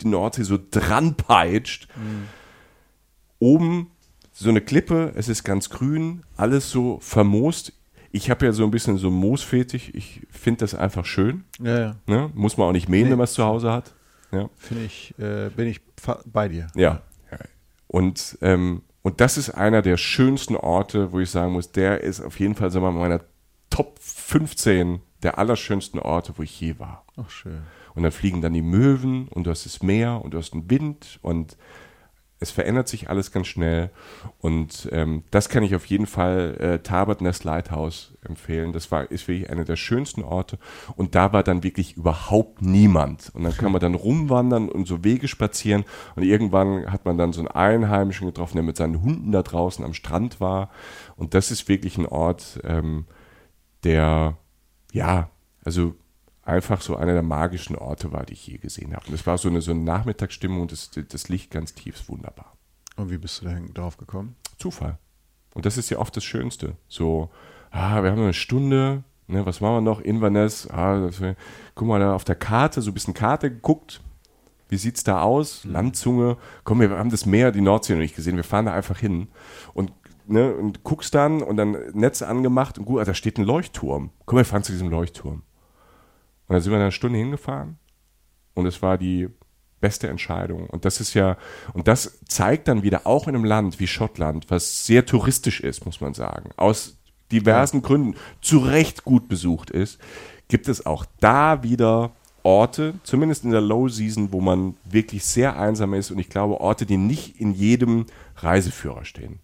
die 0.00 0.08
Nordsee 0.08 0.42
so 0.42 0.58
dran 0.70 1.14
peitscht. 1.14 1.86
Oben 3.42 3.90
so 4.32 4.48
eine 4.48 4.60
Klippe, 4.60 5.12
es 5.16 5.28
ist 5.28 5.42
ganz 5.42 5.68
grün, 5.68 6.22
alles 6.36 6.70
so 6.70 6.98
vermoost. 7.00 7.72
Ich 8.12 8.30
habe 8.30 8.46
ja 8.46 8.52
so 8.52 8.62
ein 8.64 8.70
bisschen 8.70 8.98
so 8.98 9.08
einen 9.08 9.16
Moosfetisch. 9.16 9.90
Ich 9.94 10.26
finde 10.30 10.60
das 10.60 10.74
einfach 10.74 11.04
schön. 11.04 11.44
Ja, 11.60 11.78
ja. 11.80 11.96
Ne? 12.06 12.30
Muss 12.34 12.56
man 12.56 12.68
auch 12.68 12.72
nicht 12.72 12.88
mähen, 12.88 13.04
Nee. 13.06 13.10
wenn 13.10 13.18
man 13.18 13.24
es 13.24 13.32
zu 13.32 13.44
Hause 13.44 13.72
hat. 13.72 13.94
Ja. 14.30 14.48
Finde 14.56 14.84
ich, 14.84 15.12
äh, 15.18 15.50
bin 15.50 15.66
ich 15.66 15.80
bei 16.26 16.48
dir. 16.48 16.68
Ja. 16.76 17.02
Und, 17.88 18.38
ähm, 18.40 18.82
und 19.02 19.20
das 19.20 19.36
ist 19.36 19.50
einer 19.50 19.82
der 19.82 19.96
schönsten 19.96 20.56
Orte, 20.56 21.12
wo 21.12 21.18
ich 21.20 21.28
sagen 21.30 21.52
muss, 21.52 21.72
der 21.72 22.00
ist 22.02 22.20
auf 22.20 22.38
jeden 22.40 22.54
Fall 22.54 22.70
sagen 22.70 22.84
wir 22.84 22.92
mal, 22.92 23.00
meiner 23.08 23.24
Top 23.70 23.98
15 24.00 25.00
der 25.22 25.38
allerschönsten 25.38 25.98
Orte, 26.00 26.32
wo 26.36 26.42
ich 26.42 26.58
je 26.60 26.78
war. 26.78 27.04
Ach, 27.16 27.28
schön. 27.28 27.62
Und 27.94 28.02
dann 28.04 28.12
fliegen 28.12 28.40
dann 28.40 28.54
die 28.54 28.62
Möwen 28.62 29.28
und 29.28 29.44
du 29.44 29.50
hast 29.50 29.66
das 29.66 29.82
Meer 29.82 30.22
und 30.24 30.32
du 30.32 30.38
hast 30.38 30.52
den 30.52 30.70
Wind 30.70 31.18
und 31.22 31.56
es 32.42 32.50
verändert 32.50 32.88
sich 32.88 33.08
alles 33.08 33.30
ganz 33.30 33.46
schnell. 33.46 33.90
Und 34.38 34.88
ähm, 34.90 35.22
das 35.30 35.48
kann 35.48 35.62
ich 35.62 35.74
auf 35.76 35.86
jeden 35.86 36.06
Fall 36.06 36.56
äh, 36.58 36.78
Tarbert 36.80 37.20
Nest 37.20 37.44
Lighthouse 37.44 38.14
empfehlen. 38.26 38.72
Das 38.72 38.90
war, 38.90 39.10
ist 39.10 39.28
wirklich 39.28 39.48
einer 39.48 39.64
der 39.64 39.76
schönsten 39.76 40.24
Orte. 40.24 40.58
Und 40.96 41.14
da 41.14 41.32
war 41.32 41.44
dann 41.44 41.62
wirklich 41.62 41.96
überhaupt 41.96 42.60
niemand. 42.60 43.30
Und 43.34 43.44
dann 43.44 43.56
kann 43.56 43.70
man 43.70 43.80
dann 43.80 43.94
rumwandern 43.94 44.68
und 44.68 44.88
so 44.88 45.04
Wege 45.04 45.28
spazieren. 45.28 45.84
Und 46.16 46.24
irgendwann 46.24 46.90
hat 46.92 47.04
man 47.04 47.16
dann 47.16 47.32
so 47.32 47.40
einen 47.40 47.48
Einheimischen 47.48 48.26
getroffen, 48.26 48.56
der 48.56 48.64
mit 48.64 48.76
seinen 48.76 49.00
Hunden 49.02 49.30
da 49.30 49.42
draußen 49.42 49.84
am 49.84 49.94
Strand 49.94 50.40
war. 50.40 50.70
Und 51.16 51.34
das 51.34 51.52
ist 51.52 51.68
wirklich 51.68 51.96
ein 51.96 52.06
Ort, 52.06 52.60
ähm, 52.64 53.06
der, 53.84 54.36
ja, 54.92 55.30
also 55.64 55.94
einfach 56.44 56.80
so 56.80 56.96
einer 56.96 57.12
der 57.12 57.22
magischen 57.22 57.76
Orte 57.76 58.12
war, 58.12 58.24
die 58.24 58.32
ich 58.34 58.46
je 58.46 58.58
gesehen 58.58 58.94
habe. 58.94 59.06
Und 59.08 59.14
es 59.14 59.26
war 59.26 59.38
so 59.38 59.48
eine, 59.48 59.60
so 59.60 59.70
eine 59.70 59.80
Nachmittagsstimmung 59.80 60.62
und 60.62 60.72
das, 60.72 60.90
das 60.90 61.28
Licht 61.28 61.50
ganz 61.50 61.74
tief, 61.74 61.96
ist 61.96 62.08
wunderbar. 62.08 62.56
Und 62.96 63.10
wie 63.10 63.18
bist 63.18 63.40
du 63.40 63.46
da 63.46 63.58
drauf 63.72 63.96
gekommen? 63.96 64.36
Zufall. 64.58 64.98
Und 65.54 65.66
das 65.66 65.76
ist 65.76 65.90
ja 65.90 65.98
oft 65.98 66.16
das 66.16 66.24
Schönste. 66.24 66.76
So, 66.88 67.30
ah, 67.70 68.02
wir 68.02 68.10
haben 68.10 68.20
eine 68.20 68.34
Stunde, 68.34 69.04
ne, 69.26 69.46
was 69.46 69.60
machen 69.60 69.76
wir 69.76 69.80
noch? 69.80 70.00
Inverness, 70.00 70.68
ah, 70.68 71.00
das, 71.00 71.20
guck 71.74 71.88
mal 71.88 72.00
da 72.00 72.14
auf 72.14 72.24
der 72.24 72.34
Karte, 72.34 72.82
so 72.82 72.90
ein 72.90 72.94
bisschen 72.94 73.14
Karte 73.14 73.50
geguckt. 73.50 74.02
Wie 74.68 74.78
sieht 74.78 74.96
es 74.96 75.04
da 75.04 75.20
aus? 75.20 75.64
Mhm. 75.64 75.72
Landzunge. 75.72 76.36
Komm, 76.64 76.80
wir 76.80 76.90
haben 76.90 77.10
das 77.10 77.26
Meer, 77.26 77.52
die 77.52 77.60
Nordsee 77.60 77.92
noch 77.92 78.00
nicht 78.00 78.16
gesehen. 78.16 78.36
Wir 78.36 78.44
fahren 78.44 78.66
da 78.66 78.72
einfach 78.72 78.98
hin 78.98 79.28
und, 79.74 79.92
ne, 80.26 80.54
und 80.54 80.82
guckst 80.82 81.14
dann 81.14 81.42
und 81.42 81.56
dann 81.56 81.76
Netz 81.92 82.22
angemacht 82.22 82.78
und 82.78 82.86
gut, 82.86 83.00
ah, 83.00 83.04
da 83.04 83.14
steht 83.14 83.38
ein 83.38 83.44
Leuchtturm. 83.44 84.10
Komm, 84.24 84.38
wir 84.38 84.44
fahren 84.44 84.64
zu 84.64 84.72
diesem 84.72 84.90
Leuchtturm. 84.90 85.42
Und 86.48 86.54
dann 86.54 86.62
sind 86.62 86.72
wir 86.72 86.78
eine 86.78 86.92
Stunde 86.92 87.18
hingefahren 87.18 87.78
und 88.54 88.66
es 88.66 88.82
war 88.82 88.98
die 88.98 89.28
beste 89.80 90.08
Entscheidung. 90.08 90.68
Und 90.68 90.84
das 90.84 91.00
ist 91.00 91.14
ja, 91.14 91.36
und 91.74 91.88
das 91.88 92.20
zeigt 92.26 92.68
dann 92.68 92.82
wieder 92.82 93.06
auch 93.06 93.28
in 93.28 93.34
einem 93.34 93.44
Land 93.44 93.80
wie 93.80 93.86
Schottland, 93.86 94.46
was 94.48 94.86
sehr 94.86 95.04
touristisch 95.04 95.60
ist, 95.60 95.84
muss 95.84 96.00
man 96.00 96.14
sagen, 96.14 96.50
aus 96.56 96.98
diversen 97.30 97.78
ja. 97.78 97.82
Gründen 97.82 98.14
zu 98.40 98.58
Recht 98.58 99.04
gut 99.04 99.28
besucht 99.28 99.70
ist, 99.70 99.98
gibt 100.48 100.68
es 100.68 100.86
auch 100.86 101.04
da 101.20 101.62
wieder 101.62 102.12
Orte, 102.44 102.94
zumindest 103.04 103.44
in 103.44 103.50
der 103.50 103.60
Low 103.60 103.88
Season, 103.88 104.32
wo 104.32 104.40
man 104.40 104.76
wirklich 104.84 105.24
sehr 105.24 105.58
einsam 105.58 105.94
ist 105.94 106.10
und 106.10 106.18
ich 106.18 106.28
glaube 106.28 106.60
Orte, 106.60 106.86
die 106.86 106.96
nicht 106.96 107.40
in 107.40 107.52
jedem 107.52 108.06
Reiseführer 108.36 109.04
stehen. 109.04 109.38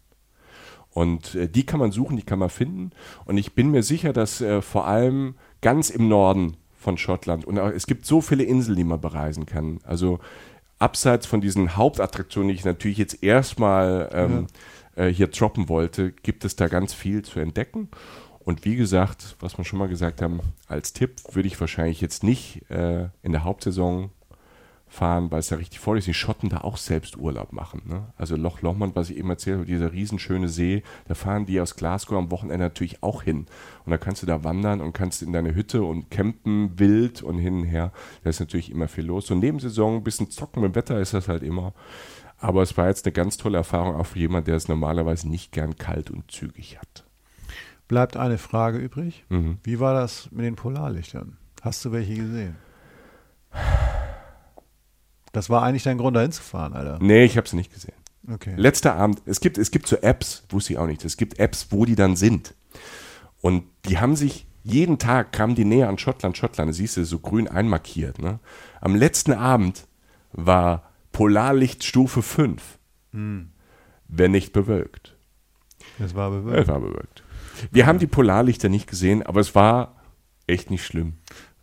Und 0.90 1.34
äh, 1.34 1.48
die 1.48 1.64
kann 1.64 1.78
man 1.78 1.92
suchen, 1.92 2.16
die 2.16 2.24
kann 2.24 2.40
man 2.40 2.50
finden. 2.50 2.90
Und 3.24 3.38
ich 3.38 3.54
bin 3.54 3.70
mir 3.70 3.82
sicher, 3.82 4.12
dass 4.12 4.40
äh, 4.40 4.62
vor 4.62 4.86
allem 4.86 5.34
ganz 5.60 5.90
im 5.90 6.08
Norden 6.08 6.56
von 6.78 6.96
Schottland. 6.96 7.44
Und 7.44 7.58
es 7.58 7.86
gibt 7.86 8.06
so 8.06 8.20
viele 8.20 8.44
Inseln, 8.44 8.76
die 8.76 8.84
man 8.84 9.00
bereisen 9.00 9.46
kann. 9.46 9.80
Also 9.84 10.20
abseits 10.78 11.26
von 11.26 11.40
diesen 11.40 11.76
Hauptattraktionen, 11.76 12.48
die 12.48 12.54
ich 12.54 12.64
natürlich 12.64 12.98
jetzt 12.98 13.22
erstmal 13.22 14.08
ähm, 14.12 14.46
ja. 14.96 15.04
äh, 15.04 15.12
hier 15.12 15.26
droppen 15.26 15.68
wollte, 15.68 16.12
gibt 16.12 16.44
es 16.44 16.56
da 16.56 16.68
ganz 16.68 16.94
viel 16.94 17.22
zu 17.22 17.40
entdecken. 17.40 17.88
Und 18.40 18.64
wie 18.64 18.76
gesagt, 18.76 19.36
was 19.40 19.58
wir 19.58 19.64
schon 19.64 19.78
mal 19.78 19.88
gesagt 19.88 20.22
haben, 20.22 20.40
als 20.68 20.92
Tipp 20.92 21.20
würde 21.32 21.48
ich 21.48 21.60
wahrscheinlich 21.60 22.00
jetzt 22.00 22.24
nicht 22.24 22.70
äh, 22.70 23.08
in 23.22 23.32
der 23.32 23.44
Hauptsaison 23.44 24.10
fahren, 24.88 25.30
weil 25.30 25.40
es 25.40 25.48
da 25.48 25.56
richtig 25.56 25.80
voll 25.80 25.98
ist. 25.98 26.06
Die 26.06 26.14
Schotten 26.14 26.48
da 26.48 26.58
auch 26.58 26.76
selbst 26.76 27.16
Urlaub 27.16 27.52
machen. 27.52 27.82
Ne? 27.86 28.06
Also 28.16 28.36
Loch 28.36 28.62
Lomond, 28.62 28.96
was 28.96 29.10
ich 29.10 29.18
eben 29.18 29.30
erzählt 29.30 29.58
habe, 29.58 29.66
dieser 29.66 29.92
riesenschöne 29.92 30.48
See, 30.48 30.82
da 31.06 31.14
fahren 31.14 31.46
die 31.46 31.60
aus 31.60 31.76
Glasgow 31.76 32.16
am 32.16 32.30
Wochenende 32.30 32.64
natürlich 32.64 33.02
auch 33.02 33.22
hin. 33.22 33.46
Und 33.84 33.90
da 33.90 33.98
kannst 33.98 34.22
du 34.22 34.26
da 34.26 34.44
wandern 34.44 34.80
und 34.80 34.92
kannst 34.92 35.22
in 35.22 35.32
deine 35.32 35.54
Hütte 35.54 35.82
und 35.82 36.10
campen 36.10 36.78
wild 36.78 37.22
und 37.22 37.38
hin 37.38 37.60
und 37.60 37.64
her. 37.64 37.92
Da 38.24 38.30
ist 38.30 38.40
natürlich 38.40 38.70
immer 38.70 38.88
viel 38.88 39.04
los. 39.04 39.26
So 39.26 39.34
Nebensaison, 39.34 39.96
ein 39.96 40.04
bisschen 40.04 40.30
zocken 40.30 40.62
mit 40.62 40.72
dem 40.72 40.74
Wetter 40.74 41.00
ist 41.00 41.14
das 41.14 41.28
halt 41.28 41.42
immer. 41.42 41.74
Aber 42.38 42.62
es 42.62 42.76
war 42.76 42.88
jetzt 42.88 43.04
eine 43.04 43.12
ganz 43.12 43.36
tolle 43.36 43.58
Erfahrung, 43.58 43.96
auch 43.96 44.06
für 44.06 44.18
jemanden, 44.20 44.46
der 44.46 44.56
es 44.56 44.68
normalerweise 44.68 45.28
nicht 45.28 45.52
gern 45.52 45.76
kalt 45.76 46.10
und 46.10 46.30
zügig 46.30 46.78
hat. 46.78 47.04
Bleibt 47.88 48.16
eine 48.16 48.38
Frage 48.38 48.78
übrig. 48.78 49.24
Mhm. 49.28 49.58
Wie 49.64 49.80
war 49.80 49.94
das 49.94 50.30
mit 50.30 50.44
den 50.44 50.56
Polarlichtern? 50.56 51.38
Hast 51.62 51.84
du 51.84 51.92
welche 51.92 52.14
gesehen? 52.14 52.56
Das 55.38 55.48
war 55.48 55.62
eigentlich 55.62 55.84
dein 55.84 55.98
Grund, 55.98 56.16
da 56.16 56.22
hinzufahren, 56.22 56.72
Alter. 56.72 56.98
Nee, 57.00 57.24
ich 57.24 57.36
habe 57.36 57.48
sie 57.48 57.54
nicht 57.54 57.72
gesehen. 57.72 57.94
Okay. 58.28 58.54
Letzter 58.56 58.96
Abend, 58.96 59.22
es 59.24 59.38
gibt, 59.38 59.56
es 59.56 59.70
gibt 59.70 59.86
so 59.86 59.94
Apps, 59.94 60.42
wusste 60.48 60.72
ich 60.72 60.80
auch 60.80 60.88
nicht, 60.88 61.04
es 61.04 61.16
gibt 61.16 61.38
Apps, 61.38 61.68
wo 61.70 61.84
die 61.84 61.94
dann 61.94 62.16
sind. 62.16 62.56
Und 63.40 63.62
die 63.84 64.00
haben 64.00 64.16
sich, 64.16 64.48
jeden 64.64 64.98
Tag 64.98 65.30
kamen 65.30 65.54
die 65.54 65.64
näher 65.64 65.88
an 65.88 65.96
Schottland, 65.96 66.36
Schottland, 66.36 66.74
siehst 66.74 66.96
du, 66.96 67.04
so 67.04 67.20
grün 67.20 67.46
einmarkiert. 67.46 68.18
Ne? 68.18 68.40
Am 68.80 68.96
letzten 68.96 69.32
Abend 69.32 69.86
war 70.32 70.90
Polarlichtstufe 71.12 72.20
5. 72.20 72.60
Hm. 73.12 73.50
Wenn 74.08 74.32
nicht 74.32 74.52
bewölkt. 74.52 75.14
Es 76.00 76.16
war 76.16 76.30
bewölkt. 76.30 76.62
Es 76.62 76.66
war 76.66 76.80
bewölkt. 76.80 77.22
Wir 77.70 77.86
haben 77.86 78.00
die 78.00 78.08
Polarlichter 78.08 78.68
nicht 78.68 78.88
gesehen, 78.88 79.22
aber 79.22 79.38
es 79.38 79.54
war 79.54 80.02
echt 80.48 80.68
nicht 80.72 80.84
schlimm. 80.84 81.18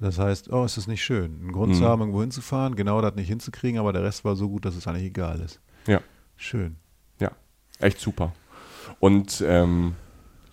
Das 0.06 0.20
heißt, 0.20 0.54
oh, 0.54 0.64
ist 0.64 0.78
das 0.78 0.86
nicht 0.86 1.04
schön, 1.04 1.40
einen 1.42 1.52
Grund 1.52 1.74
mhm. 1.74 1.78
zu 1.78 1.86
haben, 1.86 2.02
irgendwo 2.02 2.22
hinzufahren, 2.22 2.76
genau 2.76 3.02
das 3.02 3.16
nicht 3.16 3.28
hinzukriegen, 3.28 3.80
aber 3.80 3.92
der 3.92 4.04
Rest 4.04 4.24
war 4.24 4.36
so 4.36 4.48
gut, 4.48 4.64
dass 4.64 4.76
es 4.76 4.86
eigentlich 4.86 5.06
egal 5.06 5.40
ist. 5.40 5.60
Ja. 5.88 6.00
Schön. 6.36 6.76
Ja, 7.20 7.32
echt 7.80 8.00
super. 8.00 8.32
Und 9.00 9.44
ähm, 9.48 9.96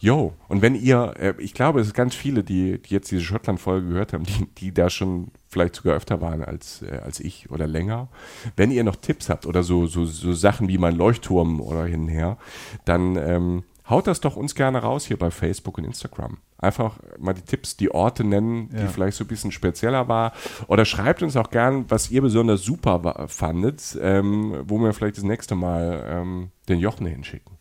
Jo, 0.00 0.32
und 0.48 0.62
wenn 0.62 0.74
ihr, 0.74 1.14
äh, 1.16 1.34
ich 1.38 1.54
glaube, 1.54 1.78
es 1.80 1.86
sind 1.86 1.94
ganz 1.94 2.16
viele, 2.16 2.42
die, 2.42 2.82
die 2.82 2.92
jetzt 2.92 3.12
diese 3.12 3.22
Schottland-Folge 3.22 3.86
gehört 3.86 4.12
haben, 4.12 4.24
die, 4.24 4.46
die 4.58 4.74
da 4.74 4.90
schon 4.90 5.28
vielleicht 5.46 5.76
sogar 5.76 5.94
öfter 5.94 6.20
waren 6.20 6.42
als, 6.42 6.82
äh, 6.82 6.98
als 7.04 7.20
ich 7.20 7.50
oder 7.52 7.68
länger. 7.68 8.08
Wenn 8.56 8.72
ihr 8.72 8.82
noch 8.82 8.96
Tipps 8.96 9.28
habt 9.28 9.46
oder 9.46 9.62
so, 9.62 9.86
so, 9.86 10.04
so 10.04 10.32
Sachen 10.32 10.66
wie 10.66 10.78
mein 10.78 10.96
Leuchtturm 10.96 11.60
oder 11.60 11.84
hin 11.84 12.00
und 12.04 12.08
her, 12.08 12.36
dann 12.84 13.14
ähm, 13.14 13.62
haut 13.88 14.06
das 14.06 14.20
doch 14.20 14.36
uns 14.36 14.54
gerne 14.54 14.78
raus 14.78 15.06
hier 15.06 15.18
bei 15.18 15.30
Facebook 15.30 15.78
und 15.78 15.84
Instagram. 15.84 16.38
Einfach 16.58 16.98
mal 17.18 17.32
die 17.32 17.42
Tipps, 17.42 17.76
die 17.76 17.90
Orte 17.90 18.24
nennen, 18.24 18.68
die 18.70 18.76
ja. 18.76 18.88
vielleicht 18.88 19.16
so 19.16 19.24
ein 19.24 19.28
bisschen 19.28 19.52
spezieller 19.52 20.08
war. 20.08 20.32
Oder 20.68 20.84
schreibt 20.84 21.22
uns 21.22 21.36
auch 21.36 21.50
gern, 21.50 21.86
was 21.88 22.10
ihr 22.10 22.22
besonders 22.22 22.62
super 22.62 23.02
war, 23.02 23.28
fandet, 23.28 23.98
ähm, 24.00 24.62
wo 24.66 24.78
wir 24.78 24.92
vielleicht 24.92 25.16
das 25.16 25.24
nächste 25.24 25.54
Mal 25.54 26.04
ähm, 26.08 26.50
den 26.68 26.78
Jochen 26.78 27.06
hinschicken. 27.06 27.58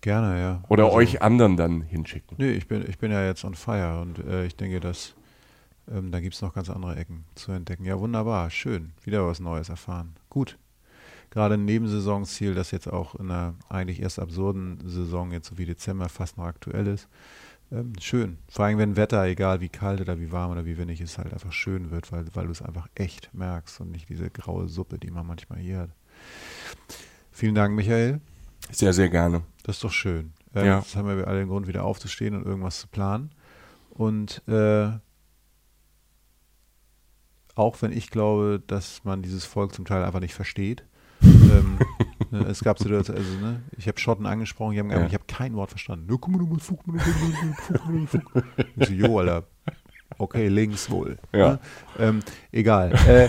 Gerne, 0.00 0.40
ja. 0.40 0.62
Oder 0.68 0.84
also, 0.84 0.96
euch 0.96 1.22
anderen 1.22 1.56
dann 1.56 1.82
hinschicken. 1.82 2.36
Nee, 2.38 2.52
ich 2.52 2.68
bin, 2.68 2.84
ich 2.88 2.98
bin 2.98 3.10
ja 3.10 3.24
jetzt 3.24 3.44
on 3.44 3.54
fire 3.54 4.00
und 4.00 4.18
äh, 4.20 4.46
ich 4.46 4.56
denke, 4.56 4.80
dass 4.80 5.14
ähm, 5.90 6.10
da 6.10 6.20
gibt 6.20 6.34
es 6.34 6.42
noch 6.42 6.54
ganz 6.54 6.70
andere 6.70 6.96
Ecken 6.96 7.24
zu 7.34 7.52
entdecken. 7.52 7.84
Ja, 7.84 7.98
wunderbar, 7.98 8.50
schön. 8.50 8.92
Wieder 9.04 9.26
was 9.26 9.40
Neues 9.40 9.68
erfahren. 9.68 10.14
Gut 10.30 10.58
gerade 11.36 11.56
ein 11.56 11.66
Nebensaisonziel, 11.66 12.54
das 12.54 12.70
jetzt 12.70 12.90
auch 12.90 13.14
in 13.14 13.30
einer 13.30 13.56
eigentlich 13.68 14.00
erst 14.00 14.18
absurden 14.18 14.80
Saison, 14.88 15.32
jetzt 15.32 15.48
so 15.48 15.58
wie 15.58 15.66
Dezember, 15.66 16.08
fast 16.08 16.38
noch 16.38 16.46
aktuell 16.46 16.86
ist. 16.86 17.08
Ähm, 17.70 17.92
schön. 18.00 18.38
Vor 18.48 18.64
allem, 18.64 18.78
wenn 18.78 18.96
Wetter, 18.96 19.22
egal 19.26 19.60
wie 19.60 19.68
kalt 19.68 20.00
oder 20.00 20.18
wie 20.18 20.32
warm 20.32 20.52
oder 20.52 20.64
wie 20.64 20.78
windig 20.78 20.98
es 21.02 21.18
halt 21.18 21.34
einfach 21.34 21.52
schön 21.52 21.90
wird, 21.90 22.10
weil, 22.10 22.24
weil 22.32 22.46
du 22.46 22.52
es 22.52 22.62
einfach 22.62 22.88
echt 22.94 23.34
merkst 23.34 23.82
und 23.82 23.90
nicht 23.90 24.08
diese 24.08 24.30
graue 24.30 24.66
Suppe, 24.66 24.98
die 24.98 25.10
man 25.10 25.26
manchmal 25.26 25.58
hier 25.58 25.80
hat. 25.80 25.90
Vielen 27.32 27.54
Dank, 27.54 27.76
Michael. 27.76 28.22
Sehr, 28.70 28.94
sehr 28.94 29.10
gerne. 29.10 29.42
Das 29.62 29.76
ist 29.76 29.84
doch 29.84 29.92
schön. 29.92 30.32
Ähm, 30.54 30.64
ja. 30.64 30.78
Jetzt 30.78 30.96
haben 30.96 31.06
wir 31.06 31.28
alle 31.28 31.40
den 31.40 31.48
Grund, 31.48 31.66
wieder 31.66 31.84
aufzustehen 31.84 32.34
und 32.34 32.46
irgendwas 32.46 32.80
zu 32.80 32.88
planen. 32.88 33.30
Und 33.90 34.42
äh, 34.48 34.88
auch 37.54 37.82
wenn 37.82 37.92
ich 37.92 38.08
glaube, 38.08 38.62
dass 38.66 39.04
man 39.04 39.20
dieses 39.20 39.44
Volk 39.44 39.74
zum 39.74 39.84
Teil 39.84 40.02
einfach 40.02 40.20
nicht 40.20 40.34
versteht, 40.34 40.86
ähm, 41.22 41.78
ne, 42.30 42.46
es 42.48 42.62
gab 42.62 42.78
Situationen, 42.78 43.22
also 43.22 43.38
ne, 43.38 43.62
ich 43.76 43.88
habe 43.88 43.98
Schotten 43.98 44.26
angesprochen, 44.26 44.72
die 44.72 44.80
haben 44.80 44.90
ja. 44.90 45.06
ich 45.06 45.14
habe 45.14 45.24
kein 45.26 45.54
Wort 45.54 45.70
verstanden. 45.70 46.06
Ich 48.76 48.88
so, 48.88 48.92
jo, 48.92 49.18
Alter. 49.18 49.44
Okay, 50.18 50.48
links 50.48 50.88
wohl. 50.90 51.18
Ja. 51.32 51.52
Ne? 51.52 51.58
Ähm, 51.98 52.22
egal. 52.52 52.92
Äh, 53.06 53.28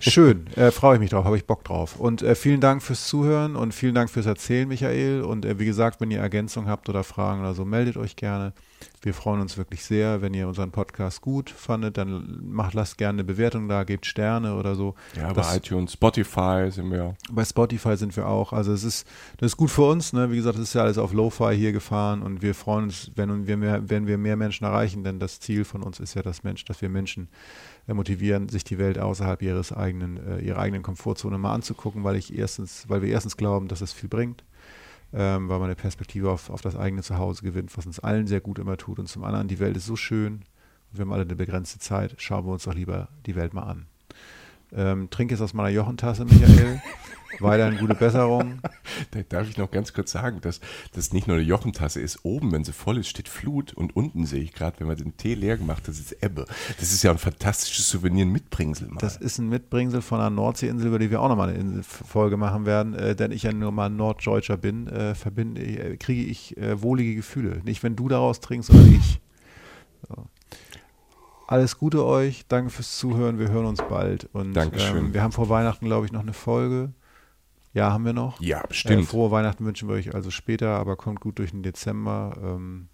schön. 0.00 0.46
Äh, 0.56 0.70
Freue 0.70 0.94
ich 0.94 1.00
mich 1.00 1.10
drauf, 1.10 1.24
habe 1.24 1.36
ich 1.36 1.46
Bock 1.46 1.62
drauf. 1.62 1.96
Und 1.96 2.22
äh, 2.22 2.34
vielen 2.34 2.60
Dank 2.60 2.82
fürs 2.82 3.06
Zuhören 3.06 3.54
und 3.54 3.74
vielen 3.74 3.94
Dank 3.94 4.10
fürs 4.10 4.26
Erzählen, 4.26 4.66
Michael. 4.66 5.22
Und 5.22 5.44
äh, 5.44 5.58
wie 5.58 5.66
gesagt, 5.66 6.00
wenn 6.00 6.10
ihr 6.10 6.20
Ergänzungen 6.20 6.68
habt 6.68 6.88
oder 6.88 7.04
Fragen 7.04 7.40
oder 7.40 7.54
so, 7.54 7.64
meldet 7.64 7.96
euch 7.96 8.16
gerne. 8.16 8.54
Wir 9.02 9.14
freuen 9.14 9.40
uns 9.40 9.56
wirklich 9.56 9.84
sehr, 9.84 10.22
wenn 10.22 10.34
ihr 10.34 10.48
unseren 10.48 10.70
Podcast 10.70 11.20
gut 11.20 11.50
fandet, 11.50 11.96
dann 11.96 12.40
macht, 12.48 12.74
lasst 12.74 12.98
gerne 12.98 13.16
eine 13.16 13.24
Bewertung 13.24 13.68
da, 13.68 13.84
gebt 13.84 14.06
Sterne 14.06 14.56
oder 14.56 14.74
so. 14.74 14.94
Ja, 15.16 15.32
das, 15.32 15.48
bei 15.48 15.56
iTunes, 15.56 15.92
Spotify 15.92 16.68
sind 16.70 16.90
wir. 16.90 17.14
Bei 17.30 17.44
Spotify 17.44 17.96
sind 17.96 18.16
wir 18.16 18.26
auch. 18.26 18.52
Also 18.52 18.72
es 18.72 18.84
ist, 18.84 19.06
das 19.38 19.52
ist 19.52 19.56
gut 19.56 19.70
für 19.70 19.84
uns. 19.84 20.12
Ne? 20.12 20.30
Wie 20.30 20.36
gesagt, 20.36 20.56
es 20.56 20.64
ist 20.64 20.74
ja 20.74 20.82
alles 20.82 20.98
auf 20.98 21.12
Lo-Fi 21.12 21.54
hier 21.56 21.72
gefahren 21.72 22.22
und 22.22 22.42
wir 22.42 22.54
freuen 22.54 22.84
uns, 22.84 23.10
wenn 23.14 23.46
wir, 23.46 23.56
mehr, 23.56 23.88
wenn 23.88 24.06
wir 24.06 24.18
mehr 24.18 24.36
Menschen 24.36 24.64
erreichen, 24.64 25.04
denn 25.04 25.18
das 25.18 25.40
Ziel 25.40 25.64
von 25.64 25.82
uns 25.82 26.00
ist 26.00 26.14
ja, 26.14 26.22
dass, 26.22 26.42
Mensch, 26.42 26.64
dass 26.64 26.82
wir 26.82 26.88
Menschen 26.88 27.28
äh, 27.86 27.94
motivieren, 27.94 28.48
sich 28.48 28.64
die 28.64 28.78
Welt 28.78 28.98
außerhalb 28.98 29.42
ihres 29.42 29.72
eigenen, 29.72 30.16
äh, 30.26 30.40
ihrer 30.40 30.58
eigenen 30.58 30.82
Komfortzone 30.82 31.38
mal 31.38 31.54
anzugucken, 31.54 32.04
weil 32.04 32.16
ich 32.16 32.36
erstens, 32.36 32.84
weil 32.88 33.02
wir 33.02 33.08
erstens 33.08 33.36
glauben, 33.36 33.68
dass 33.68 33.80
es 33.80 33.92
viel 33.92 34.08
bringt, 34.08 34.42
ähm, 35.16 35.48
weil 35.48 35.58
man 35.58 35.66
eine 35.66 35.76
Perspektive 35.76 36.30
auf, 36.30 36.50
auf 36.50 36.60
das 36.60 36.76
eigene 36.76 37.02
Zuhause 37.02 37.42
gewinnt, 37.42 37.76
was 37.76 37.86
uns 37.86 37.98
allen 37.98 38.26
sehr 38.26 38.40
gut 38.40 38.58
immer 38.58 38.76
tut. 38.76 38.98
Und 38.98 39.08
zum 39.08 39.24
anderen, 39.24 39.48
die 39.48 39.58
Welt 39.58 39.76
ist 39.76 39.86
so 39.86 39.96
schön 39.96 40.44
und 40.92 40.98
wir 40.98 41.00
haben 41.00 41.12
alle 41.12 41.22
eine 41.22 41.34
begrenzte 41.34 41.78
Zeit, 41.78 42.14
schauen 42.18 42.44
wir 42.44 42.52
uns 42.52 42.64
doch 42.64 42.74
lieber 42.74 43.08
die 43.24 43.34
Welt 43.34 43.54
mal 43.54 43.62
an. 43.62 43.86
Ähm, 44.72 45.08
trink 45.10 45.32
es 45.32 45.40
aus 45.40 45.54
meiner 45.54 45.70
Jochentasse, 45.70 46.26
Michael. 46.26 46.82
Weiterhin 47.40 47.78
gute 47.78 47.94
Besserung. 47.94 48.60
Da 49.10 49.20
darf 49.28 49.48
ich 49.48 49.58
noch 49.58 49.70
ganz 49.70 49.92
kurz 49.92 50.12
sagen, 50.12 50.40
dass 50.40 50.60
das 50.92 51.12
nicht 51.12 51.26
nur 51.26 51.36
eine 51.36 51.44
Jochentasse 51.44 52.00
ist. 52.00 52.24
Oben, 52.24 52.52
wenn 52.52 52.64
sie 52.64 52.72
voll 52.72 52.98
ist, 52.98 53.08
steht 53.08 53.28
Flut 53.28 53.74
und 53.74 53.94
unten 53.94 54.24
sehe 54.24 54.42
ich 54.42 54.52
gerade, 54.54 54.80
wenn 54.80 54.86
man 54.86 54.96
den 54.96 55.16
Tee 55.16 55.34
leer 55.34 55.58
gemacht 55.58 55.82
hat, 55.86 55.88
ist 55.88 56.22
Ebbe. 56.22 56.46
Das 56.78 56.92
ist 56.92 57.02
ja 57.02 57.10
ein 57.10 57.18
fantastisches 57.18 57.90
Souvenir, 57.90 58.24
ein 58.24 58.32
Mitbringsel. 58.32 58.88
Mal. 58.88 59.00
Das 59.00 59.16
ist 59.16 59.38
ein 59.38 59.48
Mitbringsel 59.48 60.00
von 60.00 60.20
einer 60.20 60.30
Nordseeinsel, 60.30 60.88
über 60.88 60.98
die 60.98 61.10
wir 61.10 61.20
auch 61.20 61.28
nochmal 61.28 61.50
eine 61.50 61.58
Insel 61.58 61.82
Folge 61.82 62.36
machen 62.36 62.64
werden. 62.64 62.94
Äh, 62.94 63.14
denn 63.14 63.32
ich 63.32 63.42
ja 63.42 63.52
nur 63.52 63.70
mal 63.70 63.90
Norddeutscher 63.90 64.56
bin, 64.56 64.86
äh, 64.88 65.14
verbinde, 65.14 65.62
äh, 65.62 65.96
kriege 65.96 66.24
ich 66.24 66.56
äh, 66.56 66.80
wohlige 66.80 67.14
Gefühle. 67.14 67.60
Nicht, 67.64 67.82
wenn 67.82 67.96
du 67.96 68.08
daraus 68.08 68.40
trinkst, 68.40 68.70
sondern 68.70 68.94
ich. 68.94 69.20
So. 70.08 70.26
Alles 71.48 71.78
Gute 71.78 72.04
euch, 72.04 72.44
danke 72.48 72.70
fürs 72.70 72.98
Zuhören, 72.98 73.38
wir 73.38 73.50
hören 73.50 73.66
uns 73.66 73.80
bald. 73.88 74.28
Und 74.32 74.54
Dankeschön. 74.54 75.06
Ähm, 75.06 75.14
wir 75.14 75.22
haben 75.22 75.32
vor 75.32 75.48
Weihnachten, 75.48 75.86
glaube 75.86 76.06
ich, 76.06 76.12
noch 76.12 76.22
eine 76.22 76.32
Folge. 76.32 76.92
Ja, 77.76 77.92
haben 77.92 78.04
wir 78.06 78.14
noch. 78.14 78.40
ja, 78.40 78.62
Äh, 78.62 78.66
bestimmt. 78.68 79.04
frohe 79.06 79.30
Weihnachten 79.30 79.64
wünschen 79.66 79.86
wir 79.88 79.94
euch 79.96 80.14
also 80.14 80.30
später, 80.30 80.70
aber 80.78 80.96
kommt 80.96 81.20
gut 81.20 81.38
durch 81.38 81.50
den 81.50 81.62
Dezember. 81.62 82.34
Ähm, 82.42 82.88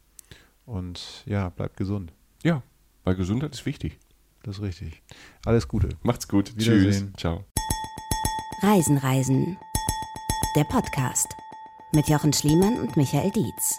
und 0.67 1.23
ja, 1.25 1.49
bleibt 1.51 1.77
gesund. 1.77 2.13
ja, 2.43 2.63
weil 3.05 3.15
Gesundheit 3.15 3.53
ist 3.55 3.65
wichtig. 3.67 3.99
Das 4.43 4.57
ist 4.59 4.63
richtig. 4.63 5.03
Alles 5.47 5.69
Gute. 5.69 5.91
Macht's 6.03 6.27
gut. 6.29 6.53
Wiedersehen. 6.57 7.13
Tschüss. 7.15 7.21
Ciao. 7.21 7.45
Reisen, 8.63 8.97
Reisen. 8.97 9.57
Der 10.57 10.65
Podcast 10.65 11.29
mit 11.95 12.09
Jochen 12.09 12.33
Schliemann 12.33 12.81
und 12.81 12.97
Michael 12.97 13.31
Dietz. 13.31 13.79